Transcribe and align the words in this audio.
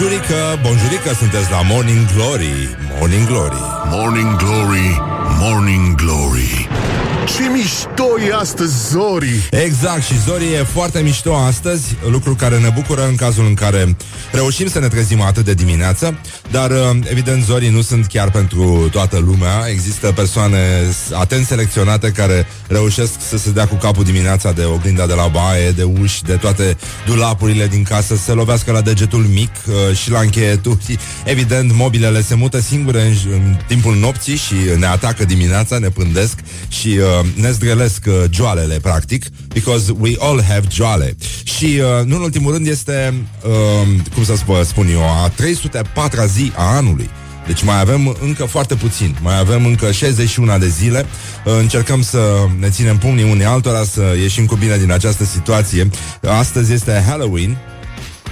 Bonjurică, 0.00 0.58
bonjurică, 0.62 1.12
sunteți 1.14 1.50
la 1.50 1.62
Morning 1.62 2.06
Glory 2.14 2.76
Morning 2.98 3.26
Glory. 3.26 3.62
Morning 3.90 4.36
Glory, 4.36 5.00
Morning 5.38 5.94
Glory 5.94 6.68
Ce 7.36 7.48
mișto 7.48 8.20
e 8.28 8.34
astăzi, 8.34 8.88
Zori! 8.88 9.48
Exact, 9.50 10.02
și 10.02 10.20
Zori 10.20 10.52
e 10.52 10.62
foarte 10.62 11.00
mișto 11.00 11.34
astăzi 11.34 11.96
Lucru 12.10 12.34
care 12.34 12.58
ne 12.58 12.68
bucură 12.74 13.06
în 13.06 13.14
cazul 13.14 13.46
în 13.46 13.54
care 13.54 13.96
Reușim 14.32 14.68
să 14.68 14.78
ne 14.78 14.88
trezim 14.88 15.20
atât 15.20 15.44
de 15.44 15.54
dimineață 15.54 16.18
Dar, 16.50 16.70
uh, 16.70 16.76
evident, 17.10 17.44
Zorii 17.44 17.68
nu 17.68 17.82
sunt 17.82 18.06
chiar 18.06 18.30
pentru 18.30 18.88
toată 18.90 19.18
lumea. 19.18 19.64
Există 19.70 20.12
persoane 20.12 20.58
atent 21.12 21.46
selecționate 21.46 22.10
Care 22.10 22.46
reușesc 22.68 23.12
să 23.28 23.38
se 23.38 23.50
dea 23.50 23.66
cu 23.66 23.74
capul 23.74 24.04
dimineața 24.04 24.52
De 24.52 24.64
oglinda 24.64 25.06
de 25.06 25.14
la 25.14 25.26
baie, 25.26 25.70
de 25.70 25.82
uși 25.82 26.22
De 26.22 26.34
toate 26.34 26.76
dulapurile 27.06 27.66
din 27.66 27.82
casă 27.82 28.16
Să 28.16 28.22
se 28.22 28.32
lovească 28.32 28.72
la 28.72 28.80
degetul 28.80 29.26
mic 29.32 29.50
uh, 29.66 29.96
și 29.96 30.10
la 30.10 30.20
încheieturi. 30.20 30.98
Evident, 31.24 31.72
mobilele 31.72 32.22
se 32.22 32.34
mută 32.34 32.60
singure 32.60 33.02
în, 33.02 33.32
în 33.32 33.56
timpul 33.66 33.96
nopții 33.96 34.36
Și 34.36 34.54
ne 34.78 34.86
atacă 34.86 35.24
dimineața, 35.24 35.78
ne 35.78 35.88
pândesc 35.88 36.38
Și 36.68 36.88
uh, 36.88 37.17
ne 37.34 37.50
zdrelesc 37.50 38.04
uh, 38.06 38.14
joalele, 38.30 38.78
practic 38.82 39.24
Because 39.48 39.92
we 39.98 40.14
all 40.18 40.42
have 40.42 40.66
joale. 40.70 41.16
Și, 41.42 41.64
uh, 41.64 42.04
nu 42.04 42.16
în 42.16 42.22
ultimul 42.22 42.52
rând, 42.52 42.66
este 42.66 43.14
uh, 43.44 43.88
Cum 44.14 44.24
să 44.24 44.36
spun, 44.36 44.64
spun 44.64 44.88
eu 44.90 45.02
A 45.02 45.30
304-a 45.30 46.26
zi 46.26 46.52
a 46.56 46.76
anului. 46.76 47.10
Deci 47.46 47.62
mai 47.62 47.80
avem 47.80 48.16
încă 48.20 48.44
foarte 48.44 48.74
puțin. 48.74 49.16
Mai 49.22 49.38
avem 49.38 49.66
încă 49.66 49.92
61 49.92 50.58
de 50.58 50.68
zile. 50.68 51.06
Uh, 51.44 51.52
Încercăm 51.58 52.02
să 52.02 52.46
ne 52.58 52.68
ținem 52.68 52.98
pumnii 52.98 53.30
unii 53.30 53.44
altora 53.44 53.84
Să 53.84 54.02
ieșim 54.20 54.46
cu 54.46 54.54
bine 54.54 54.76
din 54.76 54.92
această 54.92 55.24
situație. 55.24 55.90
Astăzi 56.22 56.72
este 56.72 57.04
Halloween. 57.06 57.58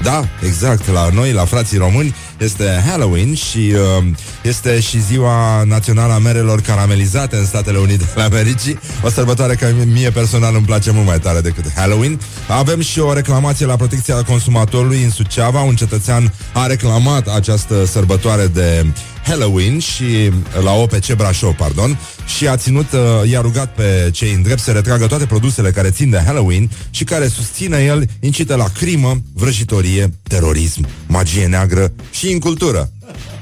Da, 0.02 0.24
exact, 0.42 0.88
la 0.90 1.08
noi, 1.12 1.32
la 1.32 1.44
frații 1.44 1.78
români 1.78 2.14
Este 2.38 2.82
Halloween 2.88 3.34
și 3.34 3.72
uh, 3.98 4.04
Este 4.46 4.80
și 4.80 5.02
ziua 5.02 5.62
națională 5.64 6.12
a 6.12 6.18
merelor 6.18 6.60
caramelizate 6.60 7.36
În 7.36 7.46
Statele 7.46 7.78
Unite 7.78 8.04
ale 8.14 8.22
Americii. 8.22 8.78
O 9.02 9.08
sărbătoare 9.08 9.54
care 9.54 9.74
mie 9.92 10.10
personal 10.10 10.54
îmi 10.54 10.64
place 10.64 10.90
mult 10.90 11.06
mai 11.06 11.20
tare 11.20 11.40
decât 11.40 11.72
Halloween. 11.74 12.20
Avem 12.48 12.80
și 12.80 13.00
o 13.00 13.12
reclamație 13.12 13.66
la 13.66 13.76
protecția 13.76 14.22
consumatorului 14.22 15.02
În 15.02 15.10
Suceava, 15.10 15.60
un 15.60 15.74
cetățean 15.74 16.32
a 16.52 16.66
reclamat 16.66 17.28
această 17.28 17.84
sărbătoare 17.84 18.46
de 18.46 18.86
Halloween 19.24 19.78
și 19.78 20.30
la 20.62 20.72
OPC 20.72 21.14
Brașov, 21.16 21.54
pardon, 21.54 21.98
și 22.36 22.48
a 22.48 22.56
ținut, 22.56 22.92
uh, 22.92 23.30
i-a 23.30 23.40
rugat 23.40 23.74
pe 23.74 24.10
cei 24.12 24.32
în 24.32 24.42
drept 24.42 24.60
să 24.60 24.70
retragă 24.70 25.06
toate 25.06 25.26
produsele 25.26 25.70
care 25.70 25.90
țin 25.90 26.10
de 26.10 26.22
Halloween 26.24 26.70
și 26.90 27.04
care 27.04 27.28
susține 27.28 27.84
el 27.84 28.08
incită 28.20 28.54
la 28.54 28.66
crimă, 28.78 29.16
vrăjitorie, 29.34 30.12
terorism, 30.22 30.86
magie 31.06 31.46
neagră 31.46 31.92
și 32.10 32.30
incultură. 32.30 32.90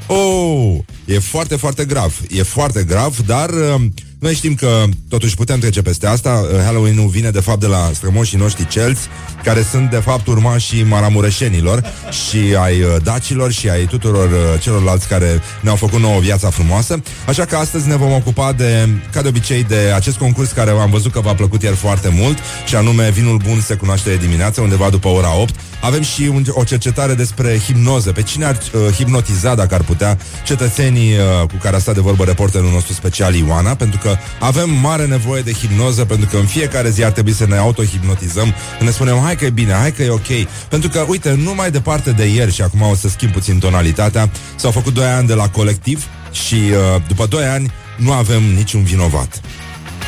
Oh, 0.07 0.79
e 1.05 1.19
foarte, 1.19 1.57
foarte 1.57 1.85
grav. 1.85 2.21
E 2.31 2.43
foarte 2.43 2.85
grav, 2.85 3.17
dar 3.27 3.51
uh, 3.51 3.83
noi 4.25 4.35
știm 4.35 4.55
că 4.55 4.85
totuși 5.09 5.35
putem 5.35 5.59
trece 5.59 5.83
peste 5.83 6.07
asta. 6.07 6.31
Uh, 6.31 6.61
Halloween-ul 6.65 7.09
vine 7.09 7.31
de 7.31 7.41
fapt 7.41 7.61
de 7.61 7.67
la 7.67 7.91
strămoșii 7.95 8.39
noștri 8.39 8.67
celți, 8.67 9.09
care 9.43 9.63
sunt 9.71 9.91
de 9.91 9.97
fapt 9.97 10.27
urmașii 10.27 10.83
maramureșenilor 10.83 11.83
și 12.11 12.57
ai 12.63 12.81
uh, 12.81 12.97
dacilor 13.03 13.53
și 13.53 13.69
ai 13.69 13.87
tuturor 13.87 14.31
uh, 14.31 14.61
celorlalți 14.61 15.09
care 15.09 15.41
ne-au 15.61 15.77
făcut 15.77 16.01
nouă 16.01 16.21
viața 16.21 16.51
frumoasă. 16.51 17.03
Așa 17.27 17.45
că 17.45 17.57
astăzi 17.57 17.89
ne 17.89 17.97
vom 17.97 18.13
ocupa 18.13 18.53
de, 18.53 18.89
ca 19.13 19.23
de 19.23 19.29
obicei, 19.29 19.65
de 19.65 19.93
acest 19.95 20.17
concurs 20.17 20.51
care 20.51 20.71
am 20.71 20.91
văzut 20.91 21.13
că 21.13 21.21
v-a 21.21 21.35
plăcut 21.35 21.63
ieri 21.63 21.77
foarte 21.77 22.09
mult 22.09 22.39
și 22.67 22.77
anume 22.77 23.11
Vinul 23.11 23.37
Bun 23.37 23.61
se 23.61 23.75
cunoaște 23.75 24.11
de 24.11 24.17
dimineață, 24.17 24.61
undeva 24.61 24.91
după 24.91 25.09
ora 25.09 25.41
8. 25.41 25.55
Avem 25.81 26.03
și 26.03 26.31
un, 26.35 26.45
o 26.49 26.65
cercetare 26.65 27.15
despre 27.15 27.59
hipnoză. 27.59 28.13
Pe 28.13 28.23
cine 28.23 28.45
ar 28.45 28.59
uh, 28.73 28.95
hipnotiza, 28.95 29.55
dacă 29.55 29.75
ar 29.75 29.83
putea, 29.83 30.19
cetățenii 30.45 31.13
uh, 31.13 31.49
cu 31.49 31.57
care 31.63 31.77
a 31.77 31.79
stat 31.79 31.95
de 31.95 32.01
vorbă 32.01 32.25
reporterul 32.25 32.71
nostru 32.71 32.93
special 32.93 33.35
Ioana, 33.35 33.75
pentru 33.75 33.99
că 33.99 34.14
avem 34.39 34.71
mare 34.71 35.07
nevoie 35.07 35.43
de 35.43 35.53
hipnoză, 35.53 36.05
pentru 36.05 36.29
că 36.31 36.37
în 36.37 36.47
fiecare 36.47 36.91
zi 36.91 37.05
ar 37.05 37.11
trebui 37.11 37.33
să 37.33 37.47
ne 37.47 37.57
autohipnotizăm, 37.57 38.55
ne 38.81 38.91
spunem, 38.91 39.21
hai 39.23 39.37
că 39.37 39.45
e 39.45 39.51
bine, 39.51 39.73
hai 39.73 39.93
că 39.93 40.03
e 40.03 40.11
ok. 40.11 40.29
Pentru 40.69 40.89
că, 40.89 41.05
uite, 41.09 41.35
nu 41.35 41.55
mai 41.55 41.71
departe 41.71 42.11
de 42.11 42.25
ieri, 42.25 42.53
și 42.53 42.63
acum 42.63 42.83
o 42.83 42.95
să 42.95 43.09
schimb 43.09 43.33
puțin 43.33 43.59
tonalitatea, 43.59 44.31
s-au 44.57 44.71
făcut 44.71 44.95
2 44.95 45.07
ani 45.07 45.27
de 45.27 45.35
la 45.35 45.49
colectiv 45.49 46.07
și 46.33 46.55
uh, 46.55 47.03
după 47.09 47.27
2 47.27 47.45
ani 47.45 47.71
nu 47.97 48.13
avem 48.13 48.43
niciun 48.43 48.83
vinovat. 48.83 49.41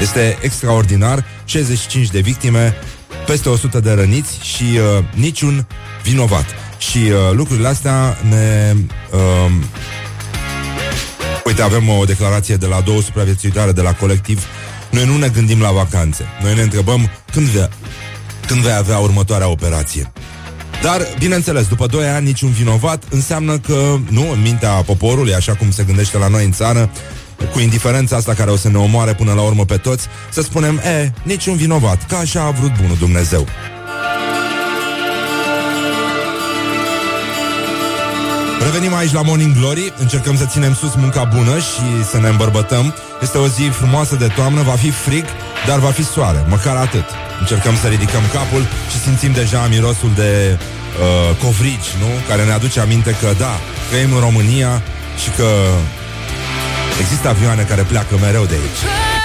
Este 0.01 0.39
extraordinar, 0.41 1.25
65 1.45 2.09
de 2.09 2.21
victime, 2.21 2.75
peste 3.27 3.49
100 3.49 3.81
de 3.81 3.93
răniți 3.93 4.39
și 4.43 4.63
uh, 4.63 5.05
niciun 5.15 5.67
vinovat. 6.03 6.45
Și 6.79 6.99
uh, 6.99 7.33
lucrurile 7.33 7.69
astea 7.69 8.19
ne... 8.29 8.75
Uh, 9.13 9.53
uite, 11.47 11.63
avem 11.63 11.89
o 11.89 12.05
declarație 12.05 12.57
de 12.57 12.67
la 12.67 12.81
două 12.81 13.03
supraviețuitoare 13.03 13.73
de 13.73 13.81
la 13.81 13.93
colectiv. 13.93 14.47
Noi 14.91 15.07
nu 15.07 15.17
ne 15.17 15.29
gândim 15.29 15.61
la 15.61 15.71
vacanțe. 15.71 16.25
Noi 16.43 16.55
ne 16.55 16.63
întrebăm 16.63 17.11
când 17.33 17.47
vei, 17.47 17.69
când 18.47 18.61
vei 18.61 18.73
avea 18.73 18.99
următoarea 18.99 19.49
operație. 19.49 20.13
Dar, 20.83 21.07
bineînțeles, 21.19 21.67
după 21.67 21.87
2 21.87 22.09
ani 22.09 22.27
niciun 22.27 22.51
vinovat 22.51 23.05
înseamnă 23.11 23.59
că, 23.59 23.99
nu, 24.11 24.31
în 24.31 24.43
mintea 24.43 24.71
poporului, 24.71 25.35
așa 25.35 25.55
cum 25.55 25.71
se 25.71 25.83
gândește 25.83 26.19
la 26.19 26.29
noi 26.29 26.45
în 26.45 26.53
țară, 26.53 26.91
cu 27.53 27.61
indiferența 27.61 28.17
asta 28.17 28.35
care 28.35 28.51
o 28.51 28.57
să 28.57 28.69
ne 28.69 28.79
omoare 28.79 29.15
până 29.15 29.33
la 29.33 29.43
urmă 29.43 29.65
pe 29.65 29.77
toți, 29.77 30.07
să 30.31 30.43
spunem, 30.43 30.77
e, 30.79 31.13
niciun 31.23 31.57
vinovat, 31.57 32.07
că 32.07 32.15
așa 32.15 32.43
a 32.43 32.51
vrut 32.51 32.73
bunul 32.81 32.97
Dumnezeu. 32.99 33.47
Revenim 38.67 38.95
aici 38.95 39.13
la 39.13 39.23
Morning 39.23 39.55
Glory. 39.59 39.93
Încercăm 39.99 40.37
să 40.37 40.45
ținem 40.45 40.75
sus 40.75 40.95
munca 40.95 41.25
bună 41.25 41.59
Și 41.59 42.05
să 42.11 42.19
ne 42.21 42.29
îmbărbătăm. 42.29 42.95
Este 43.23 43.39
o 43.39 43.49
zi 43.49 43.63
frumoasă 43.63 44.15
de 44.15 44.27
toamnă, 44.27 44.63
va 44.63 44.73
fi 44.73 44.91
frig 44.91 45.25
Dar 45.67 45.79
va 45.79 45.91
fi 45.91 46.05
soare, 46.05 46.45
măcar 46.49 46.77
atât. 46.77 47.05
Încercăm 47.41 47.77
să 47.77 47.87
ridicăm 47.87 48.23
capul 48.33 48.63
Și 48.91 48.99
simțim 48.99 49.33
deja 49.33 49.67
mirosul 49.67 50.11
de 50.15 50.59
uh, 50.59 51.37
covrigi 51.43 51.91
nu? 51.99 52.11
Care 52.29 52.45
ne 52.45 52.53
aduce 52.53 52.81
aminte 52.81 53.17
că 53.21 53.35
da 53.39 53.55
Trăim 53.91 54.13
în 54.13 54.21
România 54.21 54.83
Și 55.23 55.31
că 55.37 55.49
Există 57.01 57.29
avioane 57.29 57.63
care 57.63 57.83
pleacă 57.83 58.15
mereu 58.21 58.45
de 58.45 58.55
aici 58.55 59.16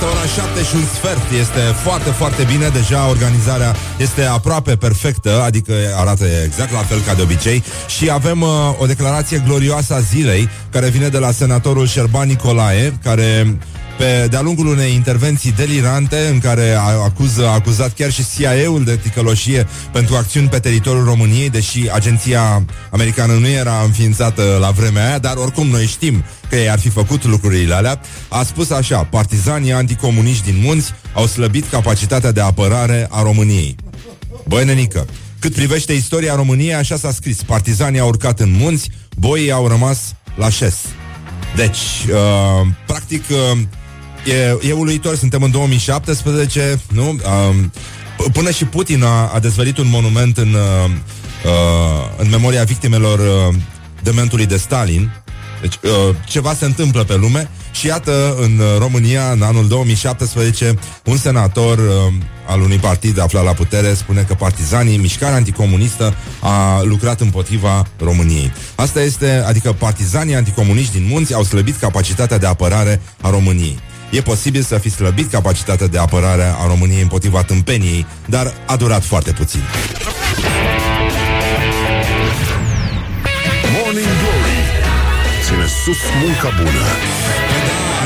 Este 0.00 0.12
ora 0.12 0.26
7 0.26 0.62
și 0.62 0.74
un 0.74 0.86
sfert. 0.94 1.30
Este 1.40 1.60
foarte, 1.82 2.10
foarte 2.10 2.42
bine. 2.42 2.68
Deja 2.68 3.08
organizarea 3.08 3.74
este 3.98 4.24
aproape 4.24 4.76
perfectă 4.76 5.42
Adică 5.42 5.72
arată 5.96 6.24
exact 6.44 6.72
la 6.72 6.78
fel 6.78 7.00
ca 7.00 7.14
de 7.14 7.22
obicei. 7.22 7.62
Și 7.88 8.10
avem 8.10 8.40
uh, 8.40 8.48
o 8.78 8.86
declarație 8.86 9.42
glorioasă 9.46 9.94
a 9.94 10.00
zilei 10.00 10.48
Care 10.70 10.88
vine 10.88 11.08
de 11.08 11.18
la 11.18 11.30
senatorul 11.30 11.86
Șerban 11.86 12.28
Nicolae 12.28 12.98
Care 13.02 13.58
pe, 14.00 14.26
de-a 14.30 14.40
lungul 14.40 14.66
unei 14.66 14.94
intervenții 14.94 15.52
delirante 15.52 16.16
în 16.32 16.38
care 16.38 16.72
a, 16.72 16.80
acuză, 16.80 17.46
a 17.46 17.52
acuzat 17.52 17.92
chiar 17.94 18.10
și 18.10 18.24
CIA-ul 18.36 18.84
de 18.84 18.96
ticăloșie 18.96 19.66
pentru 19.92 20.14
acțiuni 20.14 20.48
pe 20.48 20.58
teritoriul 20.58 21.04
României, 21.04 21.50
deși 21.50 21.90
agenția 21.92 22.64
americană 22.90 23.32
nu 23.32 23.48
era 23.48 23.82
înființată 23.84 24.56
la 24.60 24.70
vremea 24.70 25.06
aia, 25.06 25.18
dar 25.18 25.36
oricum 25.36 25.66
noi 25.66 25.86
știm 25.86 26.24
că 26.48 26.56
ei 26.56 26.70
ar 26.70 26.78
fi 26.78 26.88
făcut 26.88 27.24
lucrurile 27.24 27.74
alea, 27.74 28.00
a 28.28 28.42
spus 28.42 28.70
așa, 28.70 29.04
partizanii 29.04 29.72
anticomuniști 29.72 30.52
din 30.52 30.60
munți 30.64 30.92
au 31.14 31.26
slăbit 31.26 31.70
capacitatea 31.70 32.32
de 32.32 32.40
apărare 32.40 33.06
a 33.10 33.22
României. 33.22 33.76
Băi, 34.46 34.64
nenică, 34.64 35.06
cât 35.38 35.54
privește 35.54 35.92
istoria 35.92 36.34
României, 36.34 36.74
așa 36.74 36.96
s-a 36.96 37.12
scris. 37.12 37.42
Partizanii 37.42 38.00
au 38.00 38.08
urcat 38.08 38.40
în 38.40 38.52
munți, 38.52 38.90
boii 39.16 39.52
au 39.52 39.68
rămas 39.68 40.14
la 40.34 40.50
șes. 40.50 40.74
Deci, 41.56 41.78
uh, 42.10 42.66
practic, 42.86 43.24
uh, 43.30 43.58
e, 44.24 44.68
e 44.68 44.72
uluitor, 44.72 45.16
suntem 45.16 45.42
în 45.42 45.50
2017, 45.50 46.80
nu? 46.92 47.08
Um, 47.08 47.72
p- 48.16 48.32
până 48.32 48.50
și 48.50 48.64
Putin 48.64 49.02
a, 49.02 49.30
a 49.34 49.38
dezvălit 49.38 49.78
un 49.78 49.88
monument 49.88 50.38
în, 50.38 50.54
uh, 50.54 50.90
uh, 51.44 52.10
în 52.16 52.28
memoria 52.28 52.64
victimelor 52.64 53.18
uh, 53.18 53.54
dementului 54.02 54.46
de 54.46 54.56
Stalin. 54.56 55.10
Deci 55.60 55.74
uh, 55.82 56.14
ceva 56.26 56.54
se 56.54 56.64
întâmplă 56.64 57.04
pe 57.04 57.16
lume 57.16 57.50
și 57.72 57.86
iată 57.86 58.36
în 58.40 58.58
uh, 58.58 58.78
România, 58.78 59.30
în 59.30 59.42
anul 59.42 59.68
2017, 59.68 60.74
un 61.04 61.16
senator 61.16 61.78
uh, 61.78 61.84
al 62.46 62.60
unui 62.60 62.78
partid 62.78 63.20
aflat 63.20 63.44
la 63.44 63.52
putere 63.52 63.94
spune 63.94 64.22
că 64.22 64.34
partizanii, 64.34 64.96
mișcarea 64.96 65.36
anticomunistă 65.36 66.14
a 66.40 66.82
lucrat 66.82 67.20
împotriva 67.20 67.86
României. 67.98 68.52
Asta 68.74 69.02
este, 69.02 69.42
adică 69.46 69.72
partizanii 69.72 70.34
anticomuniști 70.34 70.92
din 70.92 71.06
munți 71.10 71.34
au 71.34 71.42
slăbit 71.42 71.76
capacitatea 71.76 72.38
de 72.38 72.46
apărare 72.46 73.00
a 73.20 73.30
României. 73.30 73.78
E 74.10 74.22
posibil 74.22 74.62
să 74.62 74.78
fi 74.78 74.90
slăbit 74.90 75.30
capacitatea 75.30 75.86
de 75.86 75.98
apărare 75.98 76.54
a 76.58 76.66
României 76.66 77.02
împotriva 77.02 77.42
tâmpeniei, 77.42 78.06
dar 78.26 78.52
a 78.66 78.76
durat 78.76 79.04
foarte 79.04 79.32
puțin. 79.32 79.60
Morning 83.76 84.06
Glory 84.20 84.60
Ține 85.44 85.66
sus 85.84 85.98
munca 86.22 86.50
bună 86.62 86.84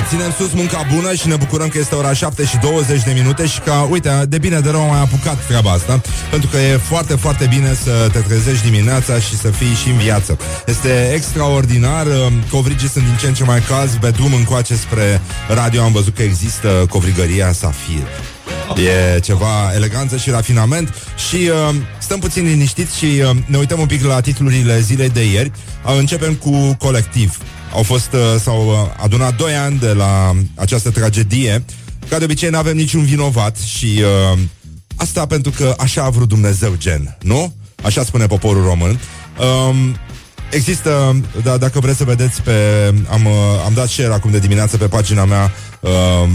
ținem 0.08 0.32
sus 0.38 0.52
munca 0.52 0.86
bună 0.94 1.14
și 1.14 1.28
ne 1.28 1.36
bucurăm 1.36 1.68
că 1.68 1.78
este 1.78 1.94
ora 1.94 2.12
7 2.12 2.44
și 2.44 2.56
20 2.56 3.02
de 3.02 3.12
minute 3.14 3.46
și 3.46 3.60
că, 3.60 3.72
uite, 3.90 4.24
de 4.28 4.38
bine 4.38 4.60
de 4.60 4.70
rău 4.70 4.80
am 4.80 4.88
mai 4.88 5.00
apucat 5.00 5.46
treaba 5.46 5.70
asta, 5.70 6.00
pentru 6.30 6.48
că 6.48 6.56
e 6.56 6.76
foarte, 6.76 7.14
foarte 7.14 7.46
bine 7.46 7.76
să 7.82 8.08
te 8.12 8.18
trezești 8.18 8.64
dimineața 8.64 9.18
și 9.18 9.36
să 9.36 9.50
fii 9.50 9.74
și 9.74 9.88
în 9.88 9.96
viață. 9.96 10.38
Este 10.66 11.12
extraordinar, 11.14 12.06
uh, 12.06 12.12
covrigii 12.50 12.88
sunt 12.88 13.04
din 13.04 13.16
ce 13.20 13.26
în 13.26 13.34
ce 13.34 13.44
mai 13.44 13.60
calzi, 13.60 13.96
pe 13.96 14.10
drum 14.10 14.34
încoace 14.34 14.74
spre 14.74 15.20
radio 15.48 15.82
am 15.82 15.92
văzut 15.92 16.14
că 16.14 16.22
există 16.22 16.86
covrigăria 16.88 17.52
Safir. 17.52 18.06
E 18.76 19.20
ceva 19.20 19.72
eleganță 19.74 20.16
și 20.16 20.30
rafinament 20.30 20.94
Și 21.28 21.36
uh, 21.36 21.74
stăm 21.98 22.18
puțin 22.18 22.44
liniștiți 22.44 22.98
Și 22.98 23.04
uh, 23.04 23.30
ne 23.46 23.58
uităm 23.58 23.80
un 23.80 23.86
pic 23.86 24.04
la 24.04 24.20
titlurile 24.20 24.80
zilei 24.80 25.08
de 25.08 25.24
ieri 25.24 25.52
uh, 25.86 25.94
Începem 25.98 26.34
cu 26.34 26.76
colectiv 26.78 27.38
Au 27.74 27.82
fost, 27.82 28.12
uh, 28.12 28.20
s-au 28.40 28.66
uh, 28.66 28.74
adunat 29.02 29.36
2 29.36 29.54
ani 29.54 29.78
de 29.78 29.92
la 29.92 30.34
această 30.54 30.90
tragedie 30.90 31.64
Ca 32.08 32.18
de 32.18 32.24
obicei 32.24 32.50
nu 32.50 32.58
avem 32.58 32.76
niciun 32.76 33.04
vinovat 33.04 33.56
Și 33.56 34.00
uh, 34.32 34.38
asta 34.96 35.26
pentru 35.26 35.50
că 35.50 35.74
așa 35.78 36.02
a 36.02 36.10
vrut 36.10 36.28
Dumnezeu 36.28 36.74
gen 36.78 37.16
Nu? 37.20 37.54
Așa 37.82 38.04
spune 38.04 38.26
poporul 38.26 38.64
român 38.64 38.98
um, 39.68 39.96
Există, 40.50 41.20
da, 41.42 41.56
dacă 41.56 41.80
vreți 41.80 41.98
să 41.98 42.04
vedeți 42.04 42.42
pe, 42.42 42.52
am, 43.10 43.24
uh, 43.24 43.32
am 43.64 43.72
dat 43.74 43.88
share 43.88 44.12
acum 44.12 44.30
de 44.30 44.38
dimineață 44.38 44.76
pe 44.76 44.86
pagina 44.86 45.24
mea 45.24 45.52
uh, 45.80 46.28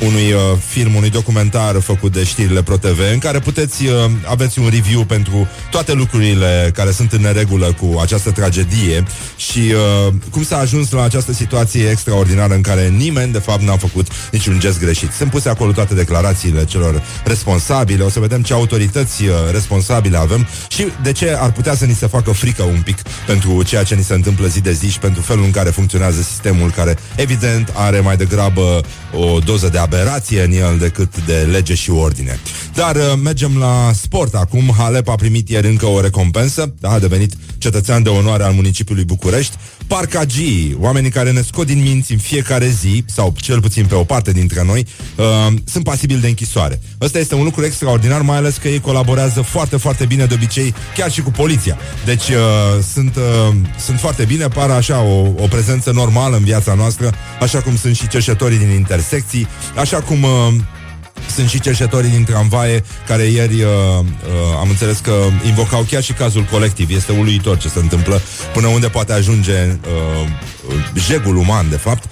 unui 0.00 0.32
uh, 0.32 0.40
film, 0.68 0.94
unui 0.94 1.10
documentar 1.10 1.80
făcut 1.80 2.12
de 2.12 2.24
știrile 2.24 2.62
ProTV, 2.62 2.98
în 3.12 3.18
care 3.18 3.38
puteți 3.38 3.86
uh, 3.86 3.92
aveți 4.24 4.58
un 4.58 4.68
review 4.70 5.04
pentru 5.04 5.48
toate 5.70 5.92
lucrurile 5.92 6.70
care 6.74 6.90
sunt 6.90 7.12
în 7.12 7.20
neregulă 7.20 7.76
cu 7.80 7.98
această 8.00 8.30
tragedie 8.30 9.04
și 9.36 9.58
uh, 9.58 10.12
cum 10.30 10.44
s-a 10.44 10.58
ajuns 10.58 10.90
la 10.90 11.02
această 11.02 11.32
situație 11.32 11.88
extraordinară 11.90 12.54
în 12.54 12.60
care 12.60 12.88
nimeni, 12.88 13.32
de 13.32 13.38
fapt, 13.38 13.62
n-a 13.62 13.76
făcut 13.76 14.06
niciun 14.32 14.58
gest 14.58 14.80
greșit. 14.80 15.12
Sunt 15.12 15.30
puse 15.30 15.48
acolo 15.48 15.72
toate 15.72 15.94
declarațiile 15.94 16.64
celor 16.64 17.02
responsabile, 17.24 18.02
o 18.04 18.08
să 18.08 18.20
vedem 18.20 18.42
ce 18.42 18.52
autorități 18.52 19.24
uh, 19.24 19.30
responsabile 19.52 20.16
avem 20.16 20.46
și 20.68 20.86
de 21.02 21.12
ce 21.12 21.36
ar 21.38 21.52
putea 21.52 21.74
să 21.74 21.84
ni 21.84 21.94
se 21.94 22.06
facă 22.06 22.32
frică 22.32 22.62
un 22.62 22.80
pic 22.84 22.96
pentru 23.26 23.62
ceea 23.62 23.82
ce 23.82 23.94
ni 23.94 24.04
se 24.04 24.14
întâmplă 24.14 24.46
zi 24.46 24.60
de 24.60 24.72
zi 24.72 24.90
și 24.90 24.98
pentru 24.98 25.22
felul 25.22 25.44
în 25.44 25.50
care 25.50 25.70
funcționează 25.70 26.22
sistemul 26.22 26.70
care, 26.70 26.98
evident, 27.16 27.72
are 27.74 28.00
mai 28.00 28.16
degrabă 28.16 28.80
o 29.12 29.38
doză 29.38 29.68
de 29.68 29.78
aberație 29.78 30.42
în 30.42 30.52
el 30.52 30.78
decât 30.78 31.24
de 31.26 31.48
lege 31.50 31.74
și 31.74 31.90
ordine. 31.90 32.38
Dar 32.74 32.96
uh, 32.96 33.02
mergem 33.22 33.56
la 33.58 33.90
sport 33.94 34.34
acum. 34.34 34.74
Halep 34.76 35.08
a 35.08 35.14
primit 35.14 35.48
ieri 35.48 35.66
încă 35.66 35.86
o 35.86 36.00
recompensă, 36.00 36.74
da, 36.80 36.90
a 36.90 36.98
devenit 36.98 37.32
cetățean 37.58 38.02
de 38.02 38.08
onoare 38.08 38.42
al 38.42 38.52
municipiului 38.52 39.04
București. 39.04 39.56
Parcagii, 39.86 40.76
oamenii 40.80 41.10
care 41.10 41.30
ne 41.30 41.40
scot 41.40 41.66
din 41.66 41.82
minți 41.82 42.12
în 42.12 42.18
fiecare 42.18 42.68
zi, 42.68 43.04
sau 43.06 43.34
cel 43.36 43.60
puțin 43.60 43.86
pe 43.86 43.94
o 43.94 44.04
parte 44.04 44.32
dintre 44.32 44.62
noi, 44.64 44.86
uh, 45.16 45.24
sunt 45.64 45.84
pasibili 45.84 46.20
de 46.20 46.28
închisoare. 46.28 46.80
Ăsta 47.00 47.18
este 47.18 47.34
un 47.34 47.44
lucru 47.44 47.64
extraordinar, 47.64 48.20
mai 48.20 48.36
ales 48.36 48.56
că 48.56 48.68
ei 48.68 48.80
colaborează 48.80 49.40
foarte, 49.40 49.76
foarte 49.76 50.04
bine 50.04 50.24
de 50.24 50.34
obicei, 50.34 50.74
chiar 50.96 51.10
și 51.10 51.20
cu 51.20 51.30
poliția. 51.30 51.78
Deci 52.04 52.28
uh, 52.28 52.36
sunt, 52.92 53.16
uh, 53.16 53.54
sunt 53.84 53.98
foarte 53.98 54.24
bine, 54.24 54.48
par 54.48 54.70
așa 54.70 55.00
o, 55.00 55.32
o 55.36 55.46
prezență 55.48 55.90
normală 55.90 56.36
în 56.36 56.44
viața 56.44 56.74
noastră, 56.74 57.12
așa 57.40 57.60
cum 57.60 57.76
sunt 57.76 57.96
și 57.96 58.08
cerșetorii 58.08 58.58
din 58.58 58.70
intersecții, 58.98 59.48
așa 59.76 60.00
cum... 60.00 60.22
Uh, 60.22 60.54
sunt 61.34 61.48
și 61.48 61.60
cerșetorii 61.60 62.10
din 62.10 62.24
tramvaie 62.24 62.84
care 63.06 63.22
ieri 63.22 63.62
uh, 63.62 63.68
uh, 63.68 64.04
am 64.60 64.68
înțeles 64.68 64.98
că 64.98 65.12
invocau 65.46 65.82
chiar 65.82 66.02
și 66.02 66.12
cazul 66.12 66.42
colectiv. 66.50 66.90
Este 66.90 67.12
uluitor 67.12 67.56
ce 67.56 67.68
se 67.68 67.78
întâmplă, 67.78 68.20
până 68.52 68.66
unde 68.66 68.88
poate 68.88 69.12
ajunge 69.12 69.52
uh, 69.52 70.28
jegul 70.94 71.36
uman, 71.36 71.70
de 71.70 71.76
fapt. 71.76 72.04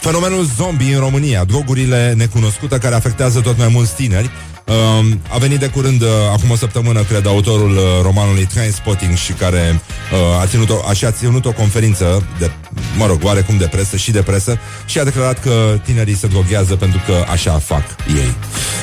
Fenomenul 0.00 0.44
zombie 0.56 0.94
în 0.94 1.00
România, 1.00 1.44
drogurile 1.44 2.12
necunoscute 2.16 2.78
care 2.78 2.94
afectează 2.94 3.40
tot 3.40 3.58
mai 3.58 3.68
mulți 3.68 3.94
tineri. 3.94 4.30
Uh, 4.70 5.06
a 5.28 5.38
venit 5.38 5.58
de 5.58 5.66
curând, 5.68 6.02
uh, 6.02 6.08
acum 6.32 6.50
o 6.50 6.56
săptămână, 6.56 7.02
cred, 7.02 7.26
autorul 7.26 7.70
uh, 7.70 7.82
romanului 8.02 8.44
Trainspotting 8.44 9.16
și 9.16 9.32
care 9.32 9.80
uh, 10.12 10.40
a 10.40 10.46
ținut 10.46 10.70
o, 10.70 10.74
așa 10.88 11.06
a 11.06 11.10
ținut 11.10 11.44
o 11.44 11.52
conferință 11.52 12.22
de, 12.38 12.50
mă 12.96 13.06
rog, 13.06 13.20
oarecum 13.24 13.56
de 13.56 13.66
presă 13.66 13.96
și 13.96 14.10
de 14.10 14.22
presă 14.22 14.58
și 14.86 14.98
a 14.98 15.04
declarat 15.04 15.40
că 15.40 15.78
tinerii 15.84 16.16
se 16.16 16.26
droghează 16.26 16.76
pentru 16.76 17.00
că 17.06 17.24
așa 17.30 17.58
fac 17.58 17.82
ei. 18.08 18.34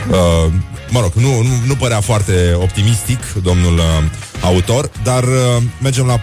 Uh, 0.09 0.51
mă 0.89 0.99
rog, 0.99 1.11
nu, 1.13 1.41
nu, 1.41 1.53
nu 1.65 1.75
părea 1.75 2.01
foarte 2.01 2.57
optimistic 2.61 3.33
domnul 3.43 3.73
uh, 3.73 3.83
autor, 4.41 4.89
dar 5.03 5.23
uh, 5.23 5.63
mergem 5.81 6.05
la 6.05 6.19
46% 6.19 6.21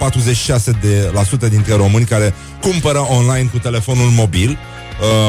de, 0.81 1.11
la 1.12 1.22
sută 1.22 1.49
dintre 1.49 1.75
români 1.75 2.05
care 2.05 2.34
cumpără 2.61 2.99
online 2.99 3.49
cu 3.52 3.58
telefonul 3.58 4.08
mobil 4.08 4.50
Uh, 4.50 4.74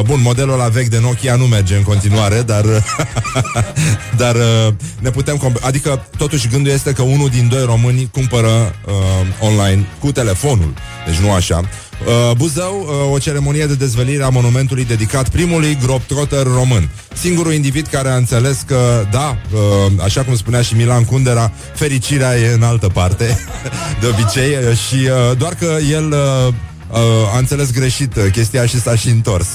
bun, 0.04 0.22
modelul 0.22 0.58
la 0.58 0.68
vechi 0.68 0.88
de 0.88 1.00
Nokia 1.00 1.36
nu 1.36 1.46
merge 1.46 1.76
în 1.76 1.84
continuare, 1.84 2.42
dar 2.42 2.66
dar 4.22 4.36
uh, 4.36 4.74
ne 5.00 5.10
putem 5.10 5.38
comp- 5.38 5.62
adică 5.62 6.08
totuși 6.18 6.48
gândul 6.48 6.72
este 6.72 6.92
că 6.92 7.02
unul 7.02 7.30
din 7.30 7.48
doi 7.48 7.66
români 7.66 8.10
cumpără 8.12 8.76
uh, 8.86 8.94
online 9.40 9.86
cu 10.00 10.12
telefonul. 10.12 10.74
Deci 11.06 11.16
nu 11.16 11.32
așa. 11.32 11.62
Uh, 12.06 12.36
Buzău, 12.38 13.06
uh, 13.08 13.14
o 13.14 13.18
ceremonie 13.18 13.66
de 13.66 13.74
dezvălire 13.76 14.24
a 14.24 14.30
monumentului 14.30 14.86
dedicat 14.86 15.30
primului 15.30 15.78
globetrotter 15.84 16.44
român. 16.44 16.90
Singurul 17.14 17.54
individ 17.54 17.88
care 17.88 18.10
a 18.10 18.16
înțeles 18.16 18.64
că, 18.68 19.06
da, 19.12 19.38
uh, 19.54 19.92
așa 20.04 20.24
cum 20.24 20.36
spunea 20.36 20.62
și 20.62 20.76
Milan 20.76 21.04
Kundera, 21.04 21.52
fericirea 21.74 22.38
e 22.38 22.54
în 22.54 22.64
altă 22.64 22.88
parte, 22.88 23.40
de 24.02 24.08
obicei, 24.08 24.50
uh, 24.50 24.78
și 24.78 24.96
uh, 24.96 25.38
doar 25.38 25.54
că 25.54 25.78
el 25.92 26.12
uh, 26.12 26.54
uh, 26.92 27.00
a 27.34 27.38
înțeles 27.38 27.72
greșit 27.72 28.16
uh, 28.16 28.26
chestia 28.32 28.66
și 28.66 28.82
s-a 28.82 28.96
și 28.96 29.10
întors. 29.10 29.48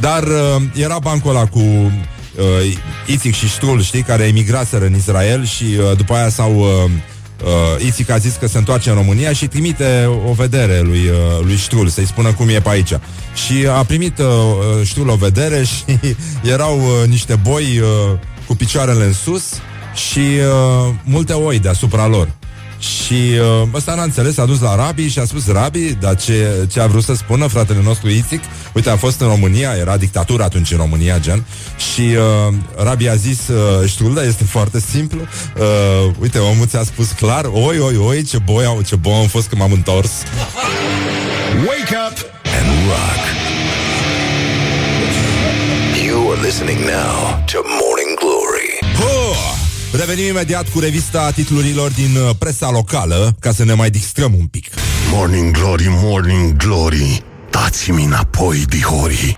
Dar 0.00 0.22
uh, 0.22 0.62
era 0.74 0.98
bancul 0.98 1.30
ăla 1.30 1.46
cu 1.46 1.58
uh, 1.58 1.92
Ițic 3.06 3.34
și 3.34 3.48
Ștrul, 3.48 3.82
știi, 3.82 4.02
care 4.02 4.24
emigraseră 4.24 4.84
în 4.84 4.94
Israel 4.94 5.44
și 5.44 5.64
uh, 5.64 5.96
după 5.96 6.14
aia 6.14 6.28
s-au... 6.28 6.58
Uh, 6.58 6.90
Uh, 7.44 7.84
Ițic 7.86 8.10
a 8.10 8.16
zis 8.16 8.34
că 8.34 8.46
se 8.46 8.58
întoarce 8.58 8.88
în 8.88 8.94
România 8.94 9.32
și 9.32 9.46
trimite 9.46 10.10
o 10.28 10.32
vedere 10.32 10.80
lui, 10.80 10.98
uh, 11.08 11.44
lui 11.44 11.56
Ștrul 11.56 11.88
să-i 11.88 12.06
spună 12.06 12.32
cum 12.32 12.48
e 12.48 12.60
pe 12.60 12.68
aici. 12.68 12.92
Și 13.34 13.66
a 13.66 13.84
primit 13.84 14.18
uh, 14.18 14.26
Ștrul 14.84 15.08
o 15.08 15.14
vedere 15.14 15.64
și 15.64 16.16
erau 16.52 16.78
uh, 16.78 17.08
niște 17.08 17.34
boi 17.42 17.78
uh, 17.78 18.18
cu 18.46 18.54
picioarele 18.54 19.04
în 19.04 19.12
sus 19.12 19.44
și 19.94 20.18
uh, 20.18 20.94
multe 21.04 21.32
oi 21.32 21.58
deasupra 21.58 22.06
lor. 22.06 22.37
Și 22.78 23.14
uh, 23.62 23.68
ăsta 23.74 23.94
n-a 23.94 24.02
înțeles, 24.02 24.38
a 24.38 24.44
dus 24.44 24.60
la 24.60 24.74
Rabi 24.74 25.08
și 25.08 25.18
a 25.18 25.24
spus 25.24 25.52
Rabi, 25.52 25.94
dar 26.00 26.16
ce, 26.16 26.66
ce 26.72 26.80
a 26.80 26.86
vrut 26.86 27.02
să 27.02 27.14
spună 27.14 27.46
fratele 27.46 27.80
nostru 27.82 28.08
Ițic? 28.08 28.42
Uite, 28.74 28.90
a 28.90 28.96
fost 28.96 29.20
în 29.20 29.26
România, 29.26 29.74
era 29.78 29.96
dictatură 29.96 30.42
atunci 30.42 30.70
în 30.70 30.76
România, 30.76 31.18
gen 31.18 31.44
Și 31.92 32.00
uh, 32.00 32.54
Rabi 32.76 33.08
a 33.08 33.14
zis 33.14 33.48
uh, 33.48 33.88
Ștrulda, 33.88 34.22
este 34.22 34.44
foarte 34.44 34.80
simplu 34.80 35.20
uh, 35.20 36.10
Uite, 36.20 36.38
omul 36.38 36.66
ți-a 36.66 36.82
spus 36.82 37.10
clar 37.10 37.44
Oi, 37.52 37.78
oi, 37.78 37.96
oi, 37.96 38.22
ce 38.22 38.38
boi, 38.38 38.64
au, 38.64 38.82
ce 38.82 38.96
boi 38.96 39.14
am 39.14 39.26
fost 39.26 39.48
când 39.48 39.60
m-am 39.60 39.72
întors 39.72 40.10
Wake 41.66 41.94
up 42.06 42.16
and 42.44 42.68
rock. 42.88 43.22
You 46.04 46.30
are 46.30 46.42
listening 46.42 46.80
now 46.86 47.42
to 47.46 47.62
Morning 47.62 47.78
Glory. 47.78 47.84
oh! 47.84 47.87
Revenim 49.92 50.26
imediat 50.26 50.68
cu 50.68 50.80
revista 50.80 51.30
titlurilor 51.30 51.90
din 51.90 52.16
uh, 52.16 52.30
presa 52.38 52.70
locală 52.70 53.36
Ca 53.40 53.52
să 53.52 53.64
ne 53.64 53.72
mai 53.72 53.90
distrăm 53.90 54.34
un 54.38 54.46
pic 54.46 54.70
Morning 55.12 55.56
Glory, 55.56 55.86
Morning 55.88 56.56
Glory. 56.56 57.22
Dați-mi 57.50 58.04
înapoi, 58.04 58.64
dihori. 58.68 59.36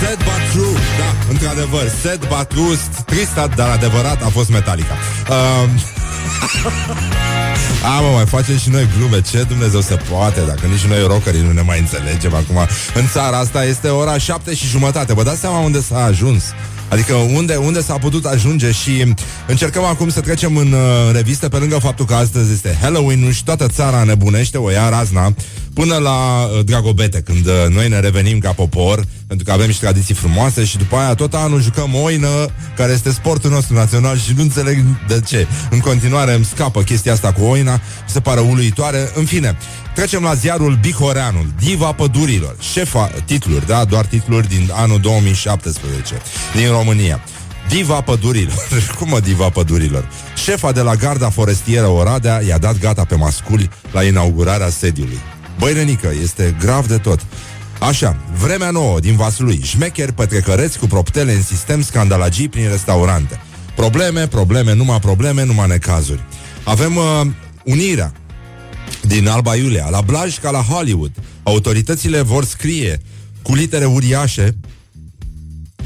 Sad 0.00 0.16
but 0.16 0.50
true, 0.52 0.72
da, 0.98 1.30
într-adevăr 1.30 1.88
Sad 2.02 2.28
but 2.28 2.48
true, 2.48 2.76
tristat, 3.06 3.54
dar 3.54 3.70
adevărat 3.70 4.22
A 4.22 4.28
fost 4.28 4.50
Metallica 4.50 4.94
um, 5.28 5.70
A, 7.84 8.00
mă, 8.00 8.08
mai 8.14 8.26
facem 8.26 8.58
și 8.58 8.70
noi 8.70 8.88
glume. 8.96 9.20
Ce 9.20 9.42
Dumnezeu 9.42 9.80
se 9.80 9.98
poate 10.10 10.40
Dacă 10.46 10.66
nici 10.66 10.84
noi 10.84 11.06
rockerii 11.06 11.40
nu 11.40 11.52
ne 11.52 11.60
mai 11.60 11.78
înțelegem 11.78 12.34
acum. 12.34 12.56
În 12.94 13.06
țara 13.12 13.38
asta 13.38 13.64
este 13.64 13.88
ora 13.88 14.18
șapte 14.18 14.54
și 14.54 14.66
jumătate. 14.66 15.14
Vă 15.14 15.22
dați 15.22 15.40
seama 15.40 15.58
unde 15.58 15.80
s-a 15.80 16.04
ajuns? 16.04 16.44
Adică 16.88 17.14
unde, 17.14 17.56
unde 17.56 17.82
s-a 17.82 17.98
putut 17.98 18.24
ajunge? 18.24 18.72
Și 18.72 19.14
încercăm 19.46 19.84
acum 19.84 20.08
să 20.08 20.20
trecem 20.20 20.56
în 20.56 20.72
uh, 20.72 21.12
revistă 21.12 21.48
pe 21.48 21.56
lângă 21.56 21.78
faptul 21.78 22.04
că 22.04 22.14
astăzi 22.14 22.52
este 22.52 22.78
Halloween 22.80 23.32
și 23.32 23.44
toată 23.44 23.66
țara 23.68 24.02
nebunește, 24.02 24.58
o 24.58 24.70
ia 24.70 24.88
razna, 24.88 25.34
până 25.74 25.96
la 25.96 26.44
uh, 26.44 26.64
Dragobete, 26.64 27.20
când 27.20 27.46
uh, 27.46 27.52
noi 27.68 27.88
ne 27.88 28.00
revenim 28.00 28.38
ca 28.38 28.52
popor, 28.52 29.04
pentru 29.26 29.46
că 29.46 29.52
avem 29.52 29.70
și 29.70 29.78
tradiții 29.78 30.14
frumoase 30.14 30.64
și 30.64 30.76
după 30.76 30.96
aia 30.96 31.14
tot 31.14 31.34
anul 31.34 31.62
jucăm 31.62 31.94
oină, 31.94 32.28
care 32.76 32.92
este 32.92 33.10
sportul 33.10 33.50
nostru 33.50 33.74
național 33.74 34.18
și 34.18 34.32
nu 34.36 34.42
înțeleg 34.42 34.78
de 35.08 35.20
ce. 35.26 35.46
În 35.70 35.78
continuare 35.78 36.34
îmi 36.34 36.44
scapă 36.44 36.82
chestia 36.82 37.12
asta 37.12 37.32
cu 37.32 37.42
oina, 37.42 37.72
mi 37.72 37.80
se 38.06 38.20
pare 38.20 38.40
uluitoare. 38.40 39.10
În 39.14 39.24
fine, 39.24 39.56
trecem 39.94 40.22
la 40.22 40.34
ziarul 40.34 40.78
Bihoreanul, 40.80 41.46
Diva 41.60 41.92
Pădurilor, 41.92 42.56
șefa 42.72 43.10
titluri, 43.24 43.66
da, 43.66 43.84
doar 43.84 44.04
titluri 44.04 44.48
din 44.48 44.70
anul 44.72 45.00
2017, 45.00 46.14
din 46.54 46.68
România. 46.68 47.20
Diva 47.68 48.00
pădurilor. 48.00 48.68
Cum 48.98 49.08
mă 49.08 49.20
diva 49.20 49.48
pădurilor? 49.48 50.08
Șefa 50.44 50.72
de 50.72 50.80
la 50.80 50.94
garda 50.94 51.30
forestieră 51.30 51.86
Oradea 51.86 52.42
i-a 52.42 52.58
dat 52.58 52.78
gata 52.78 53.04
pe 53.04 53.14
masculi 53.14 53.70
la 53.92 54.02
inaugurarea 54.02 54.68
sediului. 54.68 55.18
Băi, 55.58 55.72
Renică, 55.72 56.12
este 56.22 56.56
grav 56.60 56.86
de 56.86 56.98
tot. 56.98 57.26
Așa, 57.80 58.16
vremea 58.42 58.70
nouă 58.70 59.00
din 59.00 59.16
Vaslui, 59.16 59.60
șmecheri 59.62 60.12
pătrecăreți 60.12 60.78
cu 60.78 60.86
proptele 60.86 61.32
în 61.32 61.42
sistem 61.42 61.82
scandalagii 61.82 62.48
prin 62.48 62.68
restaurante. 62.68 63.40
Probleme, 63.76 64.26
probleme, 64.26 64.74
numai 64.74 65.00
probleme, 65.00 65.44
numai 65.44 65.66
necazuri. 65.66 66.20
Avem 66.64 66.96
uh, 66.96 67.26
unirea 67.64 68.12
din 69.02 69.28
Alba 69.28 69.56
Iulia, 69.56 69.88
la 69.90 70.00
Blaj 70.00 70.38
ca 70.38 70.50
la 70.50 70.60
Hollywood. 70.60 71.12
Autoritățile 71.42 72.20
vor 72.20 72.44
scrie 72.44 73.00
cu 73.42 73.54
litere 73.54 73.84
uriașe 73.84 74.56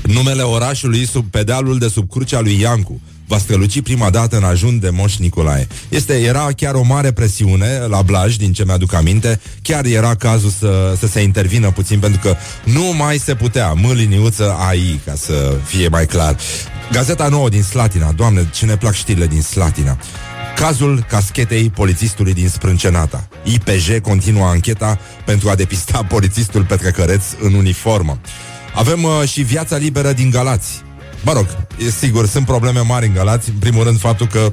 numele 0.03 0.43
orașului 0.43 1.07
sub 1.07 1.27
pedealul 1.31 1.79
de 1.79 1.89
sub 1.89 2.11
crucea 2.11 2.41
lui 2.41 2.61
Iancu 2.61 3.01
va 3.29 3.39
străluci 3.39 3.83
prima 3.83 4.11
dată 4.11 4.37
în 4.37 4.45
ajun 4.45 4.79
de 4.79 4.91
Moș 4.91 5.17
Nicolae. 5.17 5.67
Este, 5.89 6.13
era 6.13 6.49
chiar 6.57 6.75
o 6.75 6.83
mare 6.83 7.13
presiune 7.13 7.79
la 7.89 8.03
Blaj, 8.03 8.37
din 8.37 8.53
ce 8.53 8.65
mi-aduc 8.65 8.95
aminte. 8.95 9.41
Chiar 9.63 9.85
era 9.85 10.15
cazul 10.15 10.51
să, 10.51 10.95
să 10.99 11.07
se 11.07 11.21
intervină 11.21 11.71
puțin, 11.71 11.99
pentru 11.99 12.21
că 12.23 12.37
nu 12.65 12.93
mai 12.97 13.19
se 13.19 13.35
putea. 13.35 13.73
Mâliniuță 13.73 14.57
AI, 14.59 15.01
ca 15.05 15.15
să 15.15 15.55
fie 15.65 15.89
mai 15.89 16.07
clar. 16.07 16.37
Gazeta 16.93 17.29
nouă 17.29 17.49
din 17.49 17.63
Slatina. 17.63 18.13
Doamne, 18.13 18.49
ce 18.53 18.67
ne 18.67 18.77
plac 18.77 18.95
știrile 18.95 19.27
din 19.27 19.43
Slatina. 19.43 19.99
Cazul 20.57 21.05
caschetei 21.09 21.71
polițistului 21.71 22.35
din 22.35 22.49
Sprâncenata. 22.49 23.29
IPJ 23.43 23.99
continuă 24.03 24.47
ancheta 24.47 24.99
pentru 25.25 25.49
a 25.49 25.55
depista 25.55 26.05
polițistul 26.05 26.65
petrecăreț 26.65 27.25
în 27.41 27.55
uniformă. 27.55 28.21
Avem 28.75 29.03
uh, 29.03 29.29
și 29.29 29.43
viața 29.43 29.77
liberă 29.77 30.13
din 30.13 30.31
Galați. 30.31 30.88
Mă 31.23 31.33
rog, 31.33 31.47
e 31.87 31.91
sigur, 31.91 32.27
sunt 32.27 32.47
probleme 32.47 32.81
mari 32.81 33.07
în 33.07 33.13
Galați. 33.13 33.49
În 33.49 33.57
primul 33.59 33.85
rând, 33.85 33.99
faptul 33.99 34.27
că 34.27 34.53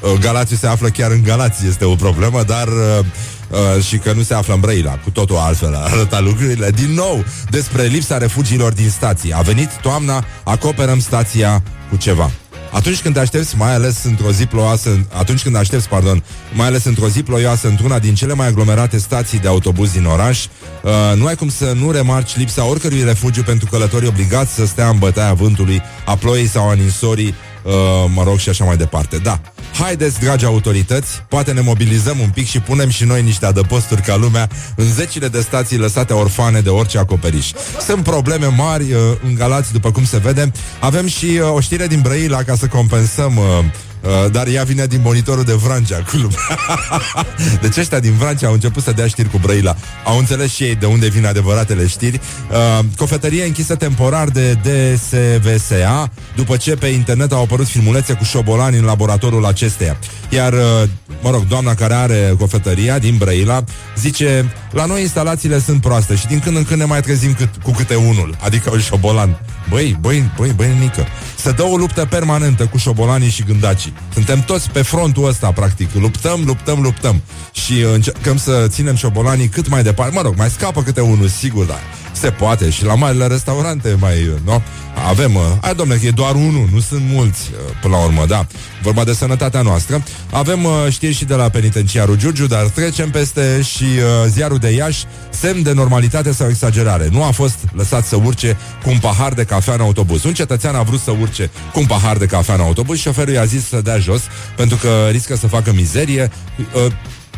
uh, 0.00 0.12
Galații 0.20 0.56
se 0.56 0.66
află 0.66 0.88
chiar 0.88 1.10
în 1.10 1.22
Galați 1.22 1.66
este 1.66 1.84
o 1.84 1.94
problemă, 1.94 2.42
dar 2.42 2.66
uh, 2.68 3.04
uh, 3.50 3.82
și 3.84 3.98
că 3.98 4.12
nu 4.12 4.22
se 4.22 4.34
află 4.34 4.54
în 4.54 4.60
Brăila. 4.60 4.98
Cu 5.04 5.10
totul 5.10 5.36
altfel 5.36 5.74
arăta 5.92 6.20
lucrurile. 6.20 6.70
Din 6.70 6.92
nou, 6.94 7.24
despre 7.50 7.82
lipsa 7.82 8.18
refugiilor 8.18 8.72
din 8.72 8.90
stații. 8.90 9.32
A 9.32 9.40
venit 9.40 9.70
toamna, 9.82 10.24
acoperăm 10.44 11.00
stația 11.00 11.62
cu 11.90 11.96
ceva. 11.96 12.30
Atunci 12.72 13.00
când 13.02 13.14
te 13.14 13.20
aștepți, 13.20 13.56
mai 13.56 13.74
ales 13.74 14.04
într-o 14.04 14.32
zi 14.32 14.46
ploioasă, 14.46 15.06
atunci 15.12 15.42
când 15.42 15.56
aștepți, 15.56 15.88
pardon, 15.88 16.22
mai 16.52 16.66
ales 16.66 16.84
într-o 16.84 17.08
zi 17.08 17.22
ploioasă, 17.22 17.68
într-una 17.68 17.98
din 17.98 18.14
cele 18.14 18.34
mai 18.34 18.46
aglomerate 18.46 18.98
stații 18.98 19.38
de 19.38 19.48
autobuz 19.48 19.92
din 19.92 20.04
oraș, 20.04 20.44
uh, 20.44 20.90
nu 21.16 21.26
ai 21.26 21.36
cum 21.36 21.48
să 21.48 21.72
nu 21.76 21.90
remarci 21.90 22.36
lipsa 22.36 22.64
oricărui 22.64 23.04
refugiu 23.04 23.42
pentru 23.42 23.68
călătorii 23.70 24.08
obligați 24.08 24.54
să 24.54 24.66
stea 24.66 24.88
în 24.88 24.98
bătaia 24.98 25.32
vântului, 25.32 25.82
a 26.06 26.16
ploii 26.16 26.46
sau 26.46 26.68
a 26.68 26.74
ninsorii, 26.74 27.34
uh, 27.62 27.72
mă 28.14 28.22
rog, 28.22 28.38
și 28.38 28.48
așa 28.48 28.64
mai 28.64 28.76
departe. 28.76 29.18
Da, 29.18 29.40
haideți, 29.78 30.20
dragi 30.20 30.44
autorități, 30.44 31.24
poate 31.28 31.52
ne 31.52 31.60
mobilizăm 31.60 32.18
un 32.18 32.28
pic 32.28 32.46
și 32.46 32.60
punem 32.60 32.88
și 32.88 33.04
noi 33.04 33.22
niște 33.22 33.46
adăposturi 33.46 34.02
ca 34.02 34.16
lumea 34.16 34.48
în 34.76 34.84
zecile 34.84 35.28
de 35.28 35.40
stații 35.40 35.76
lăsate 35.76 36.12
orfane 36.12 36.60
de 36.60 36.68
orice 36.68 36.98
acoperiș. 36.98 37.50
Sunt 37.86 38.02
probleme 38.02 38.46
mari 38.46 38.92
uh, 38.92 39.00
în 39.24 39.34
Galați, 39.34 39.72
după 39.72 39.90
cum 39.90 40.04
se 40.04 40.18
vede. 40.18 40.52
Avem 40.80 41.06
și 41.06 41.24
uh, 41.24 41.54
o 41.54 41.60
știre 41.60 41.86
din 41.86 42.00
Brăila 42.00 42.42
ca 42.42 42.54
să 42.54 42.66
compensăm 42.66 43.36
uh, 43.36 43.64
Uh, 44.02 44.30
dar 44.30 44.46
ea 44.46 44.62
vine 44.62 44.86
din 44.86 45.00
monitorul 45.02 45.44
de 45.44 45.52
Vrancea 45.52 45.96
cu 45.96 46.16
lumea. 46.16 46.58
deci 47.62 47.76
ăștia 47.76 48.00
din 48.00 48.12
Vrancea 48.12 48.46
au 48.46 48.52
început 48.52 48.82
să 48.82 48.92
dea 48.92 49.06
știri 49.06 49.30
cu 49.30 49.38
Brăila. 49.38 49.76
Au 50.04 50.18
înțeles 50.18 50.52
și 50.52 50.62
ei 50.62 50.74
de 50.74 50.86
unde 50.86 51.08
vin 51.08 51.26
adevăratele 51.26 51.86
știri. 51.86 52.20
Uh, 52.50 52.84
cofetărie 52.96 53.44
închisă 53.44 53.74
temporar 53.74 54.28
de 54.28 54.58
DSVSA 54.62 56.10
după 56.34 56.56
ce 56.56 56.74
pe 56.74 56.86
internet 56.86 57.32
au 57.32 57.42
apărut 57.42 57.66
filmulețe 57.66 58.12
cu 58.12 58.24
șobolani 58.24 58.78
în 58.78 58.84
laboratorul 58.84 59.46
acesteia. 59.46 59.98
Iar, 60.28 60.52
uh, 60.52 60.88
mă 61.22 61.30
rog, 61.30 61.46
doamna 61.46 61.74
care 61.74 61.94
are 61.94 62.34
cofetăria 62.38 62.98
din 62.98 63.16
Brăila 63.16 63.64
zice, 63.96 64.52
la 64.70 64.84
noi 64.84 65.00
instalațiile 65.00 65.60
sunt 65.60 65.80
proaste 65.80 66.16
și 66.16 66.26
din 66.26 66.38
când 66.38 66.56
în 66.56 66.64
când 66.64 66.80
ne 66.80 66.86
mai 66.86 67.00
trezim 67.00 67.32
cât, 67.32 67.48
cu 67.62 67.70
câte 67.70 67.94
unul, 67.94 68.36
adică 68.40 68.70
un 68.72 68.80
șobolan. 68.80 69.40
Băi, 69.68 69.96
băi, 70.00 70.30
băi, 70.36 70.52
băi, 70.56 70.76
nică. 70.80 71.06
Se 71.36 71.52
dă 71.52 71.62
o 71.62 71.76
luptă 71.76 72.06
permanentă 72.10 72.66
cu 72.66 72.78
șobolanii 72.78 73.30
și 73.30 73.42
gândacii. 73.42 73.89
Suntem 74.12 74.40
toți 74.40 74.70
pe 74.70 74.82
frontul 74.82 75.28
ăsta, 75.28 75.52
practic. 75.52 75.94
Luptăm, 75.94 76.42
luptăm, 76.44 76.80
luptăm. 76.82 77.22
Și 77.52 77.80
încercăm 77.80 78.36
să 78.36 78.66
ținem 78.68 78.96
șobolanii 78.96 79.48
cât 79.48 79.68
mai 79.68 79.82
departe. 79.82 80.14
Mă 80.14 80.20
rog, 80.20 80.34
mai 80.36 80.50
scapă 80.50 80.82
câte 80.82 81.00
unul, 81.00 81.28
sigur, 81.28 81.64
dar 81.64 81.80
se 82.12 82.30
poate. 82.30 82.70
Și 82.70 82.84
la 82.84 82.94
marile 82.94 83.26
restaurante 83.26 83.96
mai, 84.00 84.30
nu? 84.44 84.62
Avem, 85.08 85.34
uh, 85.34 85.42
hai 85.60 85.74
domnule, 85.74 85.98
că 85.98 86.06
e 86.06 86.10
doar 86.10 86.34
unul, 86.34 86.68
nu 86.72 86.80
sunt 86.80 87.02
mulți, 87.12 87.50
uh, 87.52 87.76
până 87.80 87.96
la 87.96 88.04
urmă, 88.04 88.24
da. 88.26 88.46
Vorba 88.82 89.04
de 89.04 89.12
sănătatea 89.12 89.62
noastră. 89.62 90.02
Avem 90.30 90.64
uh, 90.64 90.72
știri 90.88 91.14
și 91.14 91.24
de 91.24 91.34
la 91.34 91.48
penitenciarul 91.48 92.16
Giurgiu, 92.16 92.46
dar 92.46 92.68
trecem 92.68 93.10
peste 93.10 93.62
și 93.62 93.82
uh, 93.82 94.28
ziarul 94.28 94.58
de 94.58 94.70
Iași, 94.70 95.04
semn 95.30 95.62
de 95.62 95.72
normalitate 95.72 96.32
sau 96.32 96.48
exagerare. 96.48 97.08
Nu 97.10 97.24
a 97.24 97.30
fost 97.30 97.58
lăsat 97.72 98.06
să 98.06 98.16
urce 98.16 98.56
cu 98.82 98.90
un 98.90 98.98
pahar 98.98 99.32
de 99.32 99.44
cafea 99.44 99.74
în 99.74 99.80
autobuz. 99.80 100.24
Un 100.24 100.34
cetățean 100.34 100.74
a 100.74 100.82
vrut 100.82 101.00
să 101.00 101.10
urce 101.20 101.50
cu 101.72 101.80
un 101.80 101.86
pahar 101.86 102.16
de 102.16 102.26
cafea 102.26 102.54
în 102.54 102.60
autobuz, 102.60 102.98
șoferul 102.98 103.34
i-a 103.34 103.44
zis 103.44 103.68
să 103.68 103.80
dea 103.80 103.98
jos, 103.98 104.22
pentru 104.56 104.76
că 104.76 105.08
riscă 105.10 105.36
să 105.36 105.46
facă 105.46 105.72
mizerie. 105.72 106.30
Uh, 106.58 106.92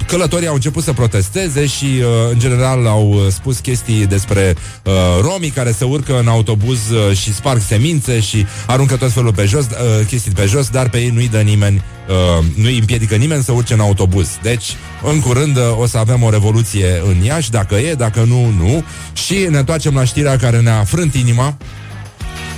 călătorii 0.06 0.48
au 0.48 0.54
început 0.54 0.82
să 0.82 0.92
protesteze 0.92 1.66
și, 1.66 1.84
uh, 1.84 2.06
în 2.32 2.38
general, 2.38 2.86
au 2.86 3.12
uh, 3.12 3.20
spus 3.28 3.58
chestii 3.58 4.06
despre 4.06 4.54
uh, 4.84 4.92
romii 5.20 5.50
care 5.50 5.72
se 5.72 5.84
urcă 5.84 6.18
în 6.18 6.28
autobuz 6.28 6.90
uh, 6.90 7.16
și 7.16 7.34
sparg 7.34 7.60
semințe 7.60 8.20
și 8.20 8.46
aruncă 8.66 8.96
tot 8.96 9.12
felul 9.12 9.32
pe 9.32 9.44
jos, 9.44 9.64
uh, 9.64 10.06
chestii 10.06 10.32
pe 10.32 10.46
jos, 10.46 10.68
dar 10.68 10.88
pe 10.88 10.98
ei 10.98 11.08
nu-i 11.08 11.28
dă 11.28 11.40
nimeni, 11.40 11.82
uh, 12.08 12.44
nu-i 12.54 12.78
împiedică 12.78 13.14
nimeni 13.14 13.42
să 13.42 13.52
urce 13.52 13.72
în 13.72 13.80
autobuz. 13.80 14.28
Deci, 14.42 14.76
în 15.02 15.20
curând 15.20 15.56
uh, 15.56 15.62
o 15.78 15.86
să 15.86 15.98
avem 15.98 16.22
o 16.22 16.30
revoluție 16.30 17.02
în 17.06 17.24
Iași, 17.24 17.50
dacă 17.50 17.74
e, 17.74 17.94
dacă 17.94 18.24
nu, 18.28 18.52
nu. 18.58 18.84
Și 19.12 19.46
ne 19.50 19.58
întoarcem 19.58 19.94
la 19.94 20.04
știrea 20.04 20.36
care 20.36 20.60
ne-a 20.60 20.84
frânt 20.84 21.14
inima, 21.14 21.56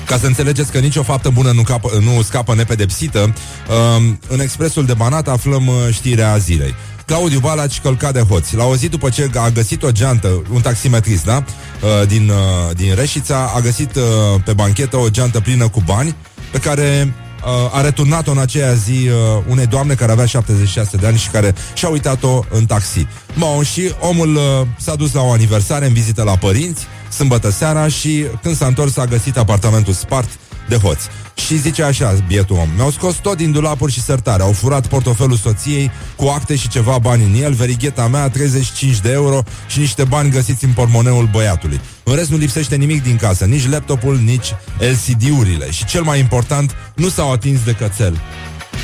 ca 0.06 0.18
să 0.18 0.26
înțelegeți 0.26 0.72
că 0.72 0.78
nicio 0.78 1.02
faptă 1.02 1.28
bună 1.28 1.52
nu, 1.52 1.62
capă, 1.62 1.90
nu 2.00 2.22
scapă 2.22 2.54
nepedepsită, 2.54 3.34
uh, 3.68 4.02
în 4.28 4.40
Expresul 4.40 4.84
de 4.84 4.94
Banat 4.94 5.28
aflăm 5.28 5.66
uh, 5.66 5.74
știrea 5.92 6.36
zilei. 6.36 6.74
Claudiu 7.06 7.38
Balaci 7.38 7.80
călca 7.80 8.12
de 8.12 8.20
hoți. 8.20 8.56
La 8.56 8.64
o 8.64 8.76
zi 8.76 8.88
după 8.88 9.08
ce 9.08 9.30
a 9.34 9.48
găsit 9.48 9.82
o 9.82 9.90
geantă, 9.90 10.42
un 10.52 10.60
taximetrist, 10.60 11.24
da? 11.24 11.44
Uh, 11.80 12.06
din, 12.06 12.28
uh, 12.28 12.76
din 12.76 12.94
Reșița, 12.94 13.52
a 13.54 13.60
găsit 13.60 13.94
uh, 13.94 14.02
pe 14.44 14.52
banchetă 14.52 14.96
o 14.96 15.08
geantă 15.08 15.40
plină 15.40 15.68
cu 15.68 15.82
bani 15.86 16.14
pe 16.50 16.58
care 16.58 17.14
uh, 17.44 17.76
a 17.76 17.80
returnat-o 17.80 18.30
în 18.30 18.38
aceea 18.38 18.72
zi 18.72 19.08
uh, 19.08 19.42
unei 19.48 19.66
doamne 19.66 19.94
care 19.94 20.12
avea 20.12 20.26
76 20.26 20.96
de 20.96 21.06
ani 21.06 21.18
și 21.18 21.28
care 21.28 21.54
și-a 21.74 21.88
uitat-o 21.88 22.44
în 22.50 22.66
taxi. 22.66 23.06
Bun, 23.38 23.62
și 23.62 23.92
omul 24.00 24.34
uh, 24.34 24.42
s-a 24.76 24.94
dus 24.94 25.12
la 25.12 25.22
o 25.22 25.32
aniversare 25.32 25.86
în 25.86 25.92
vizită 25.92 26.22
la 26.22 26.36
părinți, 26.36 26.86
sâmbătă 27.14 27.50
seara 27.50 27.88
și 27.88 28.24
când 28.42 28.56
s-a 28.56 28.66
întors 28.66 28.96
a 28.96 29.04
găsit 29.04 29.36
apartamentul 29.36 29.92
spart 29.92 30.28
de 30.68 30.76
hoți. 30.76 31.08
Și 31.46 31.58
zice 31.58 31.82
așa, 31.82 32.14
bietul 32.26 32.56
om 32.56 32.68
Mi-au 32.76 32.90
scos 32.90 33.14
tot 33.14 33.36
din 33.36 33.52
dulapuri 33.52 33.92
și 33.92 34.02
sertare 34.02 34.42
Au 34.42 34.52
furat 34.52 34.86
portofelul 34.86 35.36
soției 35.36 35.90
cu 36.16 36.26
acte 36.26 36.56
și 36.56 36.68
ceva 36.68 36.98
bani 36.98 37.24
în 37.24 37.42
el 37.42 37.52
Verigheta 37.52 38.06
mea, 38.06 38.28
35 38.28 39.00
de 39.00 39.10
euro 39.10 39.42
Și 39.66 39.78
niște 39.78 40.04
bani 40.04 40.30
găsiți 40.30 40.64
în 40.64 40.72
pormoneul 40.72 41.28
băiatului. 41.32 41.80
În 42.04 42.14
rest 42.14 42.30
nu 42.30 42.36
lipsește 42.36 42.76
nimic 42.76 43.02
din 43.02 43.16
casă 43.16 43.44
Nici 43.44 43.68
laptopul, 43.68 44.16
nici 44.24 44.54
LCD-urile 44.78 45.70
Și 45.70 45.84
cel 45.84 46.02
mai 46.02 46.18
important, 46.18 46.74
nu 46.94 47.08
s-au 47.08 47.32
atins 47.32 47.64
de 47.64 47.72
cățel. 47.72 48.20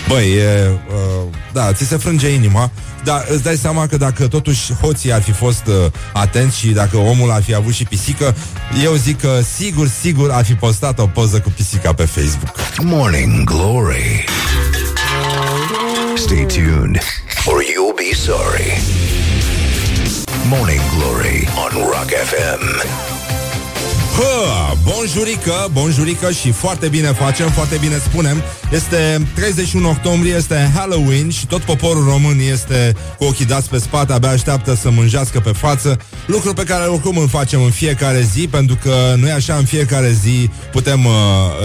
Băi, 0.09 0.33
e, 0.33 0.69
uh, 0.69 1.37
da, 1.53 1.73
ți 1.73 1.85
se 1.85 1.97
frânge 1.97 2.29
inima 2.29 2.71
Dar 3.05 3.27
îți 3.29 3.43
dai 3.43 3.57
seama 3.57 3.87
că 3.87 3.97
dacă 3.97 4.29
totuși 4.29 4.73
hoții 4.73 5.13
ar 5.13 5.23
fi 5.23 5.33
fost 5.33 5.63
uh, 5.67 5.75
atenți 6.13 6.59
Și 6.59 6.67
dacă 6.67 6.97
omul 6.97 7.31
ar 7.31 7.43
fi 7.43 7.55
avut 7.55 7.75
și 7.75 7.85
pisică 7.85 8.35
Eu 8.83 8.95
zic 8.95 9.21
că 9.21 9.41
sigur, 9.57 9.89
sigur 10.01 10.31
ar 10.31 10.45
fi 10.45 10.55
postat 10.55 10.99
o 10.99 11.07
poză 11.07 11.41
cu 11.41 11.51
pisica 11.57 11.93
pe 11.93 12.05
Facebook 12.05 12.55
Morning 12.83 13.45
Glory. 13.45 14.25
Stay 16.17 16.45
tuned, 16.47 16.99
or 17.47 17.63
you'll 17.63 17.97
be 17.97 18.15
sorry. 18.15 18.81
Morning 20.49 20.81
Glory 20.97 21.49
on 21.65 21.83
Rock 21.93 22.11
FM. 22.11 23.20
Hă, 24.21 24.75
bonjurică, 24.85 25.69
bonjurică 25.73 26.31
și 26.31 26.51
foarte 26.51 26.89
bine 26.89 27.07
facem, 27.07 27.49
foarte 27.51 27.77
bine 27.81 27.97
spunem. 27.97 28.43
Este 28.73 29.27
31 29.35 29.89
octombrie, 29.89 30.35
este 30.35 30.71
Halloween 30.75 31.31
și 31.31 31.47
tot 31.47 31.61
poporul 31.61 32.05
român 32.05 32.39
este 32.53 32.97
cu 33.19 33.25
ochii 33.25 33.45
dați 33.45 33.69
pe 33.69 33.79
spate, 33.79 34.13
abia 34.13 34.29
așteaptă 34.29 34.75
să 34.75 34.91
mânjească 34.91 35.41
pe 35.41 35.53
față, 35.53 35.99
lucru 36.27 36.53
pe 36.53 36.65
care 36.65 36.85
oricum 36.85 37.17
îl 37.17 37.29
facem 37.29 37.63
în 37.63 37.71
fiecare 37.71 38.21
zi, 38.21 38.49
pentru 38.49 38.79
că 38.83 39.15
noi 39.17 39.31
așa 39.31 39.55
în 39.55 39.65
fiecare 39.65 40.13
zi 40.23 40.51
putem 40.73 41.05
uh, 41.05 41.13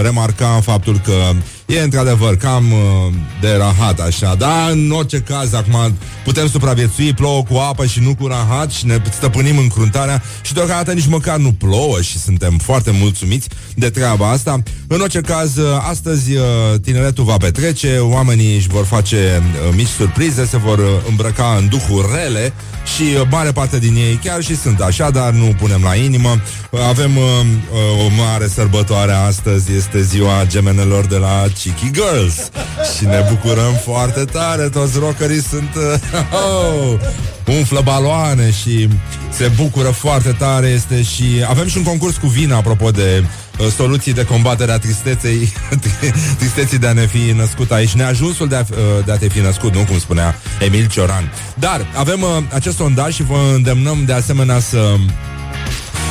remarca 0.02 0.60
faptul 0.62 1.00
că 1.04 1.32
E 1.66 1.80
într-adevăr 1.80 2.36
cam 2.36 2.72
uh, 2.72 3.12
de 3.40 3.54
rahat 3.58 4.00
așa, 4.00 4.34
dar 4.34 4.70
în 4.70 4.90
orice 4.90 5.18
caz 5.18 5.52
acum 5.52 5.96
putem 6.24 6.48
supraviețui, 6.48 7.12
plouă 7.12 7.42
cu 7.42 7.56
apă 7.56 7.86
și 7.86 8.00
nu 8.00 8.14
cu 8.14 8.26
rahat 8.26 8.70
și 8.70 8.86
ne 8.86 9.02
stăpânim 9.12 9.58
încruntarea 9.58 10.22
și 10.42 10.52
deocamdată 10.52 10.92
nici 10.92 11.06
măcar 11.06 11.36
nu 11.36 11.52
plouă 11.52 12.00
și 12.00 12.18
suntem 12.18 12.58
foarte 12.58 12.90
mulțumiți 12.90 13.48
de 13.74 13.90
treaba 13.90 14.30
asta. 14.30 14.62
În 14.86 15.00
orice 15.00 15.20
caz, 15.20 15.56
uh, 15.56 15.64
astăzi 15.88 16.34
uh, 16.34 16.42
tineretul 16.82 17.24
va 17.24 17.36
petrece, 17.36 17.98
oamenii 17.98 18.56
își 18.56 18.68
vor 18.68 18.84
face 18.84 19.42
uh, 19.42 19.74
mici 19.76 19.86
surprize, 19.86 20.46
se 20.46 20.56
vor 20.56 20.78
uh, 20.78 20.84
îmbrăca 21.08 21.56
în 21.58 21.68
duhuri 21.68 22.08
rele 22.14 22.52
și 22.96 23.02
uh, 23.02 23.26
mare 23.30 23.52
parte 23.52 23.78
din 23.78 23.94
ei 23.94 24.20
chiar 24.24 24.42
și 24.42 24.56
sunt 24.56 24.80
așa, 24.80 25.10
dar 25.10 25.32
nu 25.32 25.54
punem 25.58 25.82
la 25.82 25.94
inimă. 25.94 26.40
Uh, 26.70 26.80
Avem 26.88 27.16
uh, 27.16 27.22
uh, 27.24 28.04
o 28.04 28.08
mare 28.16 28.48
sărbătoare 28.48 29.12
astăzi, 29.12 29.72
este 29.72 30.02
ziua 30.02 30.44
gemenelor 30.46 31.06
de 31.06 31.16
la 31.16 31.46
Cheeky 31.62 31.90
Girls. 31.90 32.50
Și 32.96 33.04
ne 33.04 33.26
bucurăm 33.28 33.72
foarte 33.84 34.24
tare, 34.24 34.68
toți 34.68 34.98
rockerii 34.98 35.42
sunt 35.42 35.74
uh, 35.74 36.00
oh, 36.44 37.54
umflă 37.58 37.80
baloane 37.84 38.50
și 38.50 38.88
se 39.30 39.52
bucură 39.56 39.88
foarte 39.88 40.32
tare, 40.38 40.66
este 40.66 41.02
și 41.02 41.24
avem 41.48 41.68
și 41.68 41.76
un 41.76 41.82
concurs 41.82 42.16
cu 42.16 42.26
vin 42.26 42.52
apropo 42.52 42.90
de 42.90 43.24
uh, 43.58 43.66
soluții 43.66 44.12
de 44.12 44.24
combatere 44.24 44.72
a 44.72 44.78
tristeței, 44.78 45.52
tristeții 46.38 46.78
de 46.78 46.86
a 46.86 46.92
ne 46.92 47.06
fi 47.06 47.32
născut 47.36 47.70
aici, 47.70 47.92
neajunsul 47.92 48.48
de 48.48 48.56
a, 48.56 48.64
uh, 48.70 49.04
de 49.04 49.12
a 49.12 49.16
te 49.16 49.28
fi 49.28 49.38
născut, 49.38 49.74
nu? 49.74 49.84
Cum 49.84 49.98
spunea 49.98 50.34
Emil 50.60 50.88
Cioran. 50.88 51.32
Dar 51.54 51.86
avem 51.94 52.22
uh, 52.22 52.28
acest 52.52 52.76
sondaj 52.76 53.14
și 53.14 53.22
vă 53.22 53.38
îndemnăm 53.54 54.04
de 54.04 54.12
asemenea 54.12 54.58
să 54.58 54.94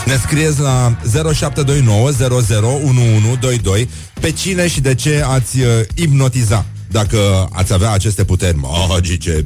ne 0.05 0.17
scrieți 0.23 0.59
la 0.59 0.97
0729 1.33 2.09
001122 2.09 3.89
pe 4.19 4.31
cine 4.31 4.67
și 4.67 4.81
de 4.81 4.95
ce 4.95 5.23
ați 5.27 5.59
uh, 5.59 5.67
ipnotiza 5.95 6.65
dacă 6.91 7.47
ați 7.51 7.73
avea 7.73 7.91
aceste 7.91 8.23
puteri 8.23 8.57
magice. 8.89 9.45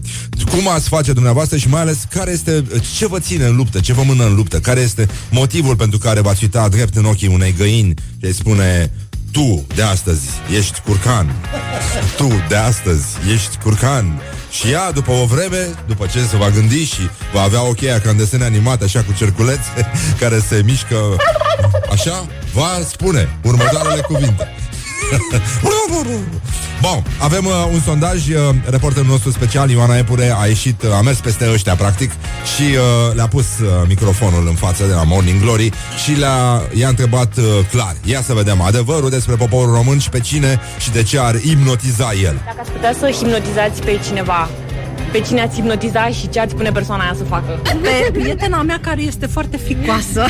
Cum 0.52 0.68
ați 0.68 0.88
face 0.88 1.14
dumneavoastră 1.14 1.58
și 1.58 1.70
mai 1.70 1.82
ales 1.82 2.08
care 2.10 2.32
este, 2.32 2.64
ce 2.98 3.08
vă 3.08 3.20
ține 3.20 3.46
în 3.46 3.56
luptă, 3.56 3.80
ce 3.80 3.94
vă 3.94 4.04
mână 4.04 4.26
în 4.26 4.36
luptă, 4.36 4.60
care 4.60 4.80
este 4.80 5.08
motivul 5.32 5.76
pentru 5.76 5.98
care 5.98 6.20
v-ați 6.20 6.44
uita 6.44 6.70
drept 6.70 6.96
în 6.96 7.06
ochii 7.06 7.28
unei 7.28 7.54
găini 7.58 7.94
și 8.20 8.26
îi 8.26 8.34
spune 8.34 8.92
tu 9.32 9.66
de 9.76 9.82
astăzi 9.82 10.28
ești 10.58 10.80
curcan. 10.80 11.36
Tu 12.18 12.28
de 12.48 12.56
astăzi 12.56 13.06
ești 13.34 13.58
curcan. 13.64 14.22
Și 14.52 14.72
ea, 14.72 14.92
după 14.92 15.12
o 15.12 15.26
vreme, 15.26 15.70
după 15.88 16.06
ce 16.06 16.20
se 16.24 16.38
va 16.38 16.50
gândi 16.50 16.84
și 16.84 17.10
va 17.34 17.42
avea 17.42 17.62
o 17.64 17.72
cheia 17.72 18.00
ca 18.00 18.10
în 18.10 18.18
desene 18.18 18.44
animate, 18.44 18.84
așa 18.84 19.04
cu 19.04 19.14
cerculețe, 19.18 19.92
care 20.20 20.40
se 20.40 20.62
mișcă 20.66 20.96
așa, 21.92 22.28
va 22.54 22.70
spune 22.88 23.38
următoarele 23.44 24.02
cuvinte. 24.02 24.48
Bun, 26.82 27.04
avem 27.18 27.46
uh, 27.46 27.52
un 27.74 27.80
sondaj 27.80 28.28
uh, 28.28 28.36
Reporterul 28.70 29.08
nostru 29.10 29.32
special, 29.32 29.70
Ioana 29.70 29.98
Epure 29.98 30.36
A 30.42 30.46
ieșit, 30.46 30.82
uh, 30.84 30.94
a 30.94 31.02
mers 31.02 31.20
peste 31.20 31.50
ăștia 31.54 31.76
practic 31.76 32.12
Și 32.56 32.62
uh, 32.62 33.16
le-a 33.16 33.28
pus 33.28 33.46
uh, 33.60 33.68
microfonul 33.88 34.48
în 34.48 34.54
față 34.56 34.86
De 34.86 34.94
la 34.94 35.04
Morning 35.04 35.42
Glory 35.42 35.72
Și 36.04 36.12
le-a, 36.12 36.62
i-a 36.74 36.88
întrebat 36.88 37.38
uh, 37.38 37.44
clar 37.72 37.96
Ia 38.04 38.22
să 38.22 38.34
vedem 38.34 38.62
adevărul 38.62 39.10
despre 39.10 39.36
poporul 39.36 39.74
român 39.74 40.00
Și 40.00 40.10
pe 40.10 40.20
cine 40.20 40.60
și 40.80 40.92
de 40.92 41.04
ce 41.04 41.20
ar 41.20 41.36
ipnotiza 41.36 42.12
el 42.24 42.42
Dacă 42.46 42.58
ați 42.60 42.72
putea 42.72 42.94
să 43.00 43.10
hipnotizați 43.10 43.82
pe 43.82 44.00
cineva, 44.06 44.50
pe 45.12 45.20
cine 45.20 45.42
ați 45.42 45.56
hipnotiza 45.56 46.08
și 46.08 46.30
ce 46.30 46.40
ați 46.40 46.56
pune 46.56 46.72
persoana 46.72 47.04
aia 47.04 47.14
să 47.18 47.24
facă? 47.24 47.62
Pe 47.82 48.10
prietena 48.12 48.62
mea 48.62 48.80
care 48.82 49.02
este 49.02 49.26
foarte 49.26 49.58
ficoasă. 49.58 50.26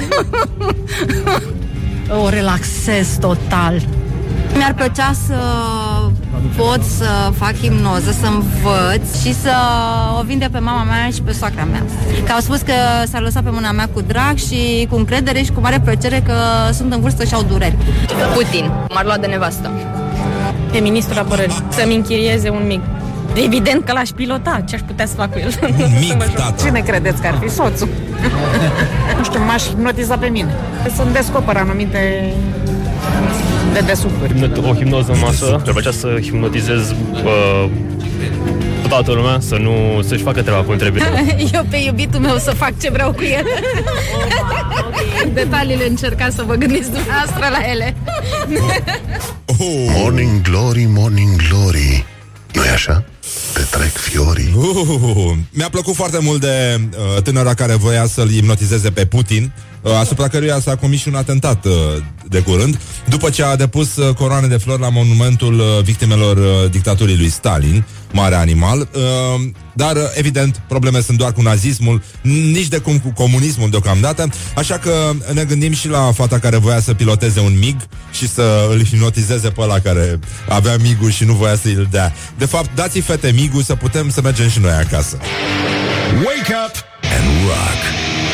o 2.24 2.30
relaxez 2.30 3.18
total. 3.20 3.82
Mi-ar 4.56 4.74
plăcea 4.74 5.14
să 5.28 5.36
pot 6.56 6.84
să 6.84 7.32
fac 7.38 7.56
hipnoză, 7.56 8.12
să 8.12 8.26
învăț 8.26 9.22
și 9.22 9.34
să 9.34 9.52
o 10.20 10.24
vinde 10.24 10.48
pe 10.52 10.60
mama 10.60 10.84
mea 10.84 11.10
și 11.14 11.22
pe 11.22 11.32
soacra 11.32 11.64
mea. 11.64 11.84
Că 12.26 12.32
au 12.32 12.40
spus 12.40 12.62
că 12.62 12.74
s-ar 13.12 13.22
lăsa 13.22 13.42
pe 13.42 13.50
mâna 13.50 13.72
mea 13.72 13.90
cu 13.94 14.02
drag 14.02 14.38
și 14.38 14.88
cu 14.90 14.96
încredere 14.96 15.42
și 15.42 15.52
cu 15.52 15.62
mare 15.62 15.80
plăcere 15.80 16.24
că 16.26 16.34
sunt 16.74 16.94
în 16.94 17.02
vârstă 17.02 17.24
și 17.24 17.34
au 17.34 17.44
dureri. 17.44 17.76
Putin. 18.34 18.72
M-ar 18.94 19.06
lua 19.06 19.18
de 19.18 19.28
nevastă. 19.28 19.72
Pe 20.72 20.80
ministrul 20.80 21.18
apărării. 21.18 21.64
Să-mi 21.70 21.96
închirieze 21.96 22.50
un 22.50 22.64
mic. 22.68 22.82
Evident 23.34 23.86
că 23.86 23.92
l-aș 23.92 24.10
pilota. 24.10 24.64
Ce 24.68 24.76
aș 24.76 24.82
putea 24.82 25.06
să 25.06 25.16
fac 25.16 25.32
cu 25.32 25.40
el? 25.40 25.60
Un 25.62 26.00
mic, 26.00 26.18
tata 26.36 26.56
Cine 26.64 26.80
credeți 26.80 27.22
că 27.22 27.28
ar 27.28 27.38
fi 27.42 27.50
soțul? 27.50 27.88
nu 29.18 29.24
știu, 29.24 29.40
m-aș 29.44 29.64
hipnotiza 29.64 30.18
pe 30.18 30.28
mine. 30.28 30.56
Să-mi 30.96 31.14
descoper 31.14 31.58
anumite 31.58 32.34
de 33.74 33.80
desubturi. 33.80 34.34
Hipnot- 34.34 34.70
o 34.70 34.74
hipnoză 34.76 35.12
în 35.12 35.20
masă. 35.20 35.46
Mi-ar 35.46 35.72
plăcea 35.72 35.92
să 35.92 36.18
hipnotizez 36.22 36.90
uh, 37.14 37.70
toată 38.90 39.12
lumea, 39.12 39.38
să 39.40 39.56
nu 39.56 40.02
să-și 40.08 40.24
facă 40.24 40.42
treaba 40.42 40.64
cum 40.64 40.76
trebuie. 40.76 41.04
Eu 41.54 41.66
pe 41.70 41.78
iubitul 41.78 42.20
meu 42.20 42.38
să 42.38 42.52
fac 42.52 42.80
ce 42.80 42.90
vreau 42.92 43.12
cu 43.12 43.24
el. 43.24 43.46
Detaliile 45.34 45.88
încercați 45.88 46.36
să 46.36 46.44
vă 46.48 46.54
gândiți 46.54 46.92
dumneavoastră 46.92 47.48
la 47.52 47.72
ele. 47.72 47.96
oh. 49.60 49.92
Morning 49.98 50.42
Glory, 50.42 50.88
Morning 50.90 51.36
Glory 51.50 52.06
nu 52.54 52.64
e 52.64 52.70
așa? 52.70 53.04
Te 53.54 53.62
trec 53.62 53.92
fiorii 53.92 54.54
Uh, 54.56 55.38
mi-a 55.52 55.70
plăcut 55.70 55.96
foarte 55.96 56.18
mult 56.22 56.42
de 56.42 56.80
uh, 57.16 57.22
tânăra 57.22 57.54
care 57.54 57.74
voia 57.76 58.06
să-l 58.06 58.30
hipnotizeze 58.30 58.90
pe 58.90 59.06
Putin, 59.06 59.44
uh, 59.44 59.79
asupra 60.00 60.28
căruia 60.28 60.60
s-a 60.60 60.76
comis 60.76 61.00
și 61.00 61.08
un 61.08 61.16
atentat 61.16 61.66
uh, 61.66 61.72
de 62.30 62.40
curând, 62.40 62.80
după 63.08 63.30
ce 63.30 63.44
a 63.44 63.56
depus 63.56 63.96
uh, 63.96 64.16
coroane 64.16 64.48
de 64.48 64.58
flori 64.58 64.82
la 64.82 64.90
monumentul 64.90 65.60
uh, 65.60 65.84
victimelor 65.84 66.38
uh, 66.38 66.72
dictaturii 66.72 67.18
lui 67.18 67.30
Stalin, 67.30 67.86
mare 68.12 68.36
animal. 68.36 68.80
Uh, 68.80 69.02
dar, 69.74 69.96
uh, 69.96 70.02
evident, 70.14 70.62
probleme 70.68 71.02
sunt 71.02 71.18
doar 71.18 71.32
cu 71.32 71.42
nazismul, 71.42 72.02
nici 72.22 72.68
de 72.68 72.78
cum 72.78 73.00
cu 73.00 73.10
comunismul 73.10 73.70
deocamdată, 73.70 74.30
așa 74.56 74.78
că 74.78 74.92
ne 75.34 75.44
gândim 75.44 75.74
și 75.74 75.88
la 75.88 76.12
fata 76.12 76.40
care 76.40 76.58
voia 76.58 76.80
să 76.80 76.94
piloteze 76.94 77.40
un 77.40 77.58
MIG 77.60 77.78
și 78.12 78.30
să 78.30 78.68
îl 78.72 78.86
hipnotizeze 78.86 79.50
pe 79.50 79.62
ăla 79.62 79.80
care 79.80 80.20
avea 80.50 80.78
migul 80.78 81.12
și 81.12 81.24
nu 81.24 81.34
voia 81.34 81.56
să 81.56 81.68
îl 81.68 81.88
dea. 81.92 82.14
De 82.38 82.46
fapt, 82.46 82.70
dați-i 82.76 83.02
fete 83.02 83.32
migul 83.32 83.62
să 83.62 83.76
putem 83.76 84.10
să 84.10 84.22
mergem 84.22 84.50
și 84.50 84.60
noi 84.60 84.72
acasă. 84.72 85.18
Wake 86.16 86.54
up 86.66 86.76
and 87.18 87.26
rock. 87.48 88.29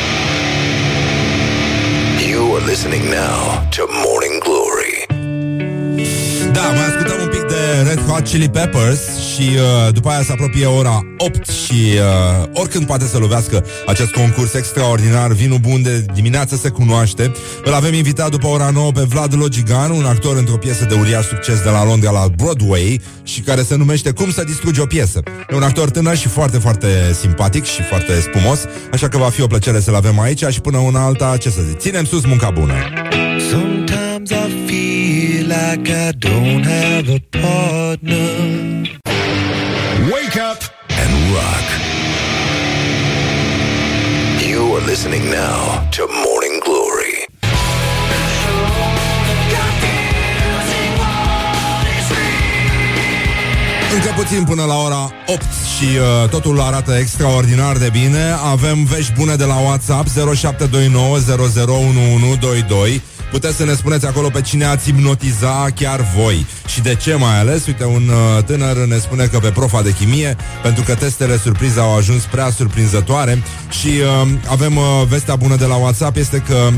Listening 2.66 3.12
now 3.12 3.70
to 3.74 3.86
Morning 3.86 4.40
Glory. 4.40 5.06
De 7.56 7.90
Red 7.90 8.00
Hot 8.00 8.24
Chili 8.24 8.50
Peppers 8.50 9.00
și 9.34 9.42
uh, 9.42 9.94
după 9.94 10.10
aia 10.10 10.24
se 10.24 10.32
apropie 10.32 10.66
ora 10.66 11.02
8 11.18 11.48
și 11.50 11.74
uh, 11.74 12.48
oricând 12.54 12.86
poate 12.86 13.06
să 13.06 13.18
lovească 13.18 13.66
acest 13.86 14.12
concurs 14.12 14.54
extraordinar, 14.54 15.32
vinul 15.32 15.58
bun 15.58 15.82
de 15.82 16.06
dimineață 16.14 16.56
se 16.56 16.70
cunoaște. 16.70 17.32
Îl 17.64 17.74
avem 17.74 17.94
invitat 17.94 18.30
după 18.30 18.48
ora 18.48 18.70
9 18.70 18.92
pe 18.92 19.02
Vlad 19.02 19.36
Logigan, 19.38 19.92
un 19.92 20.06
actor 20.06 20.38
într-o 20.38 20.58
piesă 20.58 20.86
de 20.86 20.94
uriaș 20.94 21.26
succes 21.26 21.62
de 21.62 21.70
la 21.70 21.86
Londra 21.86 22.12
la 22.12 22.28
Broadway 22.36 23.02
și 23.24 23.42
care 23.42 23.62
se 23.62 23.76
numește 23.76 24.12
Cum 24.12 24.32
să 24.32 24.44
distrugi 24.44 24.80
o 24.80 24.86
piesă. 24.86 25.24
E 25.50 25.56
un 25.56 25.64
actor 25.64 25.90
tânăr 25.90 26.18
și 26.18 26.28
foarte, 26.28 26.58
foarte 26.58 26.88
simpatic 27.20 27.64
și 27.64 27.82
foarte 27.82 28.20
spumos, 28.20 28.66
așa 28.92 29.08
că 29.08 29.18
va 29.18 29.30
fi 29.30 29.42
o 29.42 29.48
plăcere 29.48 29.80
să-l 29.80 29.96
avem 29.96 30.20
aici 30.20 30.44
și 30.44 30.62
până 30.62 30.78
una 30.78 31.06
alta, 31.06 31.38
ce 31.38 31.50
să 31.50 31.62
zic, 31.68 31.78
ținem 31.78 32.06
sus 32.06 32.26
munca 32.26 32.50
bună. 32.50 32.74
Sometimes 35.76 35.76
I 35.76 35.78
feel 35.84 35.84
like 35.84 35.90
I 35.90 36.12
don't 36.12 36.64
have 36.64 37.10
a 37.10 37.20
partner. 37.32 38.84
Wake 40.12 40.38
up 40.38 40.64
and 40.90 41.34
rock. 41.36 41.66
You 44.48 44.76
are 44.76 44.82
listening 44.86 45.30
now 45.30 45.88
to 45.92 46.08
Morning 46.08 46.62
Glory. 46.64 47.26
Încă 53.94 54.14
puțin 54.16 54.44
până 54.44 54.64
la 54.64 54.76
ora 54.76 55.12
8 55.28 55.42
și 55.78 55.84
uh, 55.84 56.30
totul 56.30 56.62
arată 56.62 56.98
extraordinar 56.98 57.78
de 57.78 57.90
bine. 57.92 58.36
Avem 58.52 58.84
vești 58.84 59.14
bune 59.14 59.36
de 59.36 59.44
la 59.44 59.60
WhatsApp 59.60 60.08
0729001122. 60.08 60.12
Puteți 63.36 63.56
să 63.56 63.66
ne 63.66 63.74
spuneți 63.74 64.06
acolo 64.06 64.30
pe 64.30 64.42
cine 64.42 64.66
ați 64.66 64.86
hipnotiza 64.86 65.68
chiar 65.76 66.02
voi 66.16 66.46
și 66.68 66.82
de 66.82 66.96
ce 66.96 67.14
mai 67.16 67.40
ales. 67.40 67.66
Uite, 67.66 67.86
un 67.86 68.08
uh, 68.08 68.44
tânăr 68.44 68.76
ne 68.86 68.98
spune 68.98 69.26
că 69.26 69.40
pe 69.40 69.50
profa 69.50 69.82
de 69.82 69.94
chimie, 69.94 70.36
pentru 70.62 70.84
că 70.84 70.96
testele 70.96 71.38
surpriză 71.38 71.80
au 71.80 71.96
ajuns 71.96 72.24
prea 72.24 72.50
surprinzătoare 72.50 73.44
și 73.70 73.88
uh, 73.88 74.30
avem 74.48 74.76
uh, 74.76 74.84
vestea 75.08 75.36
bună 75.36 75.56
de 75.56 75.66
la 75.66 75.76
WhatsApp, 75.76 76.18
este 76.18 76.44
că 76.48 76.70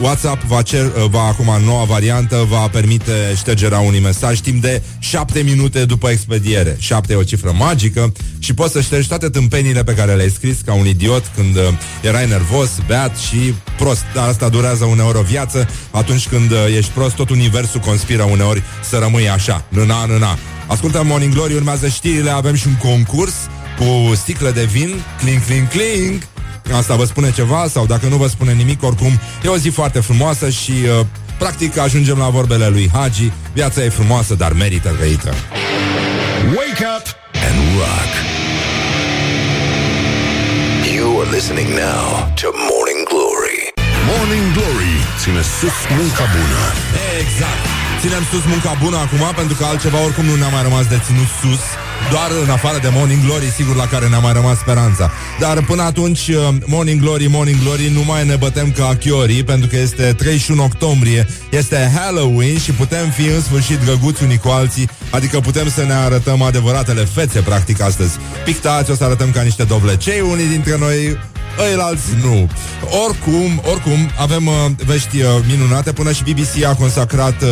WhatsApp 0.00 0.42
va, 0.42 0.62
cer, 0.62 0.86
va 1.10 1.22
acum 1.22 1.64
noua 1.64 1.84
variantă, 1.84 2.46
va 2.48 2.68
permite 2.68 3.34
ștergerea 3.36 3.78
unui 3.78 4.00
mesaj 4.00 4.38
timp 4.38 4.62
de 4.62 4.82
7 4.98 5.40
minute 5.40 5.84
după 5.84 6.08
expediere. 6.08 6.76
7 6.78 7.12
e 7.12 7.16
o 7.16 7.22
cifră 7.22 7.52
magică 7.58 8.12
și 8.38 8.54
poți 8.54 8.72
să 8.72 8.80
ștergi 8.80 9.08
toate 9.08 9.28
tâmpenile 9.28 9.84
pe 9.84 9.94
care 9.94 10.14
le-ai 10.14 10.30
scris 10.30 10.60
ca 10.64 10.74
un 10.74 10.86
idiot 10.86 11.30
când 11.36 11.56
uh, 11.56 11.62
erai 12.02 12.28
nervos, 12.28 12.70
beat 12.86 13.16
și 13.16 13.54
prost. 13.76 14.04
Dar 14.14 14.28
asta 14.28 14.48
durează 14.48 14.84
uneori 14.84 15.18
o 15.18 15.22
viață. 15.22 15.68
Atunci 15.90 16.28
când 16.28 16.50
uh, 16.50 16.58
ești 16.76 16.90
prost, 16.90 17.14
tot 17.14 17.30
universul 17.30 17.80
conspiră 17.80 18.22
uneori 18.22 18.62
să 18.88 18.98
rămâi 18.98 19.28
așa, 19.28 19.64
nâna, 19.68 20.04
nâna. 20.04 20.38
Ascultă 20.66 21.02
Morning 21.04 21.32
Glory, 21.32 21.54
urmează 21.54 21.88
știrile, 21.88 22.30
avem 22.30 22.54
și 22.54 22.66
un 22.66 22.76
concurs 22.76 23.34
cu 23.78 24.14
sticle 24.14 24.50
de 24.50 24.64
vin, 24.64 24.94
clink, 25.18 25.68
clink, 25.68 26.22
clink. 26.66 26.78
Asta 26.78 26.94
vă 26.94 27.04
spune 27.04 27.32
ceva 27.32 27.66
sau 27.68 27.86
dacă 27.86 28.06
nu 28.06 28.16
vă 28.16 28.26
spune 28.26 28.52
nimic, 28.52 28.82
oricum 28.82 29.20
e 29.44 29.48
o 29.48 29.56
zi 29.56 29.68
foarte 29.68 30.00
frumoasă 30.00 30.50
și 30.50 30.70
uh, 30.70 31.06
practic 31.38 31.78
ajungem 31.78 32.18
la 32.18 32.28
vorbele 32.28 32.68
lui 32.68 32.90
Hagi. 32.92 33.32
Viața 33.52 33.84
e 33.84 33.88
frumoasă, 33.88 34.34
dar 34.34 34.52
merită 34.52 34.94
trăită. 34.98 35.34
Wake 36.46 36.84
up 36.96 37.06
and 37.46 37.58
rock. 37.78 38.12
You 40.94 41.20
are 41.20 41.30
listening 41.30 41.68
now 41.68 42.32
to 42.40 42.48
Morning 42.70 43.02
Glory. 43.10 43.60
Morning 44.10 44.52
Glory 44.52 44.94
ține 45.20 45.42
sus 45.42 45.76
munca 45.96 46.24
bună. 46.34 46.62
Exact. 47.20 47.75
Ținem 48.00 48.24
sus 48.30 48.44
munca 48.52 48.72
bună 48.82 48.96
acum 48.96 49.24
pentru 49.40 49.54
că 49.58 49.64
altceva 49.64 49.98
oricum 50.04 50.24
nu 50.24 50.34
ne-a 50.34 50.48
mai 50.48 50.62
rămas 50.62 50.86
de 50.86 51.00
ținut 51.06 51.30
sus 51.40 51.62
doar 52.10 52.30
în 52.44 52.50
afară 52.50 52.78
de 52.82 52.88
Morning 52.92 53.24
Glory, 53.24 53.44
sigur, 53.44 53.76
la 53.76 53.86
care 53.86 54.08
ne-a 54.08 54.18
mai 54.18 54.32
rămas 54.32 54.58
speranța. 54.58 55.10
Dar 55.38 55.62
până 55.62 55.82
atunci, 55.82 56.28
uh, 56.28 56.48
Morning 56.66 57.00
Glory, 57.00 57.26
Morning 57.26 57.60
Glory, 57.62 57.90
nu 57.94 58.02
mai 58.04 58.26
ne 58.26 58.36
bătem 58.36 58.70
ca 58.72 58.96
chiorii, 59.00 59.44
pentru 59.44 59.68
că 59.68 59.76
este 59.76 60.14
31 60.16 60.62
octombrie, 60.62 61.26
este 61.50 61.90
Halloween 61.94 62.58
și 62.58 62.70
putem 62.70 63.10
fi 63.10 63.26
în 63.26 63.40
sfârșit 63.40 63.78
drăguți 63.78 64.22
unii 64.22 64.38
cu 64.38 64.48
alții, 64.48 64.88
adică 65.10 65.40
putem 65.40 65.70
să 65.70 65.84
ne 65.84 65.92
arătăm 65.92 66.42
adevăratele 66.42 67.04
fețe, 67.04 67.40
practic, 67.40 67.80
astăzi. 67.80 68.18
Pictați, 68.44 68.90
o 68.90 68.94
să 68.94 69.04
arătăm 69.04 69.30
ca 69.30 69.42
niște 69.42 69.64
dovlecei, 69.64 70.20
unii 70.20 70.46
dintre 70.46 70.76
noi 70.78 71.18
ăilalți 71.64 72.08
nu. 72.22 72.48
Oricum, 73.06 73.62
oricum, 73.70 74.10
avem 74.18 74.46
uh, 74.46 74.54
vești 74.86 75.20
uh, 75.20 75.28
minunate. 75.48 75.92
Până 75.92 76.12
și 76.12 76.22
BBC 76.22 76.64
a 76.64 76.74
consacrat 76.74 77.42
uh, 77.42 77.48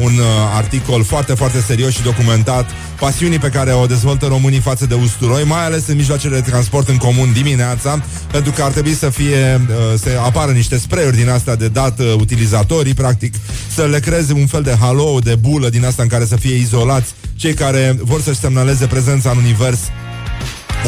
un 0.00 0.12
uh, 0.18 0.24
articol 0.54 1.04
foarte, 1.04 1.34
foarte 1.34 1.60
serios 1.60 1.92
și 1.92 2.02
documentat 2.02 2.70
pasiunii 2.98 3.38
pe 3.38 3.48
care 3.48 3.72
o 3.72 3.86
dezvoltă 3.86 4.26
românii 4.26 4.58
față 4.58 4.86
de 4.86 4.94
usturoi, 4.94 5.44
mai 5.44 5.64
ales 5.64 5.86
în 5.86 5.96
mijloacele 5.96 6.40
de 6.40 6.50
transport 6.50 6.88
în 6.88 6.96
comun 6.96 7.32
dimineața, 7.32 8.02
pentru 8.30 8.52
că 8.52 8.62
ar 8.62 8.70
trebui 8.70 8.94
să 8.94 9.10
fie, 9.10 9.60
uh, 9.68 9.98
să 9.98 10.08
apară 10.24 10.52
niște 10.52 10.78
spray-uri 10.78 11.16
din 11.16 11.28
asta 11.28 11.54
de 11.54 11.68
dat 11.68 11.98
uh, 11.98 12.14
utilizatorii, 12.18 12.94
practic, 12.94 13.34
să 13.74 13.82
le 13.82 14.00
creeze 14.00 14.32
un 14.32 14.46
fel 14.46 14.62
de 14.62 14.76
halo, 14.80 15.18
de 15.18 15.34
bulă 15.34 15.68
din 15.68 15.84
asta 15.84 16.02
în 16.02 16.08
care 16.08 16.24
să 16.24 16.36
fie 16.36 16.54
izolați 16.54 17.14
cei 17.36 17.54
care 17.54 17.96
vor 18.00 18.20
să-și 18.20 18.38
semnaleze 18.38 18.86
prezența 18.86 19.30
în 19.30 19.36
univers 19.36 19.78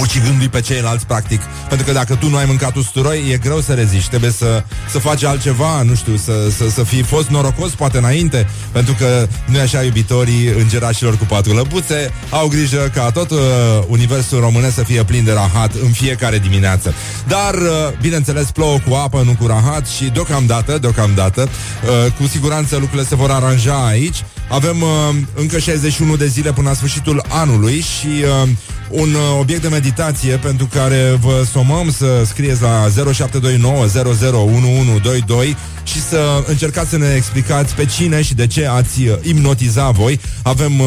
ucigându-i 0.00 0.48
pe 0.48 0.60
ceilalți, 0.60 1.06
practic. 1.06 1.40
Pentru 1.68 1.86
că 1.86 1.92
dacă 1.92 2.14
tu 2.14 2.28
nu 2.28 2.36
ai 2.36 2.44
mâncat 2.46 2.74
usturoi, 2.76 3.30
e 3.32 3.36
greu 3.36 3.60
să 3.60 3.72
reziști. 3.72 4.08
Trebuie 4.08 4.30
să, 4.30 4.64
să 4.90 4.98
faci 4.98 5.24
altceva, 5.24 5.82
nu 5.82 5.94
știu, 5.94 6.16
să, 6.16 6.32
să, 6.56 6.68
să 6.68 6.82
fii 6.82 7.02
fost 7.02 7.28
norocos 7.28 7.70
poate 7.70 7.98
înainte, 7.98 8.48
pentru 8.72 8.94
că 8.98 9.26
nu 9.46 9.58
e 9.58 9.60
așa 9.60 9.82
iubitorii 9.82 10.48
îngerașilor 10.58 11.16
cu 11.16 11.24
patru 11.24 11.52
lăbuțe, 11.52 12.12
au 12.30 12.48
grijă 12.48 12.90
ca 12.94 13.10
tot 13.10 13.30
uh, 13.30 13.38
universul 13.86 14.40
românesc 14.40 14.74
să 14.74 14.82
fie 14.82 15.04
plin 15.04 15.24
de 15.24 15.32
rahat 15.32 15.74
în 15.82 15.90
fiecare 15.90 16.38
dimineață. 16.38 16.94
Dar, 17.28 17.54
uh, 17.54 17.98
bineînțeles, 18.00 18.50
plouă 18.50 18.78
cu 18.88 18.94
apă, 18.94 19.22
nu 19.24 19.36
cu 19.40 19.46
rahat 19.46 19.86
și 19.86 20.04
deocamdată, 20.04 20.78
deocamdată, 20.78 21.48
uh, 21.48 22.12
cu 22.12 22.26
siguranță 22.26 22.76
lucrurile 22.76 23.06
se 23.08 23.16
vor 23.16 23.30
aranja 23.30 23.86
aici. 23.86 24.24
Avem 24.48 24.82
uh, 24.82 24.88
încă 25.34 25.58
61 25.58 26.16
de 26.16 26.26
zile 26.26 26.52
până 26.52 26.68
la 26.68 26.74
sfârșitul 26.74 27.24
anului 27.28 27.80
și 27.80 28.06
uh, 28.42 28.48
un 28.88 29.14
uh, 29.14 29.38
obiect 29.40 29.62
de 29.62 29.68
meditație 29.68 30.36
pentru 30.36 30.66
care 30.66 31.18
vă 31.20 31.46
somăm 31.52 31.90
să 31.90 32.22
scrieți 32.26 32.62
la 32.62 32.88
0729 33.12 33.86
și 35.84 36.00
să 36.00 36.44
încercați 36.46 36.90
să 36.90 36.96
ne 36.96 37.12
explicați 37.16 37.74
pe 37.74 37.84
cine 37.84 38.22
și 38.22 38.34
de 38.34 38.46
ce 38.46 38.66
ați 38.66 39.02
uh, 39.02 39.16
imnotiza 39.22 39.90
voi. 39.90 40.20
Avem 40.42 40.80
uh, 40.80 40.86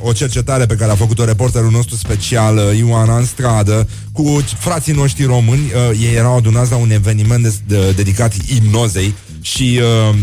o 0.00 0.12
cercetare 0.12 0.66
pe 0.66 0.74
care 0.74 0.90
a 0.90 0.94
făcut-o 0.94 1.24
reporterul 1.24 1.70
nostru 1.70 1.96
special, 1.96 2.56
uh, 2.56 2.78
Ioana 2.78 3.16
în 3.16 3.24
stradă, 3.24 3.88
cu 4.12 4.44
frații 4.58 4.92
noștri 4.92 5.24
români. 5.24 5.72
Uh, 5.90 5.98
ei 6.00 6.14
erau 6.14 6.36
adunați 6.36 6.70
la 6.70 6.76
un 6.76 6.90
eveniment 6.90 7.42
de, 7.42 7.54
de, 7.66 7.90
dedicat 7.90 8.34
imnozei 8.56 9.14
și 9.40 9.80
uh, 10.08 10.16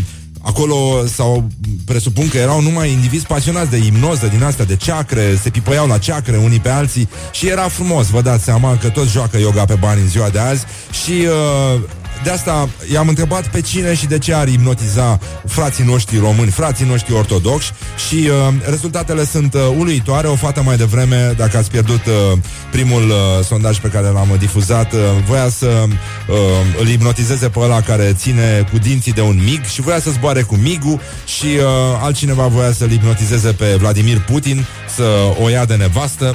Acolo 0.46 1.06
sau 1.06 1.48
presupun 1.84 2.28
că 2.28 2.38
erau 2.38 2.60
numai 2.60 2.90
indivizi 2.90 3.26
pasionați 3.26 3.70
de 3.70 3.76
imnoză 3.76 4.26
din 4.26 4.42
asta, 4.42 4.64
de 4.64 4.76
ceacre, 4.76 5.38
se 5.42 5.50
pipăiau 5.50 5.86
la 5.86 5.98
ceacre 5.98 6.36
unii 6.36 6.60
pe 6.60 6.68
alții 6.68 7.08
și 7.32 7.48
era 7.48 7.68
frumos, 7.68 8.06
vă 8.06 8.20
dați 8.20 8.44
seama 8.44 8.76
că 8.76 8.88
toți 8.88 9.10
joacă 9.10 9.38
yoga 9.38 9.64
pe 9.64 9.74
bani 9.74 10.00
în 10.00 10.08
ziua 10.08 10.28
de 10.28 10.38
azi 10.38 10.64
și 11.04 11.10
uh, 11.10 11.80
de 12.24 12.30
asta 12.30 12.68
i-am 12.92 13.08
întrebat 13.08 13.48
pe 13.48 13.60
cine 13.60 13.94
și 13.94 14.06
de 14.06 14.18
ce 14.18 14.34
ar 14.34 14.48
hipnotiza 14.48 15.18
frații 15.46 15.84
noștri 15.84 16.18
români, 16.18 16.50
frații 16.50 16.86
noștri 16.86 17.14
ortodoxi 17.14 17.72
și 18.08 18.14
uh, 18.14 18.54
rezultatele 18.68 19.24
sunt 19.24 19.54
uh, 19.54 19.60
uluitoare. 19.78 20.26
O 20.26 20.34
fată 20.34 20.62
mai 20.62 20.76
devreme, 20.76 21.34
dacă 21.36 21.56
ați 21.56 21.70
pierdut 21.70 22.06
uh, 22.06 22.38
primul 22.70 23.02
uh, 23.02 23.44
sondaj 23.44 23.78
pe 23.78 23.88
care 23.88 24.06
l-am 24.06 24.36
difuzat, 24.38 24.92
uh, 24.92 25.00
voia 25.26 25.48
să 25.48 25.66
uh, 25.66 26.36
îl 26.80 26.86
hipnotizeze 26.86 27.48
pe 27.48 27.58
ăla 27.58 27.80
care 27.80 28.12
ține 28.12 28.68
cu 28.72 28.78
dinții 28.78 29.12
de 29.12 29.20
un 29.20 29.40
mig 29.44 29.64
și 29.64 29.80
voia 29.80 30.00
să 30.00 30.10
zboare 30.10 30.42
cu 30.42 30.54
migul 30.54 31.00
și 31.26 31.46
uh, 31.46 31.62
altcineva 32.00 32.46
voia 32.46 32.72
să-l 32.72 32.88
hipnotizeze 32.88 33.52
pe 33.52 33.76
Vladimir 33.78 34.20
Putin 34.20 34.64
să 34.94 35.04
o 35.42 35.48
ia 35.48 35.64
de 35.64 35.74
nevastă. 35.74 36.34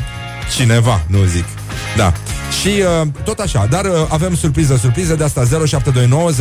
Cineva, 0.56 1.04
nu 1.08 1.18
zic. 1.24 1.61
Da. 1.98 2.14
Și 2.62 2.68
uh, 3.02 3.08
tot 3.24 3.40
așa, 3.40 3.68
dar 3.70 3.86
uh, 3.86 3.92
avem 4.10 4.36
surpriză, 4.36 4.78
surpriză 4.82 5.16
de 5.16 5.24
asta 5.24 5.44
0729 5.66 6.32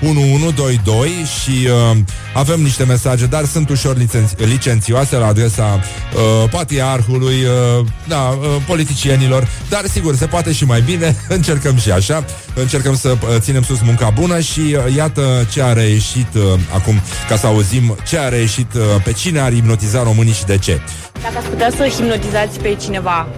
001122 0.00 1.08
și 1.42 1.68
uh, 1.90 1.96
avem 2.34 2.60
niște 2.60 2.84
mesaje, 2.84 3.26
dar 3.26 3.44
sunt 3.44 3.68
ușor 3.68 3.96
licenți- 3.96 4.34
licențioase 4.36 5.16
la 5.16 5.26
adresa 5.26 5.64
uh, 5.72 6.48
patriarhului, 6.50 7.34
uh, 7.44 7.86
da, 8.08 8.38
uh, 8.40 8.46
politicienilor, 8.66 9.48
dar 9.68 9.84
sigur, 9.92 10.16
se 10.16 10.26
poate 10.26 10.52
și 10.52 10.64
mai 10.64 10.80
bine, 10.80 11.16
încercăm 11.28 11.76
și 11.76 11.90
așa, 11.90 12.24
încercăm 12.54 12.96
să 12.96 13.08
uh, 13.08 13.28
ținem 13.38 13.62
sus 13.62 13.80
munca 13.80 14.10
bună 14.10 14.40
și 14.40 14.60
uh, 14.60 14.94
iată 14.96 15.46
ce 15.52 15.62
a 15.62 15.72
reieșit 15.72 16.34
uh, 16.34 16.42
acum, 16.74 17.00
ca 17.28 17.36
să 17.36 17.46
auzim 17.46 17.96
ce 18.08 18.18
a 18.18 18.28
reieșit, 18.28 18.74
uh, 18.74 18.82
pe 19.04 19.12
cine 19.12 19.40
ar 19.40 19.52
hipnotiza 19.52 20.02
românii 20.02 20.32
și 20.32 20.44
de 20.44 20.58
ce. 20.58 20.80
Dacă 21.22 21.38
ați 21.38 21.48
putea 21.48 21.70
să 21.76 21.84
hipnotizați 21.84 22.58
pe 22.58 22.76
cineva, 22.82 23.28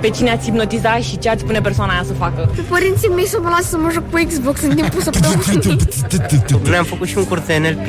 pe 0.00 0.08
cine 0.08 0.30
ați 0.30 0.44
hipnotiza 0.44 0.96
și 0.96 1.18
ce 1.18 1.28
ați 1.28 1.40
spune 1.40 1.60
persoana 1.60 1.92
aia 1.92 2.02
să 2.06 2.12
facă? 2.18 2.50
Pe 2.54 2.60
părinții 2.68 3.08
mei 3.08 3.26
să 3.26 3.38
mă 3.42 3.48
lasă 3.48 3.66
să 3.68 3.76
mă 3.78 3.90
joc 3.92 4.02
pe 4.02 4.26
Xbox 4.26 4.60
în 4.62 4.74
timpul 4.74 5.00
săptămânii. 5.00 5.76
Noi 6.68 6.76
am 6.76 6.84
făcut 6.84 7.06
și 7.08 7.16
un 7.18 7.24
curs 7.24 7.42
de 7.46 7.56
NLP 7.58 7.86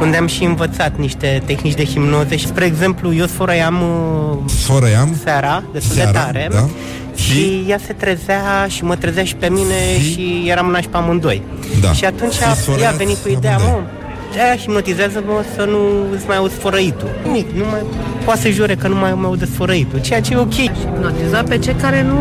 unde 0.00 0.16
am 0.16 0.26
și 0.26 0.44
învățat 0.44 0.96
niște 0.98 1.42
tehnici 1.46 1.74
de 1.74 1.84
hipnoze 1.84 2.36
și, 2.36 2.46
spre 2.46 2.64
exemplu, 2.64 3.14
eu 3.14 3.26
sfărăiam 3.26 3.74
uh, 3.82 4.50
Sfărăiam 4.50 5.16
seara 5.22 5.62
destul 5.72 5.94
Seara, 5.96 6.10
de 6.10 6.18
tare 6.18 6.48
da. 6.52 6.68
și 7.14 7.64
ea 7.68 7.78
se 7.86 7.92
trezea 7.92 8.66
și 8.68 8.84
mă 8.84 8.96
trezea 8.96 9.24
și 9.24 9.34
pe 9.36 9.48
mine 9.48 10.00
și 10.12 10.44
eram 10.46 10.66
nași 10.70 10.88
pe 10.88 10.96
amândoi. 10.96 11.42
Da. 11.80 11.92
Și 11.92 12.04
atunci 12.04 12.32
Și 12.32 12.42
ea 12.42 12.50
a 12.50 12.54
sfărăiați 12.54 12.96
venit 12.96 13.16
cu 13.16 13.28
ideea, 13.28 13.54
amândoi. 13.56 13.80
mă, 13.80 14.01
aia 14.40 14.56
hipnotizează-mă 14.56 15.44
să 15.56 15.64
nu 15.64 15.78
îți 16.14 16.26
mai 16.26 16.36
auzi 16.36 16.54
sfărăitul. 16.54 17.08
Nimic, 17.24 17.50
nu 17.50 17.64
mai, 17.70 17.82
poate 18.24 18.40
să 18.40 18.48
jure 18.48 18.74
că 18.74 18.88
nu 18.88 18.94
mai 18.94 19.14
mă 19.14 19.26
aude 19.26 19.44
sfărăitul, 19.44 20.00
ceea 20.00 20.20
ce 20.20 20.32
e 20.32 20.36
ok. 20.36 20.54
hipnotiza 20.54 21.42
pe 21.42 21.58
cei 21.58 21.74
care 21.74 22.02
nu 22.02 22.18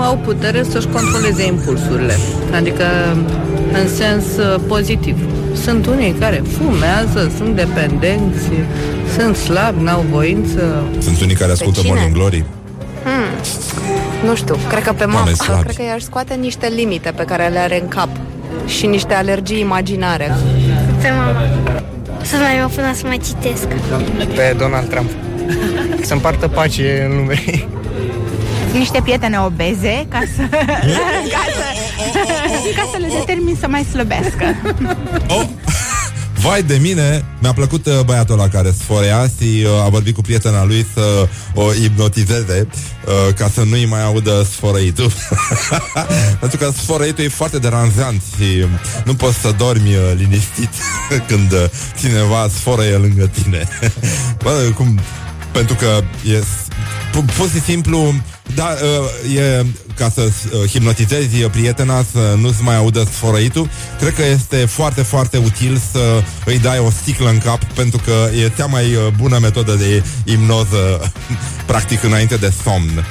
au 0.00 0.16
putere 0.16 0.62
să-și 0.62 0.86
controleze 0.86 1.46
impulsurile. 1.46 2.16
Adică 2.54 2.84
în 3.72 3.88
sens 3.88 4.24
uh, 4.24 4.60
pozitiv. 4.66 5.16
Sunt 5.62 5.86
unii 5.86 6.12
care 6.12 6.42
fumează, 6.58 7.32
sunt 7.36 7.56
dependenți, 7.56 8.48
sunt 9.18 9.36
slabi, 9.36 9.82
n-au 9.82 10.04
voință. 10.10 10.82
Sunt 10.98 11.20
unii 11.20 11.34
care 11.34 11.52
ascultă 11.52 11.80
cine? 11.80 11.92
Morning 11.92 12.14
Glory. 12.14 12.44
Hmm. 13.04 14.28
Nu 14.28 14.34
știu, 14.34 14.56
cred 14.68 14.82
că 14.82 14.92
pe 14.92 15.04
Oameni 15.04 15.20
mama 15.22 15.34
slabi. 15.34 15.62
Cred 15.62 15.76
că 15.76 15.82
i-aș 15.82 16.02
scoate 16.02 16.34
niște 16.34 16.72
limite 16.74 17.12
pe 17.16 17.24
care 17.24 17.48
le 17.48 17.58
are 17.58 17.80
în 17.80 17.88
cap 17.88 18.08
Și 18.66 18.86
niște 18.86 19.14
alergii 19.14 19.60
imaginare 19.60 20.36
Pe 21.00 21.10
mama. 21.10 21.42
Să 22.22 22.36
mai 22.36 22.58
mă 22.62 22.68
până 22.74 22.94
să 22.94 23.06
mai 23.06 23.18
citesc. 23.18 23.66
Pe 24.34 24.54
Donald 24.58 24.88
Trump. 24.88 25.10
Să 26.02 26.12
împartă 26.12 26.48
pace 26.48 27.06
în 27.10 27.16
lume. 27.16 27.42
niște 28.72 29.00
prietene 29.02 29.38
obeze 29.38 30.06
ca 30.08 30.22
să, 30.36 30.42
ca 31.34 31.44
să, 31.56 32.68
ca 32.76 32.88
să 32.92 32.98
le 32.98 33.08
determin 33.18 33.56
să 33.60 33.68
mai 33.68 33.82
slăbească. 33.82 34.44
Vai 36.34 36.62
de 36.62 36.78
mine, 36.80 37.24
mi-a 37.38 37.52
plăcut 37.52 37.86
uh, 37.86 38.00
băiatul 38.04 38.38
ăla 38.38 38.48
care 38.48 38.74
sforea 38.78 39.30
și 39.38 39.64
uh, 39.64 39.84
a 39.84 39.88
vorbit 39.88 40.14
cu 40.14 40.20
prietena 40.20 40.64
lui 40.64 40.86
să 40.94 41.28
o 41.54 41.72
hipnotizeze 41.72 42.68
uh, 43.06 43.34
ca 43.34 43.50
să 43.54 43.62
nu-i 43.62 43.86
mai 43.86 44.04
audă 44.04 44.46
sfărăitul. 44.52 45.12
Pentru 46.40 46.58
că 46.58 46.72
sfărăitul 46.76 47.24
e 47.24 47.28
foarte 47.28 47.58
deranjant 47.58 48.22
și 48.36 48.66
nu 49.04 49.14
poți 49.14 49.38
să 49.38 49.54
dormi 49.58 49.94
uh, 49.94 50.12
liniștit 50.16 50.72
când 51.28 51.52
uh, 51.52 51.64
cineva 51.98 52.48
sfărăie 52.54 52.96
lângă 52.96 53.30
tine. 53.42 53.68
Bă, 54.42 54.70
cum... 54.74 55.00
Pentru 55.52 55.74
că 55.74 56.02
e 56.30 56.42
pu- 57.12 57.24
pur 57.36 57.48
și 57.48 57.60
simplu 57.60 58.14
da, 58.54 58.74
uh, 59.24 59.36
e 59.36 59.66
ca 59.96 60.10
să 60.14 60.20
uh, 60.20 60.68
hipnotizezi 60.70 61.36
prietena 61.36 62.04
să 62.12 62.34
nu-ți 62.40 62.62
mai 62.62 62.76
audă 62.76 63.08
sfărăitul, 63.12 63.68
cred 63.98 64.14
că 64.14 64.22
este 64.24 64.56
foarte, 64.56 65.02
foarte 65.02 65.36
util 65.36 65.80
să 65.92 66.22
îi 66.44 66.58
dai 66.58 66.78
o 66.78 66.90
sticlă 66.90 67.28
în 67.28 67.38
cap 67.38 67.64
pentru 67.64 68.00
că 68.04 68.28
e 68.42 68.52
cea 68.56 68.66
mai 68.66 68.94
uh, 68.94 69.06
bună 69.16 69.38
metodă 69.38 69.74
de 69.74 70.02
imnoză 70.24 71.12
practic 71.66 72.02
înainte 72.02 72.36
de 72.36 72.52
somn. 72.64 73.04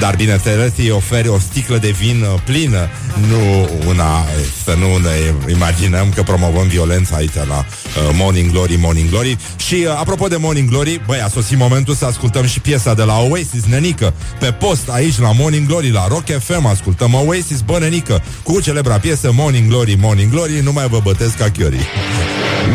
Dar 0.00 0.16
bineînțeles 0.16 0.72
îi 0.76 0.90
oferi 0.90 1.28
o 1.28 1.38
sticlă 1.38 1.76
de 1.76 1.90
vin 1.90 2.22
uh, 2.22 2.40
plină 2.44 2.88
Nu 3.28 3.68
una 3.86 4.24
Să 4.64 4.74
nu 4.78 4.96
ne 4.96 5.50
imaginăm 5.52 6.12
că 6.14 6.22
promovăm 6.22 6.66
violența 6.66 7.16
aici 7.16 7.34
la 7.34 7.58
uh, 7.58 8.10
Morning 8.12 8.50
Glory, 8.50 8.76
Morning 8.76 9.10
Glory 9.10 9.36
Și 9.56 9.74
uh, 9.74 9.90
apropo 9.98 10.26
de 10.28 10.36
Morning 10.36 10.68
Glory 10.68 11.00
Băi, 11.06 11.20
a 11.20 11.28
sosit 11.28 11.58
momentul 11.58 11.94
să 11.94 12.04
ascultăm 12.04 12.46
și 12.46 12.60
piesa 12.60 12.94
de 12.94 13.02
la 13.02 13.18
Oasis, 13.20 13.64
Nenică 13.68 14.14
Pe 14.38 14.52
post 14.52 14.88
aici 14.88 15.18
la 15.18 15.32
Morning 15.32 15.66
Glory, 15.66 15.90
la 15.90 16.06
Rock 16.08 16.24
FM 16.44 16.66
Ascultăm 16.66 17.14
Oasis, 17.14 17.60
bă, 17.60 17.78
Nenică 17.78 18.22
Cu 18.42 18.60
celebra 18.60 18.98
piesă 18.98 19.30
Morning 19.34 19.68
Glory, 19.68 19.96
Morning 20.00 20.30
Glory 20.30 20.60
Nu 20.62 20.72
mai 20.72 20.88
vă 20.88 21.00
bătesc 21.02 21.36
ca 21.36 21.50
chiorii 21.50 21.86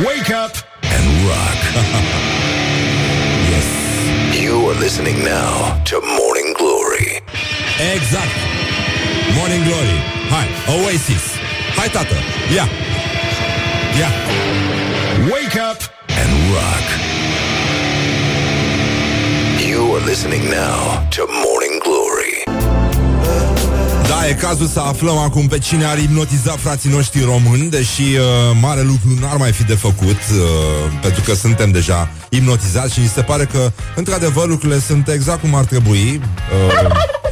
Wake 0.06 0.34
up 0.46 0.54
and 0.96 1.08
rock. 1.28 1.60
You 4.44 4.70
are 4.70 4.80
listening 4.80 5.24
now 5.24 5.82
to 5.86 5.96
Morning 6.02 6.18
Glory. 6.18 6.43
Exact 7.92 8.36
Morning 9.38 9.64
Glory 9.64 9.98
Hai, 10.30 10.48
Oasis 10.84 11.24
Hai, 11.76 11.90
tată, 11.90 12.16
ia 12.56 12.68
Ia 14.00 14.10
Wake 15.32 15.60
up 15.72 15.80
and 16.22 16.32
rock. 16.54 16.86
You 19.70 19.96
are 19.96 20.06
listening 20.06 20.44
now 20.44 21.08
to 21.16 21.22
Morning 21.46 21.76
Glory. 21.86 22.44
Da, 24.08 24.28
e 24.28 24.34
cazul 24.34 24.68
să 24.68 24.80
aflăm 24.80 25.18
acum 25.18 25.48
pe 25.48 25.58
cine 25.58 25.86
ar 25.86 25.98
hipnotiza 25.98 26.52
frații 26.52 26.90
noștri 26.90 27.24
români, 27.24 27.70
deși 27.70 28.02
uh, 28.02 28.26
mare 28.62 28.82
lucru 28.82 29.20
n-ar 29.20 29.38
mai 29.38 29.52
fi 29.52 29.64
de 29.64 29.76
făcut, 29.76 30.20
uh, 30.32 30.92
pentru 31.02 31.22
că 31.22 31.34
suntem 31.34 31.72
deja 31.72 32.10
hipnotizați 32.32 32.94
și 32.94 33.00
mi 33.00 33.08
se 33.08 33.22
pare 33.22 33.46
că, 33.46 33.72
într-adevăr, 33.96 34.48
lucrurile 34.48 34.80
sunt 34.80 35.08
exact 35.08 35.42
cum 35.42 35.56
ar 35.56 35.64
trebui. 35.66 36.22
Uh, 36.72 37.22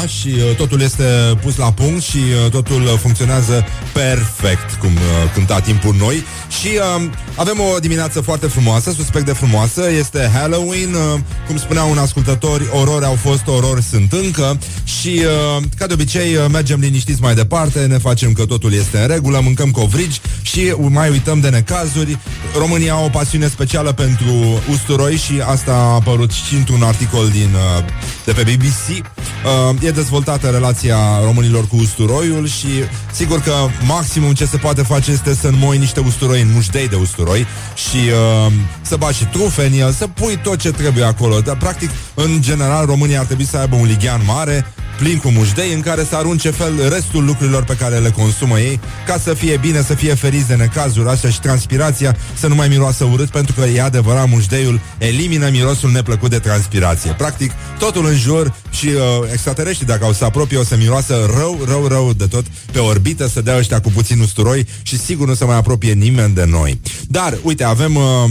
da, 0.00 0.06
și 0.06 0.28
uh, 0.28 0.56
totul 0.56 0.80
este 0.80 1.04
pus 1.42 1.56
la 1.56 1.72
punct 1.72 2.02
și 2.02 2.16
uh, 2.16 2.50
totul 2.50 2.82
uh, 2.82 2.92
funcționează 3.00 3.64
perfect, 3.92 4.72
cum 4.80 4.92
uh, 4.94 5.32
cânta 5.34 5.60
timpul 5.60 5.94
noi. 5.98 6.24
Și 6.60 6.68
uh, 6.96 7.10
avem 7.34 7.60
o 7.60 7.78
dimineață 7.78 8.20
foarte 8.20 8.46
frumoasă, 8.46 8.92
suspect 8.92 9.24
de 9.24 9.32
frumoasă, 9.32 9.90
este 9.90 10.30
Halloween, 10.34 10.94
uh, 10.94 11.20
cum 11.46 11.56
spunea 11.56 11.82
un 11.82 11.98
ascultător, 11.98 12.70
orori 12.80 13.04
au 13.04 13.14
fost, 13.14 13.46
orori 13.46 13.82
sunt 13.82 14.12
încă 14.12 14.58
și, 14.84 15.22
uh, 15.56 15.62
ca 15.76 15.86
de 15.86 15.92
obicei, 15.92 16.34
uh, 16.34 16.44
mergem 16.52 16.80
liniștiți 16.80 17.20
mai 17.20 17.34
departe, 17.34 17.86
ne 17.86 17.98
facem 17.98 18.32
că 18.32 18.44
totul 18.46 18.72
este 18.72 18.98
în 18.98 19.06
regulă, 19.06 19.40
mâncăm 19.42 19.70
covrigi 19.70 20.20
și 20.42 20.74
mai 20.78 21.10
uităm 21.10 21.40
de 21.40 21.48
necazuri. 21.48 22.18
România 22.58 22.92
au 22.92 23.04
o 23.04 23.08
pasiune 23.08 23.48
specială 23.48 23.92
pentru 23.92 24.62
usturoi 24.70 25.16
și 25.16 25.32
asta 25.44 25.72
a 25.72 25.94
apărut 25.94 26.30
și 26.30 26.54
într-un 26.54 26.82
articol 26.82 27.28
din, 27.28 27.50
uh, 27.54 27.84
de 28.24 28.32
pe 28.32 28.42
BBC. 28.42 29.06
Uh, 29.44 29.82
e 29.82 29.90
dezvoltată 29.90 30.48
relația 30.48 30.96
românilor 31.24 31.66
cu 31.66 31.76
usturoiul 31.76 32.46
și 32.46 32.68
sigur 33.12 33.40
că 33.40 33.52
maximum 33.86 34.32
ce 34.32 34.44
se 34.44 34.56
poate 34.56 34.82
face 34.82 35.10
este 35.10 35.34
să 35.34 35.46
înmoi 35.48 35.78
niște 35.78 36.00
usturoi 36.00 36.40
în 36.40 36.50
mușdei 36.52 36.88
de 36.88 36.96
usturoi 36.96 37.46
și 37.74 37.96
uh, 37.96 38.52
să 38.80 38.96
bagi 38.96 39.16
și 39.16 39.24
trufe 39.24 39.66
în 39.66 39.72
el, 39.72 39.92
să 39.92 40.06
pui 40.06 40.38
tot 40.42 40.58
ce 40.58 40.70
trebuie 40.70 41.04
acolo. 41.04 41.40
Dar, 41.40 41.56
practic, 41.56 41.90
în 42.14 42.40
general, 42.40 42.86
România 42.86 43.18
ar 43.18 43.26
trebui 43.26 43.46
să 43.46 43.56
aibă 43.56 43.76
un 43.76 43.86
lighean 43.86 44.20
mare, 44.26 44.66
plin 44.98 45.18
cu 45.18 45.28
mușdei, 45.28 45.72
în 45.72 45.80
care 45.80 46.04
să 46.04 46.16
arunce 46.16 46.50
fel 46.50 46.88
restul 46.88 47.24
lucrurilor 47.24 47.64
pe 47.64 47.76
care 47.76 47.98
le 47.98 48.10
consumă 48.10 48.58
ei, 48.58 48.80
ca 49.06 49.18
să 49.18 49.34
fie 49.34 49.56
bine, 49.56 49.82
să 49.82 49.94
fie 49.94 50.14
feriți 50.14 50.46
de 50.46 50.54
necazuri 50.54 51.08
astea 51.08 51.30
și 51.30 51.40
transpirația 51.40 52.16
să 52.34 52.46
nu 52.46 52.54
mai 52.54 52.68
miroasă 52.68 53.04
urât, 53.04 53.28
pentru 53.28 53.54
că 53.54 53.64
e 53.64 53.82
adevărat, 53.82 54.28
mușdeiul 54.28 54.80
elimină 54.98 55.48
mirosul 55.48 55.90
neplăcut 55.90 56.30
de 56.30 56.38
transpirație. 56.38 57.10
Practic, 57.10 57.52
totul 57.78 58.06
în 58.06 58.16
jur 58.16 58.54
și 58.70 58.86
uh, 58.86 59.28
extraterestrii, 59.32 59.86
dacă 59.86 60.04
au 60.04 60.12
să 60.12 60.24
apropie, 60.24 60.58
o 60.58 60.64
să 60.64 60.76
miroasă 60.76 61.30
rău, 61.36 61.60
rău, 61.66 61.86
rău 61.86 62.12
de 62.12 62.26
tot 62.26 62.44
pe 62.72 62.78
orbită, 62.78 63.28
să 63.28 63.40
dea 63.40 63.56
ăștia 63.56 63.80
cu 63.80 63.90
puțin 63.90 64.20
usturoi 64.20 64.66
și 64.82 64.98
sigur 64.98 65.26
nu 65.26 65.34
se 65.34 65.44
mai 65.44 65.56
apropie 65.56 65.92
nimeni 65.92 66.34
de 66.34 66.44
noi. 66.44 66.80
Dar, 67.08 67.38
uite, 67.42 67.64
avem... 67.64 67.94
Uh, 67.94 68.30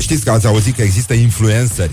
știți 0.00 0.24
că 0.24 0.30
ați 0.30 0.46
auzit 0.46 0.74
că 0.74 0.82
există 0.82 1.14
influenceri 1.14 1.90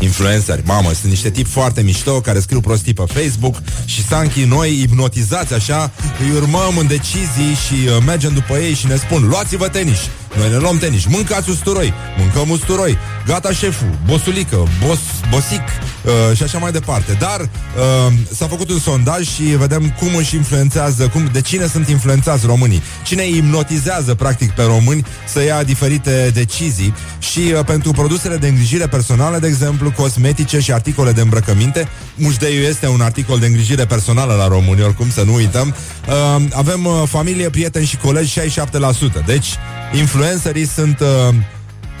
influenceri. 0.00 0.62
Mamă, 0.64 0.92
sunt 0.92 1.10
niște 1.10 1.30
tipi 1.30 1.48
foarte 1.48 1.82
mișto 1.82 2.20
care 2.20 2.40
scriu 2.40 2.60
prostii 2.60 2.94
pe 2.94 3.04
Facebook 3.06 3.56
și 3.84 4.04
Sanchi, 4.04 4.44
noi 4.44 4.76
hipnotizați 4.78 5.54
așa, 5.54 5.92
îi 6.20 6.36
urmăm 6.36 6.76
în 6.78 6.86
decizii 6.86 7.54
și 7.66 7.88
uh, 7.88 8.02
mergem 8.06 8.32
după 8.32 8.56
ei 8.56 8.74
și 8.74 8.86
ne 8.86 8.96
spun 8.96 9.28
luați-vă 9.28 9.68
tenis. 9.68 9.98
Noi 10.36 10.48
ne 10.50 10.56
luăm 10.56 10.78
tenis, 10.78 11.04
mâncați 11.04 11.50
usturoi, 11.50 11.92
mâncăm 12.18 12.48
usturoi, 12.48 12.98
gata 13.26 13.52
șeful, 13.52 13.98
bosulică, 14.06 14.56
bos, 14.86 14.98
bosic 15.30 15.60
uh, 15.60 16.36
și 16.36 16.42
așa 16.42 16.58
mai 16.58 16.72
departe. 16.72 17.16
Dar 17.18 17.40
uh, 17.40 18.12
s-a 18.32 18.46
făcut 18.46 18.70
un 18.70 18.78
sondaj 18.78 19.28
și 19.28 19.42
vedem 19.42 19.94
cum 19.98 20.14
își 20.14 20.36
influențează, 20.36 21.08
cum, 21.08 21.28
de 21.32 21.40
cine 21.40 21.66
sunt 21.66 21.88
influențați 21.88 22.46
românii, 22.46 22.82
cine 23.04 23.22
îi 23.22 23.32
hipnotizează 23.32 24.14
practic 24.14 24.50
pe 24.50 24.62
români 24.62 25.04
să 25.28 25.42
ia 25.42 25.62
diferite 25.62 26.30
decizii. 26.34 26.94
Și 27.18 27.40
uh, 27.54 27.64
pentru 27.64 27.90
produsele 27.92 28.36
de 28.36 28.48
îngrijire 28.48 28.86
personală, 28.86 29.38
de 29.38 29.46
exemplu, 29.46 29.90
cosmetice 29.90 30.60
și 30.60 30.72
articole 30.72 31.12
de 31.12 31.20
îmbrăcăminte, 31.20 31.88
mușdeiul 32.14 32.64
este 32.64 32.88
un 32.88 33.00
articol 33.00 33.38
de 33.38 33.46
îngrijire 33.46 33.84
personală 33.84 34.34
la 34.34 34.48
români, 34.48 34.82
oricum 34.82 35.10
să 35.10 35.22
nu 35.22 35.34
uităm, 35.34 35.74
uh, 36.08 36.44
avem 36.52 36.84
uh, 36.84 37.02
familie, 37.06 37.50
prieteni 37.50 37.86
și 37.86 37.96
colegi 37.96 38.40
67%. 38.40 39.24
Deci, 39.26 39.46
influencerii 39.92 40.66
sunt 40.66 41.00
uh, 41.00 41.34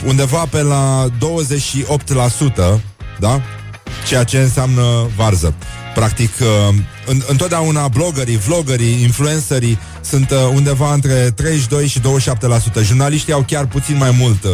undeva 0.06 0.44
pe 0.50 0.62
la 0.62 1.06
28%, 1.08 2.80
da? 3.18 3.40
Ceea 4.06 4.24
ce 4.24 4.38
înseamnă 4.38 5.10
varză. 5.16 5.54
Practic, 5.94 6.30
uh, 6.40 6.74
în, 7.06 7.22
întotdeauna 7.28 7.88
bloggerii, 7.88 8.36
vloggerii, 8.36 9.02
influencerii 9.02 9.78
sunt 10.00 10.30
uh, 10.30 10.36
undeva 10.54 10.92
între 10.92 11.30
32 11.34 11.86
și 11.86 12.00
27%. 12.00 12.02
Jurnaliștii 12.82 13.32
au 13.32 13.44
chiar 13.46 13.66
puțin 13.66 13.96
mai 13.96 14.16
mult 14.18 14.44
uh, 14.44 14.50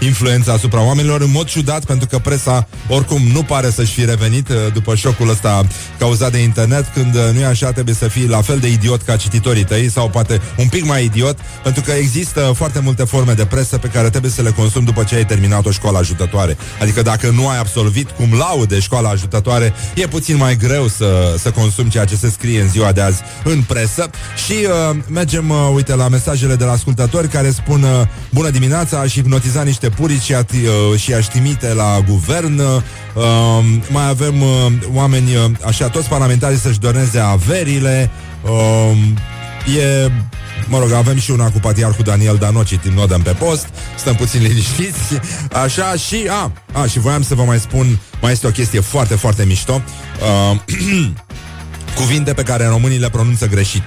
influență 0.00 0.52
asupra 0.52 0.82
oamenilor, 0.82 1.20
în 1.20 1.30
mod 1.30 1.46
ciudat, 1.46 1.84
pentru 1.84 2.08
că 2.08 2.18
presa 2.18 2.68
oricum 2.88 3.22
nu 3.32 3.42
pare 3.42 3.70
să-și 3.70 3.92
fi 3.92 4.04
revenit 4.04 4.48
uh, 4.48 4.56
după 4.72 4.94
șocul 4.94 5.28
ăsta 5.28 5.66
cauzat 5.98 6.32
de 6.32 6.38
internet, 6.38 6.86
când 6.94 7.14
uh, 7.14 7.20
nu 7.32 7.40
e 7.40 7.44
așa, 7.44 7.72
trebuie 7.72 7.94
să 7.94 8.08
fii 8.08 8.28
la 8.28 8.40
fel 8.40 8.58
de 8.58 8.70
idiot 8.70 9.02
ca 9.02 9.16
cititorii 9.16 9.64
tăi 9.64 9.90
sau 9.90 10.08
poate 10.08 10.40
un 10.56 10.68
pic 10.68 10.84
mai 10.84 11.04
idiot, 11.04 11.38
pentru 11.62 11.82
că 11.82 11.90
există 11.90 12.52
foarte 12.54 12.80
multe 12.80 13.04
forme 13.04 13.32
de 13.32 13.44
presă 13.44 13.78
pe 13.78 13.88
care 13.88 14.10
trebuie 14.10 14.30
să 14.30 14.42
le 14.42 14.50
consumi 14.50 14.84
după 14.84 15.04
ce 15.04 15.14
ai 15.14 15.26
terminat 15.26 15.66
o 15.66 15.70
școală 15.70 15.98
ajutătoare. 15.98 16.56
Adică 16.80 17.02
dacă 17.02 17.30
nu 17.30 17.48
ai 17.48 17.58
absolvit 17.58 18.10
cum 18.10 18.34
laude 18.38 18.80
școala 18.80 19.08
ajutătoare, 19.08 19.72
e 19.94 20.06
puțin 20.06 20.36
mai 20.36 20.56
greu 20.56 20.88
să, 20.88 21.34
să 21.38 21.50
consumi 21.50 21.90
ceea 21.90 22.04
ce 22.04 22.16
se 22.16 22.30
scrie 22.30 22.60
în 22.60 22.68
ziua 22.68 22.92
de 22.92 23.00
azi 23.00 23.20
în 23.44 23.62
presă 23.62 24.10
și 24.46 24.52
uh, 24.52 24.87
mergem, 25.08 25.50
uh, 25.50 25.56
uite, 25.74 25.94
la 25.94 26.08
mesajele 26.08 26.54
de 26.54 26.64
la 26.64 26.72
ascultători 26.72 27.28
care 27.28 27.50
spun 27.50 27.82
uh, 27.82 28.06
Bună 28.32 28.50
dimineața, 28.50 28.98
aș 28.98 29.12
hipnotiza 29.12 29.62
niște 29.62 29.88
purici 29.88 30.22
și, 30.22 30.34
a, 30.34 30.44
uh, 30.92 30.98
și 30.98 31.12
aș 31.12 31.26
trimite 31.26 31.74
la 31.74 32.00
guvern. 32.08 32.58
Uh, 32.58 32.82
Mai 33.90 34.08
avem 34.08 34.40
uh, 34.40 34.72
oameni, 34.92 35.36
uh, 35.36 35.44
așa, 35.66 35.88
toți 35.88 36.08
parlamentarii 36.08 36.58
să-și 36.58 36.78
doneze 36.78 37.18
averile. 37.18 38.10
Uh, 38.42 38.96
E 39.76 40.10
Mă 40.66 40.78
rog, 40.78 40.92
avem 40.92 41.18
și 41.18 41.30
una 41.30 41.50
cu 41.50 41.58
patriarhul 41.58 42.04
Daniel 42.04 42.36
Danoci 42.36 42.78
Timp 42.78 42.94
nu 42.94 43.02
o 43.02 43.06
dăm 43.06 43.22
pe 43.22 43.30
post. 43.30 43.68
Stăm 43.98 44.14
puțin 44.14 44.42
liniștiți. 44.42 45.18
Așa 45.52 45.94
și, 45.94 46.26
a, 46.28 46.52
a, 46.72 46.86
și 46.86 46.98
voiam 46.98 47.22
să 47.22 47.34
vă 47.34 47.42
mai 47.42 47.58
spun 47.58 47.98
Mai 48.20 48.32
este 48.32 48.46
o 48.46 48.50
chestie 48.50 48.80
foarte, 48.80 49.14
foarte 49.14 49.44
mișto. 49.44 49.82
Uh, 50.52 50.60
Cuvinte 51.98 52.32
pe 52.32 52.42
care 52.42 52.66
românii 52.66 52.98
le 52.98 53.10
pronunță 53.10 53.46
greșit 53.46 53.82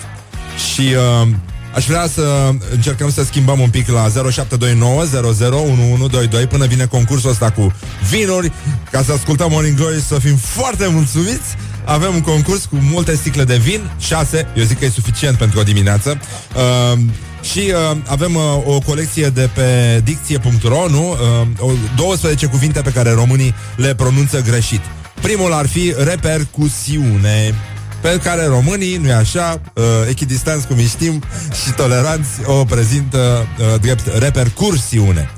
Și 0.57 0.81
uh, 1.21 1.27
Aș 1.75 1.85
vrea 1.85 2.07
să 2.07 2.53
încercăm 2.71 3.11
să 3.11 3.23
schimbăm 3.23 3.59
un 3.59 3.69
pic 3.69 3.87
la 3.87 4.07
0729 4.31 6.07
până 6.49 6.65
vine 6.65 6.85
concursul 6.85 7.29
ăsta 7.29 7.51
cu 7.51 7.73
vinuri, 8.09 8.51
ca 8.91 9.03
să 9.03 9.11
ascultăm 9.11 9.49
Morning 9.51 9.75
Glory 9.77 10.01
să 10.01 10.19
fim 10.19 10.35
foarte 10.35 10.87
mulțumiți. 10.87 11.55
Avem 11.85 12.13
un 12.13 12.21
concurs 12.21 12.65
cu 12.65 12.75
multe 12.91 13.15
sticle 13.15 13.43
de 13.43 13.57
vin, 13.57 13.91
6, 13.99 14.47
eu 14.55 14.63
zic 14.63 14.79
că 14.79 14.85
e 14.85 14.89
suficient 14.89 15.37
pentru 15.37 15.59
o 15.59 15.63
dimineață. 15.63 16.19
Uh, 16.55 16.99
Și 17.41 17.59
uh, 17.91 17.97
avem 18.07 18.35
uh, 18.35 18.41
o 18.65 18.79
colecție 18.79 19.27
de 19.27 19.49
pe 19.53 20.01
dicție.ro, 20.03 20.87
nu? 20.89 21.09
Uh, 21.11 21.47
o- 21.59 21.71
12 21.95 22.45
cuvinte 22.45 22.81
pe 22.81 22.91
care 22.91 23.11
românii 23.11 23.55
le 23.75 23.95
pronunță 23.95 24.41
greșit. 24.41 24.81
Primul 25.21 25.53
ar 25.53 25.67
fi 25.67 25.93
repercusiune 25.97 27.55
pe 28.01 28.19
care 28.23 28.45
românii, 28.45 28.97
nu-i 28.97 29.11
așa, 29.11 29.61
uh, 29.73 29.83
echidistanți 30.09 30.67
cum 30.67 30.77
îi 30.77 30.85
știm 30.85 31.23
și 31.63 31.71
toleranți, 31.71 32.29
o 32.45 32.63
prezintă 32.63 33.47
uh, 33.59 33.79
drept 33.81 34.17
repercursiune. 34.17 35.29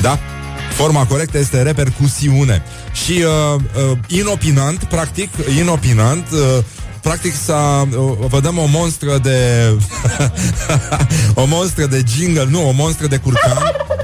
Da? 0.00 0.18
Forma 0.74 1.06
corectă 1.06 1.38
este 1.38 1.62
repercusiune. 1.62 2.62
Și 3.04 3.12
uh, 3.12 3.60
uh, 3.90 3.98
inopinant, 4.06 4.84
practic, 4.84 5.28
inopinant, 5.58 6.26
uh, 6.32 6.64
practic 7.00 7.34
s-a, 7.44 7.88
uh, 7.90 8.26
vă 8.28 8.40
dăm 8.40 8.58
o 8.58 8.66
monstră 8.66 9.18
de 9.18 9.68
o 11.42 11.44
monstră 11.44 11.86
de 11.86 12.02
jingle, 12.16 12.46
nu, 12.50 12.68
o 12.68 12.70
monstră 12.70 13.06
de 13.06 13.16
curcan, 13.16 13.58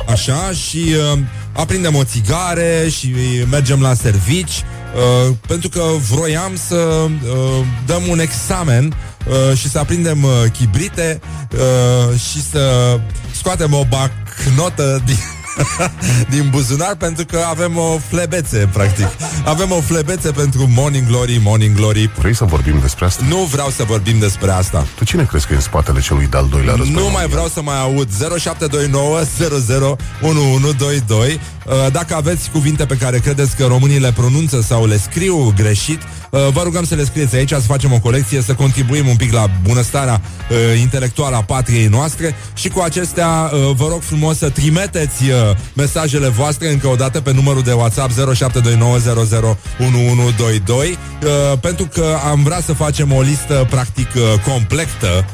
așa, 0.09 0.51
și 0.51 0.95
uh, 1.13 1.19
aprindem 1.53 1.95
o 1.95 2.05
țigare 2.05 2.89
și 2.89 3.15
mergem 3.51 3.81
la 3.81 3.95
servici, 3.95 4.65
uh, 4.95 5.35
pentru 5.47 5.69
că 5.69 5.83
vroiam 6.11 6.53
să 6.67 6.77
uh, 6.77 7.65
dăm 7.87 8.03
un 8.09 8.19
examen 8.19 8.95
uh, 9.27 9.57
și 9.57 9.69
să 9.69 9.79
aprindem 9.79 10.23
uh, 10.23 10.31
chibrite 10.53 11.21
uh, 11.53 12.19
și 12.19 12.43
să 12.51 12.97
scoatem 13.33 13.73
o 13.73 13.87
bacnotă 13.89 15.03
din 15.05 15.19
din 16.35 16.49
buzunar 16.51 16.95
pentru 16.95 17.25
că 17.25 17.39
avem 17.49 17.77
o 17.77 17.99
flebețe, 18.09 18.69
practic. 18.73 19.07
Avem 19.45 19.71
o 19.73 19.81
flebețe 19.81 20.31
pentru 20.31 20.69
Morning 20.75 21.07
Glory, 21.07 21.41
Morning 21.43 21.77
Glory. 21.77 22.11
Vrei 22.19 22.35
să 22.35 22.45
vorbim 22.45 22.79
despre 22.81 23.05
asta? 23.05 23.25
Nu 23.29 23.37
vreau 23.37 23.69
să 23.69 23.85
vorbim 23.85 24.19
despre 24.19 24.51
asta. 24.51 24.87
Tu 24.97 25.05
cine 25.05 25.25
crezi 25.25 25.47
că 25.47 25.53
e 25.53 25.57
în 25.57 25.63
spatele 25.63 26.01
celui 26.01 26.27
de-al 26.27 26.49
doilea 26.49 26.75
război? 26.75 26.95
Nu 26.95 27.01
mai 27.01 27.11
mondial? 27.11 27.29
vreau 27.29 27.49
să 27.49 27.63
mai 27.63 27.81
aud 27.81 28.09
0729 28.39 29.23
00 29.67 29.97
1122 30.21 31.33
Uh, 31.33 31.56
Dacă 31.93 32.15
aveți 32.15 32.51
cuvinte 32.51 32.85
pe 32.87 32.97
care 32.97 33.19
credeți 33.19 33.57
că 33.57 33.65
românii 33.65 33.99
le 33.99 34.13
pronunță 34.13 34.61
sau 34.61 34.87
le 34.87 34.99
scriu 34.99 35.53
greșit 35.57 36.01
uh, 36.31 36.49
Vă 36.53 36.63
rugăm 36.63 36.85
să 36.85 36.95
le 36.95 37.05
scrieți 37.05 37.37
aici, 37.37 37.49
să 37.49 37.61
facem 37.61 37.93
o 37.93 37.99
colecție 37.99 38.41
Să 38.41 38.55
contribuim 38.55 39.09
un 39.09 39.17
pic 39.17 39.33
la 39.33 39.51
bunăstarea 39.63 40.21
uh, 40.51 40.81
intelectuală 40.81 41.37
a 41.37 41.43
patriei 41.43 41.87
noastre 41.87 42.35
Și 42.55 42.69
cu 42.69 42.81
acestea 42.81 43.51
uh, 43.53 43.75
vă 43.75 43.87
rog 43.89 44.01
frumos 44.01 44.39
să 44.39 44.51
trimiteți 44.51 45.25
uh, 45.25 45.57
mesajele 45.75 46.29
voastre 46.29 46.71
Încă 46.71 46.87
o 46.87 46.95
dată 46.95 47.21
pe 47.21 47.33
numărul 47.33 47.63
de 47.63 47.73
WhatsApp 47.73 48.13
0729 48.35 48.99
00 48.99 49.57
uh, 49.79 51.59
Pentru 51.61 51.87
că 51.87 52.17
am 52.31 52.43
vrea 52.43 52.61
să 52.61 52.73
facem 52.73 53.13
o 53.13 53.21
listă 53.21 53.67
practic 53.71 54.09
uh, 54.15 54.53
completă 54.53 55.25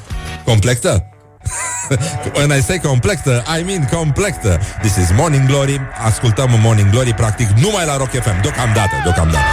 Completă? 0.45 1.12
When 2.37 2.51
I 2.59 2.61
say 2.63 2.79
completă, 2.79 3.43
I 3.59 3.63
mean 3.63 3.89
completă 3.93 4.61
This 4.81 4.97
is 4.97 5.11
Morning 5.17 5.47
Glory. 5.47 5.81
Ascultăm 6.05 6.51
Morning 6.63 6.91
Glory 6.91 7.15
practic 7.15 7.49
numai 7.49 7.85
la 7.87 7.97
Rock 7.97 8.11
FM 8.11 8.41
Deocamdată, 8.41 8.95
deocamdată. 9.03 9.45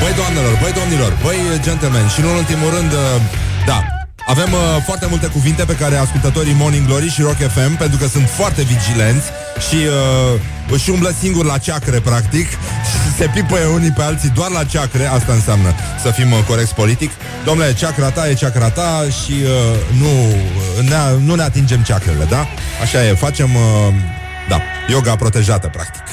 Băi 0.00 0.12
doamnelor, 0.16 0.58
băi 0.60 0.72
domnilor, 0.72 1.12
băi 1.22 1.38
gentlemen 1.62 2.08
Și 2.08 2.20
în 2.20 2.26
ultimul 2.26 2.70
rând, 2.70 2.92
uh, 2.92 3.20
da 3.66 3.99
avem 4.26 4.52
uh, 4.52 4.58
foarte 4.84 5.06
multe 5.08 5.26
cuvinte 5.26 5.64
pe 5.64 5.74
care 5.74 5.96
ascultătorii 5.96 6.52
Morning 6.52 6.86
Glory 6.86 7.10
și 7.10 7.22
Rock 7.22 7.36
FM, 7.36 7.76
pentru 7.76 7.98
că 7.98 8.06
sunt 8.06 8.28
foarte 8.28 8.62
vigilenți 8.62 9.26
și 9.68 9.74
uh, 9.74 10.40
își 10.70 10.90
umblă 10.90 11.14
singur 11.20 11.44
la 11.44 11.58
ceacre, 11.58 12.00
practic, 12.00 12.48
și 12.48 13.14
se 13.16 13.30
pipăie 13.34 13.66
unii 13.66 13.90
pe 13.90 14.02
alții 14.02 14.28
doar 14.28 14.50
la 14.50 14.64
ceacre, 14.64 15.06
asta 15.06 15.32
înseamnă 15.32 15.74
să 16.02 16.10
fim 16.10 16.32
uh, 16.32 16.38
corecți 16.46 16.74
politic. 16.74 17.10
Domnule, 17.44 17.74
ceacra 17.74 18.10
ta 18.10 18.28
e 18.28 18.34
ceacra 18.34 18.70
ta 18.70 19.06
și 19.24 19.32
uh, 19.32 19.76
nu, 19.98 20.34
ne, 20.82 20.96
nu 21.24 21.34
ne 21.34 21.42
atingem 21.42 21.82
ceacrele, 21.82 22.24
da? 22.24 22.46
Așa 22.82 23.06
e, 23.06 23.14
facem, 23.14 23.54
uh, 23.54 23.60
da, 24.48 24.60
yoga 24.88 25.16
protejată, 25.16 25.68
practic. 25.68 26.02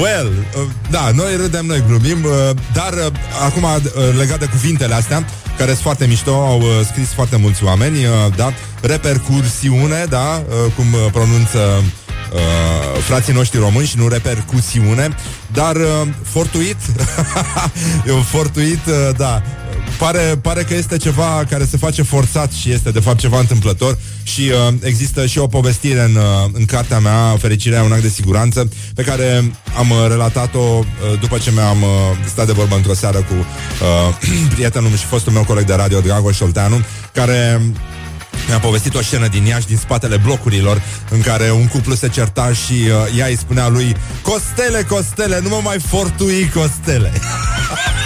Well, 0.00 0.26
uh, 0.28 0.66
da, 0.90 1.10
noi 1.14 1.36
râdem, 1.36 1.66
noi 1.66 1.82
glumim, 1.86 2.24
uh, 2.24 2.30
dar 2.72 2.92
uh, 2.92 3.06
acum 3.44 3.62
uh, 3.62 4.16
legat 4.18 4.38
de 4.38 4.46
cuvintele 4.46 4.94
astea, 4.94 5.24
care 5.58 5.70
sunt 5.70 5.82
foarte 5.82 6.06
mișto, 6.06 6.30
au 6.34 6.60
uh, 6.60 6.68
scris 6.90 7.08
foarte 7.12 7.36
mulți 7.36 7.64
oameni, 7.64 8.04
uh, 8.04 8.12
da, 8.36 8.52
repercursiune, 8.80 10.04
da, 10.08 10.42
uh, 10.48 10.72
cum 10.76 10.92
uh, 10.92 11.06
pronunță 11.12 11.58
uh, 12.32 13.02
frații 13.02 13.32
noștri 13.32 13.58
români 13.58 13.86
și 13.86 13.98
nu 13.98 14.08
repercusiune, 14.08 15.16
dar 15.52 15.76
uh, 15.76 16.08
fortuit, 16.22 16.76
fortuit, 18.32 18.86
uh, 18.86 19.16
da, 19.16 19.42
pare, 19.98 20.38
pare 20.42 20.62
că 20.62 20.74
este 20.74 20.96
ceva 20.96 21.44
care 21.50 21.64
se 21.64 21.76
face 21.76 22.02
forțat 22.02 22.52
și 22.52 22.70
este 22.70 22.90
de 22.90 23.00
fapt 23.00 23.18
ceva 23.18 23.38
întâmplător 23.38 23.98
și 24.22 24.40
uh, 24.40 24.74
există 24.82 25.26
și 25.26 25.38
o 25.38 25.46
povestire 25.46 26.00
în, 26.00 26.14
uh, 26.14 26.50
în 26.52 26.64
cartea 26.64 26.98
mea, 26.98 27.36
Fericirea 27.38 27.78
e 27.78 27.84
un 27.84 27.92
act 27.92 28.02
de 28.02 28.08
siguranță, 28.08 28.68
pe 28.94 29.02
care 29.02 29.50
am 29.78 29.90
uh, 29.90 30.06
relatat-o 30.08 30.58
uh, 30.58 30.84
după 31.20 31.38
ce 31.38 31.50
mi-am 31.50 31.82
uh, 31.82 31.88
stat 32.26 32.46
de 32.46 32.52
vorbă 32.52 32.74
într-o 32.74 32.94
seară 32.94 33.18
cu 33.18 33.34
uh, 33.34 34.16
prietenul 34.54 34.96
și 34.96 35.04
fostul 35.04 35.32
meu 35.32 35.44
coleg 35.44 35.64
de 35.64 35.74
radio, 35.74 36.00
Dragoș 36.00 36.40
Olteanu, 36.40 36.84
care 37.12 37.60
mi-a 38.48 38.58
povestit 38.58 38.94
o 38.94 39.02
scenă 39.02 39.26
din 39.26 39.44
Iași, 39.44 39.66
din 39.66 39.76
spatele 39.76 40.16
blocurilor, 40.16 40.82
în 41.10 41.20
care 41.20 41.50
un 41.50 41.66
cuplu 41.66 41.94
se 41.94 42.08
certa 42.08 42.52
și 42.52 42.72
uh, 42.72 43.18
ea 43.18 43.26
îi 43.26 43.36
spunea 43.36 43.68
lui 43.68 43.96
Costele, 44.22 44.82
Costele, 44.82 45.40
nu 45.40 45.48
mă 45.48 45.60
mai 45.62 45.78
fortui, 45.78 46.50
Costele. 46.54 47.12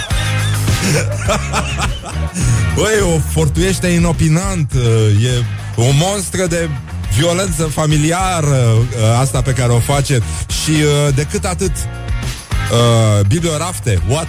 Băi, 2.75 3.15
o 3.15 3.19
fortuiește 3.31 3.87
inopinant 3.87 4.73
uh, 4.73 5.23
E 5.23 5.43
o 5.75 5.91
monstră 5.91 6.45
de 6.45 6.69
violență 7.17 7.63
familiară 7.63 8.47
uh, 8.47 9.19
Asta 9.19 9.41
pe 9.41 9.51
care 9.51 9.71
o 9.71 9.79
face 9.79 10.21
Și 10.63 10.69
uh, 10.71 11.15
decât 11.15 11.45
atât 11.45 11.71
uh, 11.71 13.25
Bibliorafte, 13.25 14.01
what? 14.07 14.27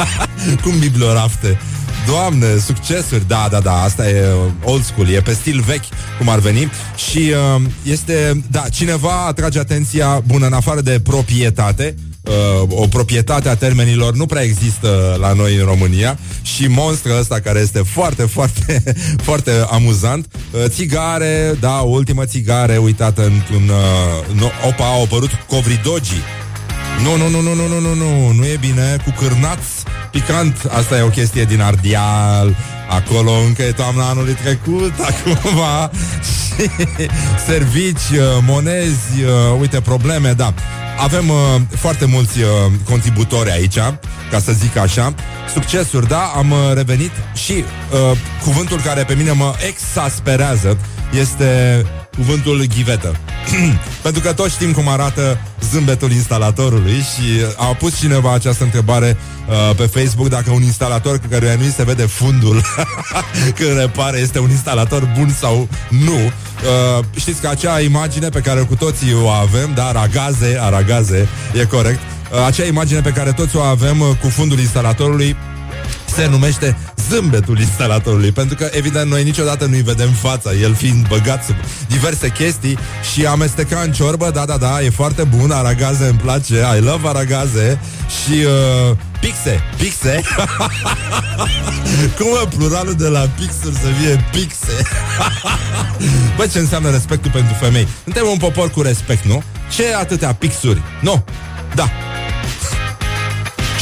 Cum 0.62 0.78
bibliorafte? 0.78 1.58
Doamne, 2.06 2.46
succesuri, 2.58 3.28
da, 3.28 3.48
da, 3.50 3.60
da, 3.60 3.82
asta 3.82 4.08
e 4.08 4.32
uh, 4.32 4.50
old 4.64 4.84
school, 4.84 5.08
e 5.08 5.20
pe 5.20 5.32
stil 5.32 5.60
vechi, 5.66 5.84
cum 6.18 6.28
ar 6.28 6.38
veni 6.38 6.70
Și 7.08 7.32
uh, 7.56 7.62
este, 7.82 8.42
da, 8.50 8.64
cineva 8.72 9.26
atrage 9.26 9.58
atenția, 9.58 10.22
bună, 10.26 10.46
în 10.46 10.52
afară 10.52 10.80
de 10.80 11.00
proprietate 11.00 11.94
uh, 11.96 12.11
o 12.68 12.86
proprietate 12.88 13.48
a 13.48 13.56
termenilor 13.56 14.14
nu 14.14 14.26
prea 14.26 14.42
există 14.42 15.16
la 15.20 15.32
noi 15.32 15.56
în 15.56 15.64
România 15.64 16.18
și 16.42 16.66
monstrul 16.66 17.18
ăsta 17.18 17.40
care 17.40 17.58
este 17.58 17.82
foarte, 17.82 18.22
foarte, 18.22 18.82
foarte 19.26 19.50
amuzant. 19.70 20.26
Uh, 20.50 20.64
țigare, 20.66 21.56
da, 21.60 21.82
o 21.82 21.88
ultimă 21.88 22.24
țigare 22.24 22.76
uitată 22.76 23.24
într-un... 23.24 23.68
Uh, 23.68 24.36
no, 24.40 24.46
opa, 24.68 24.86
au 24.86 25.02
apărut 25.02 25.30
covridogii. 25.48 26.22
Nu, 27.02 27.16
nu, 27.16 27.28
nu, 27.28 27.40
nu, 27.40 27.54
nu, 27.54 27.68
nu, 27.68 27.80
nu, 27.80 27.94
nu, 27.94 28.32
nu 28.32 28.44
e 28.44 28.56
bine, 28.60 28.96
cu 29.04 29.14
cârnați 29.18 29.82
picant, 30.10 30.70
asta 30.70 30.96
e 30.96 31.02
o 31.02 31.08
chestie 31.08 31.44
din 31.44 31.60
Ardeal, 31.60 32.56
acolo 32.88 33.30
încă 33.46 33.62
e 33.62 33.72
toamna 33.72 34.08
anului 34.08 34.32
trecut, 34.42 34.92
acum 35.10 35.60
și 36.22 36.70
servici, 37.46 38.10
uh, 38.12 38.18
monezi, 38.46 39.22
uh, 39.22 39.60
uite, 39.60 39.80
probleme, 39.80 40.32
da. 40.32 40.54
Avem 40.98 41.28
uh, 41.28 41.36
foarte 41.76 42.04
mulți 42.04 42.40
uh, 42.40 42.46
contributori 42.88 43.50
aici, 43.50 43.78
ca 44.30 44.38
să 44.38 44.52
zic 44.52 44.76
așa. 44.76 45.14
Succesuri, 45.52 46.08
da, 46.08 46.32
am 46.36 46.50
uh, 46.50 46.58
revenit 46.74 47.10
și 47.34 47.52
uh, 47.52 48.18
cuvântul 48.42 48.80
care 48.80 49.04
pe 49.04 49.14
mine 49.14 49.30
mă 49.30 49.54
exasperează 49.68 50.78
este 51.20 51.82
cuvântul 52.16 52.64
ghivetă. 52.74 53.16
Pentru 54.02 54.22
că 54.22 54.32
toți 54.32 54.54
știm 54.54 54.72
cum 54.72 54.88
arată 54.88 55.40
zâmbetul 55.70 56.12
instalatorului 56.12 56.92
și 56.92 57.40
uh, 57.40 57.68
a 57.68 57.74
pus 57.74 57.98
cineva 57.98 58.32
această 58.32 58.64
întrebare 58.64 59.16
uh, 59.48 59.76
pe 59.76 59.86
Facebook 59.86 60.28
dacă 60.28 60.50
un 60.50 60.62
instalator 60.62 61.20
căruia 61.30 61.54
nu 61.54 61.72
se 61.76 61.82
vede 61.82 62.06
fundul 62.06 62.62
când 63.56 63.78
repare 63.78 64.18
este 64.18 64.38
un 64.38 64.50
instalator 64.50 65.12
bun 65.18 65.34
sau 65.38 65.68
nu. 65.88 66.14
Uh, 66.16 67.04
știți 67.16 67.40
că 67.40 67.48
acea 67.48 67.80
imagine 67.80 68.28
pe 68.28 68.40
care 68.40 68.60
cu 68.60 68.74
toții 68.74 69.14
o 69.22 69.28
avem, 69.28 69.70
da, 69.74 69.86
aragaze, 69.86 70.58
aragaze, 70.60 71.28
e 71.60 71.64
corect, 71.64 72.00
uh, 72.32 72.44
acea 72.46 72.64
imagine 72.64 73.00
pe 73.00 73.10
care 73.10 73.32
toți 73.32 73.56
o 73.56 73.60
avem 73.60 74.00
uh, 74.00 74.08
cu 74.20 74.28
fundul 74.28 74.58
instalatorului 74.58 75.36
se 76.14 76.26
numește 76.26 76.76
zâmbetul 77.08 77.58
instalatorului, 77.60 78.32
pentru 78.32 78.56
că, 78.56 78.68
evident, 78.70 79.10
noi 79.10 79.24
niciodată 79.24 79.66
nu-i 79.66 79.82
vedem 79.82 80.10
fața, 80.10 80.52
el 80.52 80.74
fiind 80.74 81.06
băgat 81.08 81.44
sub 81.44 81.54
diverse 81.88 82.28
chestii 82.28 82.78
și 83.12 83.26
amesteca 83.26 83.80
în 83.80 83.92
ciorbă, 83.92 84.30
da, 84.30 84.44
da, 84.44 84.56
da, 84.56 84.82
e 84.82 84.90
foarte 84.90 85.22
bun, 85.22 85.50
aragaze 85.50 86.04
îmi 86.04 86.18
place, 86.18 86.54
I 86.78 86.80
love 86.80 87.08
aragaze 87.08 87.80
și 88.22 88.32
uh, 88.32 88.96
pixe, 89.20 89.60
pixe. 89.76 90.20
Cum 92.18 92.26
e 92.42 92.48
pluralul 92.56 92.94
de 92.94 93.08
la 93.08 93.28
pixuri 93.38 93.74
să 93.74 93.86
fie 94.00 94.24
pixe? 94.30 94.82
Bă, 96.36 96.46
ce 96.46 96.58
înseamnă 96.58 96.90
respectul 96.90 97.30
pentru 97.30 97.54
femei? 97.60 97.88
Suntem 98.02 98.26
un 98.26 98.38
popor 98.38 98.70
cu 98.70 98.82
respect, 98.82 99.24
nu? 99.24 99.42
Ce 99.74 99.94
atâtea 99.94 100.34
pixuri? 100.34 100.82
Nu, 101.00 101.24
da. 101.74 101.90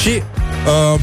și 0.03 0.23
uh, 0.95 1.01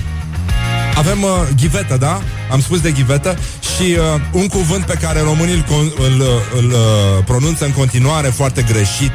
avem 0.97 1.23
uh, 1.23 1.29
ghivetă, 1.55 1.97
da? 1.97 2.21
Am 2.51 2.61
spus 2.61 2.81
de 2.81 2.91
ghivetă 2.91 3.37
și 3.75 3.97
uh, 3.97 4.21
un 4.31 4.47
cuvânt 4.47 4.85
pe 4.85 4.93
care 5.01 5.21
românii 5.21 5.53
îl, 5.53 5.63
con- 5.63 5.97
îl, 5.97 6.19
uh, 6.19 6.27
îl 6.57 6.65
uh, 6.65 7.23
pronunță 7.25 7.65
în 7.65 7.71
continuare 7.71 8.27
foarte 8.27 8.61
greșit 8.61 9.11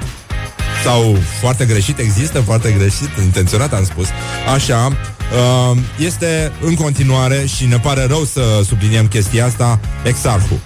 sau 0.85 1.17
foarte 1.41 1.65
greșit, 1.65 1.99
există 1.99 2.41
foarte 2.41 2.75
greșit, 2.79 3.09
intenționat 3.23 3.73
am 3.73 3.85
spus, 3.85 4.07
așa, 4.55 4.87
uh, 4.87 5.79
este 5.99 6.53
în 6.61 6.75
continuare 6.75 7.47
și 7.57 7.65
ne 7.65 7.79
pare 7.79 8.07
rău 8.07 8.25
să 8.25 8.41
subliniem 8.67 9.07
chestia 9.07 9.47
asta, 9.47 9.81
exarhul. 10.05 10.59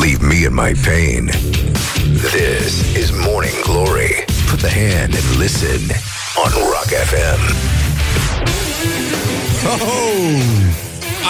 Leave 0.00 0.26
me 0.26 0.34
in 0.34 0.54
my 0.54 0.72
pain. 0.84 1.30
This 2.32 2.96
is 3.02 3.10
Morning 3.10 3.60
Glory. 3.62 4.24
Put 4.48 4.60
the 4.60 4.70
hand 4.70 5.14
and 5.14 5.38
listen 5.38 5.80
on 6.44 6.50
Rock 6.52 6.90
FM. 7.10 7.79
Oh! 9.64 10.42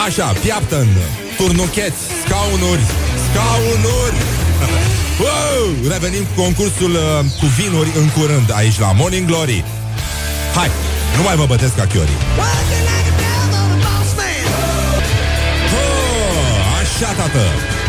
Așa, 0.07 0.33
piaptăn, 0.43 0.89
turnucheți, 1.37 2.01
scaunuri, 2.24 2.85
scaunuri! 3.26 4.18
wow! 5.24 5.91
Revenim 5.93 6.24
cu 6.24 6.43
concursul 6.43 6.91
uh, 6.91 7.01
cu 7.41 7.47
vinuri 7.47 7.91
în 7.97 8.09
curând 8.09 8.53
aici 8.55 8.78
la 8.78 8.93
Morning 8.93 9.26
Glory. 9.26 9.64
Hai, 10.55 10.70
nu 11.16 11.22
mai 11.22 11.37
vă 11.37 11.45
bătesc 11.47 11.74
ca 11.76 11.87
chiorii. 11.87 12.18
Oh, 15.81 16.81
așa, 16.81 17.12
tată! 17.12 17.45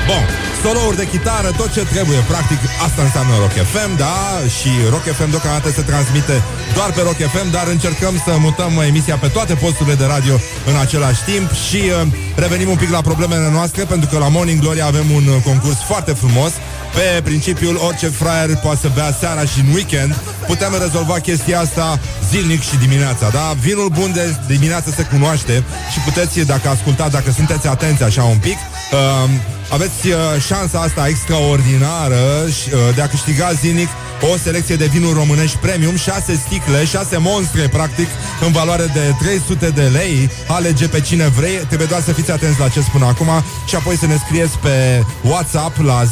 Bun, 0.08 0.26
solouri 0.64 0.97
de 1.01 1.07
chitară, 1.14 1.49
tot 1.57 1.70
ce 1.76 1.84
trebuie, 1.93 2.20
practic, 2.32 2.59
asta 2.88 3.01
înseamnă 3.07 3.34
Rock 3.43 3.55
FM, 3.72 3.91
da? 4.05 4.18
Și 4.57 4.70
Rock 4.93 5.05
FM 5.18 5.30
deocamdată 5.30 5.70
se 5.78 5.82
transmite 5.91 6.36
doar 6.78 6.89
pe 6.95 7.01
Rock 7.09 7.20
FM, 7.34 7.47
dar 7.57 7.68
încercăm 7.68 8.14
să 8.26 8.32
mutăm 8.47 8.72
emisia 8.91 9.18
pe 9.24 9.28
toate 9.28 9.53
posturile 9.53 9.95
de 10.01 10.05
radio 10.16 10.36
în 10.70 10.76
același 10.84 11.22
timp 11.32 11.47
și 11.68 11.82
uh, 11.86 12.07
revenim 12.43 12.70
un 12.70 12.80
pic 12.84 12.91
la 12.97 13.01
problemele 13.09 13.49
noastre, 13.57 13.84
pentru 13.84 14.09
că 14.12 14.18
la 14.18 14.30
Morning 14.36 14.59
Glory 14.64 14.82
avem 14.82 15.07
un 15.20 15.26
uh, 15.28 15.36
concurs 15.49 15.80
foarte 15.89 16.12
frumos 16.22 16.51
pe 16.97 17.22
principiul 17.24 17.76
orice 17.88 18.07
fraier 18.07 18.49
poate 18.57 18.80
să 18.82 18.89
bea 18.95 19.12
seara 19.20 19.43
și 19.51 19.59
în 19.59 19.74
weekend, 19.74 20.12
putem 20.47 20.72
rezolva 20.86 21.18
chestia 21.20 21.59
asta 21.59 21.99
zilnic 22.30 22.62
și 22.70 22.76
dimineața, 22.86 23.30
da? 23.30 23.55
Vinul 23.62 23.89
bun 23.89 24.12
de 24.14 24.36
dimineață 24.47 24.89
se 24.95 25.03
cunoaște 25.03 25.64
și 25.91 25.99
puteți, 25.99 26.39
dacă 26.39 26.70
ascultați, 26.70 27.12
dacă 27.12 27.32
sunteți 27.32 27.68
atenți 27.68 28.03
așa 28.03 28.24
un 28.24 28.38
pic, 28.38 28.57
uh, 28.91 29.30
aveți 29.72 30.07
uh, 30.07 30.15
șansa 30.47 30.80
asta 30.80 31.07
extraordinară 31.07 32.15
uh, 32.45 32.51
de 32.95 33.01
a 33.01 33.07
câștiga 33.07 33.51
zilnic 33.51 33.88
o 34.34 34.38
selecție 34.38 34.76
de 34.76 34.86
vinuri 34.86 35.13
românești 35.13 35.57
premium, 35.57 35.95
6 35.95 36.41
sticle, 36.45 36.86
6 36.86 37.17
monstre, 37.17 37.67
practic, 37.67 38.07
în 38.45 38.51
valoare 38.51 38.86
de 38.93 39.15
300 39.19 39.69
de 39.69 39.82
lei. 39.82 40.30
Alege 40.47 40.88
pe 40.88 41.01
cine 41.01 41.28
vrei, 41.28 41.55
trebuie 41.67 41.88
doar 41.88 42.01
să 42.01 42.11
fiți 42.11 42.32
atenți 42.32 42.59
la 42.59 42.67
ce 42.67 42.82
spun 42.82 43.01
acum 43.01 43.28
și 43.65 43.76
apoi 43.76 43.95
să 43.97 44.05
ne 44.05 44.17
scrieți 44.26 44.57
pe 44.57 45.03
WhatsApp 45.22 45.78
la 45.78 46.03
0729001122 46.03 46.09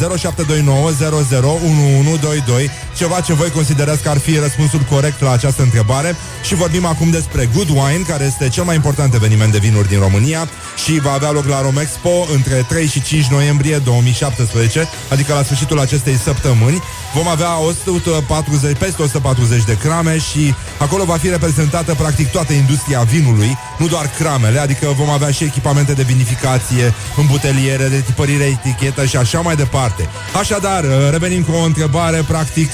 ceva 2.97 3.19
ce 3.19 3.33
voi 3.33 3.49
considerați 3.49 4.03
că 4.03 4.09
ar 4.09 4.17
fi 4.17 4.37
răspunsul 4.37 4.79
corect 4.89 5.21
la 5.21 5.31
această 5.31 5.61
întrebare. 5.61 6.15
Și 6.43 6.55
vorbim 6.55 6.85
acum 6.85 7.09
despre 7.09 7.49
Good 7.55 7.69
Wine, 7.69 8.03
care 8.07 8.23
este 8.23 8.49
cel 8.49 8.63
mai 8.63 8.75
important 8.75 9.13
eveniment 9.13 9.51
de 9.51 9.57
vinuri 9.57 9.87
din 9.87 9.99
România 9.99 10.47
și 10.83 10.99
va 10.99 11.11
avea 11.11 11.31
loc 11.31 11.45
la 11.45 11.61
Romexpo 11.61 12.27
între 12.33 12.65
3 12.67 12.87
și 12.87 13.01
5 13.01 13.25
noiembrie 13.25 13.48
2017, 13.83 14.87
adică 15.09 15.33
la 15.33 15.43
sfârșitul 15.43 15.79
acestei 15.79 16.15
săptămâni. 16.15 16.81
Vom 17.13 17.27
avea 17.27 17.59
140, 17.59 18.77
peste 18.77 19.01
140 19.01 19.63
de 19.63 19.77
crame 19.77 20.17
și 20.17 20.53
acolo 20.77 21.03
va 21.03 21.17
fi 21.17 21.29
reprezentată 21.29 21.93
practic 21.93 22.31
toată 22.31 22.53
industria 22.53 23.01
vinului, 23.01 23.57
nu 23.77 23.87
doar 23.87 24.09
cramele, 24.17 24.59
adică 24.59 24.93
vom 24.97 25.09
avea 25.09 25.31
și 25.31 25.43
echipamente 25.43 25.93
de 25.93 26.03
vinificație, 26.03 26.93
îmbuteliere, 27.17 27.87
de 27.87 27.99
tipărire 27.99 28.43
etichetă 28.43 29.05
și 29.05 29.17
așa 29.17 29.39
mai 29.39 29.55
departe. 29.55 30.09
Așadar, 30.39 30.83
revenim 31.11 31.43
cu 31.43 31.51
o 31.51 31.63
întrebare 31.63 32.23
practic 32.27 32.71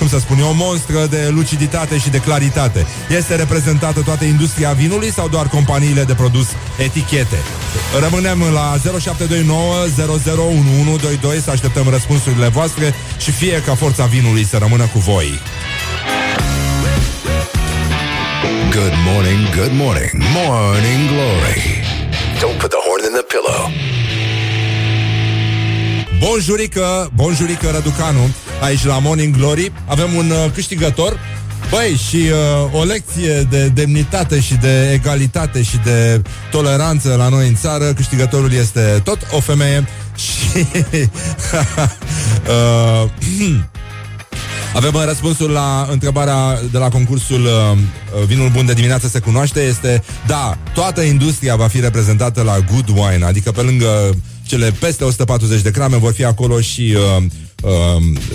cum 0.00 0.08
să 0.08 0.18
spun 0.18 0.38
eu, 0.38 0.48
o 0.48 0.52
monstră 0.52 1.06
de 1.06 1.28
luciditate 1.28 1.98
și 1.98 2.10
de 2.10 2.18
claritate. 2.18 2.86
Este 3.16 3.34
reprezentată 3.34 4.00
toată 4.00 4.24
industria 4.24 4.72
vinului 4.72 5.12
sau 5.12 5.28
doar 5.28 5.46
companiile 5.48 6.04
de 6.04 6.14
produs 6.14 6.46
etichete? 6.78 7.36
Rămânem 8.00 8.42
la 8.52 8.76
0729 8.98 9.74
001122 10.06 11.40
să 11.40 11.50
așteptăm 11.50 11.88
răspunsurile 11.88 12.48
voastre 12.48 12.94
și 13.18 13.30
fie 13.30 13.62
ca 13.66 13.74
forța 13.74 14.04
vinului 14.04 14.44
să 14.44 14.56
rămână 14.56 14.84
cu 14.92 14.98
voi. 14.98 15.40
Good 18.70 18.94
morning, 19.06 19.42
good 19.56 19.72
morning, 19.72 20.12
Morning 20.36 21.02
Glory. 21.12 21.62
Don't 22.40 22.58
put 22.58 22.70
the 22.76 22.80
horn 22.86 23.02
in 23.08 23.14
the 23.18 23.24
pillow. 23.32 23.62
Bonjurică, 26.18 27.10
bonjurică 27.14 27.70
Răducanu 27.70 28.30
Aici 28.60 28.84
la 28.84 28.98
Morning 28.98 29.36
Glory. 29.36 29.72
Avem 29.86 30.14
un 30.14 30.30
uh, 30.30 30.50
câștigător. 30.54 31.18
Băi, 31.70 32.00
și 32.08 32.16
uh, 32.16 32.80
o 32.80 32.84
lecție 32.84 33.46
de 33.50 33.68
demnitate 33.68 34.40
și 34.40 34.54
de 34.54 34.92
egalitate 34.92 35.62
și 35.62 35.76
de 35.84 36.22
toleranță 36.50 37.14
la 37.14 37.28
noi 37.28 37.48
în 37.48 37.54
țară. 37.54 37.92
Câștigătorul 37.92 38.52
este 38.52 39.00
tot 39.04 39.18
o 39.32 39.40
femeie 39.40 39.88
Și 40.16 40.66
uh, 42.48 43.10
Avem 44.74 44.94
uh, 44.94 45.02
răspunsul 45.04 45.50
la 45.50 45.88
întrebarea 45.90 46.60
de 46.70 46.78
la 46.78 46.88
concursul 46.88 47.44
uh, 47.44 47.78
Vinul 48.26 48.48
bun 48.48 48.66
de 48.66 48.72
dimineață 48.72 49.08
se 49.08 49.18
cunoaște. 49.18 49.60
Este, 49.60 50.02
da, 50.26 50.58
toată 50.74 51.00
industria 51.00 51.56
va 51.56 51.68
fi 51.68 51.80
reprezentată 51.80 52.42
la 52.42 52.58
Good 52.72 52.88
Wine. 52.88 53.24
Adică 53.24 53.50
pe 53.50 53.60
lângă 53.60 54.10
cele 54.46 54.70
peste 54.70 55.04
140 55.04 55.60
de 55.60 55.70
grame 55.70 55.96
vor 55.96 56.12
fi 56.12 56.24
acolo 56.24 56.60
și 56.60 56.96
uh, 56.96 57.24
uh, 57.62 57.70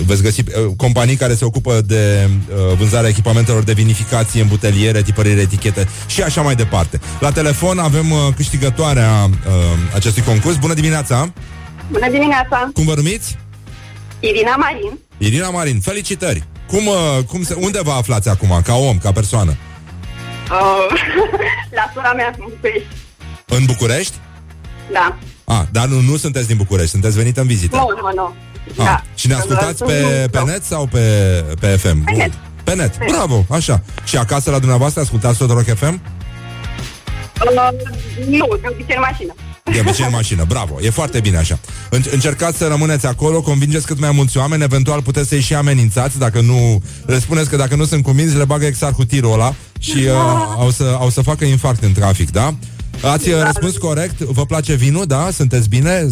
veți 0.06 0.22
găsi 0.22 0.40
uh, 0.40 0.72
companii 0.76 1.16
care 1.16 1.34
se 1.34 1.44
ocupă 1.44 1.80
de 1.80 2.28
uh, 2.48 2.76
vânzarea 2.76 3.08
echipamentelor 3.08 3.62
de 3.62 3.72
vinificație, 3.72 4.40
îmbuteliere, 4.40 5.02
tipărire, 5.02 5.40
etichete 5.40 5.88
și 6.06 6.22
așa 6.22 6.42
mai 6.42 6.54
departe. 6.54 7.00
La 7.20 7.32
telefon 7.32 7.78
avem 7.78 8.10
uh, 8.10 8.18
câștigătoarea 8.36 9.24
uh, 9.24 9.52
acestui 9.94 10.22
concurs. 10.22 10.56
Bună 10.56 10.74
dimineața! 10.74 11.32
Bună 11.90 12.10
dimineața! 12.10 12.70
Cum 12.74 12.84
vă 12.84 12.94
numiți? 12.94 13.36
Irina 14.20 14.56
Marin. 14.56 14.98
Irina 15.18 15.50
Marin, 15.50 15.80
felicitări! 15.80 16.44
Cum, 16.66 16.86
uh, 16.86 17.24
cum 17.28 17.42
se, 17.42 17.54
unde 17.54 17.80
vă 17.82 17.90
aflați 17.90 18.28
acum, 18.28 18.60
ca 18.64 18.74
om, 18.74 18.98
ca 18.98 19.12
persoană? 19.12 19.56
Uh, 20.50 20.98
la 21.78 21.90
sora 21.94 22.12
mea 22.12 22.34
în 22.38 22.44
București. 22.48 22.86
În 23.46 23.64
București? 23.64 24.14
Da. 24.92 25.16
Ah, 25.44 25.62
dar 25.70 25.86
nu, 25.86 26.00
nu 26.00 26.16
sunteți 26.16 26.46
din 26.46 26.56
București, 26.56 26.90
sunteți 26.90 27.16
venit 27.16 27.36
în 27.36 27.46
vizită. 27.46 27.76
Nu, 27.76 27.88
nu, 28.00 28.12
nu. 28.14 28.34
Ah, 28.70 28.84
Da. 28.84 29.02
Și 29.14 29.26
ne 29.26 29.34
ascultați 29.34 29.84
pe, 29.84 30.28
pe 30.30 30.42
net 30.46 30.64
sau 30.64 30.86
pe, 30.86 31.00
pe 31.60 31.66
FM? 31.66 32.04
Pe 32.04 32.12
net. 32.12 32.32
Pe 32.64 32.74
net, 32.74 32.96
Pe 32.96 33.04
net. 33.04 33.12
bravo, 33.14 33.44
așa. 33.50 33.82
Și 34.04 34.16
acasă 34.16 34.50
la 34.50 34.58
dumneavoastră 34.58 35.00
ascultați 35.00 35.38
tot 35.38 35.50
Rock 35.50 35.74
FM? 35.76 36.00
Uh, 37.44 37.68
nu, 38.28 38.46
de 38.60 38.66
obicei 38.70 38.96
în 38.96 39.02
mașină. 39.10 39.34
De 39.72 39.80
obicei 39.80 40.04
în 40.04 40.10
mașină, 40.12 40.44
bravo, 40.48 40.76
e 40.82 40.90
foarte 40.90 41.20
bine 41.20 41.36
așa. 41.36 41.58
În- 41.90 42.02
încercați 42.10 42.56
să 42.58 42.66
rămâneți 42.66 43.06
acolo, 43.06 43.40
convingeți 43.42 43.86
cât 43.86 43.98
mai 44.00 44.10
mulți 44.10 44.38
oameni, 44.38 44.62
eventual 44.62 45.02
puteți 45.02 45.28
să-i 45.28 45.40
și 45.40 45.54
amenințați, 45.54 46.18
dacă 46.18 46.40
nu, 46.40 46.82
le 47.06 47.18
spuneți 47.18 47.48
că 47.50 47.56
dacă 47.56 47.74
nu 47.76 47.84
sunt 47.84 48.02
convinși, 48.02 48.36
le 48.36 48.44
bagă 48.44 48.66
exarhul 48.66 49.04
tirul 49.04 49.32
ăla 49.32 49.54
și 49.78 49.96
uh, 49.96 50.10
au, 50.62 50.70
să, 50.70 50.96
au 50.98 51.10
să 51.10 51.22
facă 51.22 51.44
infarct 51.44 51.82
în 51.82 51.92
trafic, 51.92 52.30
da? 52.30 52.54
Ați 53.02 53.28
uh, 53.28 53.42
răspuns 53.42 53.76
corect, 53.76 54.18
vă 54.20 54.46
place 54.46 54.74
vinul, 54.74 55.06
da? 55.06 55.28
Sunteți 55.32 55.68
bine? 55.68 56.06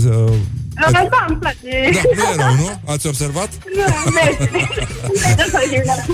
Uh, 0.77 0.87
Uh, 0.87 0.93
da, 1.11 1.25
îmi 1.29 1.37
place. 1.39 1.91
da, 1.93 2.01
nu 2.17 2.23
e 2.33 2.45
rău, 2.45 2.55
nu? 2.55 2.93
Ați 2.93 3.07
observat? 3.07 3.49
Nu, 3.77 3.83
mersi. 4.13 4.69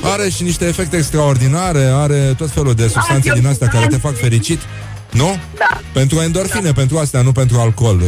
Are 0.02 0.28
și 0.28 0.42
niște 0.42 0.64
efecte 0.66 0.96
extraordinare, 0.96 1.82
are 1.84 2.34
tot 2.36 2.50
felul 2.50 2.74
de 2.74 2.88
substanțe 2.88 3.28
eu 3.28 3.34
din 3.34 3.46
astea 3.46 3.66
știu, 3.66 3.78
care 3.78 3.90
te 3.90 3.94
am 3.94 4.00
fac 4.00 4.14
știut. 4.14 4.28
fericit, 4.28 4.60
nu? 5.10 5.36
Da. 5.58 5.80
Pentru 5.92 6.20
endorfine, 6.20 6.72
pentru 6.72 6.98
astea, 6.98 7.22
nu 7.22 7.32
pentru 7.32 7.58
alcool, 7.58 8.00
uh, 8.00 8.06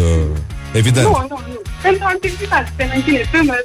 evident. 0.73 1.07
Nu, 1.07 1.27
nu, 1.29 1.41
nu. 1.47 1.61
Pentru 1.83 2.05
activitate, 2.07 2.73
se 2.77 2.85
menține 2.85 3.29
tânăr. 3.33 3.63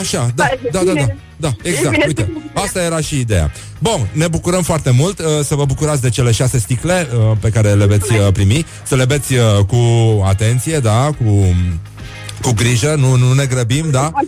Așa, 0.00 0.30
da, 0.34 0.48
da, 0.72 0.80
da, 0.84 0.92
da, 0.92 1.06
da, 1.36 1.52
exact, 1.62 1.90
bine. 1.90 2.04
uite, 2.06 2.32
asta 2.52 2.82
era 2.82 3.00
și 3.00 3.18
ideea. 3.18 3.52
Bun, 3.78 4.08
ne 4.12 4.28
bucurăm 4.28 4.62
foarte 4.62 4.90
mult 4.90 5.18
uh, 5.18 5.26
să 5.44 5.54
vă 5.54 5.64
bucurați 5.64 6.02
de 6.02 6.08
cele 6.08 6.30
șase 6.30 6.58
sticle 6.58 7.08
uh, 7.14 7.36
pe 7.40 7.48
care 7.48 7.72
le 7.74 7.86
veți 7.86 8.12
uh, 8.12 8.32
primi, 8.32 8.66
să 8.82 8.94
le 8.94 9.04
beți 9.04 9.34
uh, 9.34 9.42
cu 9.66 9.76
atenție, 10.26 10.78
da, 10.78 11.10
cu, 11.24 11.54
cu 12.42 12.52
grijă, 12.52 12.94
nu, 12.94 13.16
nu 13.16 13.32
ne 13.32 13.46
grăbim, 13.46 13.90
da? 13.90 14.10
Ok. 14.14 14.24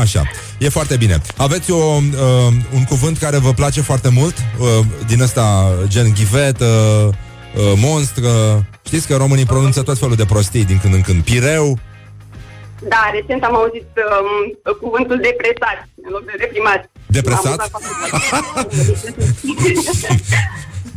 Așa, 0.00 0.22
e 0.58 0.68
foarte 0.68 0.96
bine. 0.96 1.20
Aveți 1.36 1.70
o, 1.70 1.76
uh, 1.76 2.52
un 2.74 2.84
cuvânt 2.84 3.18
care 3.18 3.38
vă 3.38 3.52
place 3.52 3.80
foarte 3.80 4.08
mult, 4.08 4.34
uh, 4.58 4.66
din 5.06 5.20
ăsta 5.20 5.74
gen 5.86 6.12
ghivet, 6.14 6.60
uh, 6.60 6.66
uh, 6.66 7.12
monstră. 7.76 8.28
Știți 8.86 9.06
că 9.06 9.16
românii 9.16 9.44
pronunță 9.44 9.82
tot 9.82 9.98
felul 9.98 10.16
de 10.16 10.24
prostii 10.24 10.64
din 10.64 10.78
când 10.78 10.94
în 10.94 11.00
când. 11.00 11.22
Pireu, 11.22 11.78
Da, 12.88 13.10
recent 13.12 13.44
am 13.44 13.56
auzit 13.56 13.88
um, 14.64 14.74
cuvântul 14.80 15.16
depresat 15.16 15.88
în 16.02 16.10
loc 16.10 16.24
de 16.24 16.34
deprimat. 16.38 16.90
Depresat? 17.06 17.70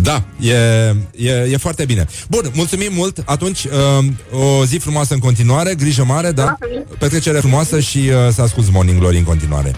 M-am 0.03 0.13
amuzat 0.13 0.29
foarte 0.29 0.37
mult. 0.37 0.37
Da, 0.39 0.47
e, 0.47 1.29
e, 1.29 1.51
e 1.51 1.57
foarte 1.57 1.85
bine. 1.85 2.05
Bun, 2.29 2.51
mulțumim 2.53 2.93
mult. 2.93 3.23
Atunci, 3.25 3.63
uh, 3.63 4.05
o 4.31 4.65
zi 4.65 4.77
frumoasă 4.77 5.13
în 5.13 5.19
continuare, 5.19 5.75
grijă 5.75 6.03
mare, 6.03 6.31
da? 6.31 6.57
Petrecere 6.97 7.39
frumoasă 7.39 7.79
și 7.79 7.97
uh, 7.97 8.33
să 8.33 8.41
asculti 8.41 8.71
Morning 8.71 8.99
Glory 8.99 9.17
în 9.17 9.23
continuare. 9.23 9.75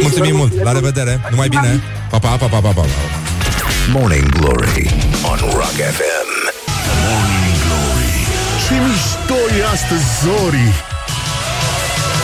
Mulțumim 0.00 0.36
mult, 0.36 0.62
la 0.62 0.72
revedere, 0.72 1.20
numai 1.30 1.48
bine. 1.48 1.80
Pa, 2.10 2.18
pa, 2.18 2.28
pa, 2.36 2.46
pa, 2.46 2.58
pa, 2.58 2.70
pa. 2.70 2.84
Morning 3.92 4.28
Glory 4.28 4.90
on 5.30 5.38
Rock 5.38 5.76
FM. 5.96 6.28
Morning 7.06 7.56
Glory 7.64 8.14
Ce 8.66 8.74
mișto 8.86 9.56
e 9.58 9.64
astăzi, 9.72 10.04
Zori 10.22 10.89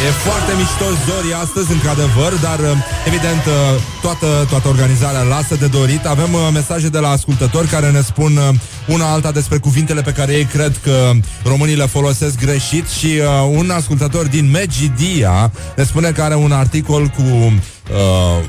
E 0.04 0.10
foarte 0.10 0.52
mișto 0.56 0.84
Zori 1.06 1.32
astăzi, 1.42 1.72
într-adevăr, 1.72 2.32
dar 2.42 2.58
uh, 2.58 2.70
evident 3.06 3.44
uh, 3.46 3.52
toată, 4.00 4.46
toată 4.50 4.68
organizarea 4.68 5.22
lasă 5.22 5.54
de 5.54 5.66
dorit. 5.66 6.06
Avem 6.06 6.32
uh, 6.32 6.40
mesaje 6.52 6.88
de 6.88 6.98
la 6.98 7.08
ascultători 7.08 7.66
care 7.66 7.90
ne 7.90 8.00
spun 8.00 8.38
una 8.86 9.12
alta 9.12 9.32
despre 9.32 9.58
cuvintele 9.58 10.02
pe 10.02 10.12
care 10.12 10.32
ei 10.32 10.44
cred 10.44 10.80
că 10.82 11.10
românii 11.44 11.76
le 11.76 11.86
folosesc 11.86 12.38
greșit 12.38 12.88
și 12.88 13.06
uh, 13.06 13.48
un 13.50 13.70
ascultător 13.70 14.26
din 14.26 14.50
Megidia 14.50 15.52
ne 15.76 15.84
spune 15.84 16.10
că 16.10 16.22
are 16.22 16.34
un 16.34 16.52
articol 16.52 17.06
cu 17.06 17.22
uh, 17.22 18.44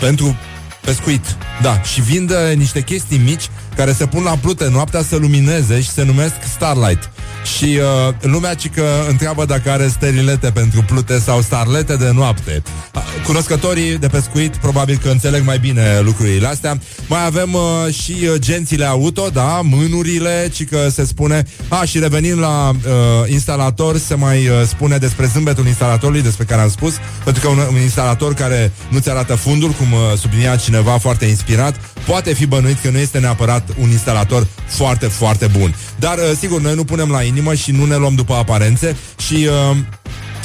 pentru 0.00 0.36
pescuit. 0.84 1.36
Da, 1.62 1.82
și 1.82 2.00
vinde 2.00 2.54
niște 2.56 2.80
chestii 2.80 3.20
mici 3.24 3.50
care 3.76 3.92
se 3.92 4.06
pun 4.06 4.22
la 4.22 4.36
plute 4.40 4.68
noaptea 4.68 5.02
să 5.02 5.16
lumineze 5.16 5.80
și 5.80 5.88
se 5.88 6.02
numesc 6.02 6.34
Starlight. 6.54 7.11
Și 7.58 7.78
uh, 8.08 8.14
lumea 8.20 8.54
ci 8.54 8.68
că 8.68 8.84
întreabă 9.08 9.44
dacă 9.44 9.70
are 9.70 9.88
sterilete 9.88 10.50
pentru 10.50 10.84
plute 10.86 11.18
sau 11.18 11.40
starlete 11.40 11.96
de 11.96 12.10
noapte. 12.14 12.62
Uh, 12.94 13.02
Cunoscătorii 13.26 13.98
de 13.98 14.06
pescuit 14.06 14.56
probabil 14.56 14.98
că 15.02 15.08
înțeleg 15.08 15.44
mai 15.44 15.58
bine 15.58 16.00
lucrurile 16.02 16.46
astea. 16.46 16.78
Mai 17.06 17.24
avem 17.24 17.54
uh, 17.54 17.94
și 17.94 18.14
uh, 18.22 18.34
gențile 18.38 18.84
auto, 18.84 19.28
da, 19.32 19.60
mânurile, 19.62 20.50
ci 20.52 20.64
că 20.68 20.88
se 20.90 21.04
spune... 21.04 21.46
A, 21.68 21.84
și 21.84 21.98
revenind 21.98 22.38
la 22.38 22.68
uh, 22.70 23.30
instalator, 23.30 23.98
se 23.98 24.14
mai 24.14 24.48
uh, 24.48 24.54
spune 24.66 24.96
despre 24.96 25.26
zâmbetul 25.32 25.66
instalatorului, 25.66 26.22
despre 26.22 26.44
care 26.44 26.60
am 26.60 26.70
spus, 26.70 26.94
pentru 27.24 27.42
că 27.42 27.48
un, 27.48 27.58
un 27.58 27.80
instalator 27.80 28.34
care 28.34 28.72
nu-ți 28.88 29.10
arată 29.10 29.34
fundul, 29.34 29.70
cum 29.70 29.92
uh, 29.92 29.98
sublinia 30.18 30.56
cineva 30.56 30.98
foarte 30.98 31.24
inspirat, 31.24 31.74
poate 32.06 32.34
fi 32.34 32.46
bănuit 32.46 32.80
că 32.80 32.90
nu 32.90 32.98
este 32.98 33.18
neapărat 33.18 33.68
un 33.80 33.90
instalator 33.90 34.46
foarte, 34.66 35.06
foarte 35.06 35.46
bun. 35.58 35.74
Dar, 35.98 36.18
uh, 36.18 36.36
sigur, 36.38 36.60
noi 36.60 36.74
nu 36.74 36.84
punem 36.84 37.10
la 37.10 37.22
inimă 37.32 37.54
și 37.54 37.70
nu 37.70 37.84
ne 37.84 37.96
luăm 37.96 38.14
după 38.14 38.34
aparențe. 38.34 38.96
Și... 39.16 39.48
Uh, 39.70 39.76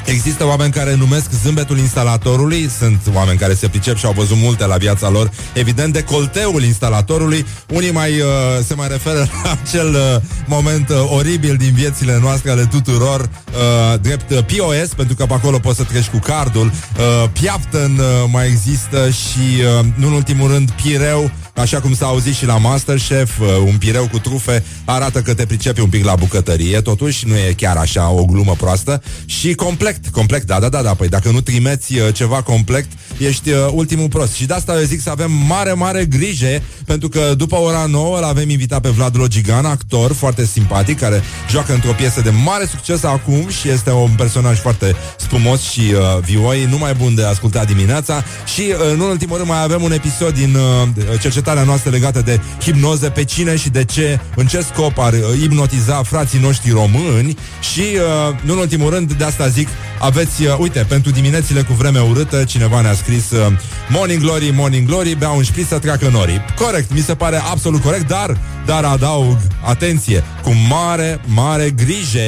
Există 0.07 0.45
oameni 0.45 0.71
care 0.71 0.95
numesc 0.95 1.31
zâmbetul 1.43 1.77
instalatorului, 1.77 2.69
sunt 2.79 3.01
oameni 3.13 3.37
care 3.37 3.53
se 3.53 3.67
pricep 3.67 3.97
și 3.97 4.05
au 4.05 4.11
văzut 4.11 4.37
multe 4.37 4.65
la 4.65 4.77
viața 4.77 5.09
lor, 5.09 5.31
evident, 5.53 5.93
decolteul 5.93 6.63
instalatorului. 6.63 7.45
Unii 7.73 7.91
mai 7.91 8.19
uh, 8.19 8.27
se 8.65 8.73
mai 8.73 8.87
referă 8.87 9.27
la 9.43 9.57
acel 9.63 9.87
uh, 9.93 10.21
moment 10.45 10.89
uh, 10.89 10.95
oribil 11.17 11.55
din 11.55 11.71
viețile 11.73 12.19
noastre 12.21 12.51
ale 12.51 12.65
tuturor, 12.65 13.21
uh, 13.21 13.99
drept 14.01 14.31
uh, 14.31 14.37
POS, 14.37 14.87
pentru 14.95 15.15
că 15.15 15.25
pe 15.25 15.33
acolo 15.33 15.59
poți 15.59 15.77
să 15.77 15.83
treci 15.83 16.07
cu 16.07 16.17
cardul. 16.17 16.65
Uh, 16.65 17.29
Piafton 17.31 17.97
uh, 17.97 18.29
mai 18.31 18.47
există 18.47 19.09
și, 19.09 19.61
uh, 19.79 19.85
nu 19.95 20.07
în 20.07 20.13
ultimul 20.13 20.51
rând, 20.51 20.71
Pireu, 20.71 21.31
Așa 21.57 21.79
cum 21.79 21.95
s-a 21.95 22.05
auzit 22.05 22.33
și 22.33 22.45
la 22.45 22.57
Masterchef, 22.57 23.39
uh, 23.39 23.47
un 23.65 23.77
pireu 23.77 24.07
cu 24.07 24.19
trufe 24.19 24.63
arată 24.85 25.21
că 25.21 25.33
te 25.33 25.45
pricepi 25.45 25.79
un 25.79 25.89
pic 25.89 26.05
la 26.05 26.15
bucătărie, 26.15 26.81
totuși 26.81 27.27
nu 27.27 27.35
e 27.35 27.53
chiar 27.57 27.77
așa 27.77 28.09
o 28.09 28.25
glumă 28.25 28.55
proastă. 28.57 29.03
Și 29.25 29.53
complet, 29.53 30.07
complet, 30.07 30.43
da, 30.43 30.59
da, 30.59 30.69
da, 30.69 30.81
da, 30.81 30.93
păi 30.93 31.07
dacă 31.07 31.31
nu 31.31 31.41
trimeți 31.41 31.93
uh, 31.93 32.13
ceva 32.13 32.41
complet, 32.41 32.85
ești 33.17 33.49
uh, 33.49 33.57
ultimul 33.71 34.07
prost. 34.07 34.33
Și 34.33 34.45
de 34.45 34.53
asta 34.53 34.79
eu 34.79 34.83
zic 34.83 35.01
să 35.01 35.09
avem 35.09 35.31
mare, 35.31 35.73
mare 35.73 36.05
grijă, 36.05 36.61
pentru 36.85 37.09
că 37.09 37.33
după 37.37 37.55
ora 37.55 37.85
9 37.85 38.19
l-avem 38.19 38.49
invitat 38.49 38.81
pe 38.81 38.89
Vlad 38.89 39.17
Logigan, 39.17 39.65
actor 39.65 40.13
foarte 40.13 40.45
simpatic, 40.45 40.99
care 40.99 41.21
joacă 41.49 41.73
într-o 41.73 41.91
piesă 41.91 42.21
de 42.21 42.31
mare 42.43 42.65
succes 42.65 43.03
acum 43.03 43.49
și 43.49 43.69
este 43.69 43.91
un 43.91 44.11
personaj 44.17 44.59
foarte 44.59 44.95
spumos 45.17 45.61
și 45.61 45.79
uh, 45.79 46.23
vioi, 46.23 46.67
numai 46.69 46.93
bun 46.93 47.15
de 47.15 47.23
ascultat 47.23 47.67
dimineața. 47.67 48.23
Și, 48.53 48.61
uh, 48.61 48.91
în 48.93 48.99
ultimul 48.99 49.37
rând, 49.37 49.49
mai 49.49 49.63
avem 49.63 49.83
un 49.83 49.91
episod 49.91 50.33
din 50.33 50.55
uh, 50.55 51.19
cercetarea 51.47 51.63
noastră 51.63 51.89
legată 51.91 52.21
de 52.21 52.39
hipnoză, 52.61 53.09
pe 53.09 53.23
cine 53.23 53.55
și 53.55 53.69
de 53.69 53.83
ce, 53.83 54.19
în 54.35 54.45
ce 54.47 54.61
scop 54.61 54.97
ar 54.97 55.13
uh, 55.13 55.19
hipnotiza 55.39 56.03
frații 56.03 56.39
noștri 56.39 56.71
români 56.71 57.37
și, 57.71 57.81
uh, 57.81 58.35
nu 58.41 58.53
în 58.53 58.59
ultimul 58.59 58.89
rând, 58.89 59.13
de 59.13 59.23
asta 59.23 59.47
zic, 59.47 59.67
aveți, 59.99 60.43
uh, 60.43 60.55
uite, 60.59 60.85
pentru 60.87 61.11
diminețile 61.11 61.61
cu 61.61 61.73
vreme 61.73 61.99
urâtă, 61.99 62.43
cineva 62.43 62.81
ne-a 62.81 62.93
scris 62.93 63.31
uh, 63.31 63.47
Morning 63.89 64.21
Glory, 64.21 64.51
Morning 64.55 64.87
Glory, 64.87 65.15
bea 65.15 65.29
un 65.29 65.43
șpriț 65.43 65.67
să 65.67 65.79
treacă 65.79 66.09
norii. 66.11 66.45
Corect, 66.55 66.93
mi 66.93 66.99
se 66.99 67.15
pare 67.15 67.41
absolut 67.51 67.81
corect, 67.81 68.07
dar, 68.07 68.37
dar 68.65 68.83
adaug, 68.83 69.37
atenție, 69.65 70.23
cu 70.43 70.51
mare, 70.69 71.21
mare 71.25 71.69
grijă. 71.69 72.19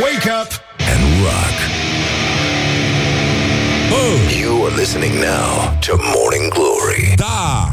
Wake 0.00 0.30
up 0.42 0.50
and 0.78 1.22
rock. 1.22 1.85
Oh. 4.16 4.38
You 4.40 4.66
are 4.66 4.74
listening 4.76 5.14
now 5.20 5.78
to 5.80 5.96
Morning 6.14 6.50
Glory. 6.50 7.14
Da! 7.16 7.70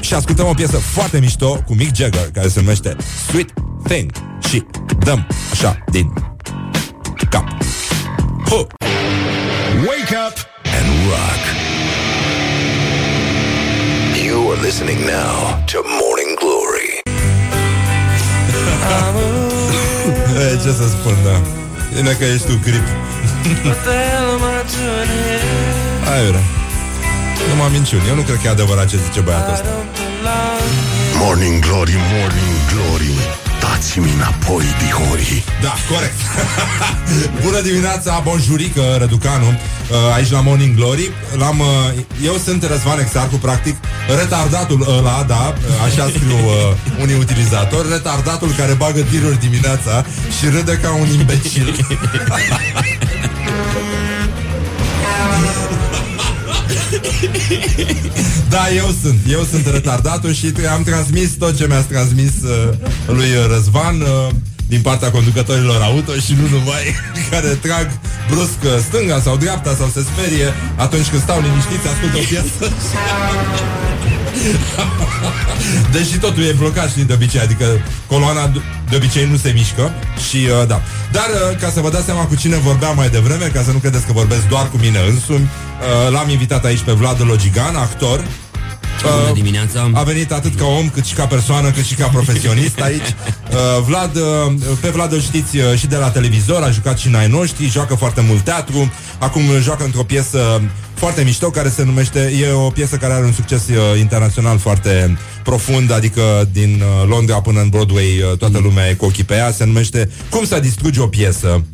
Și 0.00 0.14
ascultăm 0.14 0.46
o 0.46 0.52
piesă 0.54 0.76
foarte 0.76 1.18
mișto 1.18 1.62
cu 1.66 1.74
Mick 1.74 1.94
Jagger, 1.96 2.30
care 2.32 2.48
se 2.48 2.60
numește 2.60 2.96
Sweet 3.28 3.52
Thing. 3.84 4.10
Și 4.48 4.64
dăm 4.98 5.26
așa 5.52 5.84
din 5.90 6.12
cap. 7.30 7.44
Ho! 8.48 8.66
Wake 9.86 10.16
up 10.26 10.36
and 10.76 10.86
rock. 11.08 11.42
You 14.24 14.50
are 14.50 14.60
listening 14.60 14.98
now 14.98 15.64
to 15.72 15.78
Morning 16.00 16.38
Glory. 16.42 16.90
e, 20.52 20.56
ce 20.62 20.72
să 20.72 20.88
spun, 20.88 21.14
da. 21.24 21.40
Bine 21.94 22.12
că 22.12 22.24
ești 22.24 22.46
tu, 22.46 22.58
grip. 22.62 22.86
Hai, 26.08 26.26
vrea. 26.26 26.44
Nu 27.48 27.54
m-am 27.56 27.72
minciuni. 27.72 28.08
Eu 28.08 28.14
nu 28.14 28.22
cred 28.22 28.36
că 28.36 28.46
e 28.46 28.50
adevărat 28.50 28.86
ce 28.88 28.96
zice 29.06 29.20
băiatul 29.20 29.52
ăsta. 29.52 29.68
Morning 31.20 31.58
Glory, 31.66 31.96
Morning 32.12 32.56
Glory 32.72 33.12
Dați-mi 33.60 34.12
înapoi, 34.14 34.64
dihori 34.84 35.44
Da, 35.62 35.74
corect 35.90 36.20
Bună 37.44 37.60
dimineața, 37.60 38.20
bonjurică, 38.24 38.82
Răducanu 38.98 39.46
uh, 39.48 40.14
Aici 40.14 40.30
la 40.30 40.40
Morning 40.40 40.76
Glory 40.76 41.10
L-am, 41.36 41.58
uh, 41.58 41.66
Eu 42.24 42.36
sunt 42.44 42.62
Răzvan 42.64 42.98
Exarcu, 42.98 43.36
practic 43.36 43.76
Retardatul 44.18 44.86
ăla, 44.98 45.24
da 45.26 45.54
Așa 45.86 46.10
scriu 46.16 46.38
uh, 46.46 46.74
unii 47.02 47.14
utilizatori 47.14 47.88
Retardatul 47.88 48.50
care 48.56 48.72
bagă 48.72 49.00
tiruri 49.00 49.40
dimineața 49.40 50.04
Și 50.38 50.48
râde 50.48 50.78
ca 50.82 50.90
un 50.90 51.08
imbecil 51.18 51.74
Da, 58.54 58.70
eu 58.76 58.94
sunt. 59.02 59.18
Eu 59.28 59.46
sunt 59.50 59.66
retardatul 59.66 60.32
și 60.32 60.52
am 60.74 60.82
transmis 60.82 61.30
tot 61.30 61.56
ce 61.56 61.66
mi-a 61.66 61.80
transmis 61.80 62.32
uh, 62.42 62.74
lui 63.06 63.28
Răzvan 63.50 64.00
uh, 64.00 64.28
din 64.68 64.80
partea 64.80 65.10
conducătorilor 65.10 65.82
auto 65.82 66.12
și 66.12 66.32
nu 66.40 66.58
numai, 66.58 66.84
care 67.30 67.48
trag 67.48 67.86
brusc 68.30 68.58
uh, 68.64 68.70
stânga 68.88 69.20
sau 69.20 69.36
dreapta 69.36 69.74
sau 69.78 69.90
se 69.94 70.00
sperie 70.00 70.52
atunci 70.76 71.06
când 71.06 71.22
stau 71.22 71.40
liniștiți, 71.40 71.88
ascultă 71.88 72.16
o 72.16 72.24
piesă. 72.28 72.72
Deși 75.92 76.18
totul 76.18 76.42
e 76.42 76.52
blocat, 76.52 76.90
știi, 76.90 77.04
de 77.04 77.12
obicei 77.12 77.40
Adică 77.40 77.64
coloana 78.06 78.46
de 78.90 78.96
obicei 78.96 79.28
nu 79.30 79.36
se 79.36 79.50
mișcă 79.54 79.92
Și 80.28 80.36
uh, 80.36 80.66
da. 80.66 80.82
Dar 81.12 81.28
uh, 81.50 81.56
ca 81.60 81.70
să 81.70 81.80
vă 81.80 81.90
dați 81.90 82.04
seama 82.04 82.24
cu 82.24 82.34
cine 82.34 82.56
vorbeam 82.56 82.96
mai 82.96 83.08
devreme 83.08 83.44
Ca 83.44 83.62
să 83.62 83.70
nu 83.70 83.78
credeți 83.78 84.06
că 84.06 84.12
vorbesc 84.12 84.48
doar 84.48 84.68
cu 84.68 84.76
mine 84.76 84.98
însumi 85.08 85.48
uh, 85.48 86.12
L-am 86.12 86.28
invitat 86.28 86.64
aici 86.64 86.80
pe 86.80 86.92
Vlad 86.92 87.20
Logigan, 87.26 87.76
actor 87.76 88.24
Bună 89.02 89.32
dimineața 89.34 89.90
A 89.94 90.02
venit 90.02 90.32
atât 90.32 90.54
ca 90.54 90.64
om, 90.64 90.88
cât 90.88 91.04
și 91.04 91.14
ca 91.14 91.26
persoană, 91.26 91.70
cât 91.70 91.84
și 91.84 91.94
ca 91.94 92.06
profesionist 92.06 92.80
aici 92.80 93.00
uh, 93.50 93.84
Vlad, 93.86 94.16
uh, 94.16 94.52
pe 94.80 94.88
Vlad 94.88 95.12
îl 95.12 95.20
știți 95.20 95.56
uh, 95.56 95.74
și 95.76 95.86
de 95.86 95.96
la 95.96 96.10
televizor 96.10 96.62
A 96.62 96.70
jucat 96.70 96.98
și 96.98 97.06
în 97.06 97.14
ai 97.14 97.28
noștri, 97.28 97.70
joacă 97.70 97.94
foarte 97.94 98.20
mult 98.20 98.40
teatru 98.40 98.92
Acum 99.18 99.42
joacă 99.62 99.84
într-o 99.84 100.02
piesă 100.02 100.60
foarte 100.94 101.22
mișto 101.22 101.50
care 101.50 101.68
se 101.68 101.84
numește, 101.84 102.32
e 102.40 102.52
o 102.52 102.70
piesă 102.70 102.96
care 102.96 103.12
are 103.12 103.24
un 103.24 103.32
succes 103.32 103.68
uh, 103.68 103.98
internațional 103.98 104.58
foarte 104.58 105.18
profund, 105.42 105.92
adică 105.92 106.48
din 106.52 106.82
uh, 106.82 107.08
Londra 107.08 107.40
până 107.40 107.60
în 107.60 107.68
Broadway 107.68 108.22
uh, 108.30 108.38
toată 108.38 108.58
lumea 108.58 108.88
e 108.88 108.94
cu 108.94 109.04
ochii 109.04 109.24
pe 109.24 109.34
ea, 109.34 109.52
se 109.52 109.64
numește 109.64 110.10
Cum 110.30 110.44
să 110.44 110.58
distrugi 110.60 111.00
o 111.00 111.06
piesă. 111.06 111.64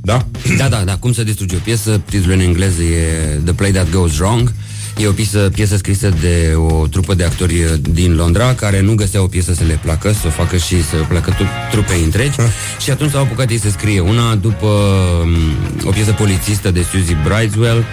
Da? 0.00 0.26
Da, 0.56 0.68
da, 0.68 0.82
da, 0.84 0.96
cum 0.96 1.12
să 1.12 1.22
distrugi 1.22 1.54
o 1.54 1.58
piesă, 1.64 2.00
titlul 2.04 2.34
în 2.34 2.40
engleză 2.40 2.82
e 2.82 3.40
The 3.44 3.52
Play 3.52 3.70
That 3.70 3.90
Goes 3.90 4.18
Wrong. 4.18 4.52
E 4.96 5.06
o 5.06 5.12
piesă, 5.12 5.50
piesă 5.54 5.76
scrisă 5.76 6.08
de 6.20 6.54
o 6.56 6.86
trupă 6.86 7.14
de 7.14 7.24
actori 7.24 7.80
din 7.80 8.16
Londra 8.16 8.54
care 8.54 8.80
nu 8.80 8.94
găseau 8.94 9.24
o 9.24 9.26
piesă 9.26 9.54
să 9.54 9.64
le 9.64 9.78
placă, 9.82 10.12
să 10.12 10.26
o 10.26 10.30
facă 10.30 10.56
și 10.56 10.84
să 10.84 10.96
placă 11.08 11.30
tu, 11.30 11.44
trupei 11.70 12.02
întregi. 12.02 12.36
Și 12.80 12.90
atunci 12.90 13.10
s-au 13.10 13.22
apucat 13.22 13.50
ei 13.50 13.58
să 13.58 13.70
scrie 13.70 14.00
una 14.00 14.34
după 14.34 14.66
um, 14.66 15.86
o 15.86 15.90
piesă 15.90 16.12
polițistă 16.12 16.70
de 16.70 16.82
Suzy 16.82 17.16
Brideswell 17.24 17.84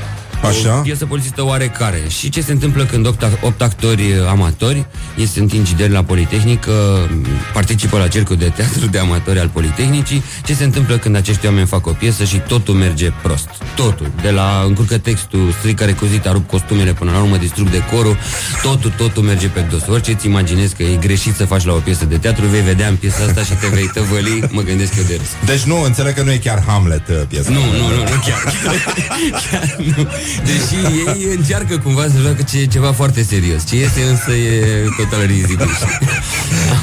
Așa. 0.44 0.78
O 0.78 0.82
piesă 0.82 1.06
polițistă 1.06 1.46
oarecare. 1.46 2.02
Și 2.08 2.30
ce 2.30 2.42
se 2.42 2.52
întâmplă 2.52 2.84
când 2.84 3.08
8, 3.08 3.24
8 3.42 3.62
actori 3.62 4.14
amatori 4.28 4.86
ei 5.18 5.28
sunt 5.28 5.54
ingineri 5.54 5.92
la 5.92 6.04
Politehnic, 6.04 6.66
uh, 6.68 7.10
participă 7.54 7.98
la 7.98 8.08
cercul 8.08 8.36
de 8.36 8.52
teatru 8.56 8.86
de 8.86 8.98
amatori 8.98 9.40
al 9.40 9.48
Politehnicii, 9.48 10.24
ce 10.46 10.54
se 10.54 10.64
întâmplă 10.64 10.98
când 10.98 11.16
acești 11.16 11.46
oameni 11.46 11.68
fac 11.68 11.86
o 11.86 11.92
piesă 11.92 12.24
și 12.24 12.38
totul 12.48 12.74
merge 12.74 13.12
prost. 13.24 13.50
Totul. 13.76 14.12
De 14.22 14.30
la 14.30 14.64
încurcă 14.66 14.98
textul, 14.98 15.54
strică 15.60 15.86
recuzita, 15.86 16.32
rup 16.32 16.48
costumele, 16.48 16.94
până 16.94 17.12
la 17.12 17.20
urmă 17.20 17.38
distrug 17.38 17.70
decorul, 17.70 18.18
totul, 18.62 18.94
totul 18.98 19.24
merge 19.24 19.48
pe 19.48 19.60
dos. 19.60 19.88
Orice 19.88 20.12
îți 20.12 20.26
imaginezi 20.26 20.76
că 20.76 20.84
e 20.84 20.96
greșit 20.96 21.36
să 21.36 21.46
faci 21.46 21.66
la 21.66 21.74
o 21.74 21.80
piesă 21.80 22.06
de 22.06 22.18
teatru, 22.18 22.46
vei 22.46 22.62
vedea 22.62 22.88
în 22.88 22.96
piesa 22.96 23.24
asta 23.24 23.44
și 23.44 23.54
te 23.54 23.68
vei 23.68 23.90
tăvăli, 23.94 24.44
mă 24.52 24.62
gândesc 24.62 24.96
eu 24.98 25.04
de 25.08 25.16
râs. 25.16 25.28
Deci 25.46 25.62
nu, 25.62 25.82
înțeleg 25.82 26.14
că 26.14 26.24
nu 26.24 26.32
e 26.32 26.38
chiar 26.38 26.64
Hamlet 26.68 27.08
uh, 27.08 27.16
piesa. 27.28 27.52
Nu, 27.52 27.60
nu, 27.60 27.88
nu, 27.88 27.98
nu 27.98 28.22
chiar. 28.26 28.54
chiar 29.52 29.76
nu. 29.78 30.08
Deși 30.44 30.96
ei 30.96 31.36
încearcă 31.38 31.78
cumva 31.78 32.02
să 32.02 32.18
facă 32.28 32.44
ce, 32.52 32.66
ceva 32.66 32.92
foarte 32.92 33.24
serios. 33.24 33.68
Ce 33.68 33.76
este 33.76 34.02
însă 34.02 34.32
e 34.32 34.86
total 34.98 35.26
rizibil. 35.26 35.70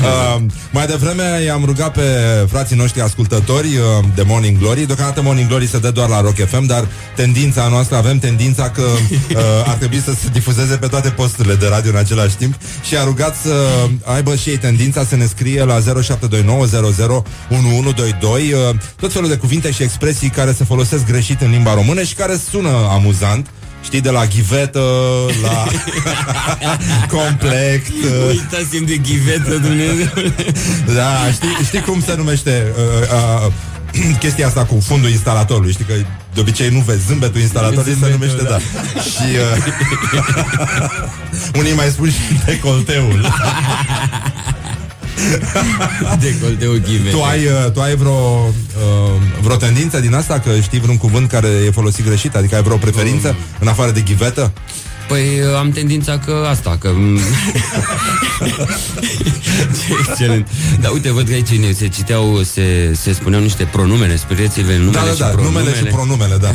Uh, 0.02 0.42
mai 0.76 0.86
devreme 0.86 1.42
i-am 1.46 1.64
rugat 1.64 1.92
pe 1.92 2.02
frații 2.48 2.76
noștri 2.76 3.00
ascultători 3.00 3.66
uh, 3.66 4.04
de 4.14 4.22
Morning 4.26 4.58
Glory. 4.58 4.86
Deocamdată 4.86 5.22
Morning 5.22 5.48
Glory 5.48 5.68
se 5.68 5.78
dă 5.78 5.90
doar 5.90 6.08
la 6.08 6.20
Rock 6.20 6.46
FM, 6.48 6.66
dar 6.66 6.88
tendința 7.14 7.68
noastră, 7.68 7.96
avem 7.96 8.18
tendința 8.18 8.70
că 8.70 8.82
uh, 8.82 9.38
ar 9.66 9.74
trebui 9.74 10.00
să 10.00 10.12
se 10.22 10.28
difuzeze 10.32 10.76
pe 10.76 10.86
toate 10.86 11.08
posturile 11.08 11.54
de 11.54 11.66
radio 11.68 11.90
în 11.90 11.96
același 11.96 12.36
timp 12.36 12.54
și 12.82 12.96
a 12.96 13.04
rugat 13.04 13.36
să 13.42 13.54
aibă 14.04 14.34
și 14.36 14.48
ei 14.48 14.58
tendința 14.58 15.04
să 15.04 15.16
ne 15.16 15.26
scrie 15.26 15.64
la 15.64 15.80
0729 16.02 16.58
1122 16.58 18.52
uh, 18.52 18.76
tot 18.96 19.12
felul 19.12 19.28
de 19.28 19.36
cuvinte 19.36 19.70
și 19.70 19.82
expresii 19.82 20.28
care 20.28 20.52
se 20.52 20.64
folosesc 20.64 21.06
greșit 21.06 21.40
în 21.40 21.50
limba 21.50 21.74
română 21.74 22.02
și 22.02 22.14
care 22.14 22.40
sună 22.50 22.68
amuzant. 22.90 23.35
Știi, 23.86 24.00
de 24.00 24.10
la 24.10 24.24
ghivetă 24.26 24.80
la 25.42 25.66
complex. 27.16 27.88
uh, 27.88 28.26
Uitați-mi 28.28 28.86
de 28.86 28.96
ghivetă, 28.96 29.50
Dumnezeu. 29.50 30.08
da, 30.94 31.30
știi, 31.32 31.56
știi 31.66 31.80
cum 31.80 32.02
se 32.06 32.14
numește 32.16 32.72
uh, 32.76 32.82
uh, 33.46 33.52
chestia 34.22 34.46
asta 34.46 34.64
cu 34.64 34.80
fundul 34.86 35.10
instalatorului? 35.10 35.72
Știi 35.72 35.84
că 35.84 35.92
de 36.34 36.40
obicei 36.40 36.68
nu 36.68 36.80
vezi 36.80 37.06
zâmbetul 37.06 37.40
instalatorului, 37.40 37.92
se 37.92 37.98
Zâmbetul, 37.98 38.18
numește, 38.18 38.42
da. 38.42 38.48
da. 38.94 39.00
Și 39.00 39.36
uh, 39.36 39.42
unii 41.60 41.72
mai 41.72 41.86
spun 41.88 42.10
și 42.10 42.20
decolteul. 42.46 43.20
Decolteul 46.20 46.82
ghivete. 46.86 47.10
Tu 47.16 47.22
ai, 47.22 47.38
uh, 47.44 47.70
tu 47.72 47.80
ai 47.80 47.96
vreo, 47.96 48.12
uh, 48.12 49.20
vreo 49.42 49.56
tendință 49.56 50.00
din 50.00 50.14
asta? 50.14 50.38
Că 50.38 50.50
știi 50.62 50.80
vreun 50.80 50.96
cuvânt 50.96 51.28
care 51.30 51.48
e 51.66 51.70
folosit 51.70 52.04
greșit? 52.04 52.34
Adică 52.36 52.54
ai 52.54 52.62
vreo 52.62 52.76
preferință 52.76 53.28
Um. 53.28 53.36
în 53.58 53.68
afară 53.68 53.90
de 53.90 54.00
ghivetă? 54.00 54.52
Păi 55.08 55.26
am 55.58 55.70
tendința 55.70 56.18
că 56.18 56.46
asta, 56.50 56.76
că... 56.80 56.90
Ce 59.86 59.92
excelent. 60.08 60.48
Dar 60.80 60.90
uite, 60.92 61.10
văd 61.12 61.26
că 61.28 61.32
aici 61.32 61.48
ne- 61.48 61.72
se 61.72 61.88
citeau, 61.88 62.42
se, 62.42 62.94
se 63.02 63.12
spuneau 63.12 63.42
niște 63.42 63.64
pronumele, 63.72 64.16
spuneți-le 64.16 64.76
numele 64.76 64.90
Da, 64.92 65.04
da, 65.06 65.12
și 65.12 65.18
da, 65.18 65.26
pronumele. 65.26 65.58
numele 65.64 65.76
și 65.76 65.84
pronumele, 65.94 66.36
da. 66.40 66.50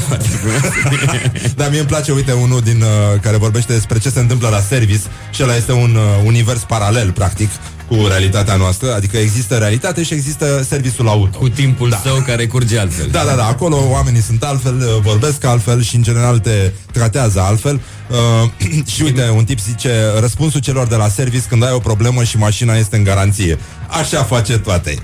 Dar 1.58 1.70
mie 1.70 1.80
îmi 1.80 1.88
place, 1.88 2.12
uite, 2.12 2.32
unul 2.32 2.62
din 2.62 2.82
uh, 2.82 3.20
care 3.22 3.38
vorbește 3.38 3.74
despre 3.74 4.00
ce 4.00 4.10
se 4.10 4.20
întâmplă 4.20 4.48
la 4.50 4.60
service 4.60 5.02
și 5.32 5.44
ăla 5.44 5.56
este 5.56 5.72
un 5.72 5.96
uh, 5.96 6.24
univers 6.26 6.60
paralel, 6.62 7.12
practic, 7.12 7.50
cu 7.92 8.08
realitatea 8.08 8.56
noastră, 8.56 8.94
adică 8.94 9.18
există 9.18 9.56
realitate 9.56 10.04
și 10.04 10.14
există 10.14 10.66
serviciul 10.68 11.08
auto. 11.08 11.38
Cu 11.38 11.50
timpul 11.50 11.90
da. 11.90 12.02
său 12.04 12.24
care 12.26 12.48
curge 12.48 12.80
altfel. 12.80 13.08
Da, 13.12 13.24
da, 13.24 13.36
da, 13.36 13.46
acolo 13.46 13.78
oamenii 13.90 14.22
sunt 14.22 14.44
altfel, 14.44 14.78
uh, 14.78 15.02
vorbesc 15.02 15.44
altfel 15.44 15.82
și 15.82 15.96
în 15.96 16.04
general 16.04 16.40
te 16.40 16.72
tratează 16.92 17.40
altfel. 17.40 17.82
Uh, 18.10 18.86
și 18.94 19.02
uite, 19.02 19.30
un 19.30 19.44
tip 19.44 19.60
zice, 19.60 19.92
răspunsul 20.20 20.60
celor 20.60 20.88
de 20.88 20.96
la 20.96 21.08
service 21.08 21.46
când 21.50 21.64
ai 21.64 21.72
o 21.72 21.80
problemă 21.80 22.24
și 22.24 22.38
mașina 22.38 22.76
este 22.76 22.96
în 22.96 23.04
garanție. 23.04 23.58
Așa 23.88 24.24
face 24.24 24.58
toate. 24.58 24.96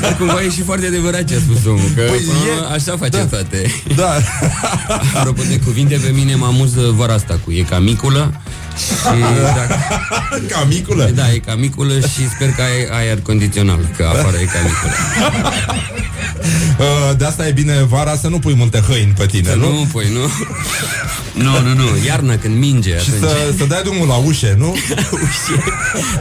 Dar 0.00 0.16
cumva 0.16 0.42
e 0.42 0.50
și 0.50 0.62
foarte 0.62 0.86
adevărat 0.86 1.24
ce 1.24 1.34
a 1.34 1.38
spus 1.38 1.64
omul, 1.66 1.90
că 1.94 2.00
Păi 2.02 2.18
până 2.18 2.38
la 2.38 2.52
e- 2.52 2.56
urmă, 2.56 2.68
așa 2.74 2.96
face 2.96 3.16
da. 3.16 3.24
toate. 3.24 3.70
Da. 3.96 4.16
Apropo 5.18 5.42
de 5.48 5.58
cuvinte, 5.64 6.00
pe 6.04 6.10
mine 6.14 6.34
mă 6.34 6.46
amuză 6.46 6.80
vara 6.96 7.12
asta 7.12 7.40
cu 7.44 7.52
e 7.52 7.62
camiculă 7.62 8.40
și 8.78 9.54
dacă... 9.54 9.78
Camiculă? 10.54 11.10
Da, 11.14 11.32
e 11.32 11.38
camiculă 11.38 11.98
și 12.00 12.28
sper 12.34 12.48
că 12.48 12.62
ai 12.62 12.98
aer 12.98 13.20
condițional, 13.20 13.88
că 13.96 14.04
afară 14.04 14.36
e 14.36 14.44
camiculă. 14.44 14.92
Uh, 16.78 17.16
de 17.16 17.24
asta 17.24 17.46
e 17.46 17.50
bine 17.50 17.82
vara 17.88 18.16
să 18.16 18.28
nu 18.28 18.38
pui 18.38 18.54
multe 18.54 18.78
hăini 18.88 19.12
pe 19.18 19.26
tine, 19.26 19.48
Să 19.48 19.54
nu? 19.56 19.72
nu, 19.72 19.88
păi 19.92 20.06
nu. 20.12 20.30
Nu, 21.42 21.60
nu, 21.60 21.74
nu. 21.74 21.84
Iarna 22.06 22.36
când 22.36 22.58
minge 22.58 22.98
Și 22.98 23.10
atunci. 23.16 23.30
să, 23.30 23.54
să 23.58 23.64
dai 23.64 23.82
drumul 23.82 24.06
la 24.06 24.14
ușe, 24.14 24.54
nu? 24.58 24.76
Ușe. 25.24 25.62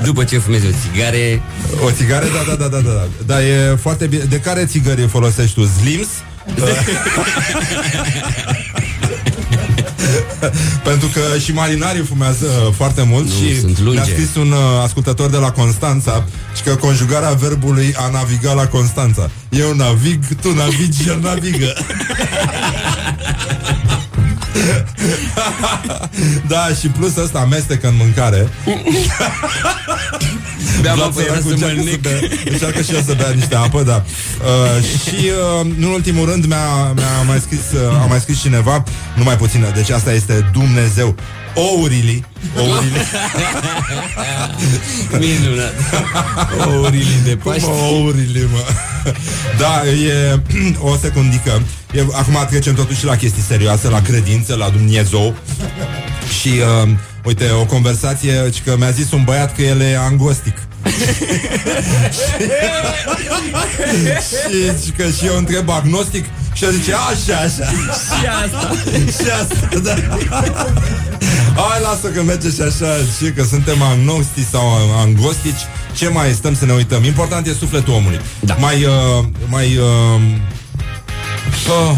După 0.03 0.23
ce 0.23 0.37
fumezi 0.37 0.65
o 0.65 0.69
țigare 0.83 1.41
O 1.85 1.91
țigare, 1.91 2.25
da, 2.25 2.55
da, 2.55 2.67
da, 2.67 2.77
da, 2.77 2.89
da. 2.89 3.07
Da, 3.25 3.43
e 3.45 3.75
foarte 3.81 4.05
bine. 4.05 4.23
De 4.23 4.39
care 4.39 4.65
țigări 4.65 5.07
folosești 5.07 5.53
tu? 5.53 5.65
Slims? 5.65 6.07
Pentru 10.89 11.07
că 11.07 11.37
și 11.37 11.51
marinarii 11.53 12.03
fumează 12.03 12.45
foarte 12.75 13.03
mult 13.09 13.25
Nu, 13.25 13.31
și 13.31 13.59
sunt 13.59 13.79
lunge. 13.79 13.99
ne-a 13.99 14.03
scris 14.03 14.35
un 14.35 14.51
uh, 14.51 14.57
ascultător 14.83 15.29
de 15.29 15.37
la 15.37 15.51
Constanța 15.51 16.25
și 16.55 16.61
că 16.63 16.75
conjugarea 16.75 17.29
verbului 17.31 17.93
a 17.97 18.09
naviga 18.09 18.53
la 18.53 18.67
Constanța. 18.67 19.29
Eu 19.49 19.73
navig, 19.73 20.23
tu 20.41 20.53
navigi, 20.53 21.07
el 21.07 21.19
navigă. 21.21 21.73
da, 26.53 26.67
și 26.79 26.87
plus 26.87 27.15
ăsta 27.15 27.39
amestecă 27.39 27.87
în 27.87 27.95
mâncare. 27.97 28.47
Beam 30.81 30.95
Vlad 30.95 31.09
apă, 31.09 31.21
era 31.21 31.33
săracul 31.33 31.41
să 31.41 31.49
mă 31.49 31.53
încearcă 31.53 31.81
să 31.81 31.89
nec. 31.89 32.01
bea, 32.01 32.11
încearcă 32.51 32.81
și 32.81 32.93
el 32.93 33.03
să 33.03 33.13
bea 33.17 33.29
niște 33.29 33.55
apă, 33.55 33.83
da. 33.83 34.03
Uh, 34.05 34.83
și 34.83 35.29
uh, 35.59 35.67
în 35.77 35.83
ultimul 35.83 36.29
rând 36.29 36.45
mi-a, 36.45 36.91
mi-a 36.95 37.21
mai 37.27 37.39
scris, 37.39 37.59
uh, 37.59 38.01
a 38.03 38.05
mai 38.05 38.19
scris 38.19 38.41
cineva, 38.41 38.83
numai 39.15 39.37
puțină, 39.37 39.67
deci 39.75 39.89
asta 39.89 40.13
este 40.13 40.49
Dumnezeu. 40.51 41.15
Ourile, 41.55 42.23
ourile, 42.57 43.05
Minunat. 45.19 45.73
Ourile 46.67 47.09
de 47.23 47.33
cum 47.35 47.51
Paște. 47.51 47.69
ourile, 47.69 48.47
mă? 48.51 48.63
Da, 49.57 49.81
e 49.89 50.39
o 50.91 50.95
secundică. 51.01 51.61
E, 51.93 52.05
acum 52.11 52.45
trecem 52.49 52.73
totuși 52.75 53.05
la 53.05 53.15
chestii 53.15 53.41
serioase, 53.41 53.89
la 53.89 54.01
credință, 54.01 54.55
la 54.55 54.69
Dumnezeu. 54.69 55.35
Și, 56.41 56.49
uh, 56.83 56.89
uite, 57.25 57.51
o 57.61 57.65
conversație, 57.65 58.49
ci 58.53 58.61
că 58.65 58.75
mi-a 58.77 58.91
zis 58.91 59.11
un 59.11 59.23
băiat 59.23 59.55
că 59.55 59.61
el 59.61 59.81
e 59.81 59.97
angostic. 59.97 60.57
și 64.29 64.77
zici 64.77 64.95
că 64.97 65.03
și 65.03 65.25
eu 65.25 65.37
întreb 65.37 65.69
agnostic 65.69 66.25
și 66.53 66.63
el 66.63 66.71
zice 66.71 66.93
așa, 66.93 67.37
așa. 67.37 67.71
Și 68.17 68.25
asta. 68.43 68.71
și 69.23 69.29
asta, 69.41 69.79
da. 69.83 69.93
Hai, 71.55 71.81
lasă 71.81 72.07
că 72.07 72.21
merge 72.21 72.49
și 72.49 72.61
așa 72.61 72.95
Și 73.17 73.31
că 73.31 73.43
suntem 73.43 73.81
agnostici 73.81 74.47
sau 74.51 74.65
angostici 74.97 75.61
Ce 75.95 76.07
mai 76.07 76.31
stăm 76.31 76.55
să 76.55 76.65
ne 76.65 76.73
uităm 76.73 77.03
Important 77.03 77.47
e 77.47 77.53
sufletul 77.53 77.93
omului 77.93 78.19
Da. 78.39 78.55
Mai, 78.59 78.83
uh, 78.83 79.25
mai 79.49 79.77
uh, 79.77 80.21
oh, 81.69 81.97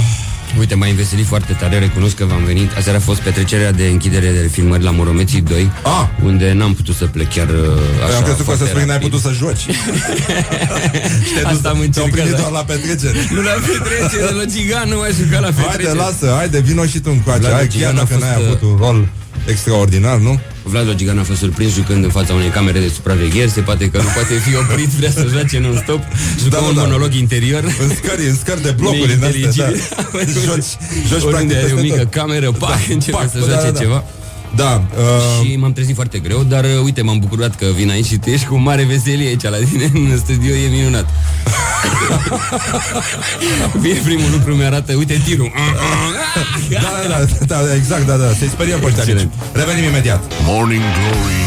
Uite, 0.60 0.76
m-ai 0.76 0.90
înveselit 0.90 1.26
foarte 1.26 1.54
tare, 1.60 1.80
recunosc 1.80 2.16
că 2.16 2.26
v-am 2.26 2.44
venit. 2.46 2.76
Aseară 2.78 2.98
a 2.98 3.02
fost 3.02 3.20
petrecerea 3.20 3.72
de 3.72 3.86
închidere 3.88 4.30
de 4.42 4.48
filmări 4.52 4.84
la 4.84 4.92
Moromeții 4.92 5.42
2, 5.42 5.72
Ah. 5.84 6.08
unde 6.24 6.54
n-am 6.54 6.74
putut 6.74 6.96
să 6.96 7.06
plec 7.06 7.30
chiar 7.34 7.48
uh, 7.48 7.56
așa 8.06 8.16
Am 8.18 8.24
crezut 8.24 8.46
că 8.46 8.52
o 8.52 8.56
să 8.56 8.64
foarte 8.64 8.66
spui 8.66 8.80
că 8.80 8.86
n-ai 8.86 8.96
rapid. 8.96 9.10
putut 9.10 9.22
să 9.26 9.32
joci 9.38 9.58
Și 11.26 11.32
te-ai 11.34 11.44
dus- 11.44 11.52
Asta 11.56 11.70
am 11.70 11.78
Te-au 11.78 12.06
încercat, 12.06 12.10
primit 12.12 12.32
da. 12.32 12.38
doar 12.38 12.52
la 12.52 12.64
petrecere 12.72 13.18
Nu 13.36 13.42
la 13.42 13.56
petrecere, 13.68 14.32
la 14.42 14.46
țigan, 14.54 14.90
nu 14.90 14.98
mai 14.98 15.12
jucat 15.20 15.42
la 15.42 15.52
petrecere. 15.60 15.84
Haide, 15.88 16.02
lasă, 16.04 16.34
haide, 16.38 16.60
vino 16.60 16.86
și 16.86 17.00
tu 17.00 17.10
încoace 17.14 17.40
Vlad 17.40 17.52
Hai, 17.54 17.62
Logigan 17.64 17.82
chiar 17.82 17.94
a 17.94 18.04
dacă 18.04 18.14
fost, 18.14 18.24
n-ai 18.26 18.36
uh, 18.42 18.46
avut 18.48 18.62
un 18.70 18.76
rol 18.86 19.08
extraordinar, 19.54 20.18
nu? 20.18 20.40
Vlad 20.68 20.88
Logigan 20.88 21.18
a 21.20 21.24
fost 21.24 21.40
surprins 21.40 21.74
jucând 21.74 22.04
în 22.04 22.10
fața 22.10 22.34
unei 22.34 22.50
camere 22.50 22.80
de 22.80 22.88
supraveghere 22.94 23.48
Se 23.48 23.62
poate 23.62 23.90
că 23.90 23.98
nu 23.98 24.10
poate 24.14 24.34
fi 24.34 24.56
oprit, 24.56 24.88
vrea 24.90 25.12
să 25.12 25.26
joace 25.32 25.60
non-stop 25.60 26.02
Jucă 26.44 26.50
Da, 26.50 26.58
da, 26.58 26.64
un 26.64 26.76
da. 26.76 26.82
monolog 26.82 27.14
interior 27.14 27.64
În 27.64 27.96
scări, 27.96 28.28
în 28.28 28.36
scări 28.36 28.62
de 28.62 28.72
blocuri 28.72 29.14
în 29.14 29.24
astea, 29.24 29.42
da. 29.56 29.70
Neinteligibil. 29.70 29.82
Joci, 30.46 30.72
joci 31.10 31.24
Oriunde 31.24 31.54
practic 31.54 31.58
are 31.58 31.64
o 31.64 31.76
peste 31.76 31.82
mică 31.82 31.98
tot. 31.98 32.12
cameră, 32.12 32.52
pac, 32.52 32.70
Da, 32.70 32.94
începe 32.94 33.18
pac, 33.18 33.32
să 33.32 33.40
da, 33.40 33.46
joace 33.46 33.66
da, 33.66 33.72
da. 33.72 33.80
ceva 33.80 34.04
Da, 34.56 34.82
uh, 34.98 35.46
Și 35.46 35.56
m-am 35.56 35.74
trezit 35.74 35.96
foarte 35.96 36.20
greu, 36.20 36.44
dar 36.44 36.64
uh, 36.64 36.70
uite, 36.84 37.02
m-am 37.02 37.20
bucurat 37.20 37.56
că 37.56 37.66
vin 37.76 37.90
aici 37.90 38.06
și 38.06 38.18
tu 38.18 38.30
ești 38.30 38.46
cu 38.46 38.56
mare 38.56 38.84
veselie 38.84 39.28
aici 39.28 39.44
la 39.44 39.58
tine 39.72 39.92
în 39.94 40.18
studio, 40.18 40.56
e 40.56 40.68
minunat. 40.68 41.06
Vine 43.82 44.00
primul 44.04 44.32
lucru, 44.32 44.56
mi-arată, 44.56 44.94
uite 44.94 45.22
tirul. 45.26 45.52
da, 46.70 46.80
da, 47.08 47.26
da, 47.46 47.62
da, 47.66 47.76
exact, 47.76 48.06
da, 48.06 48.16
da, 48.16 48.28
să-i 48.40 48.48
speriem 48.48 48.80
pe 48.80 48.86
ăștia 48.86 49.04
mici. 49.04 49.14
Excelent. 49.14 49.34
Revenim 49.52 49.84
imediat. 49.84 50.24
Morning 50.46 50.82
Glory, 50.82 51.44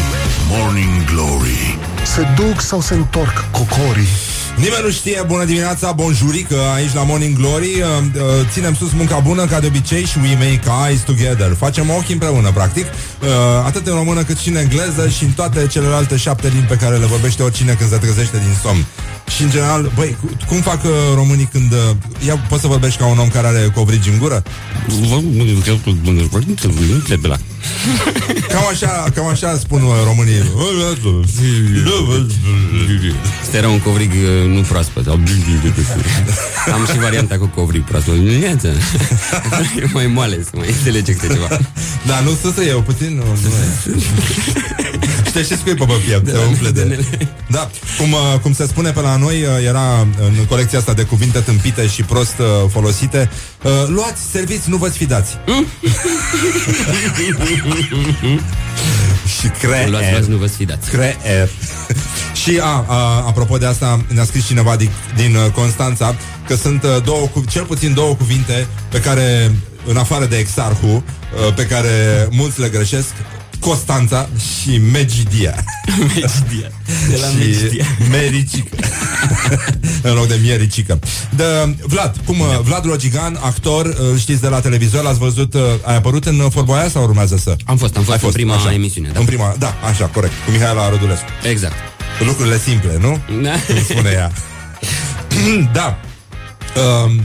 Morning 0.49 1.05
Glory 1.05 1.77
Se 2.03 2.27
duc 2.35 2.61
sau 2.61 2.81
se 2.81 2.93
întorc 2.93 3.45
cocorii? 3.51 4.07
Nimeni 4.57 4.83
nu 4.83 4.91
știe, 4.91 5.23
bună 5.27 5.45
dimineața, 5.45 5.91
bonjurică 5.91 6.55
aici 6.75 6.93
la 6.93 7.03
Morning 7.03 7.37
Glory 7.37 7.65
uh, 7.81 8.03
uh, 8.15 8.21
Ținem 8.51 8.73
sus 8.75 8.91
munca 8.91 9.19
bună 9.19 9.45
ca 9.45 9.59
de 9.59 9.67
obicei 9.67 10.05
și 10.05 10.17
we 10.17 10.33
make 10.33 10.61
eyes 10.87 11.01
together 11.01 11.55
Facem 11.57 11.89
ochi 11.89 12.09
împreună, 12.09 12.51
practic 12.51 12.85
uh, 12.85 13.27
Atât 13.65 13.87
în 13.87 13.93
română 13.93 14.23
cât 14.23 14.37
și 14.37 14.49
în 14.49 14.55
engleză 14.55 15.09
și 15.09 15.23
în 15.23 15.29
toate 15.29 15.67
celelalte 15.67 16.17
șapte 16.17 16.47
limbi 16.53 16.67
pe 16.67 16.75
care 16.75 16.97
le 16.97 17.05
vorbește 17.05 17.43
oricine 17.43 17.73
când 17.73 17.89
se 17.89 17.97
trezește 17.97 18.37
din 18.37 18.55
somn 18.63 18.85
și 19.35 19.41
în 19.43 19.49
general, 19.49 19.91
băi, 19.95 20.17
cu- 20.21 20.29
cum 20.47 20.57
fac 20.61 20.83
uh, 20.83 20.89
românii 21.15 21.49
când... 21.51 21.71
Uh, 21.71 21.77
ia, 22.27 22.35
poți 22.49 22.61
să 22.61 22.67
vorbești 22.67 22.99
ca 22.99 23.05
un 23.05 23.17
om 23.17 23.27
care 23.27 23.47
are 23.47 23.71
covrigi 23.75 24.09
în 24.09 24.17
gură? 24.17 24.43
Cam 28.47 28.67
așa, 28.71 29.05
cam 29.15 29.27
așa 29.27 29.57
spun 29.57 29.81
uh, 29.81 29.91
românii. 30.03 30.41
Asta 33.41 33.57
era 33.57 33.69
un 33.69 33.79
covrig 33.79 34.11
uh, 34.11 34.47
nu 34.55 34.61
proaspăt. 34.61 35.03
sau- 35.05 35.19
Am 36.73 36.85
și 36.85 36.99
varianta 36.99 37.37
cu 37.37 37.45
covrig 37.45 37.83
proaspăt. 37.83 38.15
Neață. 38.17 38.67
E 39.79 39.89
mai 39.93 40.07
moale, 40.07 40.43
să 40.43 40.49
mai 40.55 40.67
înțelege 40.77 41.13
câte 41.13 41.33
ceva. 41.33 41.47
Da, 42.07 42.19
nu 42.19 42.51
să 42.53 42.61
eu 42.63 42.81
puțin, 42.81 43.15
nu, 43.15 43.23
nu 43.41 43.49
e. 43.95 43.99
Și 45.25 45.31
te 45.31 45.43
și 45.43 45.57
scuipă 45.57 45.85
pe 45.85 45.93
piept, 46.05 46.31
te 46.31 46.37
umple 46.47 46.69
de... 46.69 47.05
Da, 47.47 47.69
cum, 47.97 48.11
uh, 48.11 48.39
cum 48.41 48.53
se 48.53 48.65
spune 48.67 48.91
pe 48.91 48.99
la 48.99 49.15
noi, 49.15 49.41
uh, 49.41 49.65
era 49.67 49.99
în 49.99 50.45
colecția 50.49 50.79
asta 50.79 50.93
de 50.93 51.03
cuvinte 51.03 51.39
tâmpite 51.39 51.87
și 51.87 52.03
prost 52.03 52.33
uh, 52.39 52.45
folosite, 52.71 53.29
uh, 53.63 53.71
luați, 53.87 54.21
serviți, 54.31 54.69
nu 54.69 54.77
vă 54.77 54.87
sfidați. 54.89 55.37
și 59.39 59.47
creier. 59.61 59.89
Luați, 59.89 60.11
luați, 60.11 60.29
nu 60.29 60.37
vă 60.37 60.45
sfidați. 60.45 60.89
Creier. 60.89 61.49
și, 62.41 62.59
a, 62.61 62.85
a, 62.87 63.23
apropo 63.27 63.57
de 63.57 63.65
asta, 63.65 64.05
ne-a 64.07 64.23
scris 64.23 64.45
cineva 64.45 64.75
din, 64.75 64.89
din 65.15 65.35
uh, 65.35 65.51
Constanța 65.51 66.15
că 66.47 66.55
sunt 66.55 66.83
uh, 66.83 67.03
două, 67.03 67.27
cu- 67.27 67.43
cel 67.49 67.63
puțin 67.63 67.93
două 67.93 68.15
cuvinte 68.15 68.67
pe 68.89 68.99
care, 68.99 69.51
în 69.85 69.97
afară 69.97 70.25
de 70.25 70.37
exarhu, 70.37 70.87
uh, 71.47 71.53
pe 71.55 71.65
care 71.65 72.27
mulți 72.29 72.59
le 72.59 72.69
greșesc, 72.69 73.13
Constanța 73.61 74.29
și 74.61 74.77
Megidia. 74.77 75.63
Megidia. 76.15 76.71
De 77.09 77.17
la 77.21 77.27
și 77.27 77.35
Megidia. 77.37 77.85
Mericică. 78.09 78.77
în 80.07 80.13
loc 80.13 80.27
de 80.27 80.39
miericică. 80.41 80.99
De, 81.35 81.43
Vlad, 81.87 82.15
cum, 82.25 82.39
uh, 82.39 82.59
Vlad 82.63 82.85
Logigan, 82.85 83.39
actor, 83.41 83.85
uh, 83.85 83.95
îl 84.11 84.17
știți 84.17 84.41
de 84.41 84.47
la 84.47 84.59
televizor, 84.59 85.03
l-ați 85.03 85.19
văzut, 85.19 85.53
uh, 85.53 85.61
ai 85.83 85.95
apărut 85.95 86.25
în 86.25 86.39
uh, 86.39 86.51
Forboaia 86.51 86.89
sau 86.89 87.03
urmează 87.03 87.37
să? 87.37 87.55
Am 87.65 87.77
fost, 87.77 87.97
am 87.97 88.03
fost 88.03 88.17
Ai 88.17 88.25
în 88.25 88.31
prima 88.31 88.55
așa. 88.55 88.73
emisiune, 88.73 89.09
da. 89.13 89.19
În 89.19 89.25
prima, 89.25 89.55
da, 89.59 89.73
așa, 89.89 90.05
corect, 90.05 90.33
cu 90.45 90.51
Mihaela 90.51 90.89
Rădulescu. 90.89 91.25
Exact. 91.49 91.73
Lucrurile 92.19 92.59
simple, 92.59 92.97
nu? 92.99 93.19
Da. 93.41 93.51
Cum 93.67 93.83
spune 93.89 94.09
ea. 94.09 94.31
da. 95.79 95.99
Um, 97.03 97.21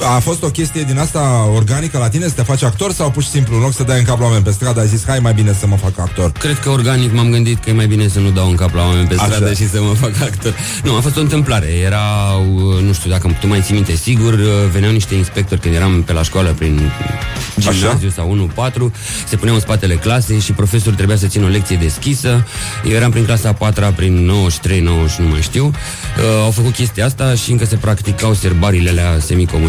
a 0.00 0.18
fost 0.18 0.42
o 0.42 0.48
chestie 0.48 0.82
din 0.82 0.98
asta 0.98 1.50
organică 1.54 1.98
la 1.98 2.08
tine 2.08 2.26
să 2.26 2.32
te 2.34 2.42
faci 2.42 2.62
actor 2.62 2.92
sau 2.92 3.10
pur 3.10 3.22
și 3.22 3.28
simplu 3.28 3.56
în 3.56 3.62
loc 3.62 3.72
să 3.72 3.82
dai 3.82 3.98
în 3.98 4.04
cap 4.04 4.18
la 4.18 4.24
oameni 4.24 4.44
pe 4.44 4.50
stradă 4.50 4.80
ai 4.80 4.86
zis 4.86 5.04
hai 5.06 5.18
mai 5.18 5.32
bine 5.32 5.52
să 5.52 5.66
mă 5.66 5.76
fac 5.76 5.98
actor? 5.98 6.32
Cred 6.32 6.58
că 6.58 6.70
organic 6.70 7.12
m-am 7.12 7.30
gândit 7.30 7.64
că 7.64 7.70
e 7.70 7.72
mai 7.72 7.86
bine 7.86 8.08
să 8.08 8.18
nu 8.18 8.30
dau 8.30 8.48
în 8.48 8.54
cap 8.54 8.74
la 8.74 8.82
oameni 8.82 9.08
pe 9.08 9.14
Așa. 9.14 9.24
stradă 9.24 9.52
și 9.52 9.68
să 9.68 9.82
mă 9.82 9.94
fac 9.94 10.20
actor. 10.20 10.54
Nu, 10.82 10.96
a 10.96 11.00
fost 11.00 11.16
o 11.16 11.20
întâmplare. 11.20 11.66
Era, 11.66 12.04
uh, 12.54 12.82
nu 12.82 12.92
știu 12.92 13.10
dacă 13.10 13.36
tu 13.40 13.46
mai 13.46 13.60
ții 13.60 13.74
minte, 13.74 13.94
sigur, 13.94 14.32
uh, 14.32 14.48
veneau 14.72 14.92
niște 14.92 15.14
inspectori 15.14 15.60
când 15.60 15.74
eram 15.74 16.02
pe 16.02 16.12
la 16.12 16.22
școală 16.22 16.54
prin 16.58 16.92
gimnaziu 17.58 18.10
sau 18.10 18.28
1-4, 18.30 18.92
se 19.28 19.36
puneau 19.36 19.54
în 19.54 19.60
spatele 19.60 19.94
clasei 19.94 20.40
și 20.40 20.52
profesorul 20.52 20.94
trebuia 20.94 21.16
să 21.16 21.26
țină 21.26 21.44
o 21.44 21.48
lecție 21.48 21.76
deschisă. 21.76 22.46
Eu 22.84 22.92
eram 22.92 23.10
prin 23.10 23.24
clasa 23.24 23.48
a 23.48 23.52
4 23.52 23.92
prin 23.96 24.24
93, 24.24 24.80
90, 24.80 25.16
nu 25.16 25.28
mai 25.28 25.40
știu. 25.40 25.64
Uh, 25.64 26.42
au 26.44 26.50
făcut 26.50 26.74
chestia 26.74 27.04
asta 27.04 27.34
și 27.34 27.50
încă 27.50 27.64
se 27.64 27.76
practicau 27.76 28.34
serbariile 28.34 28.90
alea 28.90 29.18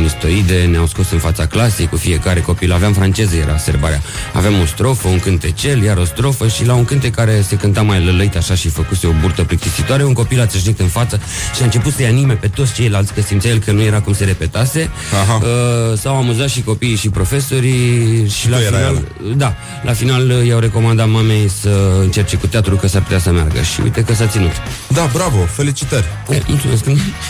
semicomunistoide, 0.08 0.66
ne-au 0.72 0.88
scos 0.88 1.12
în 1.12 1.18
fața 1.18 1.46
clasei 1.46 1.88
cu 1.88 1.96
fiecare 1.96 2.40
copil. 2.42 2.72
Aveam 2.74 2.94
franceză, 2.94 3.36
era 3.36 3.58
serbarea. 3.58 4.02
Aveam 4.34 4.60
o 4.62 4.66
strofă, 4.66 5.08
un 5.08 5.20
cântecel, 5.20 5.84
iar 5.84 5.98
o 5.98 6.06
strofă 6.06 6.48
și 6.48 6.66
la 6.66 6.74
un 6.74 6.86
cântec 6.86 7.16
care 7.16 7.42
se 7.42 7.56
cânta 7.56 7.82
mai 7.82 8.06
lălăit 8.06 8.36
așa 8.36 8.56
și 8.56 8.70
făcuse 8.70 9.08
o 9.08 9.12
burtă 9.22 9.44
plictisitoare, 9.44 10.04
un 10.04 10.14
copil 10.14 10.42
a 10.42 10.46
țâșnit 10.46 10.80
în 10.80 10.88
față 10.88 11.20
și 11.56 11.62
a 11.62 11.64
început 11.64 11.94
să-i 11.94 12.06
anime 12.06 12.34
pe 12.34 12.48
toți 12.48 12.74
ceilalți, 12.74 13.14
că 13.14 13.22
simțea 13.22 13.52
el 13.52 13.60
că 13.60 13.72
nu 13.72 13.82
era 13.82 14.02
cum 14.02 14.14
se 14.14 14.24
repetase. 14.24 14.90
Aha. 15.22 15.42
Uh, 15.42 15.98
s-au 15.98 16.16
amuzat 16.16 16.50
și 16.50 16.62
copiii 16.62 16.96
și 16.96 17.10
profesorii 17.10 18.30
și 18.30 18.50
la 18.50 18.58
Tu 18.58 18.64
era 18.64 18.78
final, 18.78 19.04
da, 19.36 19.56
la 19.84 19.94
final 19.94 20.30
uh, 20.30 20.48
i-au 20.48 20.60
recomandat 20.60 21.10
mamei 21.10 21.50
să 21.62 21.98
încerce 22.02 22.38
cu 22.38 22.48
teatru 22.48 22.76
că 22.76 22.88
s-ar 22.88 23.02
putea 23.02 23.20
să 23.20 23.32
meargă 23.32 23.62
și 23.62 23.82
uite 23.82 24.02
că 24.02 24.14
s-a 24.14 24.26
ținut. 24.26 24.52
Da, 24.88 25.10
bravo, 25.14 25.38
felicitări. 25.38 26.06
E, 26.30 26.42
mulțumesc. 26.48 26.84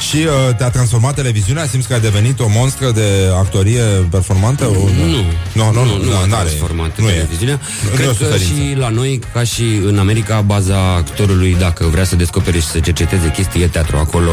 Și 0.10 0.18
uh, 0.18 0.56
te-a 0.56 0.70
transformat 0.70 1.16
televiziunea? 1.16 1.66
Simți 1.66 1.88
că 1.88 1.94
ai 1.94 2.00
devenit 2.00 2.40
o 2.40 2.48
monstră 2.68 2.92
de 2.92 3.10
actorie 3.38 3.82
performantă? 4.10 4.66
O, 4.66 4.72
Nu, 4.74 5.06
nu, 5.06 5.22
nu, 5.54 5.72
nu, 5.72 5.84
nu, 5.98 6.04
nu 6.04 6.10
da, 6.12 6.18
a 6.18 6.26
n-are. 6.26 6.44
transformat 6.48 6.98
Nu 7.00 7.08
e. 7.10 7.12
televiziunea. 7.12 7.60
Nu 7.84 7.90
e 7.92 7.96
Cred 7.96 8.08
o 8.08 8.10
că 8.12 8.16
suferință. 8.24 8.54
și 8.54 8.76
la 8.78 8.90
noi, 8.90 9.20
ca 9.34 9.44
și 9.44 9.64
în 9.86 10.00
America, 10.00 10.42
baza 10.42 10.96
actorului, 10.96 11.56
dacă 11.60 11.86
vrea 11.92 12.04
să 12.04 12.16
descopere 12.16 12.60
și 12.60 12.66
să 12.66 12.80
cerceteze 12.80 13.32
chestii, 13.32 13.62
e 13.62 13.68
teatru. 13.68 13.98
Acolo 13.98 14.32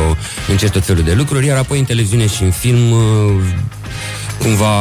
încerci 0.49 0.73
tot 0.73 0.85
felul 0.85 1.03
de 1.03 1.13
lucruri, 1.13 1.47
iar 1.47 1.57
apoi 1.59 1.79
în 1.79 1.85
televiziune 1.85 2.27
și 2.27 2.43
în 2.43 2.51
film, 2.51 2.91
uh, 2.91 3.01
cumva 4.39 4.75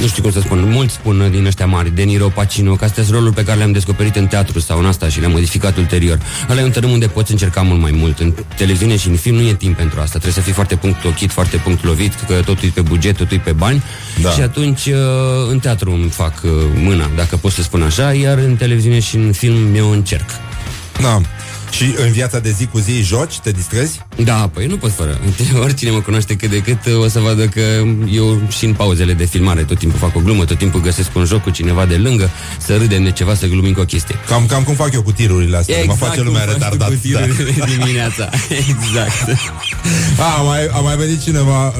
nu 0.00 0.06
știu 0.06 0.22
cum 0.22 0.32
să 0.32 0.40
spun, 0.40 0.70
mulți 0.70 0.94
spun 0.94 1.28
din 1.30 1.46
ăștia 1.46 1.66
mari, 1.66 1.94
De 1.94 2.02
Niro, 2.02 2.28
Pacino, 2.28 2.74
că 2.74 2.84
astea 2.84 3.02
sunt 3.02 3.14
roluri 3.16 3.34
pe 3.34 3.44
care 3.44 3.58
le-am 3.58 3.72
descoperit 3.72 4.16
în 4.16 4.26
teatru 4.26 4.60
sau 4.60 4.78
în 4.78 4.86
asta 4.86 5.08
și 5.08 5.20
le-am 5.20 5.30
modificat 5.30 5.76
ulterior. 5.76 6.20
Ăla 6.50 6.60
e 6.60 6.64
un 6.64 6.70
tărâm 6.70 6.90
unde 6.90 7.06
poți 7.06 7.30
încerca 7.30 7.62
mult 7.62 7.80
mai 7.80 7.90
mult. 7.90 8.18
În 8.18 8.34
televiziune 8.56 8.96
și 8.96 9.08
în 9.08 9.16
film 9.16 9.36
nu 9.36 9.48
e 9.48 9.54
timp 9.54 9.76
pentru 9.76 10.00
asta. 10.00 10.18
Trebuie 10.18 10.32
să 10.32 10.40
fii 10.40 10.52
foarte 10.52 10.76
punct 10.76 11.04
ochit, 11.04 11.30
foarte 11.30 11.56
punct 11.56 11.84
lovit, 11.84 12.14
că 12.26 12.34
totul 12.34 12.68
e 12.68 12.70
pe 12.74 12.80
buget, 12.80 13.16
totul 13.16 13.36
e 13.36 13.40
pe 13.40 13.52
bani. 13.52 13.82
Da. 14.20 14.30
Și 14.30 14.40
atunci 14.40 14.86
uh, 14.86 14.94
în 15.50 15.58
teatru 15.58 15.92
îmi 15.92 16.10
fac 16.10 16.40
uh, 16.44 16.50
mâna, 16.74 17.10
dacă 17.16 17.36
pot 17.36 17.52
să 17.52 17.62
spun 17.62 17.82
așa, 17.82 18.12
iar 18.12 18.38
în 18.38 18.56
televiziune 18.56 19.00
și 19.00 19.16
în 19.16 19.32
film 19.32 19.74
eu 19.74 19.90
încerc. 19.90 20.30
Da. 21.00 21.20
Și 21.70 21.94
în 21.96 22.12
viața 22.12 22.38
de 22.38 22.50
zi 22.50 22.66
cu 22.66 22.78
zi 22.78 23.02
joci, 23.02 23.38
te 23.38 23.50
distrezi? 23.50 24.00
Da, 24.16 24.50
păi 24.52 24.66
nu 24.66 24.76
pot 24.76 24.92
fără. 24.92 25.20
Oricine 25.64 25.90
mă 25.90 26.00
cunoaște 26.00 26.34
cât 26.34 26.50
de 26.50 26.58
cât 26.58 26.78
o 27.02 27.08
să 27.08 27.18
vadă 27.18 27.44
că 27.44 27.60
eu 28.10 28.42
și 28.48 28.64
în 28.64 28.72
pauzele 28.72 29.12
de 29.12 29.24
filmare 29.24 29.62
tot 29.62 29.78
timpul 29.78 29.98
fac 29.98 30.16
o 30.16 30.20
glumă, 30.20 30.44
tot 30.44 30.58
timpul 30.58 30.80
găsesc 30.80 31.16
un 31.16 31.24
joc 31.24 31.42
cu 31.42 31.50
cineva 31.50 31.86
de 31.86 31.96
lângă, 31.96 32.30
să 32.58 32.76
râdem 32.76 33.02
de 33.02 33.10
ceva, 33.10 33.34
să 33.34 33.46
glumim 33.46 33.72
cu 33.72 33.80
o 33.80 33.84
chestie. 33.84 34.14
Cam, 34.28 34.46
cam 34.46 34.62
cum 34.62 34.74
fac 34.74 34.92
eu 34.92 35.02
cu 35.02 35.12
tirurile 35.12 35.56
astea, 35.56 35.76
mă 35.86 35.92
face 35.92 36.16
cum 36.16 36.24
lumea 36.24 36.40
faci 36.40 36.52
tu 36.52 36.58
retardat. 36.58 36.88
Cu 36.88 36.94
tirurile 36.94 37.54
dimineața. 37.76 38.28
exact. 38.68 39.38
A, 40.18 40.38
a, 40.38 40.42
mai, 40.42 40.66
a 40.72 40.78
mai 40.78 40.96
venit 40.96 41.22
cineva 41.22 41.66
uh, 41.66 41.74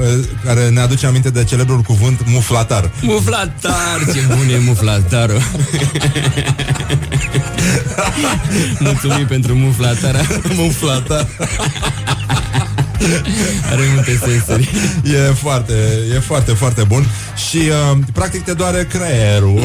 care 0.45 0.69
ne 0.69 0.81
aduce 0.81 1.07
aminte 1.07 1.31
de 1.31 1.45
celebrul 1.45 1.81
cuvânt 1.81 2.21
muflatar. 2.27 2.91
Muflatar, 3.01 3.99
ce 4.15 4.21
bun 4.29 4.49
e 4.55 4.59
muflatarul. 4.59 5.43
Mulțumim 8.79 9.27
pentru 9.27 9.55
muflatarea. 9.55 10.27
Muflatar. 10.57 11.27
Are 13.73 13.91
multe 13.95 14.21
sensuri. 14.25 14.71
E 15.05 15.33
foarte, 15.33 15.73
e 16.15 16.19
foarte, 16.19 16.53
foarte 16.53 16.83
bun 16.83 17.07
Și 17.51 17.57
uh, 17.57 17.99
practic 18.13 18.45
te 18.45 18.53
doare 18.53 18.87
creierul 18.91 19.61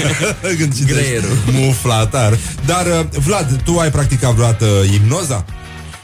Când 0.58 0.74
citești 0.74 0.92
Greierul. 0.92 1.38
Muflatar 1.52 2.38
Dar 2.66 2.86
uh, 2.86 3.18
Vlad, 3.24 3.60
tu 3.64 3.78
ai 3.78 3.90
practicat 3.90 4.32
vreodată 4.32 4.66
ipnoza? 4.94 5.44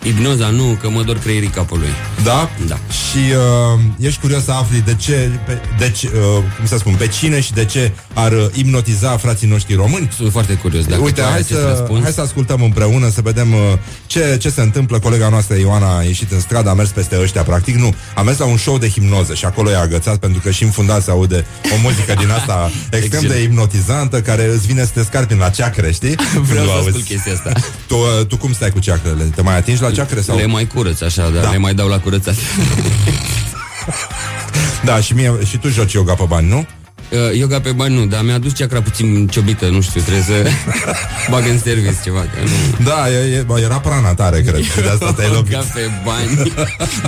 Ipnoza 0.02 0.48
nu, 0.48 0.78
că 0.80 0.90
mă 0.90 1.02
dor 1.02 1.18
creierii 1.18 1.48
capului. 1.48 1.88
Da? 2.24 2.50
Da. 2.66 2.74
Și 2.74 3.18
uh, 3.18 3.80
ești 3.98 4.20
curios 4.20 4.44
să 4.44 4.52
afli 4.52 4.80
de 4.80 4.94
ce, 4.94 5.30
pe, 5.46 5.58
de 5.78 5.90
ce 5.90 6.10
uh, 6.14 6.42
cum 6.56 6.66
să 6.66 6.76
spun, 6.78 6.94
pe 6.94 7.06
cine 7.08 7.40
și 7.40 7.52
de 7.52 7.64
ce 7.64 7.92
ar 8.14 8.32
uh, 8.32 8.46
ipnotiza 8.52 9.16
frații 9.16 9.48
noștri 9.48 9.74
români? 9.74 10.10
Sunt 10.16 10.32
foarte 10.32 10.52
curios 10.54 10.84
dacă 10.84 11.00
Uite, 11.02 11.20
tu 11.20 11.26
ai 11.26 11.30
hai 11.32 11.38
acest 11.40 11.60
să, 11.60 11.66
răspuns. 11.78 12.02
hai 12.02 12.12
să 12.12 12.20
ascultăm 12.20 12.62
împreună, 12.62 13.08
să 13.10 13.20
vedem 13.20 13.52
uh, 13.52 13.58
ce, 14.06 14.36
ce 14.40 14.50
se 14.50 14.60
întâmplă. 14.60 14.98
Colega 14.98 15.28
noastră, 15.28 15.56
Ioana, 15.56 15.98
a 15.98 16.02
ieșit 16.02 16.32
în 16.32 16.40
stradă, 16.40 16.68
a 16.70 16.74
mers 16.74 16.90
peste 16.90 17.18
ăștia, 17.20 17.42
practic. 17.42 17.74
Nu, 17.76 17.94
a 18.14 18.22
mers 18.22 18.38
la 18.38 18.44
un 18.44 18.56
show 18.56 18.78
de 18.78 18.88
hipnoză 18.88 19.34
și 19.34 19.44
acolo 19.44 19.70
e 19.70 19.76
agățat 19.76 20.16
pentru 20.16 20.40
că 20.40 20.50
și 20.50 20.62
în 20.62 20.70
fundat 20.70 21.02
se 21.02 21.10
aude 21.10 21.44
o 21.62 21.76
muzică 21.82 22.14
din 22.18 22.30
asta 22.30 22.70
extrem 22.90 23.20
de 23.20 23.26
Excelent. 23.26 23.42
ipnotizantă 23.50 24.20
care 24.20 24.50
îți 24.54 24.66
vine 24.66 24.84
să 24.84 24.90
te 24.94 25.02
scarpi 25.02 25.34
la 25.34 25.48
ceacre, 25.48 25.92
știi? 25.92 26.14
Vreau 26.50 26.64
Nu 26.64 26.70
să 26.70 26.76
auzi. 26.76 26.88
ascult 26.88 27.04
chestia 27.04 27.32
asta. 27.32 27.52
Tu, 27.86 27.96
uh, 27.96 28.26
tu 28.26 28.36
cum 28.36 28.52
stai 28.52 28.70
cu 28.70 28.78
ceacrele? 28.78 29.24
Te 29.34 29.42
mai 29.42 29.56
atingi 29.56 29.82
la 29.82 29.89
ceacre? 29.90 30.20
Sau? 30.20 30.36
Le 30.36 30.46
mai 30.46 30.66
curăț 30.66 31.00
așa, 31.00 31.28
dar 31.28 31.42
Da. 31.42 31.50
le 31.50 31.58
mai 31.58 31.74
dau 31.74 31.88
la 31.88 31.98
curățat. 31.98 32.34
Da, 34.84 35.00
și, 35.00 35.12
mie, 35.12 35.32
și 35.46 35.56
tu 35.56 35.68
joci 35.68 35.92
yoga 35.92 36.14
pe 36.14 36.24
bani, 36.28 36.48
nu? 36.48 36.66
Uh, 37.10 37.36
yoga 37.38 37.60
pe 37.60 37.70
bani 37.72 37.94
nu, 37.94 38.06
dar 38.06 38.22
mi-a 38.22 38.34
adus 38.34 38.54
ceacra 38.54 38.82
puțin 38.82 39.26
ciobită, 39.26 39.66
nu 39.68 39.80
știu, 39.80 40.00
trebuie 40.00 40.22
să 40.22 40.50
bag 41.30 41.46
în 41.48 41.58
service 41.58 41.94
ceva, 42.04 42.20
că 42.20 42.38
nu... 42.42 42.84
Da, 42.84 43.10
e, 43.10 43.36
e, 43.36 43.40
bă, 43.42 43.58
era 43.60 43.78
prana 43.80 44.14
tare, 44.14 44.40
cred. 44.42 44.62
Și 44.62 44.70
de 44.80 44.88
asta 44.88 45.12
te-ai 45.12 45.30
lovit. 45.32 45.52
Yoga 45.52 45.64
pe 45.74 45.90
bani. 46.04 46.52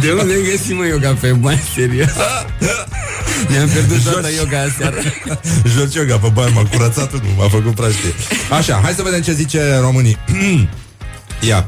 De 0.01 0.11
unde 0.12 0.35
găsim 0.51 0.76
mă 0.76 0.87
yoga 0.87 1.16
pe 1.20 1.33
bani, 1.33 1.62
serios? 1.74 2.11
Ne-am 3.49 3.68
pierdut 3.68 4.03
toată 4.03 4.28
yoga 4.39 4.61
aseară. 4.61 4.97
Joci 5.76 5.95
yoga 5.95 6.16
pe 6.16 6.28
bani, 6.33 6.53
m-a 6.55 6.62
curățat 6.70 7.12
unul, 7.12 7.26
m-a 7.37 7.49
făcut 7.49 7.74
praștie. 7.74 8.12
Așa, 8.51 8.80
hai 8.83 8.93
să 8.93 9.03
vedem 9.03 9.20
ce 9.20 9.33
zice 9.33 9.78
românii. 9.80 10.16
Ia. 11.49 11.66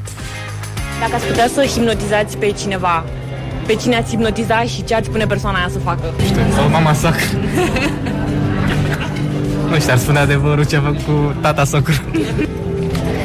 Dacă 1.00 1.14
ați 1.14 1.26
putea 1.26 1.48
să 1.54 1.62
hipnotizați 1.62 2.36
pe 2.36 2.52
cineva, 2.58 3.04
pe 3.66 3.74
cine 3.74 3.96
ați 3.96 4.10
hipnotiza 4.10 4.62
și 4.62 4.84
ce 4.84 4.94
ați 4.94 5.06
spune 5.06 5.26
persoana 5.26 5.58
aia 5.58 5.68
să 5.72 5.78
facă? 5.78 6.14
Sau 6.54 6.68
mama 6.68 6.92
sacră. 6.92 7.24
nu 9.68 9.78
știu, 9.78 9.92
ar 9.92 9.98
spune 9.98 10.18
adevărul 10.18 10.66
ce 10.66 10.76
a 10.76 10.80
făcut 10.80 11.36
tata 11.40 11.64
socru. 11.64 11.94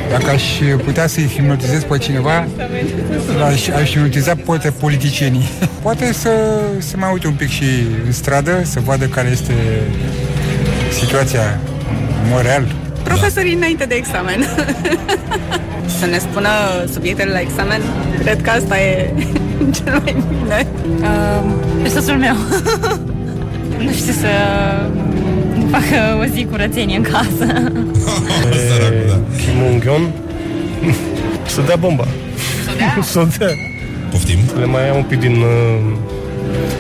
Dacă 0.10 0.30
aș 0.30 0.44
putea 0.84 1.08
să-i 1.08 1.28
hipnotizez 1.28 1.84
pe 1.84 1.98
cineva, 1.98 2.48
aș, 3.46 3.68
aș 3.68 3.90
hipnotiza 3.90 4.34
poate 4.46 4.72
politicienii. 4.80 5.50
Poate 5.82 6.14
să 6.14 6.30
se 6.78 6.98
mai 6.98 7.10
uite 7.14 7.28
un 7.28 7.34
pic 7.34 7.50
și 7.50 7.66
în 8.06 8.12
stradă, 8.12 8.62
să 8.64 8.80
vadă 8.80 9.06
care 9.06 9.30
este 9.32 9.54
situația 10.92 11.60
în 12.24 12.30
mod 12.30 12.42
real. 12.42 12.76
Profesorii 13.04 13.54
înainte 13.54 13.86
de 13.86 13.96
examen. 13.96 14.40
să 16.00 16.06
ne 16.06 16.18
spună 16.18 16.50
subiectele 16.92 17.32
la 17.32 17.40
examen. 17.40 17.82
Cred 18.20 18.42
că 18.42 18.50
asta 18.50 18.80
e 18.80 19.14
cel 19.84 20.02
mai 20.04 20.16
bine. 20.28 20.68
Uh, 21.02 21.52
pe 21.84 21.90
soțul 21.90 22.16
meu. 22.16 22.36
nu 23.86 23.92
știu 23.92 24.14
să 24.14 24.28
facă 25.72 26.18
o 26.22 26.26
zi 26.34 26.46
curățenie 26.46 26.98
în 26.98 27.04
casă. 27.04 27.72
Kim 29.38 29.82
Jong-un 29.82 30.12
să 31.46 31.62
dea 31.62 31.76
bomba. 31.76 32.08
Să 32.64 32.72
dea? 32.78 32.98
Să 33.02 33.28
dea. 33.38 33.48
Poftim? 34.10 34.40
Le 34.60 34.66
mai 34.66 34.86
ia 34.86 34.94
un 34.94 35.04
pic 35.04 35.20
din 35.20 35.36
uh, 35.36 35.98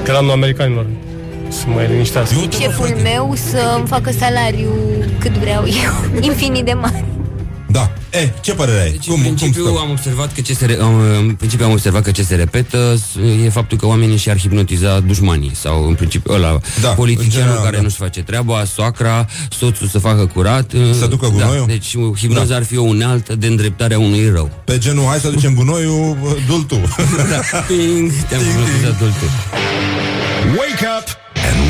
cranul 0.03 0.31
americanilor. 0.31 0.85
Să 1.49 1.63
mai 1.67 1.87
liniștească. 1.87 2.35
Șeful 2.59 2.95
meu 3.03 3.33
să-mi 3.49 3.87
facă 3.87 4.11
salariu 4.19 4.71
cât 5.19 5.31
vreau 5.31 5.63
eu, 5.67 5.93
infinit 6.29 6.65
de 6.65 6.73
mare. 6.73 7.03
Da. 7.71 7.91
E, 8.11 8.29
ce 8.41 8.53
părere 8.53 8.81
ai? 8.81 8.91
Deci, 8.91 9.05
cum, 9.07 9.15
în 9.15 9.21
principiu 9.21 9.63
cum 9.65 9.77
am 9.77 9.89
observat 9.89 10.33
că 10.33 10.41
ce 10.41 10.53
se 10.53 10.65
re- 10.65 10.77
am, 10.81 10.99
în 10.99 11.33
principiu 11.37 11.65
am 11.65 11.71
observat 11.71 12.01
că 12.03 12.11
ce 12.11 12.23
se 12.23 12.35
repetă 12.35 12.95
s- 12.95 13.43
e 13.45 13.49
faptul 13.49 13.77
că 13.77 13.85
oamenii 13.85 14.17
și-ar 14.17 14.37
hipnotiza 14.39 14.99
dușmanii 14.99 15.51
sau 15.55 15.87
în 15.87 15.93
principiu 15.93 16.33
ăla, 16.33 16.59
Da, 16.81 16.87
politicianul 16.89 17.25
în 17.25 17.45
general, 17.45 17.63
care 17.63 17.75
da. 17.75 17.81
nu-și 17.81 17.95
face 17.95 18.23
treaba, 18.23 18.63
soacra, 18.65 19.25
soțul 19.49 19.87
să 19.87 19.99
facă 19.99 20.25
curat. 20.33 20.71
Să 20.99 21.05
ducă 21.05 21.27
gunoiul? 21.27 21.65
Da, 21.67 21.71
deci 21.73 21.95
hipnoza 22.17 22.45
da. 22.45 22.55
ar 22.55 22.63
fi 22.63 22.77
o 22.77 22.81
unealtă 22.83 23.35
de 23.35 23.47
îndreptare 23.47 23.93
a 23.93 23.99
unui 23.99 24.29
rău. 24.33 24.51
Pe 24.63 24.77
genul, 24.77 25.05
hai 25.05 25.19
să 25.19 25.29
ducem 25.29 25.53
gunoiul, 25.55 26.17
dul 26.47 26.61
tu. 26.63 26.75
da. 27.51 27.57
Ping, 27.67 28.11
te-am 28.27 28.41
hipnotizat 28.41 28.97
dul 28.99 29.07
tu. 29.07 29.25
Wake 30.57 30.85
up 30.99 31.07
and 31.07 31.18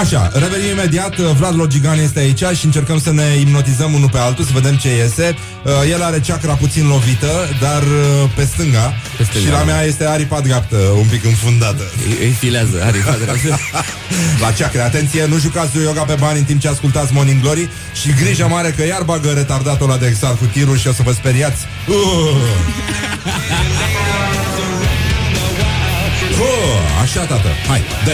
Așa, 0.00 0.30
revenim 0.32 0.70
imediat. 0.70 1.16
Vlad 1.16 1.56
Logigan 1.56 1.98
este 1.98 2.18
aici 2.18 2.44
și 2.58 2.64
încercăm 2.64 3.00
să 3.00 3.12
ne 3.12 3.22
hipnotizăm 3.36 3.92
unul 3.92 4.08
pe 4.08 4.18
altul 4.18 4.44
Să 4.44 4.50
vedem 4.54 4.76
ce 4.76 4.96
iese. 4.96 5.36
Uh, 5.62 5.72
El 5.90 6.02
are 6.02 6.20
ceacra 6.20 6.54
puțin 6.54 6.86
lovită 6.86 7.48
Dar 7.60 7.82
uh, 7.82 8.30
pe 8.34 8.44
stânga, 8.44 8.94
Pe 9.16 9.24
stânga, 9.24 9.46
Și 9.46 9.52
la 9.52 9.58
da. 9.58 9.64
mea 9.64 9.82
este 9.82 10.04
aripa 10.04 10.40
dreaptă 10.40 10.76
Un 10.76 11.06
pic 11.10 11.24
înfundată. 11.24 11.82
Îi 12.20 12.30
filează 12.38 12.82
aripa 12.84 13.16
dreaptă. 13.22 13.58
La 14.42 14.50
ceacre, 14.50 14.80
atenție, 14.80 15.26
nu 15.26 15.38
jucați 15.38 15.78
yoga 15.78 16.02
pe 16.02 16.16
bani 16.18 16.38
În 16.38 16.44
timp 16.44 16.60
ce 16.60 16.68
ascultați 16.68 17.12
Morning 17.12 17.40
Glory. 17.40 17.68
Și 18.00 18.12
grijă 18.12 18.46
mare 18.50 18.70
că 18.76 18.86
iar 18.86 19.02
bagă 19.02 19.30
retardatul 19.30 19.90
ăla 19.90 19.98
de 19.98 20.06
exar 20.06 20.36
cu 20.36 20.44
tirul 20.44 20.78
Și 20.78 20.88
o 20.88 20.92
să 20.92 21.02
vă 21.04 21.12
speriați. 21.12 21.64
Uh! 21.88 21.94
Uh, 26.40 27.00
Așa, 27.02 27.20
tată, 27.20 27.48
hai, 27.68 27.82
dă 28.04 28.12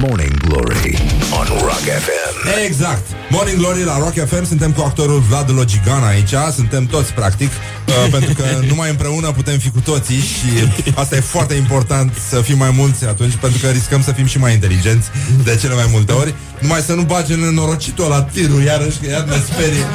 Morning 0.00 0.36
Glory 0.36 0.98
on 1.38 1.46
Rock 1.60 1.84
FM. 2.04 2.48
Exact. 2.66 3.06
Morning 3.30 3.58
Glory 3.58 3.84
la 3.84 3.98
Rock 3.98 4.14
FM 4.28 4.44
Suntem 4.44 4.72
cu 4.72 4.82
actorul 4.82 5.20
Vlad 5.28 5.50
Logigan 5.50 6.04
aici 6.04 6.34
Suntem 6.54 6.86
toți, 6.86 7.12
practic 7.12 7.50
uh, 7.86 7.94
Pentru 8.14 8.34
că 8.34 8.44
numai 8.68 8.90
împreună 8.90 9.30
putem 9.30 9.58
fi 9.58 9.70
cu 9.70 9.80
toții 9.80 10.18
Și 10.18 10.68
asta 10.94 11.16
e 11.16 11.20
foarte 11.20 11.54
important 11.54 12.12
Să 12.28 12.40
fim 12.40 12.58
mai 12.58 12.70
mulți 12.76 13.06
atunci 13.06 13.34
Pentru 13.34 13.58
că 13.62 13.68
riscăm 13.68 14.02
să 14.02 14.12
fim 14.12 14.26
și 14.26 14.38
mai 14.38 14.52
inteligenți 14.52 15.08
De 15.44 15.56
cele 15.60 15.74
mai 15.74 15.88
multe 15.90 16.12
ori 16.12 16.34
Numai 16.58 16.80
să 16.80 16.92
nu 16.94 17.02
bage 17.02 17.34
nenorocitul 17.34 18.08
la 18.08 18.22
tirul 18.22 18.62
Iarăși 18.62 18.98
că 18.98 19.10
iar 19.10 19.24
ne 19.24 19.36
sperie 19.52 19.84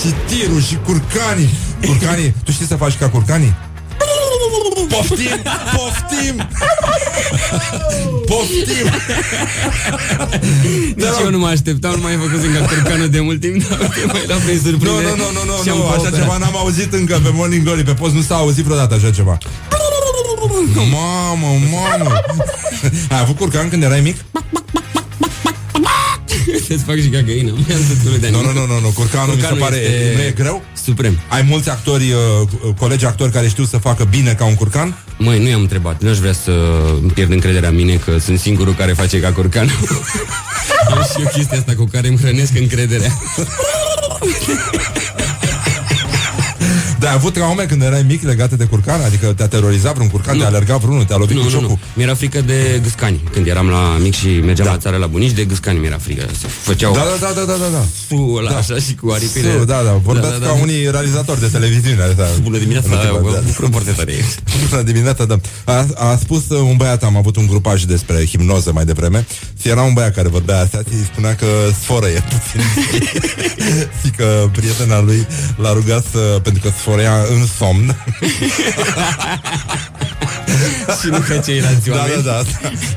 Și 0.00 0.14
tirul 0.26 0.62
și 0.62 0.78
curcanii 0.84 1.50
Curcanii, 1.86 2.34
tu 2.44 2.50
știi 2.50 2.66
să 2.66 2.76
faci 2.76 2.96
ca 2.96 3.08
curcanii? 3.08 3.54
Poftim, 4.88 5.42
poftim 5.76 6.48
Poftim 8.26 8.86
Deci 10.96 11.18
eu 11.22 11.30
nu 11.30 11.38
mă 11.38 11.46
așteptam, 11.46 11.90
nu 11.94 12.00
mai 12.02 12.12
făcut 12.22 12.42
încă 12.44 12.58
curcană 12.74 13.06
de 13.06 13.20
mult 13.20 13.40
timp, 13.40 13.68
dar 13.68 13.78
uite, 13.80 14.04
mai 14.12 14.24
la 14.26 14.34
prin 14.34 14.54
Nu, 14.62 14.70
surprindere. 14.70 15.08
nu, 15.08 15.16
nu, 15.16 15.30
nu, 15.32 15.42
nu, 15.56 15.62
și 15.62 15.68
am 15.68 15.76
nu 15.76 15.82
așa 15.86 15.94
cooperat. 15.96 16.20
ceva 16.20 16.36
n-am 16.36 16.56
auzit 16.56 16.92
încă 16.92 17.20
pe 17.22 17.30
Morning 17.32 17.62
Glory 17.62 17.82
Pe 17.82 17.92
post 17.92 18.14
nu 18.14 18.20
s-a 18.20 18.34
auzit 18.36 18.64
vreodată 18.64 18.94
așa 18.94 19.10
ceva 19.10 19.38
Mamă, 20.74 21.46
mamă 21.70 22.22
Ai 23.10 23.20
avut 23.20 23.36
curcan 23.36 23.68
când 23.68 23.82
erai 23.82 24.00
mic? 24.00 24.16
Să-ți 26.66 26.84
fac 26.84 26.96
și 27.00 27.08
ca 27.08 27.20
găină, 27.20 27.50
mai 27.50 27.76
am 27.76 27.82
tot 28.04 28.20
de 28.20 28.28
Nu, 28.30 28.40
nu, 28.40 28.52
nu, 28.52 28.66
nu, 28.66 28.80
nu, 28.80 28.88
curcanul 28.88 29.34
mi 29.34 29.40
se 29.40 29.46
Curcanul 29.46 29.58
pare 29.58 29.76
este 29.76 30.12
nu 30.16 30.22
e 30.22 30.30
greu? 30.30 30.64
Suprem. 30.84 31.20
Ai 31.28 31.42
mulți 31.42 31.70
actori, 31.70 32.12
uh, 32.12 32.74
colegi 32.78 33.04
actori 33.04 33.30
care 33.30 33.48
știu 33.48 33.64
să 33.64 33.76
facă 33.76 34.04
bine 34.04 34.32
ca 34.32 34.44
un 34.44 34.54
curcan? 34.54 34.98
Măi, 35.18 35.42
nu 35.42 35.48
i-am 35.48 35.60
întrebat, 35.60 36.02
nu 36.02 36.08
aș 36.08 36.18
vrea 36.18 36.32
să 36.32 36.52
îmi 37.00 37.10
pierd 37.10 37.30
încrederea 37.30 37.68
în 37.68 37.74
mine 37.74 37.94
că 37.94 38.18
sunt 38.18 38.38
singurul 38.38 38.74
care 38.74 38.92
face 38.92 39.20
ca 39.20 39.32
curcan. 39.32 39.70
Am 40.90 41.02
și 41.12 41.20
eu 41.20 41.30
chestia 41.32 41.58
asta 41.58 41.74
cu 41.74 41.84
care 41.84 42.08
îmi 42.08 42.18
hrănesc 42.18 42.58
încrederea. 42.58 43.12
Dar 46.98 47.10
ai 47.10 47.14
avut 47.16 47.32
traume 47.32 47.62
când 47.62 47.82
erai 47.82 48.02
mic 48.08 48.22
legate 48.22 48.56
de 48.56 48.64
curcan? 48.64 49.00
Adică 49.00 49.32
te-a 49.36 49.48
terorizat 49.48 49.94
vreun 49.94 50.08
curcan, 50.10 50.38
te-a 50.38 50.46
alergat 50.46 50.80
vreunul, 50.80 51.04
te-a 51.04 51.16
lovit 51.16 51.36
Nu, 51.36 51.40
cu 51.42 51.46
nu, 51.46 51.52
ciocul? 51.52 51.68
nu. 51.68 51.78
Mi-era 51.94 52.14
frică 52.14 52.40
de 52.40 52.80
gâscani. 52.82 53.20
Când 53.32 53.46
eram 53.46 53.68
la 53.68 53.96
mic 54.00 54.14
și 54.14 54.26
mergeam 54.26 54.66
da. 54.66 54.72
la 54.72 54.78
țară 54.78 54.96
la 54.96 55.06
bunici, 55.06 55.30
de 55.32 55.44
gâscani 55.44 55.78
mi-era 55.78 55.98
frică. 55.98 56.26
Se 56.40 56.46
făceau 56.62 56.92
Da, 56.92 57.00
da, 57.20 57.26
da, 57.26 57.32
da, 57.40 57.44
da, 57.52 57.56
da, 57.64 57.68
da. 57.72 57.84
fu 58.08 58.34
ăla 58.38 58.50
așa 58.50 58.74
și 58.78 58.94
cu 58.94 59.10
aripile. 59.10 59.52
Su, 59.58 59.64
da, 59.64 59.82
da, 59.84 59.92
vorbesc 59.92 60.32
Da, 60.32 60.38
da, 60.38 60.46
ca 60.46 60.52
da. 60.54 60.60
unii 60.60 60.90
realizatori 60.90 61.40
de 61.40 61.46
televiziune. 61.46 62.12
Da. 62.16 62.24
Bună 62.42 62.58
dimineața, 62.58 62.88
Nu 62.88 62.96
te 62.96 63.06
da, 63.06 63.12
văd, 63.12 63.32
da. 63.34 63.40
bucurăm 63.46 63.70
foarte 63.70 63.90
tare. 63.90 64.12
Bună 64.70 64.82
dimineața, 64.82 65.24
da. 65.24 65.38
A, 65.64 65.86
a 65.94 66.16
spus 66.16 66.48
uh, 66.48 66.58
un 66.58 66.76
băiat, 66.76 67.02
am 67.04 67.16
avut 67.16 67.36
un 67.36 67.46
grupaj 67.46 67.82
despre 67.82 68.26
hipnoză 68.26 68.72
mai 68.72 68.84
devreme 68.84 69.26
și 69.60 69.68
era 69.68 69.82
un 69.82 69.92
băiat 69.92 70.14
care 70.14 70.28
vorbea 70.28 70.60
astea 70.60 70.80
și 70.88 70.94
îi 70.94 71.08
spunea 71.12 71.34
că 71.34 71.46
sforă 71.82 72.06
e 72.06 72.22
puțin. 72.28 72.60
și 74.04 74.10
că 74.16 74.48
prietena 74.52 75.00
lui 75.00 75.26
l-a 75.56 75.72
rugat 75.72 76.04
să, 76.12 76.18
pentru 76.42 76.62
că 76.62 76.70
sforea 76.86 77.16
în 77.30 77.46
somn. 77.58 77.86
și 81.00 81.06
nu 81.08 81.18
ca 81.28 81.38
ceilalți 81.38 81.88
Da, 81.88 81.96
oameni. 81.96 82.22
da, 82.22 82.30
da. 82.30 82.42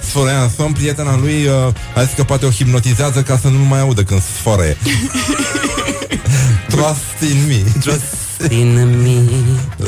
Sforea 0.01 0.41
în 0.41 0.49
somn, 0.57 0.73
prietena 0.73 1.17
lui 1.17 1.45
uh, 1.45 1.73
a 1.95 2.03
zis 2.03 2.13
că 2.15 2.23
poate 2.23 2.45
o 2.45 2.49
hipnotizează 2.49 3.21
ca 3.21 3.37
să 3.37 3.47
nu 3.47 3.63
mai 3.63 3.79
audă 3.79 4.03
când 4.03 4.21
sforeie. 4.37 4.77
Trust 6.69 7.31
in 7.31 7.45
me. 7.47 7.63
Trust 7.79 8.03
in 8.49 8.73
me. 9.01 9.21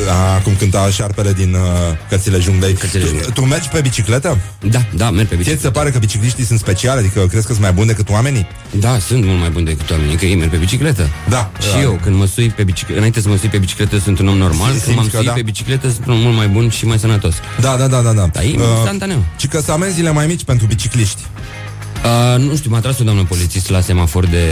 A, 0.09 0.41
cum 0.43 0.55
cânta 0.55 0.89
șarpele 0.89 1.33
din 1.33 1.53
uh, 1.53 1.59
Cărțile 2.09 2.39
Junglei. 2.39 2.73
Cărțile 2.73 3.03
Junglei. 3.03 3.25
Tu, 3.25 3.31
tu 3.31 3.41
mergi 3.41 3.67
pe 3.67 3.81
bicicletă? 3.81 4.37
Da, 4.59 4.85
da, 4.95 5.11
merg 5.11 5.27
pe 5.27 5.35
Ție 5.35 5.43
ți 5.43 5.49
bicicletă. 5.49 5.61
se 5.61 5.71
pare 5.71 5.89
că 5.89 5.99
bicicliștii 5.99 6.45
sunt 6.45 6.59
speciali? 6.59 6.99
Adică 6.99 7.19
crezi 7.27 7.45
că 7.45 7.51
sunt 7.51 7.63
mai 7.63 7.73
buni 7.73 7.87
decât 7.87 8.09
oamenii? 8.09 8.47
Da, 8.71 8.99
sunt 8.99 9.25
mult 9.25 9.39
mai 9.39 9.49
buni 9.49 9.65
decât 9.65 9.91
oamenii, 9.91 10.15
că 10.15 10.25
ei 10.25 10.35
merg 10.35 10.49
pe 10.49 10.57
bicicletă. 10.57 11.09
Da. 11.29 11.51
Și 11.61 11.71
da. 11.71 11.81
eu, 11.81 11.99
când 12.03 12.15
mă 12.15 12.25
sui 12.25 12.49
pe 12.49 12.63
bicicletă, 12.63 12.97
înainte 12.97 13.21
să 13.21 13.27
mă 13.29 13.37
sui 13.37 13.49
pe 13.49 13.57
bicicletă, 13.57 13.99
sunt 13.99 14.19
un 14.19 14.27
om 14.27 14.37
normal. 14.37 14.69
Simți 14.69 14.83
Când 14.85 14.95
m-am 14.95 15.05
că 15.05 15.15
suit 15.15 15.27
da? 15.27 15.33
pe 15.33 15.41
bicicletă, 15.41 15.89
sunt 15.89 16.05
un 16.07 16.13
om 16.13 16.19
mult 16.19 16.35
mai 16.35 16.47
bun 16.47 16.69
și 16.69 16.85
mai 16.85 16.99
sănătos. 16.99 17.35
Da, 17.59 17.75
da, 17.77 17.87
da, 17.87 18.01
da, 18.01 18.11
da. 18.11 18.29
Da, 18.33 18.43
e 18.43 18.49
instantaneu. 18.49 19.25
Și 19.37 19.47
că 19.47 19.61
să 19.61 19.71
amenziile 19.71 20.11
mai 20.11 20.27
mici 20.27 20.43
pentru 20.43 20.65
bicicliști. 20.65 21.21
Uh, 22.05 22.39
nu 22.43 22.55
știu, 22.55 22.69
m-a 22.69 22.79
tras 22.79 22.99
o 22.99 23.03
doamnă 23.03 23.23
polițist 23.23 23.69
la 23.69 23.81
semafor 23.81 24.25
de, 24.25 24.45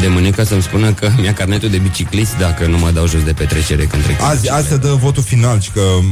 de 0.00 0.06
mânecă 0.06 0.44
să-mi 0.44 0.62
spună 0.62 0.92
că 0.92 1.10
mi-a 1.20 1.32
carnetul 1.32 1.68
de 1.70 1.76
biciclist 1.78 2.36
dacă 2.38 2.66
nu 2.66 2.78
mă 2.78 2.90
dau 2.90 3.06
jos 3.06 3.22
de 3.22 3.32
petrecere 3.32 3.84
când 3.84 4.02
trec. 4.02 4.16
cu 4.18 4.24
Azi, 4.24 4.32
bicicleta. 4.34 4.56
azi 4.56 4.68
se 4.68 4.76
dă 4.76 4.88
votul 5.00 5.22
final 5.22 5.60
și 5.60 5.70
că 5.70 5.80
uh, 5.80 6.06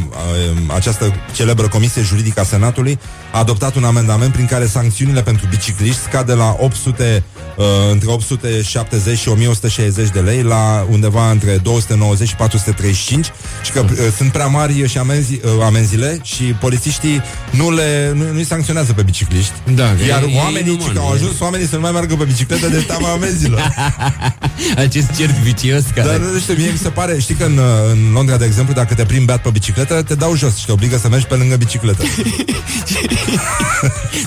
această 0.75 1.15
celebră 1.35 1.69
comisie 1.69 2.03
juridică 2.03 2.41
a 2.41 2.45
Senatului 2.45 2.99
a 3.33 3.39
adoptat 3.39 3.75
un 3.75 3.85
amendament 3.85 4.33
prin 4.33 4.47
care 4.47 4.67
sancțiunile 4.67 5.23
pentru 5.23 5.47
bicicliști 5.51 6.01
scad 6.01 6.27
de 6.27 6.33
la 6.33 6.57
800 6.59 7.23
uh, 7.57 7.65
între 7.93 8.11
870 8.11 9.19
și 9.19 9.29
1160 9.29 10.09
de 10.11 10.21
lei 10.21 10.43
la 10.43 10.87
undeva 10.91 11.31
între 11.31 11.57
290 11.63 12.29
și 12.29 12.35
435 12.37 13.27
și 13.63 13.71
că 13.73 13.81
uh, 13.81 13.91
sunt 14.17 14.33
prea 14.33 14.47
mari 14.47 14.89
și 14.89 14.99
amenzi, 14.99 15.33
uh, 15.35 15.51
amenziile 15.65 16.19
și 16.23 16.43
polițiștii 16.43 17.23
nu 17.51 17.71
le 17.71 18.13
nu, 18.15 18.33
nu-i 18.33 18.45
sancționează 18.45 18.93
pe 18.93 19.03
bicicliști. 19.03 19.53
Da, 19.75 19.95
că 19.99 20.05
Iar 20.05 20.23
e- 20.23 20.26
e 20.26 20.26
oamenii, 20.35 20.73
inuman, 20.73 20.89
ci 20.89 20.93
că 20.93 20.99
au 20.99 21.13
e- 21.13 21.15
ajuns 21.15 21.41
oamenii 21.41 21.67
să 21.67 21.75
nu 21.75 21.81
mai 21.81 21.93
meargă 21.93 22.15
pe 22.15 22.25
bicicletă 22.25 22.69
de 22.69 22.79
teama 22.79 23.11
amenzilor. 23.11 23.75
Acest 24.87 25.17
cerc 25.17 25.31
vicios 25.31 25.83
care... 25.95 26.09
Dar 26.09 26.19
nu 26.19 26.39
știu, 26.39 26.55
mie 26.55 26.71
mi 26.71 26.79
se 26.79 26.89
pare, 26.89 27.19
știi 27.19 27.35
că 27.35 27.45
în, 27.45 27.59
uh, 27.59 27.65
în 27.93 28.13
Londra, 28.13 28.37
de 28.37 28.45
exemplu, 28.45 28.75
dacă 28.75 28.95
te 28.95 29.05
prim 29.05 29.25
beat 29.25 29.43
pe 29.43 29.51
bicicletă, 29.51 30.03
te 30.03 30.15
dau 30.15 30.37
jos 30.37 30.57
și 30.57 30.67
te 30.67 30.73
obligă 30.73 30.97
să 30.97 31.09
mergi 31.09 31.27
pe 31.27 31.35
lângă 31.35 31.57
bicicletă. 31.57 32.03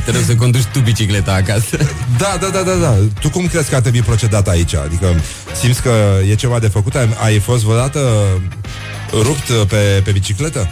Trebuie 0.04 0.24
să 0.24 0.36
conduci 0.36 0.64
tu 0.64 0.80
bicicleta 0.80 1.34
acasă. 1.34 1.78
Da, 2.18 2.38
da, 2.39 2.47
da, 2.47 2.62
da, 2.62 2.74
da. 2.74 2.95
Tu 3.20 3.30
cum 3.30 3.47
crezi 3.47 3.70
că 3.70 3.76
ar 3.76 3.82
trebui 3.82 4.02
procedat 4.02 4.47
aici? 4.47 4.76
Adică 4.76 5.16
simți 5.62 5.82
că 5.82 5.91
e 6.30 6.36
ceva 6.36 6.60
de 6.60 6.68
făcut? 6.68 6.95
Ai, 6.95 7.10
ai 7.24 7.39
fost 7.39 7.64
vreodată 7.64 8.00
rupt 9.12 9.50
uh, 9.50 9.62
pe, 9.68 10.02
pe 10.04 10.12
bicicletă? 10.12 10.68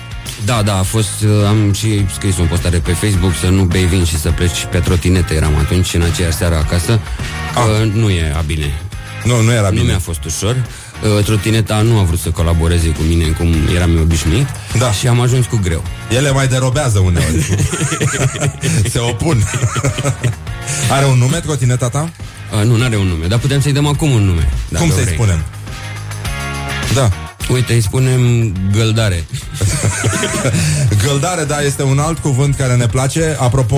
Da, 0.46 0.62
da, 0.62 0.78
a 0.78 0.82
fost, 0.84 1.10
uh, 1.24 1.46
am 1.48 1.74
și 1.74 2.06
scris 2.14 2.38
o 2.38 2.44
postare 2.44 2.78
pe 2.78 2.92
Facebook 2.92 3.34
să 3.42 3.48
nu 3.48 3.64
bei 3.64 3.86
vin 3.86 4.04
și 4.06 4.20
să 4.20 4.30
pleci 4.30 4.66
pe 4.72 4.80
trotinetă, 4.80 5.34
eram 5.34 5.56
atunci 5.56 5.94
în 5.94 6.02
aceeași 6.02 6.38
seară 6.38 6.56
acasă, 6.56 7.00
că 7.54 7.60
Ah. 7.60 7.90
nu 7.94 8.10
e 8.10 8.34
a 8.38 8.42
bine. 8.42 8.74
Nu, 9.24 9.42
nu 9.42 9.52
era 9.52 9.70
Nu 9.70 9.76
bine. 9.76 9.84
mi-a 9.84 10.00
fost 10.00 10.24
ușor. 10.26 10.56
Uh, 11.18 11.24
Trotineta 11.24 11.82
nu 11.82 12.00
a 12.00 12.04
vrut 12.04 12.20
să 12.20 12.30
colaboreze 12.30 12.88
cu 12.88 13.02
mine 13.02 13.24
cum 13.26 13.54
eram 13.76 13.96
eu 13.96 14.02
obișnuit 14.02 14.48
da. 14.80 14.92
și 14.92 15.08
am 15.08 15.20
ajuns 15.22 15.46
cu 15.46 15.60
greu. 15.64 15.84
Ele 16.10 16.32
mai 16.32 16.48
derobează 16.48 17.00
uneori. 17.00 17.46
Se 18.92 19.00
opun. 19.00 19.44
Are 20.92 21.06
un 21.06 21.18
nume 21.18 21.38
trotineta 21.40 21.90
ta? 21.90 22.10
Uh, 22.60 22.64
nu, 22.66 22.76
n-are 22.76 22.96
un 22.98 23.08
nume, 23.08 23.26
dar 23.28 23.40
putem 23.40 23.62
să-i 23.62 23.72
dăm 23.74 23.86
acum 23.88 24.12
un 24.12 24.22
nume. 24.24 24.50
dacă 24.70 24.84
Cum 24.84 24.94
să-i 24.94 25.04
vrei. 25.04 25.16
spunem? 25.16 25.44
Da. 26.94 27.12
Uite, 27.52 27.74
îi 27.74 27.82
spunem 27.82 28.52
găldare. 28.72 29.26
Găldare, 31.06 31.43
da, 31.43 31.62
este 31.62 31.84
un 31.84 32.00
alt 32.00 32.18
cuvânt 32.20 32.56
care 32.56 32.76
ne 32.76 32.88
place. 32.88 33.36
Apropo, 33.39 33.76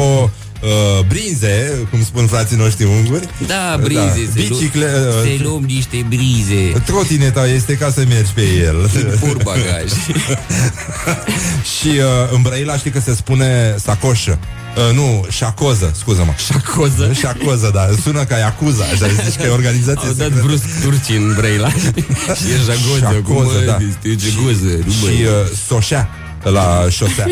uh, 0.61 1.05
brinze, 1.07 1.87
cum 1.89 2.03
spun 2.03 2.27
frații 2.27 2.57
noștri 2.57 2.85
unguri. 2.85 3.27
Da, 3.47 3.79
brize, 3.83 3.99
Da. 3.99 4.11
se, 4.41 4.45
lu- 4.49 4.55
Bicicle, 4.57 4.87
se 5.23 5.33
uh, 5.33 5.39
luăm 5.43 5.63
niște 5.63 6.05
brize. 6.07 6.81
Trotineta 6.85 7.47
este 7.47 7.73
ca 7.77 7.89
să 7.91 8.03
mergi 8.07 8.31
pe 8.31 8.41
el. 8.41 8.89
Pur 9.19 9.37
bagaj. 9.43 9.91
Și 11.79 11.87
uh, 11.87 12.31
în 12.33 12.41
Brăila 12.41 12.77
știi 12.77 12.91
că 12.91 12.99
se 12.99 13.15
spune 13.15 13.75
sacoșă. 13.77 14.39
Uh, 14.77 14.93
nu, 14.95 15.25
șacoză, 15.29 15.91
scuză-mă. 15.97 16.33
Șacoză? 16.47 17.11
Șacoză, 17.13 17.71
da. 17.73 17.87
Sună 18.03 18.23
ca 18.23 18.37
Yakuza, 18.37 18.83
așa 18.83 19.07
zici 19.29 19.35
că 19.35 19.43
e 19.45 19.49
organizație 19.49 20.07
Au 20.07 20.13
dat 20.13 20.25
secretă. 20.27 20.45
brusc 20.45 20.63
turcii 20.83 21.15
în 21.15 21.33
Brăila 21.35 21.69
Și 22.39 22.45
e 22.53 22.57
jagoză 22.65 23.21
cum, 23.23 23.35
Șacoză, 23.35 23.57
mă, 23.59 23.65
da. 23.65 23.77
Este 23.89 24.29
jagoză 24.29 24.63
nu, 24.85 24.93
băi. 25.01 25.15
Și 25.15 25.23
uh, 25.23 25.57
soșea 25.67 26.09
la 26.43 26.85
șosea. 26.89 27.25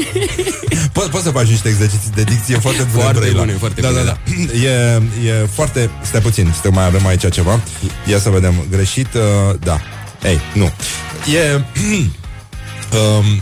Po- 0.96 1.10
poți 1.12 1.24
să 1.24 1.30
faci 1.30 1.48
niște 1.48 1.70
exerciții 1.70 2.12
de 2.16 2.24
dicție 2.24 2.58
foarte 2.58 2.82
bune 2.92 3.02
Foarte 3.04 3.18
în 3.18 3.20
Brăila. 3.24 3.40
bune, 3.40 3.54
foarte 3.60 3.82
da, 3.82 3.88
bune, 3.88 4.04
da, 4.04 4.18
da. 4.54 4.68
E, 4.68 5.02
e 5.28 5.48
foarte... 5.54 5.90
Stai 6.02 6.22
puțin, 6.22 6.54
să 6.62 6.70
mai 6.72 6.86
avem 6.86 7.06
aici 7.08 7.30
ceva. 7.32 7.60
Ia 8.10 8.20
să 8.20 8.30
vedem. 8.30 8.54
Greșit, 8.70 9.08
uh, 9.14 9.56
da. 9.60 9.80
Ei, 10.24 10.40
nu. 10.54 10.72
E... 11.34 11.42
um, 13.00 13.42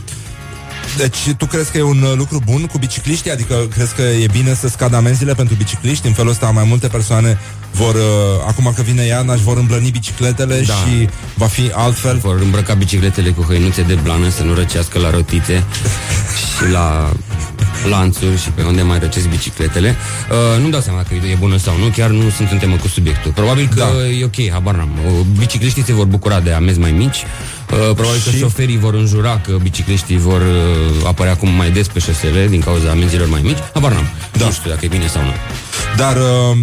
deci 0.98 1.34
tu 1.38 1.46
crezi 1.46 1.72
că 1.72 1.78
e 1.78 1.82
un 1.82 2.02
uh, 2.02 2.14
lucru 2.16 2.42
bun 2.46 2.66
cu 2.66 2.78
bicicliștii? 2.78 3.32
Adică 3.32 3.68
crezi 3.70 3.96
că 3.96 4.02
e 4.02 4.28
bine 4.32 4.54
să 4.54 4.68
scadă 4.68 4.96
amenziile 4.96 5.34
pentru 5.34 5.56
bicicliști? 5.56 6.08
În 6.08 6.14
felul 6.14 6.32
ăsta 6.32 6.50
mai 6.50 6.64
multe 6.64 6.88
persoane 6.88 7.40
vor, 7.76 7.96
uh, 7.96 8.02
acum 8.48 8.72
că 8.76 8.82
vine 8.82 9.04
iarna, 9.04 9.34
își 9.34 9.44
vor 9.44 9.58
îmblăni 9.58 9.90
bicicletele 9.92 10.64
Da. 10.68 10.74
și 10.74 11.10
va 11.34 11.46
fi 11.46 11.72
altfel? 11.74 12.18
Vor 12.18 12.40
îmbrăca 12.42 12.74
bicicletele 12.74 13.30
cu 13.30 13.42
hăinuțe 13.42 13.82
de 13.82 13.94
blană 14.04 14.30
Să 14.30 14.44
nu 14.44 14.54
răcească 14.54 15.00
la 15.00 15.10
rotițe 15.10 15.64
Și 16.58 16.72
la 16.72 17.12
lanțuri 17.90 18.42
și 18.42 18.50
pe 18.50 18.62
unde 18.62 18.82
mai 18.82 19.00
răcesc 19.00 19.28
bicicletele 19.28 19.96
uh, 20.32 20.60
Nu-mi 20.60 20.72
dau 20.72 20.82
seama 20.82 21.02
dacă 21.02 21.26
e 21.28 21.36
bună 21.40 21.58
sau 21.58 21.78
nu 21.78 21.88
Chiar 21.88 22.10
nu 22.10 22.30
sunt 22.30 22.52
în 22.52 22.58
temă 22.58 22.76
cu 22.76 22.88
subiectul 22.88 23.32
Probabil 23.32 23.68
că 23.68 23.76
Da. 23.76 24.08
e 24.20 24.24
ok, 24.24 24.52
habar 24.52 24.76
n-am 24.76 24.90
Uh, 25.06 25.26
Bicicliștii 25.40 25.84
se 25.84 25.94
vor 25.94 26.06
bucura 26.06 26.40
de 26.40 26.52
amenzi 26.52 26.80
mai 26.80 26.92
mici 26.92 27.24
Uh, 27.72 27.78
probabil 27.96 28.22
că 28.24 28.30
Și? 28.30 28.38
șoferii 28.38 28.78
vor 28.78 28.94
înjura 28.94 29.40
că 29.46 29.52
bicicliștii 29.62 30.18
vor 30.18 30.42
uh, 30.42 31.06
apărea 31.08 31.32
acum 31.32 31.50
mai 31.50 31.72
des 31.72 31.88
pe 31.88 32.00
șosele 32.00 32.48
din 32.48 32.60
cauza 32.62 32.90
amenzilor 32.90 33.28
mai 33.30 33.42
mici. 33.44 33.58
Habar 33.74 33.92
n-am. 33.92 34.08
Da. 34.38 34.46
Nu 34.46 34.52
știu 34.52 34.70
dacă 34.70 34.86
e 34.86 34.88
bine 34.88 35.08
sau 35.08 35.22
nu. 35.24 35.32
Dar 35.98 36.16
uh, 36.16 36.58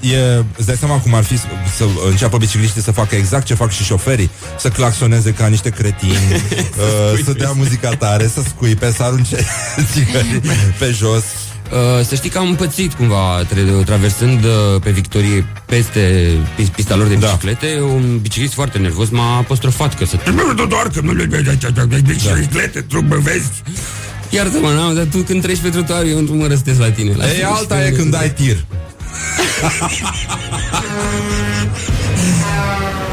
e, 0.00 0.44
îți 0.56 0.66
dai 0.66 0.76
seama 0.76 0.98
cum 0.98 1.14
ar 1.14 1.22
fi 1.22 1.38
să, 1.38 1.44
să 1.76 1.84
înceapă 2.10 2.36
bicicliștii 2.36 2.82
să 2.82 2.90
facă 2.90 3.14
exact 3.14 3.44
ce 3.46 3.54
fac 3.54 3.70
și 3.70 3.84
șoferii 3.84 4.30
Să 4.58 4.68
claxoneze 4.68 5.32
ca 5.32 5.46
niște 5.46 5.70
cretini 5.70 6.12
uh, 7.14 7.20
Să 7.24 7.32
dea 7.32 7.52
muzica 7.56 7.90
tare, 7.90 8.26
să 8.26 8.42
scuipe, 8.48 8.92
să 8.92 9.02
arunce 9.02 9.36
țigări 9.92 10.40
pe 10.78 10.90
jos. 10.90 11.22
Uh, 11.72 12.04
să 12.06 12.14
știi 12.14 12.30
că 12.30 12.38
am 12.38 12.48
împățit 12.48 12.92
cumva 12.92 13.42
tre- 13.48 13.82
traversând 13.84 14.44
uh, 14.44 14.80
pe 14.82 14.90
Victorie 14.90 15.46
peste 15.66 16.30
pis- 16.56 16.68
pista 16.68 16.96
lor 16.96 17.06
de 17.06 17.14
biciclete 17.14 17.80
un 17.80 18.18
biciclist 18.22 18.52
foarte 18.52 18.78
nervos 18.78 19.08
m-a 19.08 19.36
apostrofat 19.36 19.98
că 19.98 20.04
să 20.04 20.16
doar 20.68 20.88
că 20.88 21.00
nu 21.00 21.12
le 21.12 21.26
biciclete, 22.00 22.80
trubă 22.80 23.16
vezi. 23.22 23.50
Iartă-mă, 24.30 24.68
n-am, 24.72 24.94
dar 24.94 25.04
tu 25.04 25.18
când 25.18 25.42
treci 25.42 25.58
pe 25.58 25.68
trotuar 25.68 26.04
eu 26.04 26.20
nu 26.20 26.34
mă 26.34 26.46
răstesc 26.46 26.78
la 26.78 26.90
tine 26.90 27.12
la 27.16 27.24
E 27.26 27.44
alta 27.44 27.86
e 27.86 27.90
când 27.90 28.14
ai 28.14 28.32
tir 28.32 28.64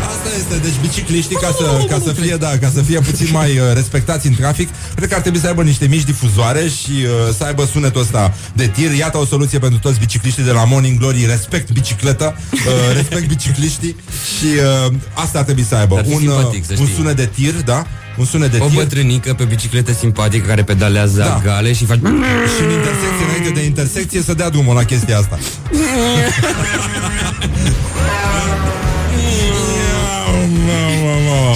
Asta 0.08 0.30
este, 0.38 0.58
deci 0.64 0.80
bicicliștii 0.82 1.36
ca 1.36 1.52
să, 1.58 1.86
ca 1.89 2.02
să 2.06 2.12
fie, 2.14 2.36
da, 2.36 2.58
ca 2.58 2.72
să 2.74 2.82
fie 2.82 3.00
puțin 3.00 3.28
mai 3.32 3.50
uh, 3.60 3.74
respectați 3.74 4.28
în 4.28 4.36
trafic, 4.36 4.70
cred 4.95 5.10
că 5.10 5.16
ar 5.16 5.22
trebui 5.22 5.39
să 5.39 5.48
aibă 5.48 5.64
niște 5.64 5.88
mici 5.88 6.04
difuzoare 6.04 6.60
și 6.68 6.91
uh, 6.91 7.34
să 7.38 7.43
aibă 7.43 7.66
sunetul 7.72 8.02
ăsta 8.02 8.34
de 8.54 8.68
tir. 8.68 8.91
Iată 8.91 9.18
o 9.18 9.26
soluție 9.26 9.60
pentru 9.60 9.80
toți 9.80 10.00
bicicliștii 10.00 10.43
de 10.43 10.52
la 10.52 10.64
Morning 10.64 11.00
Glory, 11.00 11.26
respect 11.26 11.72
bicicleta, 11.72 12.36
uh, 12.52 12.60
respect 12.95 13.28
bicicliștii 13.28 13.95
și 14.38 14.45
uh, 14.88 14.93
asta 15.14 15.38
ar 15.38 15.43
trebui 15.43 15.64
să 15.64 15.76
aibă. 15.76 15.98
Ar 15.98 16.06
fi 16.06 16.14
Un, 16.14 16.20
simpatic, 16.20 16.66
să 16.66 16.72
uh, 16.74 16.80
un 16.80 16.86
știi. 16.86 16.98
sunet 16.98 17.16
de 17.16 17.26
tir, 17.36 17.54
da? 17.54 17.86
Un 18.18 18.26
sunet 18.26 18.51
de 18.51 18.57
O 18.61 18.68
tir. 18.68 18.76
bătrânică 18.76 19.34
pe 19.34 19.43
bicicletă 19.43 19.93
simpatică 19.93 20.47
care 20.47 20.63
pedalează 20.63 21.20
Da. 21.20 21.41
gale 21.43 21.74
și 21.74 21.86
face 21.86 21.99
Și 21.99 22.63
în 22.63 22.70
intersecție, 22.72 23.26
înainte 23.28 23.49
de 23.59 23.65
intersecție, 23.65 24.22
să 24.22 24.34
dea 24.34 24.49
drumul 24.49 24.76
la 24.76 24.84
chestia 24.84 25.18
asta. 25.18 25.39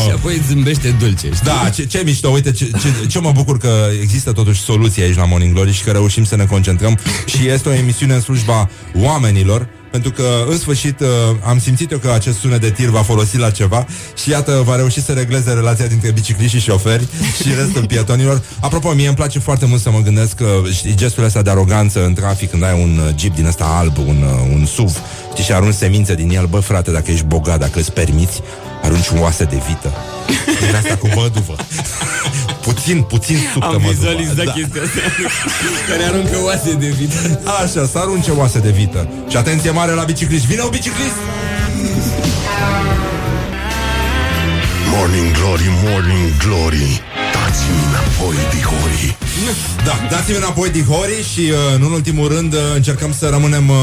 și 0.05 0.12
apoi 0.14 0.36
îți 0.38 0.47
zâmbește 0.47 0.95
dulce. 0.99 1.28
știi? 1.34 1.43
Da, 1.43 1.70
ce, 1.74 1.86
ce 1.86 2.01
mișto, 2.05 2.30
uite 2.30 2.51
ce, 2.51 2.66
ce, 2.66 3.07
ce 3.07 3.20
mă 3.20 3.32
bucur 3.32 3.57
că 3.57 3.88
există 4.01 4.32
totuși 4.32 4.62
soluții 4.62 5.01
aici 5.03 5.16
la 5.16 5.26
Morning 5.26 5.53
Glory 5.53 5.72
și 5.74 5.84
că 5.84 5.91
reușim 5.91 6.24
să 6.24 6.36
ne 6.36 6.45
concentrăm 6.45 6.97
și 7.26 7.47
este 7.47 7.70
o 7.70 7.74
emisiune 7.74 8.14
în 8.14 8.22
slujba 8.22 8.70
oamenilor 8.95 9.68
pentru 9.92 10.12
că, 10.12 10.24
în 10.50 10.58
sfârșit, 10.58 11.00
uh, 11.00 11.08
am 11.44 11.60
simțit 11.60 11.92
eu 11.92 11.98
că 11.98 12.12
acest 12.12 12.39
sunet 12.39 12.62
de 12.62 12.70
tir 12.70 12.89
va 12.89 13.02
folosi 13.02 13.38
la 13.38 13.50
ceva 13.50 13.86
și 14.16 14.30
iată, 14.30 14.62
va 14.66 14.76
reuși 14.76 15.02
să 15.02 15.12
regleze 15.12 15.54
relația 15.54 15.86
dintre 15.88 16.12
bicicliști 16.12 16.58
și 16.58 16.64
șoferi 16.64 17.08
și 17.42 17.50
restul 17.60 17.86
pietonilor. 17.86 18.42
Apropo, 18.60 18.92
mie 18.92 19.08
îmi 19.08 19.16
place 19.16 19.39
foarte 19.39 19.66
mult 19.66 19.82
să 19.82 19.92
mă 19.92 20.00
gândesc 20.00 20.36
că, 20.36 20.62
știi, 20.72 20.96
gestul 20.96 21.24
ăsta 21.24 21.42
de 21.42 21.50
aroganță 21.50 22.06
în 22.06 22.14
trafic 22.14 22.50
când 22.50 22.64
ai 22.64 22.82
un 22.82 22.98
uh, 22.98 23.14
jeep 23.18 23.36
din 23.36 23.46
ăsta 23.46 23.66
alb, 23.66 23.98
un, 23.98 24.24
uh, 24.24 24.54
un 24.54 24.66
SUV, 24.66 24.98
știi, 25.32 25.44
și 25.44 25.54
arunci 25.54 25.74
semințe 25.74 26.16
din 26.16 26.30
el, 26.30 26.46
bă, 26.46 26.60
frate, 26.60 26.92
dacă 26.92 27.12
ești 27.12 27.26
bogat, 27.26 27.60
dacă 27.60 27.80
îți 27.80 27.92
permiți, 27.92 28.42
arunci 28.84 29.08
un 29.08 29.20
oase 29.20 29.44
de 29.44 29.62
vită. 29.68 29.92
Din 30.59 30.75
asta 30.75 30.95
cu 30.97 31.07
măduvă. 31.15 31.55
puțin, 32.61 33.01
puțin 33.01 33.38
subtă 33.51 33.65
Am 33.67 33.71
măduvă. 33.82 33.91
vizualizat 33.93 34.45
Da. 34.45 34.51
chestia 34.51 34.82
asta 34.82 34.99
Care 35.89 36.03
aruncă 36.03 36.38
oase 36.43 36.73
de 36.73 36.88
vită 36.88 37.39
Așa, 37.63 37.86
să 37.91 37.97
arunce 37.97 38.32
oase 38.32 38.59
de 38.59 38.69
vită. 38.69 39.09
Și 39.29 39.38
atenție 39.38 39.69
mare 39.71 39.91
la 39.91 40.03
biciclist. 40.03 40.45
Vine 40.45 40.61
un 40.61 40.69
biciclist! 40.69 41.15
Morning 44.93 45.32
Glory, 45.38 45.69
Morning 45.84 46.38
Glory 46.45 47.01
Dați-mi 47.34 47.77
înapoi, 47.89 48.36
dihori 48.55 49.17
Da, 49.86 50.07
dați-mi 50.09 50.38
înapoi 50.38 50.69
dihori 50.69 51.25
și, 51.34 51.39
uh, 51.73 51.79
nu 51.79 51.86
în 51.86 51.91
ultimul 51.91 52.27
rând, 52.27 52.53
uh, 52.53 52.59
încercăm 52.75 53.13
să 53.19 53.27
rămânem 53.29 53.69
uh, 53.69 53.75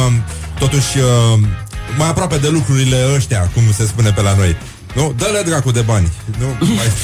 totuși 0.59 0.99
uh, 0.99 1.38
mai 1.99 2.09
aproape 2.09 2.36
de 2.36 2.49
lucrurile 2.49 2.96
ăștia, 3.16 3.51
cum 3.55 3.62
se 3.76 3.86
spune 3.86 4.11
pe 4.11 4.20
la 4.22 4.34
noi. 4.34 4.57
Nu? 4.95 5.14
Dă-le 5.16 5.43
dracu 5.43 5.70
de 5.70 5.80
bani. 5.80 6.12
Nu? 6.39 6.66
Mai... 6.66 6.86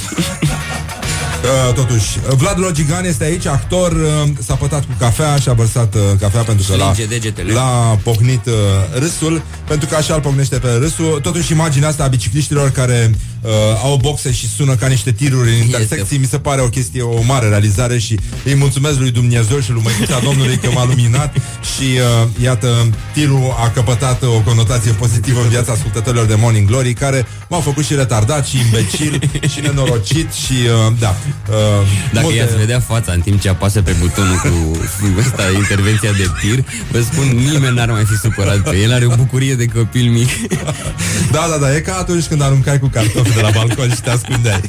Uh, 1.44 1.74
totuși, 1.74 2.18
Vlad 2.36 2.58
Logigan 2.58 3.04
este 3.04 3.24
aici, 3.24 3.46
actor, 3.46 3.92
uh, 3.92 4.28
s-a 4.46 4.54
pătat 4.54 4.80
cu 4.84 4.92
cafea 4.98 5.36
și 5.36 5.48
a 5.48 5.52
vărsat 5.52 5.94
uh, 5.94 6.00
cafea 6.20 6.42
pentru 6.42 6.66
că 6.70 6.76
l-a, 6.76 6.84
Linge 6.84 7.04
degetele. 7.04 7.52
l-a 7.52 7.98
pocnit 8.02 8.46
uh, 8.46 8.52
râsul, 8.98 9.42
pentru 9.68 9.88
că 9.88 9.94
așa 9.94 10.14
îl 10.14 10.20
pocnește 10.20 10.56
pe 10.56 10.68
râsul. 10.80 11.20
Totuși, 11.22 11.52
imaginea 11.52 11.88
asta 11.88 12.04
a 12.04 12.06
bicicliștilor 12.06 12.70
care 12.70 13.10
uh, 13.44 13.50
au 13.82 13.96
boxe 14.02 14.32
și 14.32 14.48
sună 14.56 14.74
ca 14.74 14.86
niște 14.86 15.12
tiruri 15.12 15.48
în 15.50 15.56
intersecții, 15.62 16.18
mi 16.18 16.26
se 16.26 16.38
pare 16.38 16.60
o 16.60 16.68
chestie, 16.68 17.02
o 17.02 17.22
mare 17.22 17.48
realizare 17.48 17.98
și 17.98 18.18
îi 18.44 18.54
mulțumesc 18.54 18.98
lui 18.98 19.10
Dumnezeu 19.10 19.60
și 19.60 19.70
lui 19.70 19.80
Măicuța 19.84 20.20
Domnului 20.24 20.56
că 20.56 20.68
m-a 20.74 20.84
luminat 20.84 21.36
și 21.76 21.82
uh, 22.22 22.28
iată, 22.42 22.86
tirul 23.12 23.54
a 23.64 23.70
căpătat 23.70 24.22
o 24.22 24.40
conotație 24.40 24.92
pozitivă 24.92 25.40
în 25.42 25.48
viața 25.48 25.72
ascultătorilor 25.72 26.26
de 26.26 26.34
Morning 26.34 26.66
Glory, 26.68 26.92
care 26.92 27.26
m-au 27.48 27.60
făcut 27.60 27.84
și 27.84 27.94
retardat 27.94 28.46
și 28.46 28.58
imbecil 28.58 29.28
și 29.52 29.60
nenorocit 29.60 30.32
și 30.32 30.52
uh, 30.86 30.92
da. 30.98 31.16
Uh, 31.48 31.54
Dacă 32.12 32.24
multe- 32.26 32.38
i-ați 32.38 32.56
vedea 32.56 32.80
fața 32.80 33.12
în 33.12 33.20
timp 33.20 33.40
ce 33.40 33.48
apasă 33.48 33.82
pe 33.82 33.94
butonul 34.00 34.36
cu 34.36 34.78
ăsta, 35.18 35.42
intervenția 35.56 36.10
de 36.12 36.26
tir, 36.40 36.64
vă 36.90 37.00
spun, 37.00 37.26
nimeni 37.52 37.74
n-ar 37.74 37.90
mai 37.90 38.04
fi 38.04 38.16
supărat 38.16 38.58
pe 38.58 38.76
el, 38.76 38.92
are 38.92 39.04
o 39.04 39.14
bucurie 39.16 39.54
de 39.54 39.66
copil 39.66 40.10
mic. 40.10 40.28
Da, 41.30 41.46
da, 41.50 41.56
da, 41.60 41.74
e 41.76 41.80
ca 41.80 41.96
atunci 42.00 42.24
când 42.24 42.42
aruncai 42.42 42.78
cu 42.78 42.86
cartofi 42.86 43.33
de 43.34 43.40
la 43.40 43.50
balcon 43.50 43.90
și 43.90 44.00
te 44.00 44.10
ascundeai. 44.10 44.60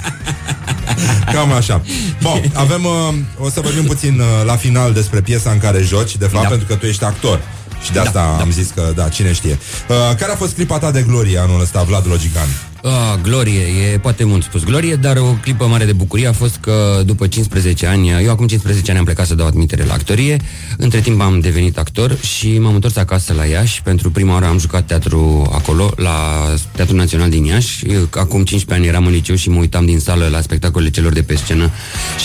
Cam 1.34 1.51
așa. 1.51 1.82
Bun, 2.22 2.51
avem, 2.53 2.86
uh, 2.86 3.13
o 3.39 3.49
să 3.49 3.61
vorbim 3.61 3.84
puțin 3.84 4.20
uh, 4.20 4.26
la 4.45 4.55
final 4.55 4.93
despre 4.93 5.22
piesa 5.22 5.51
în 5.51 5.57
care 5.57 5.82
joci, 5.82 6.18
de 6.18 6.26
fapt, 6.26 6.43
Da. 6.43 6.49
pentru 6.49 6.68
că 6.68 6.76
tu 6.76 6.86
ești 6.86 7.03
actor. 7.03 7.39
Și 7.84 7.91
de 7.91 7.99
asta 7.99 8.38
am 8.41 8.51
zis 8.51 8.70
că, 8.76 8.91
da, 8.95 9.09
cine 9.09 9.34
știe. 9.34 9.59
Uh, 9.89 9.95
care 10.18 10.32
a 10.32 10.36
fost 10.36 10.53
clipa 10.53 10.78
ta 10.78 10.91
de 10.91 11.01
glorie 11.01 11.38
anul 11.39 11.61
ăsta, 11.61 11.84
Vlad 11.84 12.07
Logican? 12.07 12.47
Ah, 12.88 13.16
glorie, 13.24 13.62
e 13.94 13.98
poate 13.98 14.24
mult 14.24 14.44
spus 14.44 14.64
glorie, 14.64 14.96
dar 14.96 15.18
o 15.18 15.38
clipă 15.42 15.66
mare 15.66 15.86
de 15.86 15.94
bucurie 15.94 16.28
a 16.28 16.32
fost 16.34 16.56
că 16.62 17.02
după 17.06 17.28
15 17.28 17.86
ani, 17.88 18.10
eu 18.24 18.30
acum 18.32 18.48
15 18.48 18.90
ani 18.90 19.00
am 19.00 19.06
plecat 19.06 19.26
să 19.28 19.36
dau 19.36 19.48
admitere 19.48 19.84
la 19.84 19.94
actorie, 19.94 20.38
între 20.78 21.00
timp 21.00 21.22
am 21.22 21.40
devenit 21.40 21.78
actor 21.78 22.18
și 22.20 22.58
m-am 22.60 22.74
întors 22.74 22.96
acasă 22.96 23.34
la 23.34 23.46
Iași, 23.46 23.82
pentru 23.82 24.12
prima 24.12 24.34
oară 24.34 24.46
am 24.46 24.58
jucat 24.60 24.86
teatru 24.86 25.50
acolo, 25.54 25.92
la 25.96 26.46
Teatrul 26.76 26.98
Național 26.98 27.30
din 27.30 27.44
Iași, 27.44 27.86
Eu, 27.92 28.08
acum 28.12 28.44
15 28.44 28.74
ani 28.74 28.86
eram 28.88 29.06
în 29.06 29.12
liceu 29.12 29.36
și 29.36 29.50
mă 29.50 29.60
uitam 29.60 29.86
din 29.86 30.00
sală 30.00 30.28
la 30.32 30.42
spectacolele 30.42 30.92
celor 30.92 31.14
de 31.14 31.22
pe 31.22 31.36
scenă 31.36 31.70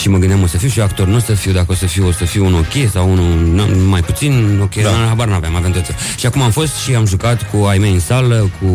și 0.01 0.09
mă 0.09 0.17
gândeam 0.17 0.41
o 0.43 0.47
să 0.47 0.57
fiu 0.57 0.69
și 0.69 0.79
eu 0.79 0.85
actor, 0.85 1.07
nu 1.07 1.15
o 1.15 1.19
să 1.19 1.33
fiu, 1.33 1.51
dacă 1.51 1.71
o 1.71 1.75
să 1.75 1.85
fiu, 1.85 2.07
o 2.07 2.11
să 2.11 2.25
fiu 2.25 2.45
un 2.45 2.53
ok 2.53 2.89
sau 2.91 3.11
unul 3.11 3.55
n- 3.55 3.87
mai 3.87 4.01
puțin 4.01 4.59
ok, 4.61 4.75
da. 4.83 4.89
habar 5.07 5.27
n-aveam, 5.27 5.55
aveam 5.55 5.71
tot. 5.71 5.85
Și 6.17 6.25
acum 6.25 6.41
am 6.41 6.51
fost 6.51 6.75
și 6.75 6.95
am 6.95 7.05
jucat 7.05 7.49
cu 7.49 7.63
ai 7.65 7.77
mei 7.77 7.91
în 7.93 7.99
sală, 7.99 8.49
cu... 8.61 8.65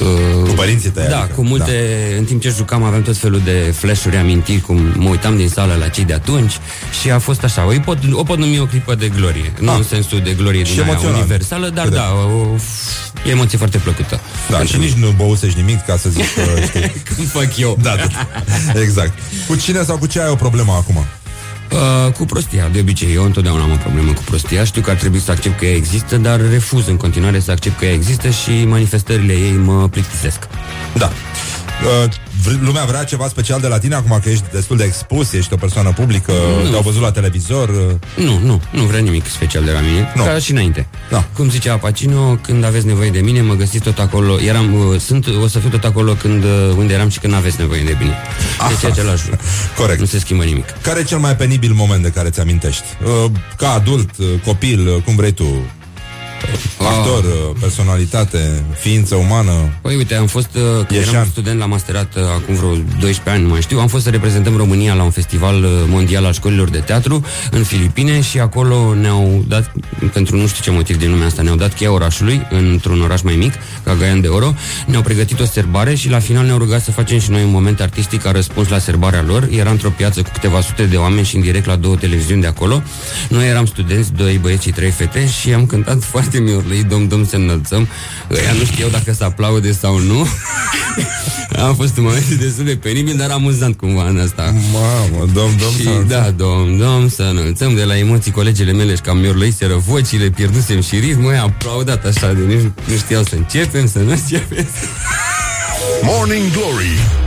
Uh, 0.00 0.48
Cu 0.48 0.54
părinții 0.54 0.85
tăi, 0.88 1.06
Da, 1.08 1.18
adică, 1.20 1.34
cu 1.34 1.42
multe, 1.44 2.14
în 2.18 2.24
timp 2.24 2.40
ce 2.40 2.48
jucam 2.56 2.82
aveam 2.84 3.02
tot 3.02 3.16
felul 3.16 3.40
de 3.44 3.74
flash-uri, 3.76 4.16
amintiri, 4.16 4.60
cum 4.60 4.92
mă 4.94 5.08
uitam 5.08 5.36
din 5.36 5.48
sală 5.48 5.76
la 5.78 5.88
cei 5.88 6.04
de 6.04 6.12
atunci 6.12 6.52
și 7.00 7.10
a 7.10 7.18
fost 7.18 7.42
așa, 7.44 7.66
o 7.66 7.80
pot, 7.84 7.98
o 8.12 8.22
pot 8.22 8.38
numi 8.38 8.58
o 8.60 8.64
clipă 8.66 8.94
de 8.94 9.08
glorie, 9.08 9.52
nu 9.60 9.74
în 9.76 9.82
sensul 9.82 10.20
de 10.20 10.32
glorie 10.32 10.64
Și 10.64 10.72
din 10.72 10.80
aia 10.82 10.90
emoționant. 10.90 11.18
universală, 11.22 11.68
dar 11.68 11.84
Cât 11.84 11.92
de- 11.92 11.98
da, 11.98 12.12
o, 12.12 12.54
e 13.26 13.30
emoție 13.30 13.58
foarte 13.58 13.78
plăcută. 13.78 14.20
Da, 14.50 14.64
și 14.64 14.76
nici 14.76 14.92
nu 14.92 15.14
băusești 15.16 15.58
nimic 15.58 15.84
ca 15.84 15.96
să 15.96 16.08
zic 16.10 16.34
că 16.34 16.40
știi. 16.68 17.02
Cum 17.16 17.24
fac 17.24 17.56
eu. 17.56 17.78
Da, 17.82 17.94
da, 18.72 18.80
exact. 18.80 19.18
Cu 19.48 19.56
cine 19.56 19.82
sau 19.82 19.96
cu 19.98 20.06
ce 20.06 20.20
ai 20.20 20.28
o 20.28 20.34
problemă 20.34 20.72
acum? 20.72 21.04
Uh, 21.72 22.12
cu 22.12 22.24
prostia, 22.24 22.68
de 22.68 22.78
obicei, 22.80 23.14
eu 23.14 23.24
întotdeauna 23.24 23.62
am 23.62 23.70
o 23.70 23.76
problemă 23.76 24.12
cu 24.12 24.22
prostia. 24.22 24.64
Știu 24.64 24.82
că 24.82 24.90
ar 24.90 24.96
trebui 24.96 25.18
să 25.18 25.30
accept 25.30 25.58
că 25.58 25.64
ea 25.66 25.74
există 25.74 26.16
Dar 26.16 26.40
refuz 26.50 26.86
în 26.86 26.96
continuare 26.96 27.40
să 27.40 27.50
accept 27.50 27.78
că 27.78 27.84
ea 27.84 27.92
există 27.92 28.30
Și 28.30 28.64
manifestările 28.64 29.32
ei 29.32 29.52
mă 29.52 29.88
plictisesc. 29.88 30.48
Da. 30.94 31.06
Uh, 31.06 32.08
vr- 32.08 32.25
lumea 32.60 32.84
vrea 32.84 33.04
ceva 33.04 33.28
special 33.28 33.60
de 33.60 33.66
la 33.66 33.78
tine 33.78 33.94
acum 33.94 34.20
că 34.22 34.28
ești 34.30 34.44
destul 34.52 34.76
de 34.76 34.84
expus, 34.84 35.32
ești 35.32 35.52
o 35.52 35.56
persoană 35.56 35.92
publică, 35.92 36.32
Nu. 36.62 36.68
te-au 36.70 36.82
văzut 36.82 37.00
la 37.00 37.10
televizor. 37.10 37.68
uh, 37.68 38.24
Nu, 38.24 38.38
nu, 38.38 38.60
nu 38.70 38.82
vrea 38.82 39.00
nimic 39.00 39.26
special 39.26 39.64
de 39.64 39.70
la 39.70 39.80
mine 39.80 40.12
Nu. 40.14 40.22
Ca 40.22 40.38
și 40.38 40.50
înainte 40.50 40.86
Da. 41.10 41.24
Cum 41.34 41.50
zicea 41.50 41.76
Pacino, 41.76 42.34
când 42.34 42.64
aveți 42.64 42.86
nevoie 42.86 43.10
de 43.10 43.20
mine 43.20 43.40
Mă 43.40 43.54
găsiți 43.54 43.84
tot 43.84 43.98
acolo 43.98 44.40
Eram, 44.40 44.74
uh, 44.74 45.00
sunt, 45.00 45.26
o 45.42 45.46
să 45.48 45.58
fiu 45.58 45.68
tot 45.68 45.84
acolo 45.84 46.12
când, 46.12 46.44
uh, 46.44 46.50
unde 46.76 46.94
eram 46.94 47.08
și 47.08 47.18
când 47.18 47.34
aveți 47.34 47.56
nevoie 47.60 47.82
de 47.82 47.96
mine 48.00 48.14
Deci 48.68 48.82
e 48.82 48.86
același 48.86 49.28
lucru 49.30 49.44
Corect. 49.76 50.00
Nu 50.00 50.06
se 50.06 50.18
schimbă 50.18 50.44
nimic 50.44 50.64
Care 50.82 51.00
e 51.00 51.04
cel 51.04 51.18
mai 51.18 51.36
penibil 51.36 51.72
moment 51.72 52.02
de 52.02 52.08
care 52.10 52.30
ți 52.30 52.40
amintești? 52.40 52.84
Uh, 53.24 53.30
ca 53.56 53.70
adult, 53.72 54.10
uh, 54.18 54.26
copil, 54.44 54.88
uh, 54.88 55.02
cum 55.02 55.16
vrei 55.16 55.32
tu? 55.32 55.44
Uh, 56.80 56.86
Actor, 56.86 57.24
uh, 57.24 57.56
personalitate, 57.60 58.64
ființă 58.78 59.14
umană. 59.14 59.52
Păi 59.82 59.96
uite, 59.96 60.14
am 60.14 60.26
fost, 60.26 60.48
uh, 60.54 60.62
când 60.62 60.90
Ieșean. 60.90 61.14
eram 61.14 61.26
student 61.30 61.58
la 61.58 61.66
masterat 61.66 62.14
uh, 62.16 62.22
acum 62.22 62.54
vreo 62.54 62.70
12 62.70 63.20
ani, 63.26 63.42
nu 63.42 63.48
mai 63.48 63.60
știu, 63.60 63.78
am 63.78 63.86
fost 63.86 64.04
să 64.04 64.10
reprezentăm 64.10 64.56
România 64.56 64.94
la 64.94 65.02
un 65.02 65.10
festival 65.10 65.62
uh, 65.64 65.70
mondial 65.86 66.24
al 66.24 66.32
școlilor 66.32 66.68
de 66.68 66.78
teatru 66.78 67.24
în 67.50 67.62
Filipine 67.62 68.20
și 68.20 68.38
acolo 68.40 68.94
ne-au 69.00 69.44
dat, 69.48 69.72
pentru 70.12 70.36
nu 70.36 70.46
știu 70.46 70.62
ce 70.62 70.70
motiv 70.70 70.96
din 70.98 71.10
lumea 71.10 71.26
asta, 71.26 71.42
ne-au 71.42 71.56
dat 71.56 71.74
cheia 71.74 71.92
orașului 71.92 72.46
într-un 72.50 73.02
oraș 73.02 73.20
mai 73.20 73.34
mic, 73.34 73.52
ca 73.84 73.94
Gaian 73.94 74.20
de 74.20 74.28
Oro, 74.28 74.54
ne-au 74.86 75.02
pregătit 75.02 75.40
o 75.40 75.44
serbare 75.44 75.94
și 75.94 76.08
la 76.08 76.18
final 76.18 76.44
ne-au 76.44 76.58
rugat 76.58 76.82
să 76.82 76.90
facem 76.90 77.18
și 77.18 77.30
noi 77.30 77.42
un 77.42 77.50
moment 77.50 77.80
artistic 77.80 78.22
ca 78.22 78.30
răspuns 78.30 78.68
la 78.68 78.78
serbarea 78.78 79.22
lor. 79.26 79.48
Era 79.50 79.70
într-o 79.70 79.90
piață 79.90 80.22
cu 80.22 80.30
câteva 80.32 80.60
sute 80.60 80.84
de 80.84 80.96
oameni 80.96 81.26
și 81.26 81.36
în 81.36 81.42
direct 81.42 81.66
la 81.66 81.76
două 81.76 81.96
televiziuni 81.96 82.40
de 82.40 82.46
acolo. 82.46 82.82
Noi 83.28 83.48
eram 83.48 83.66
studenți, 83.66 84.12
doi 84.12 84.38
băieți 84.38 84.62
și 84.62 84.70
trei 84.70 84.90
fete 84.90 85.28
și 85.40 85.52
am 85.52 85.66
cântat 85.66 86.02
foarte 86.12 86.35
miorlăi, 86.40 86.82
dom, 86.82 87.08
dom, 87.08 87.26
să 87.26 87.36
înălțăm. 87.36 87.88
Ăia 88.30 88.52
nu 88.52 88.64
știau 88.64 88.88
dacă 88.88 89.12
să 89.12 89.24
aplaude 89.24 89.72
sau 89.72 89.98
nu. 89.98 90.26
Am 91.66 91.74
fost 91.74 91.96
un 91.96 92.02
moment 92.02 92.28
destul 92.28 92.64
de 92.64 92.76
penibil, 92.76 93.16
dar 93.16 93.30
amuzant 93.30 93.76
cumva 93.76 94.08
în 94.08 94.18
asta. 94.18 94.54
Mamă, 94.72 95.26
dom, 95.32 95.50
dom, 95.58 95.70
și 95.70 95.82
să 95.82 95.88
înălțăm. 95.88 96.06
da, 96.08 96.30
dom, 96.30 96.76
dom, 96.76 97.08
să 97.08 97.22
înălțăm 97.22 97.74
de 97.74 97.84
la 97.84 97.98
emoții 97.98 98.30
colegele 98.30 98.72
mele 98.72 98.94
și 98.94 99.00
cam 99.00 99.18
miorlăiseră 99.18 99.74
vocile, 99.86 100.30
pierdusem 100.30 100.80
și 100.80 100.98
ritmul, 100.98 101.32
ei 101.32 101.38
aplaudat 101.38 102.04
așa, 102.04 102.32
de 102.32 102.42
nici 102.42 102.70
nu 102.88 102.96
știau 102.96 103.22
să 103.22 103.34
începem, 103.34 103.86
să 103.86 103.98
nu 103.98 104.10
începem. 104.10 104.66
Morning 106.02 106.50
Glory 106.52 107.25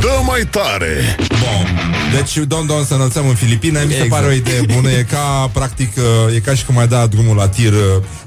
Dă 0.00 0.20
mai 0.26 0.48
tare 0.50 1.16
Bun. 1.28 1.78
Deci, 2.14 2.36
Don 2.36 2.66
Don 2.66 2.84
să 2.84 2.94
înălțăm 2.94 3.28
în 3.28 3.34
Filipine 3.34 3.82
Mi 3.86 3.92
se 3.92 4.02
Exact. 4.02 4.10
pare 4.10 4.26
o 4.26 4.32
idee 4.32 4.60
bună 4.74 4.90
E 4.90 5.02
ca, 5.02 5.50
practic, 5.52 5.96
uh, 5.96 6.34
e 6.34 6.38
ca 6.38 6.54
și 6.54 6.64
cum 6.64 6.78
ai 6.78 6.88
da 6.88 7.06
drumul 7.06 7.36
la 7.36 7.48
tir 7.48 7.72
uh, 7.72 7.78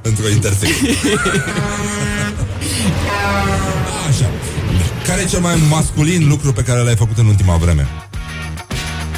Într-o 0.02 0.30
intersecție 0.30 0.90
Așa 4.10 4.30
Care 5.08 5.22
e 5.22 5.26
cel 5.26 5.40
mai 5.40 5.56
masculin 5.70 6.28
lucru 6.28 6.54
pe 6.54 6.62
care 6.62 6.80
l-ai 6.80 6.96
făcut 6.96 7.18
în 7.18 7.26
ultima 7.26 7.56
vreme? 7.56 7.88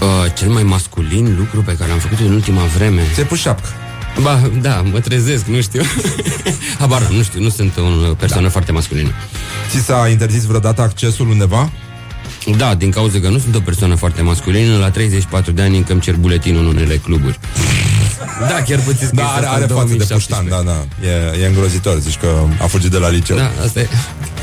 Uh, 0.02 0.34
cel 0.38 0.50
mai 0.50 0.64
masculin 0.64 1.36
lucru 1.38 1.62
pe 1.62 1.76
care 1.76 1.92
am 1.92 2.00
făcut 2.00 2.20
în 2.20 2.34
ultima 2.34 2.62
vreme. 2.78 3.02
Ți-ai 3.14 3.26
pus 3.26 3.40
șapcă. 3.40 3.68
Ba, 4.22 4.50
da, 4.62 4.82
mă 4.92 5.00
trezesc, 5.00 5.46
nu 5.46 5.62
știu. 5.62 5.82
Habar, 6.80 7.02
n-am, 7.02 7.14
nu 7.14 7.24
știu, 7.24 7.42
nu 7.42 7.50
sunt 7.50 7.78
o 7.78 8.14
persoană 8.14 8.46
da. 8.46 8.52
foarte 8.52 8.72
masculină. 8.72 9.10
Ți 9.70 9.84
s-a 9.84 10.08
interzis 10.08 10.44
vreodată 10.44 10.82
accesul 10.82 11.30
undeva? 11.30 11.72
Da, 12.58 12.76
din 12.76 12.92
cauza 12.92 13.20
că 13.20 13.30
nu 13.30 13.38
sunt 13.40 13.56
o 13.56 13.60
persoană 13.60 13.96
foarte 13.96 14.22
masculină, 14.22 14.78
la 14.78 14.90
34 14.90 15.52
de 15.52 15.62
ani 15.62 15.78
încă 15.78 15.92
îmi 15.92 16.02
cer 16.02 16.16
buletinul 16.16 16.62
în 16.62 16.68
unele 16.68 16.96
cluburi. 16.96 17.40
Da, 18.40 18.62
chiar 18.62 18.80
puteți 18.80 19.14
Da, 19.14 19.24
are, 19.24 19.46
are 19.46 19.66
față 19.66 19.94
de 19.94 20.06
puștan, 20.10 20.48
da, 20.50 20.62
da. 20.66 21.08
E, 21.08 21.44
e 21.44 21.48
îngrozitor, 21.48 22.00
zici 22.00 22.18
că 22.18 22.28
a 22.62 22.66
fugit 22.66 22.92
de 22.92 22.98
la 22.98 23.10
liceu. 23.10 23.38
Da, 23.38 23.52
asta 23.64 23.80
e. 23.80 23.88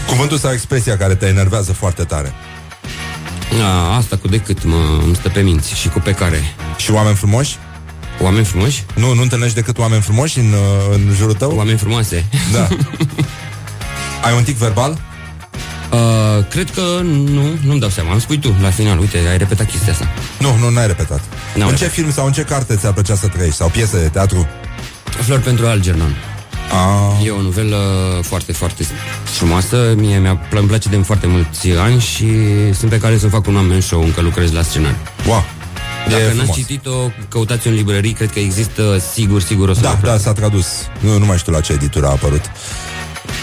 Cuvântul 0.07 0.39
sau 0.39 0.53
expresia 0.53 0.97
care 0.97 1.15
te 1.15 1.27
enervează 1.27 1.73
foarte 1.73 2.03
tare. 2.03 2.33
A, 3.63 3.97
asta 3.97 4.17
cu 4.17 4.29
decât 4.29 4.65
mă 4.65 4.77
îmi 5.05 5.15
stă 5.15 5.29
pe 5.29 5.41
minți 5.41 5.75
și 5.75 5.89
cu 5.89 6.01
pe 6.01 6.13
care. 6.13 6.55
Și 6.77 6.91
oameni 6.91 7.17
frumoși? 7.17 7.57
Oameni 8.21 8.45
frumoși? 8.45 8.85
Nu, 8.95 9.15
nu 9.15 9.23
întâlnești 9.23 9.55
decât 9.55 9.79
oameni 9.79 10.03
frumoși 10.03 10.39
în, 10.39 10.53
uh, 10.53 10.95
în 10.95 11.15
jurul 11.17 11.35
tău? 11.35 11.57
Oameni 11.57 11.79
frumoase. 11.79 12.25
Da. 12.53 12.69
Ai 14.27 14.37
un 14.37 14.43
tic 14.43 14.57
verbal? 14.57 14.99
Uh, 15.93 15.99
cred 16.51 16.71
că 16.71 16.81
nu, 17.05 17.43
nu-mi 17.65 17.81
dau 17.81 17.89
seama. 17.89 18.13
Îmi 18.13 18.21
spui 18.21 18.39
tu 18.39 18.55
la 18.63 18.71
final, 18.71 18.99
uite, 18.99 19.19
ai 19.31 19.39
repetat 19.39 19.67
chestia 19.71 19.93
asta. 19.93 20.09
Nu, 20.39 20.57
nu, 20.57 20.69
n-ai 20.69 20.87
repetat. 20.87 21.21
N-am 21.55 21.69
în 21.69 21.75
ce 21.75 21.83
repetat. 21.83 21.91
film 21.93 22.13
sau 22.13 22.27
în 22.27 22.33
ce 22.33 22.43
carte 22.43 22.77
ți-ar 22.77 22.93
plăcea 22.93 23.15
să 23.17 23.27
trăiești? 23.27 23.57
Sau 23.57 23.69
piesă 23.69 23.97
de 23.97 24.09
teatru? 24.09 24.49
Flori 25.05 25.43
pentru 25.43 25.67
Algernon. 25.67 26.17
Ah. 26.71 27.27
E 27.27 27.31
o 27.31 27.41
novelă 27.43 27.77
foarte, 28.23 28.53
foarte 28.53 28.85
frumoasă. 29.25 29.95
Mie 29.97 30.19
mi-a, 30.19 30.41
îmi 30.51 30.69
place 30.69 30.89
de 30.89 30.97
foarte 30.97 31.27
mulți 31.27 31.71
ani 31.71 32.01
și 32.01 32.27
sunt 32.75 32.91
pe 32.91 32.99
care 32.99 33.19
să 33.19 33.29
fac 33.29 33.47
un 33.47 33.57
amen 33.57 33.81
show, 33.81 34.03
încă 34.03 34.21
lucrez 34.21 34.53
la 34.53 34.63
scenariu. 34.63 34.97
Wow. 35.27 35.45
Dacă 36.09 36.23
E 36.23 36.25
n-ați 36.27 36.37
frumos. 36.37 36.57
citit-o, 36.57 37.11
căutați 37.29 37.67
în 37.67 37.75
librării, 37.75 38.13
cred 38.13 38.31
că 38.33 38.39
există, 38.39 39.03
sigur, 39.13 39.43
sigur 39.43 39.69
o 39.69 39.73
să 39.75 39.81
Da, 39.81 39.89
vă 39.89 39.95
da, 39.95 40.01
placă. 40.01 40.19
s-a 40.19 40.33
tradus. 40.33 40.67
Nu, 41.01 41.19
nu 41.19 41.25
mai 41.27 41.39
știu 41.39 41.53
la 41.53 41.61
ce 41.61 41.73
editură 41.73 42.07
a 42.07 42.11
apărut. 42.11 42.43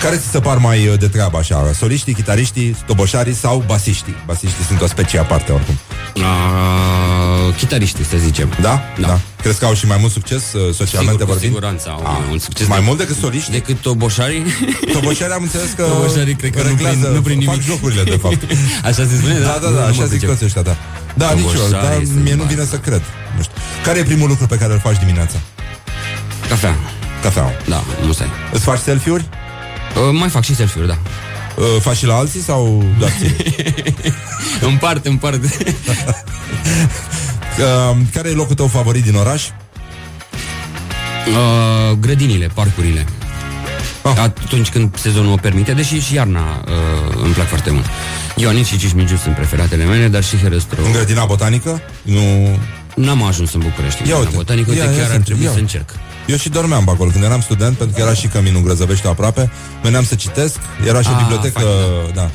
Care 0.01 0.15
ți 0.15 0.27
se 0.31 0.39
par 0.39 0.57
mai 0.57 0.87
uh, 0.87 0.99
de 0.99 1.07
treabă 1.07 1.37
așa? 1.37 1.71
Soliștii, 1.77 2.13
chitariștii, 2.13 2.75
toboșarii 2.85 3.33
sau 3.33 3.63
basiștii? 3.67 4.15
Basiștii 4.25 4.63
sunt 4.63 4.81
o 4.81 4.87
specie 4.87 5.19
aparte 5.19 5.51
oricum. 5.51 5.77
Uh, 6.15 7.55
chitariștii, 7.57 8.05
să 8.05 8.17
zicem. 8.17 8.49
Da? 8.61 8.81
Da. 8.99 9.07
da. 9.07 9.19
Crezi 9.41 9.59
că 9.59 9.65
au 9.65 9.73
și 9.73 9.85
mai 9.87 9.97
mult 9.99 10.11
succes 10.11 10.53
uh, 10.53 10.73
socialmente 10.73 11.11
Sigur, 11.11 11.25
cu 11.25 11.31
vorbind? 11.31 11.51
siguranță 11.53 11.89
au 11.89 11.99
Ah, 12.05 12.17
mai 12.19 12.25
mult 12.27 12.41
succes. 12.41 12.67
Mai 12.67 12.77
de- 12.79 12.83
mult 12.85 12.97
decât 12.97 13.15
soliști? 13.17 13.51
Decât 13.51 13.77
toboșarii? 13.81 14.43
Toboșarii 14.97 15.33
am 15.33 15.41
înțeles 15.41 15.69
că 15.75 15.83
Toboșarii 15.83 16.35
cred 16.35 16.51
că 16.55 16.61
nu 16.61 16.67
reglează, 16.67 16.97
prin, 16.99 17.13
nu 17.13 17.21
prin 17.21 17.39
fac 17.41 17.53
nimic. 17.55 17.67
jocurile, 17.67 18.03
de 18.03 18.17
fapt. 18.23 18.41
Așa 18.89 19.03
se 19.09 19.15
spune, 19.17 19.37
da? 19.39 19.45
Da, 19.45 19.57
da, 19.61 19.69
Nu- 19.69 19.75
da, 19.75 19.81
nu 19.81 19.85
așa 19.91 19.99
mă 20.01 20.05
zic 20.05 20.09
pricep. 20.09 20.29
toți 20.29 20.43
ăștia, 20.45 20.61
da. 20.61 20.75
Da, 21.21 21.31
nici 21.33 21.43
eu, 21.43 21.49
Toboșarii 21.51 21.87
dar 21.89 22.03
sunt 22.11 22.23
mie 22.23 22.31
nu 22.39 22.43
bani. 22.43 22.53
vine 22.53 22.65
să 22.65 22.77
cred. 22.77 23.01
Nu 23.35 23.41
știu. 23.41 23.55
Care 23.83 23.97
e 23.99 24.03
primul 24.03 24.27
lucru 24.27 24.45
pe 24.53 24.57
care 24.57 24.73
îl 24.73 24.79
faci 24.79 24.97
dimineața? 24.99 25.37
Cafea. 26.49 26.75
Cafeaua. 27.23 27.51
Da, 27.67 27.83
nu 28.05 28.11
stai. 28.11 28.29
Îți 28.53 28.63
faci 28.63 28.79
selfie-uri? 28.79 29.25
Uh, 29.95 30.09
mai 30.11 30.29
fac 30.29 30.43
și 30.43 30.55
selfie-uri, 30.55 30.89
da. 30.89 30.97
Uh, 31.55 31.81
faci 31.81 31.97
și 31.97 32.05
la 32.05 32.15
alții 32.15 32.41
sau 32.41 32.85
doar 32.99 33.11
ție? 33.11 33.35
împart, 34.69 35.05
împart. 35.05 35.43
uh, 35.43 35.49
care 38.13 38.29
e 38.29 38.33
locul 38.33 38.55
tău 38.55 38.67
favorit 38.67 39.03
din 39.03 39.15
oraș? 39.15 39.47
Uh, 41.27 41.97
grădinile, 41.99 42.49
parcurile. 42.53 43.05
Ah. 44.03 44.17
Atunci 44.17 44.69
când 44.69 44.97
sezonul 44.97 45.31
o 45.31 45.35
permite, 45.35 45.73
deși 45.73 45.99
și 45.99 46.13
iarna 46.13 46.65
uh, 46.67 47.15
îmi 47.23 47.33
plac 47.33 47.47
foarte 47.47 47.71
mult. 47.71 47.85
Ionit 48.35 48.65
și 48.65 48.77
Cismigiu 48.77 49.15
sunt 49.15 49.35
preferatele 49.35 49.83
mele, 49.83 50.07
dar 50.07 50.23
și 50.23 50.37
Herăstrău. 50.37 50.85
În 50.85 50.91
grădina 50.91 51.25
botanică? 51.25 51.81
Nu... 52.01 52.57
N-am 53.05 53.23
ajuns 53.23 53.53
în 53.53 53.59
București. 53.59 54.01
Ia 54.01 54.07
Ia 54.07 54.17
uite. 54.17 54.35
botanică, 54.35 54.69
uite, 54.69 54.83
Ia, 54.83 54.89
ia 54.91 54.97
chiar 54.97 55.05
să 55.05 55.11
ar 55.11 55.17
încerc, 55.17 55.25
trebui 55.25 55.45
ia. 55.45 55.51
să 55.51 55.59
încerc. 55.59 55.89
Eu 56.27 56.37
și 56.37 56.49
dormeam 56.49 56.83
pe 56.83 56.91
acolo 56.91 57.09
când 57.09 57.23
eram 57.23 57.41
student, 57.41 57.77
pentru 57.77 57.95
că 57.95 58.01
era 58.01 58.13
și 58.13 58.27
căminul 58.27 58.61
Grăzăvește 58.63 59.07
aproape. 59.07 59.51
Veneam 59.83 60.03
să 60.03 60.15
citesc, 60.15 60.55
era 60.87 61.01
și 61.01 61.07
o 61.11 61.13
Ah, 61.15 61.19
bibliotecă, 61.21 61.59
fain, 61.59 62.13
da. 62.13 62.29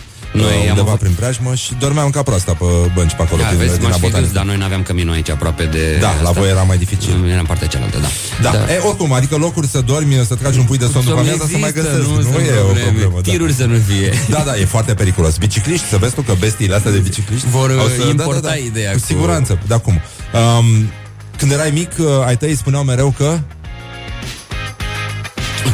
Noi 0.44 0.44
uh, 0.44 0.62
am 0.62 0.68
undeva 0.68 0.86
avut- 0.86 0.98
prin 1.04 1.12
preajmă 1.20 1.54
și 1.54 1.70
dormeam 1.78 2.10
ca 2.10 2.22
proasta 2.22 2.52
pe 2.52 2.64
bănci 2.94 3.14
pe 3.18 3.22
acolo, 3.26 3.40
Da, 3.42 3.46
prin 3.46 3.58
vezi, 3.58 3.70
grădina 3.70 3.88
m-aș 3.88 3.96
fi 3.96 4.04
botanică. 4.06 4.18
gândit, 4.20 4.34
dar 4.38 4.44
noi 4.50 4.56
n-aveam 4.56 4.82
căminul 4.82 5.14
aici 5.14 5.30
aproape 5.30 5.64
de 5.76 5.84
Da, 6.00 6.12
la 6.22 6.28
asta. 6.28 6.40
voi 6.40 6.48
era 6.54 6.62
mai 6.62 6.78
dificil. 6.84 7.14
Era 7.34 7.38
în 7.38 7.50
partea 7.52 7.66
cealaltă, 7.72 7.98
da. 8.04 8.08
Da. 8.42 8.50
da. 8.58 8.72
E, 8.74 8.78
oricum, 8.90 9.12
adică 9.12 9.34
locuri 9.36 9.66
să 9.74 9.80
dormi, 9.80 10.14
să 10.30 10.34
tragi 10.34 10.58
un 10.58 10.64
pui 10.64 10.78
de 10.78 10.88
somn 10.92 11.04
după 11.04 11.18
amiază, 11.18 11.46
să 11.50 11.56
mai 11.58 11.68
există, 11.68 11.88
găsesc. 11.90 12.08
nu 12.08 12.14
Nu, 12.16 12.22
sunt 12.22 12.34
e 12.34 12.50
o 12.60 12.64
probleme. 12.64 12.88
problemă. 12.88 13.16
Da. 13.22 13.30
Tiruri 13.30 13.52
să 13.52 13.64
nu 13.64 13.76
fie. 13.88 14.10
Da, 14.34 14.42
da, 14.46 14.56
e 14.56 14.64
foarte 14.64 14.94
periculos. 14.94 15.36
Bicicliști, 15.36 15.86
să 15.92 15.96
vezi 15.96 16.14
tu 16.14 16.20
că 16.28 16.32
bestiile 16.38 16.74
astea 16.74 16.90
de 16.90 16.98
bicicliști 16.98 17.46
Vor, 17.48 17.68
au 17.70 17.84
uh, 17.84 18.08
importa 18.10 18.54
ideea 18.70 18.90
Cu 18.92 18.98
cu- 18.98 19.04
siguranță, 19.04 19.58
de 19.66 19.74
acum. 19.74 20.00
Um, 20.34 20.90
când 21.36 21.52
erai 21.52 21.70
mic, 21.70 21.90
uh, 21.98 22.06
ai 22.26 22.36
tăi 22.36 22.54
spuneau 22.54 22.82
mereu 22.82 23.14
că 23.16 23.38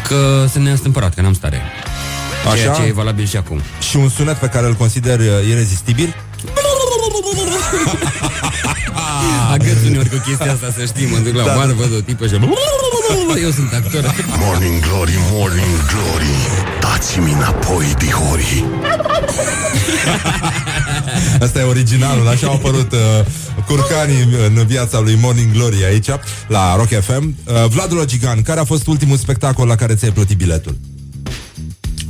Că 0.08 0.46
sunt 0.50 0.64
neastâmpărat, 0.64 1.14
că 1.14 1.20
n-am 1.20 1.32
stare. 1.34 1.60
Ceea 2.54 2.70
Așa? 2.70 2.82
ce 2.82 2.88
e 2.88 2.92
valabil 2.92 3.26
și 3.26 3.36
acum. 3.36 3.60
și 3.88 3.96
un 3.96 4.08
sunet 4.08 4.36
pe 4.36 4.46
care 4.46 4.66
îl 4.66 4.74
consider 4.74 5.18
uh, 5.18 5.26
irezistibil 5.48 6.14
Agăț 9.52 9.84
uneori 9.86 10.08
cu 10.08 10.16
chestia 10.26 10.52
asta, 10.52 10.72
să 10.76 10.84
știi, 10.84 11.06
mă 11.06 11.18
duc 11.18 11.34
la 11.34 11.42
Da, 11.42 11.48
da, 11.48 11.52
da. 11.52 11.58
bară, 11.58 11.72
văd 11.72 11.92
o 11.96 12.00
tipă 12.00 12.26
și... 12.26 12.32
Eu 13.42 13.50
sunt 13.50 13.72
actor. 13.72 14.14
Morning 14.38 14.80
Glory, 14.80 15.18
Morning 15.32 15.76
Glory 15.92 16.34
Dați-mi 16.80 17.32
înapoi, 17.32 17.94
dihori 17.98 18.64
Asta 21.44 21.58
e 21.58 21.62
originalul, 21.62 22.28
așa 22.28 22.46
au 22.46 22.54
apărut 22.54 22.92
uh, 22.92 22.98
curcanii 23.66 24.28
în 24.46 24.66
viața 24.66 25.00
lui 25.00 25.18
Morning 25.20 25.52
Glory 25.52 25.84
aici, 25.84 26.08
la 26.48 26.76
Rock 26.76 26.88
FM. 26.88 27.34
Uh, 27.44 27.66
Vlad 27.68 27.92
Logigan, 27.92 28.42
care 28.42 28.60
a 28.60 28.64
fost 28.64 28.86
ultimul 28.86 29.16
spectacol 29.16 29.66
la 29.66 29.74
care 29.74 29.94
ți-ai 29.94 30.10
plătit 30.10 30.36
biletul? 30.36 30.76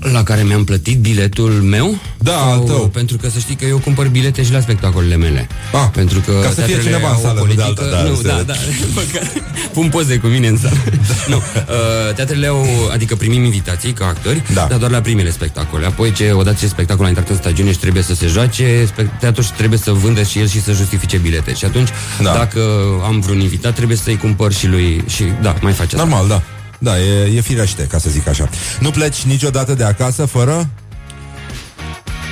La 0.01 0.23
care 0.23 0.43
mi-am 0.43 0.65
plătit 0.65 0.99
biletul 0.99 1.51
meu? 1.51 1.99
Da, 2.19 2.31
Sau- 2.33 2.51
al 2.53 2.59
tău. 2.59 2.89
Pentru 2.93 3.17
că 3.17 3.29
să 3.29 3.39
știi 3.39 3.55
că 3.55 3.65
eu 3.65 3.79
cumpăr 3.79 4.09
bilete 4.09 4.43
și 4.45 4.53
la 4.53 4.61
spectacolele 4.61 5.17
mele. 5.17 5.49
Ah, 5.73 5.89
pentru 5.93 6.21
că 6.21 6.33
ca 6.43 6.49
să 6.49 6.55
fie 6.55 6.65
teatrele 6.65 6.83
cineva 6.83 7.09
în 7.09 7.15
au 7.15 7.21
o 7.21 7.23
sală, 7.23 7.41
nu 7.41 7.47
de 7.47 7.55
politică... 7.55 7.83
alta, 7.83 7.97
da, 7.97 8.03
nu, 8.09 8.21
da, 8.23 8.35
înțeleg. 8.37 8.47
da, 8.51 8.55
Măcar 8.95 9.31
Pun 9.73 9.89
poze 9.89 10.17
cu 10.17 10.27
mine 10.27 10.47
în 10.49 10.57
sală. 10.59 10.77
nu, 11.33 11.37
uh, 11.37 12.15
teatrele 12.15 12.47
au, 12.47 12.67
adică 12.93 13.15
primim 13.17 13.45
invitații 13.45 13.93
ca 13.93 14.07
actori, 14.07 14.43
Da. 14.55 14.67
dar 14.71 14.79
doar 14.79 14.91
la 14.91 15.01
primele 15.01 15.31
spectacole. 15.31 15.87
Apoi 15.87 16.13
ce, 16.13 16.31
odată 16.33 16.57
ce 16.61 16.67
spectacolul 16.67 17.05
a 17.07 17.09
intrat 17.09 17.29
în 17.29 17.37
stagiune 17.37 17.73
și 17.73 17.79
trebuie 17.79 18.03
să 18.03 18.15
se 18.15 18.27
joace, 18.27 18.85
spec- 18.93 19.19
teatrul 19.21 19.45
și 19.45 19.53
trebuie 19.53 19.79
să 19.79 19.91
vândă 19.93 20.23
și 20.23 20.39
el 20.39 20.49
și 20.49 20.63
să 20.63 20.73
justifice 20.73 21.17
bilete. 21.17 21.55
Și 21.55 21.65
atunci, 21.65 21.89
Da. 22.23 22.33
dacă 22.33 22.61
am 23.05 23.21
vreun 23.21 23.41
invitat, 23.41 23.75
trebuie 23.75 23.97
să-i 23.97 24.17
cumpăr 24.17 24.53
și 24.53 24.67
lui 24.67 25.05
și 25.09 25.25
da, 25.43 25.55
mai 25.61 25.73
face 25.73 25.97
asta. 25.97 26.09
Normal, 26.09 26.29
da. 26.29 26.43
Da, 26.83 26.99
e, 27.01 27.33
e 27.37 27.41
firește, 27.41 27.83
ca 27.83 27.99
să 27.99 28.11
zic 28.11 28.27
așa. 28.29 28.49
Nu 28.81 28.91
pleci 28.91 29.23
niciodată 29.23 29.75
de 29.75 29.85
acasă 29.85 30.25
fără 30.27 30.69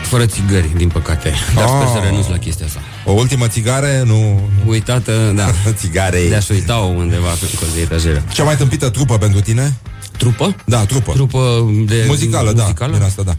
Fără 0.03 0.27
țigări, 0.27 0.71
din 0.77 0.89
păcate. 0.89 1.33
Dar 1.55 1.65
Ah. 1.65 1.71
sper 1.71 1.87
să 2.01 2.07
renunț 2.07 2.27
la 2.27 2.37
chestia 2.39 2.67
asta. 2.67 2.81
o 3.05 3.13
ultimă 3.13 3.47
țigare, 3.49 4.03
nu... 4.07 4.41
Uitată, 4.67 5.33
da. 5.37 5.51
Țigare. 5.81 6.21
De-aș 6.29 6.49
uita-o 6.49 6.85
undeva 6.85 7.29
pe 7.29 7.47
colț 7.59 7.73
de 7.75 7.81
etajere. 7.81 8.23
Cea 8.33 8.45
mai 8.45 8.57
tâmpită 8.57 8.89
trupă 8.89 9.19
pentru 9.19 9.41
tine? 9.41 9.77
Trupă? 10.17 10.57
Da, 10.65 10.85
trupă. 10.85 11.13
Trupă 11.13 11.71
de... 11.87 12.05
Muzicală, 12.07 12.53
da. 12.53 12.63
muzicală? 12.63 12.93
Din 12.97 13.03
asta, 13.03 13.23
da. 13.23 13.37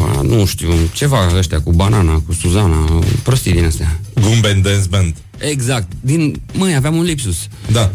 A, 0.00 0.20
nu 0.22 0.44
știu, 0.46 0.72
ceva 0.92 1.18
ăștia 1.36 1.60
cu 1.60 1.72
banana, 1.72 2.12
cu 2.26 2.32
Suzana, 2.32 3.00
prostii 3.22 3.52
din 3.52 3.64
astea. 3.64 3.98
Gumben 4.20 4.62
Dance 4.62 4.86
Band. 4.88 5.14
Exact. 5.38 5.86
Din... 6.00 6.40
Măi, 6.52 6.74
aveam 6.74 6.96
un 6.96 7.02
lipsus. 7.04 7.36
Da. 7.72 7.90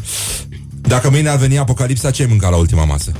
Dacă 0.91 1.09
mâine 1.09 1.29
ar 1.29 1.37
veni 1.37 1.57
apocalipsa, 1.57 2.11
ce 2.11 2.21
ai 2.21 2.27
mâncat 2.27 2.49
la 2.49 2.55
ultima 2.55 2.85
masă? 2.85 3.11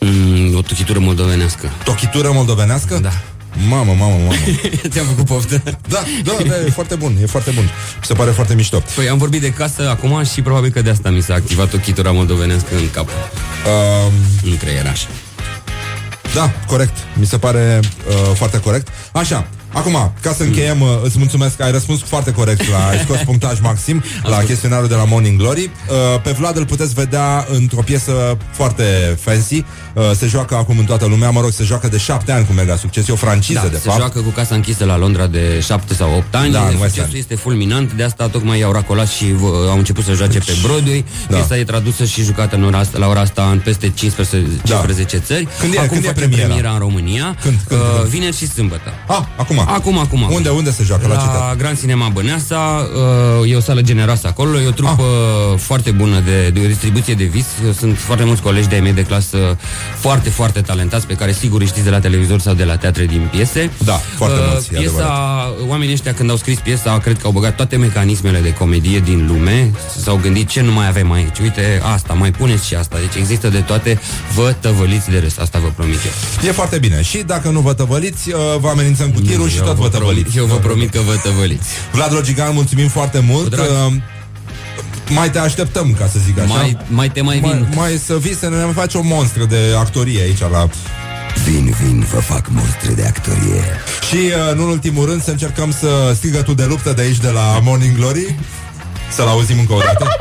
Mm, 0.00 0.56
o 0.56 0.62
tuchitură 0.62 0.98
moldovenească. 0.98 1.70
Tochitură 1.84 2.30
moldovenească? 2.32 2.98
Da. 3.02 3.10
Mamă, 3.68 3.92
mamă, 3.98 4.14
mamă. 4.14 4.32
Ți-am 4.90 5.06
făcut 5.06 5.24
poftă. 5.24 5.62
Da, 5.88 6.02
da, 6.24 6.32
da, 6.48 6.54
e 6.66 6.70
foarte 6.70 6.94
bun, 6.94 7.16
e 7.22 7.26
foarte 7.26 7.50
bun. 7.50 7.62
Mi 7.64 8.04
se 8.04 8.14
pare 8.14 8.30
foarte 8.30 8.54
mișto. 8.54 8.82
Păi 8.94 9.08
am 9.08 9.18
vorbit 9.18 9.40
de 9.40 9.50
casă 9.50 9.88
acum 9.88 10.24
și 10.24 10.42
probabil 10.42 10.70
că 10.70 10.82
de 10.82 10.90
asta 10.90 11.10
mi 11.10 11.20
s-a 11.20 11.34
activat 11.34 11.70
tochitura 11.70 12.10
moldovenească 12.12 12.74
în 12.74 12.90
cap. 12.90 13.08
Um, 13.08 14.12
În 14.50 14.56
creieraș. 14.56 15.02
Da, 16.34 16.50
corect. 16.66 16.96
Mi 17.14 17.26
se 17.26 17.38
pare 17.38 17.80
uh, 18.08 18.34
foarte 18.34 18.60
corect. 18.60 18.88
Așa, 19.12 19.48
acum, 19.72 20.12
ca 20.20 20.32
să 20.32 20.42
încheiem, 20.42 20.80
uh, 20.80 20.88
îți 21.02 21.18
mulțumesc 21.18 21.56
că 21.56 21.62
ai 21.62 21.70
răspuns 21.70 22.00
foarte 22.02 22.32
corect 22.32 22.70
la 22.70 22.86
ai 22.88 22.98
scos 22.98 23.18
punctaj 23.18 23.60
maxim 23.60 24.02
la 24.22 24.36
chestionarul 24.36 24.88
de 24.88 24.94
la 24.94 25.04
Morning 25.04 25.38
Glory. 25.38 25.70
Uh, 25.88 26.20
pe 26.22 26.30
Vlad 26.30 26.56
îl 26.56 26.66
puteți 26.66 26.94
vedea 26.94 27.46
într-o 27.52 27.80
piesă 27.82 28.36
foarte 28.50 29.16
fancy. 29.20 29.64
Uh, 29.94 30.10
se 30.16 30.26
joacă 30.26 30.54
acum 30.54 30.78
în 30.78 30.84
toată 30.84 31.06
lumea, 31.06 31.30
mă 31.30 31.40
rog, 31.40 31.50
se 31.50 31.64
joacă 31.64 31.88
de 31.88 31.98
șapte 31.98 32.32
ani 32.32 32.46
cu 32.46 32.52
mega 32.52 32.76
succes. 32.76 33.08
E 33.08 33.12
o 33.12 33.16
franciză, 33.16 33.60
Da, 33.62 33.68
de 33.68 33.76
se 33.76 33.88
fapt. 33.88 33.98
joacă 33.98 34.20
cu 34.20 34.28
casa 34.28 34.54
închisă 34.54 34.84
la 34.84 34.96
Londra 34.98 35.26
de 35.26 35.60
7 35.66 35.94
sau 35.94 36.16
8 36.16 36.34
ani. 36.34 36.52
Da, 36.52 36.60
în 36.60 36.66
West 36.66 36.78
Succesul 36.80 37.02
End. 37.04 37.14
este 37.14 37.34
fulminant, 37.34 37.92
de 37.92 38.02
asta 38.02 38.28
tocmai 38.28 38.58
i-au 38.58 38.72
racolat 38.72 39.08
și 39.08 39.24
uh, 39.24 39.50
au 39.68 39.76
început 39.76 40.04
să 40.04 40.12
joace 40.12 40.38
pe 40.38 40.52
Broadway. 40.62 41.04
Da. 41.28 41.36
Piesa 41.36 41.56
e 41.58 41.64
tradusă 41.64 42.04
și 42.04 42.22
jucată 42.22 42.56
în 42.56 42.64
ora 42.64 42.78
asta, 42.78 42.98
la 42.98 43.06
ora 43.08 43.20
asta 43.20 43.48
în 43.52 43.58
peste 43.58 43.90
15, 43.94 44.48
15 44.64 45.18
țări. 45.18 45.48
Când 45.60 45.74
e- 45.74 45.78
acum 45.78 45.88
când 45.88 46.04
e 46.04 46.06
face 46.06 46.18
premiera? 46.20 46.44
premiera 46.46 46.70
în 46.72 46.78
România. 46.78 47.36
Când? 47.42 47.58
Când? 47.68 47.80
Uh, 47.80 47.86
Când? 47.98 48.08
vineri 48.08 48.36
și 48.36 48.48
sâmbătă. 48.48 48.92
Ah, 49.06 49.22
acum. 49.36 49.57
Acum, 49.66 49.98
acum. 49.98 50.28
Unde, 50.30 50.48
unde 50.48 50.70
se 50.70 50.82
joacă? 50.82 51.06
La, 51.06 51.14
ce 51.14 51.20
La 51.24 51.30
teatru? 51.30 51.56
Grand 51.58 51.78
Cinema 51.78 52.08
Băneasa. 52.12 52.88
Uh, 53.40 53.50
E 53.50 53.56
o 53.56 53.60
sală 53.60 53.80
generoasă 53.80 54.26
acolo. 54.26 54.60
E 54.60 54.66
o 54.66 54.70
trupă 54.70 55.02
Ah. 55.52 55.58
foarte 55.58 55.90
bună 55.90 56.20
de, 56.20 56.48
de 56.48 56.60
o 56.64 56.66
distribuție 56.66 57.14
de 57.14 57.24
vis. 57.24 57.46
Sunt 57.78 57.98
foarte 57.98 58.24
mulți 58.24 58.42
colegi 58.42 58.68
de-ai 58.68 58.80
mei 58.80 58.92
de 58.92 59.02
clasă 59.02 59.56
Foarte, 59.98 60.30
foarte 60.30 60.60
talentați 60.60 61.06
Pe 61.06 61.14
care 61.14 61.32
sigur 61.32 61.60
îi 61.60 61.66
știți 61.66 61.84
de 61.84 61.90
la 61.90 61.98
televizor 62.00 62.40
sau 62.40 62.54
de 62.54 62.64
la 62.64 62.76
teatre 62.76 63.06
din 63.06 63.28
piese. 63.30 63.70
Da, 63.84 63.92
foarte 64.16 64.38
mulți, 64.50 64.74
e 64.74 64.78
Piesa, 64.78 65.54
oamenii 65.68 65.92
ăștia 65.94 66.14
când 66.14 66.30
au 66.30 66.36
scris 66.36 66.58
piesa 66.58 66.98
Cred 66.98 67.18
că 67.18 67.26
au 67.26 67.32
băgat 67.32 67.56
toate 67.56 67.76
mecanismele 67.76 68.38
de 68.40 68.52
comedie 68.52 68.98
din 68.98 69.26
lume. 69.28 69.70
S-au 70.02 70.18
gândit 70.22 70.48
ce 70.48 70.60
nu 70.60 70.72
mai 70.72 70.86
avem 70.88 71.12
aici? 71.12 71.38
Uite 71.42 71.80
asta, 71.94 72.12
mai 72.12 72.30
puneți 72.30 72.66
și 72.66 72.74
asta. 72.74 72.96
Deci 73.00 73.20
există 73.20 73.48
de 73.48 73.58
toate. 73.58 74.00
Vă 74.34 74.54
tăvăliți 74.60 75.10
de 75.10 75.18
râs 75.18 75.38
Asta 75.38 75.58
vă 75.58 75.68
promit 75.76 75.98
eu. 76.04 76.48
E 76.48 76.52
foarte 76.52 76.78
bine. 76.78 77.02
Și 77.02 77.18
dacă 77.18 77.48
nu 77.48 77.60
vă 77.60 77.72
tăvăliți, 77.72 78.28
uh, 78.32 78.34
vă 78.60 78.68
amenințăm 78.68 79.10
cu 79.10 79.20
tirul 79.20 79.47
și 79.48 79.56
Eu 79.56 79.64
tot 79.64 79.74
vă 79.76 79.82
vă 79.82 79.88
promit- 79.88 79.98
tăvăliți. 79.98 80.36
Eu 80.36 80.44
vă 80.44 80.54
promit 80.56 80.90
că 80.90 81.00
vă 81.06 81.14
tăvăliți 81.22 81.68
Vlad 81.92 82.12
Rogigan, 82.12 82.54
mulțumim 82.54 82.88
foarte 82.88 83.18
mult. 83.26 83.50
drag. 83.50 83.66
Uh, 83.86 83.92
mai 85.08 85.30
te 85.30 85.38
așteptăm, 85.38 85.94
ca 85.98 86.06
să 86.06 86.18
zic 86.26 86.38
așa. 86.38 86.54
Mai, 86.54 86.76
mai 86.88 87.10
te 87.10 87.20
mai 87.20 87.38
vin 87.38 87.48
mai, 87.48 87.68
mai 87.74 88.00
să 88.04 88.16
vii 88.18 88.34
să 88.36 88.48
ne 88.48 88.64
mai 88.64 88.72
faci 88.72 88.94
o 88.94 89.00
monstră 89.02 89.44
de 89.44 89.74
actorie 89.78 90.20
aici 90.22 90.40
la... 90.40 90.68
Vin, 91.44 91.74
vin, 91.82 92.06
vă 92.12 92.20
fac 92.20 92.46
monstre 92.48 92.92
de 92.92 93.04
actorie. 93.04 93.62
Și, 94.08 94.16
uh, 94.16 94.54
nu 94.56 94.62
în 94.62 94.68
ultimul 94.68 95.06
rând, 95.06 95.22
să 95.24 95.30
încercăm 95.30 95.72
să 95.72 96.12
strigătul 96.14 96.54
de 96.54 96.64
luptă 96.64 96.92
de 96.92 97.02
aici, 97.02 97.18
de 97.18 97.28
la 97.30 97.58
Morning 97.62 97.96
Glory. 97.96 98.34
Să-l 99.12 99.26
auzim 99.26 99.58
încă 99.58 99.72
o 99.72 99.78
dată. 99.84 100.06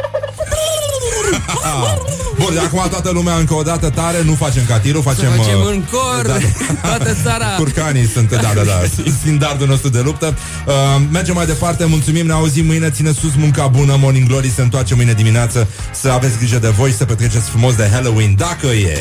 Bun, 2.39 2.53
de 2.53 2.59
acum 2.59 2.87
toată 2.89 3.09
lumea 3.09 3.35
încă 3.35 3.53
o 3.53 3.61
dată 3.61 3.89
tare, 3.89 4.23
nu 4.23 4.33
facem 4.33 4.63
ca 4.67 4.79
tirul, 4.79 5.01
facem... 5.01 5.31
Să 5.31 5.41
facem 5.41 5.59
uh, 5.59 5.67
în 5.69 5.83
cor 5.91 6.39
Toată 6.89 7.17
țara 7.23 7.45
Curcanii 7.57 8.07
sunt, 8.07 8.29
da, 8.29 8.51
da, 8.55 8.61
da, 8.63 8.81
standardul 9.21 9.67
nostru 9.67 9.89
de 9.89 9.99
luptă. 9.99 10.37
Uh, 10.65 10.73
mergem 11.11 11.35
mai 11.35 11.45
departe, 11.45 11.85
mulțumim, 11.85 12.25
ne 12.25 12.33
auzim 12.33 12.65
mâine, 12.65 12.89
ține 12.89 13.11
sus 13.11 13.31
munca 13.37 13.67
bună, 13.67 13.95
Morning 13.99 14.27
Glory 14.27 14.51
se 14.55 14.61
întoarce 14.61 14.95
mâine 14.95 15.13
dimineață, 15.13 15.67
să 15.91 16.09
aveți 16.09 16.37
grijă 16.37 16.57
de 16.57 16.67
voi, 16.67 16.91
să 16.91 17.05
petreceți 17.05 17.49
frumos 17.49 17.75
de 17.75 17.89
Halloween, 17.93 18.35
dacă 18.37 18.67
e. 18.67 18.97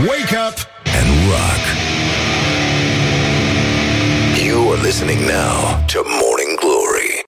Wake 0.00 0.36
up 0.48 0.74
And 0.98 1.08
rock. 1.30 1.64
You 4.46 4.72
are 4.72 4.82
listening 4.82 5.20
now 5.26 5.84
to 5.92 5.98
Morning 6.20 6.45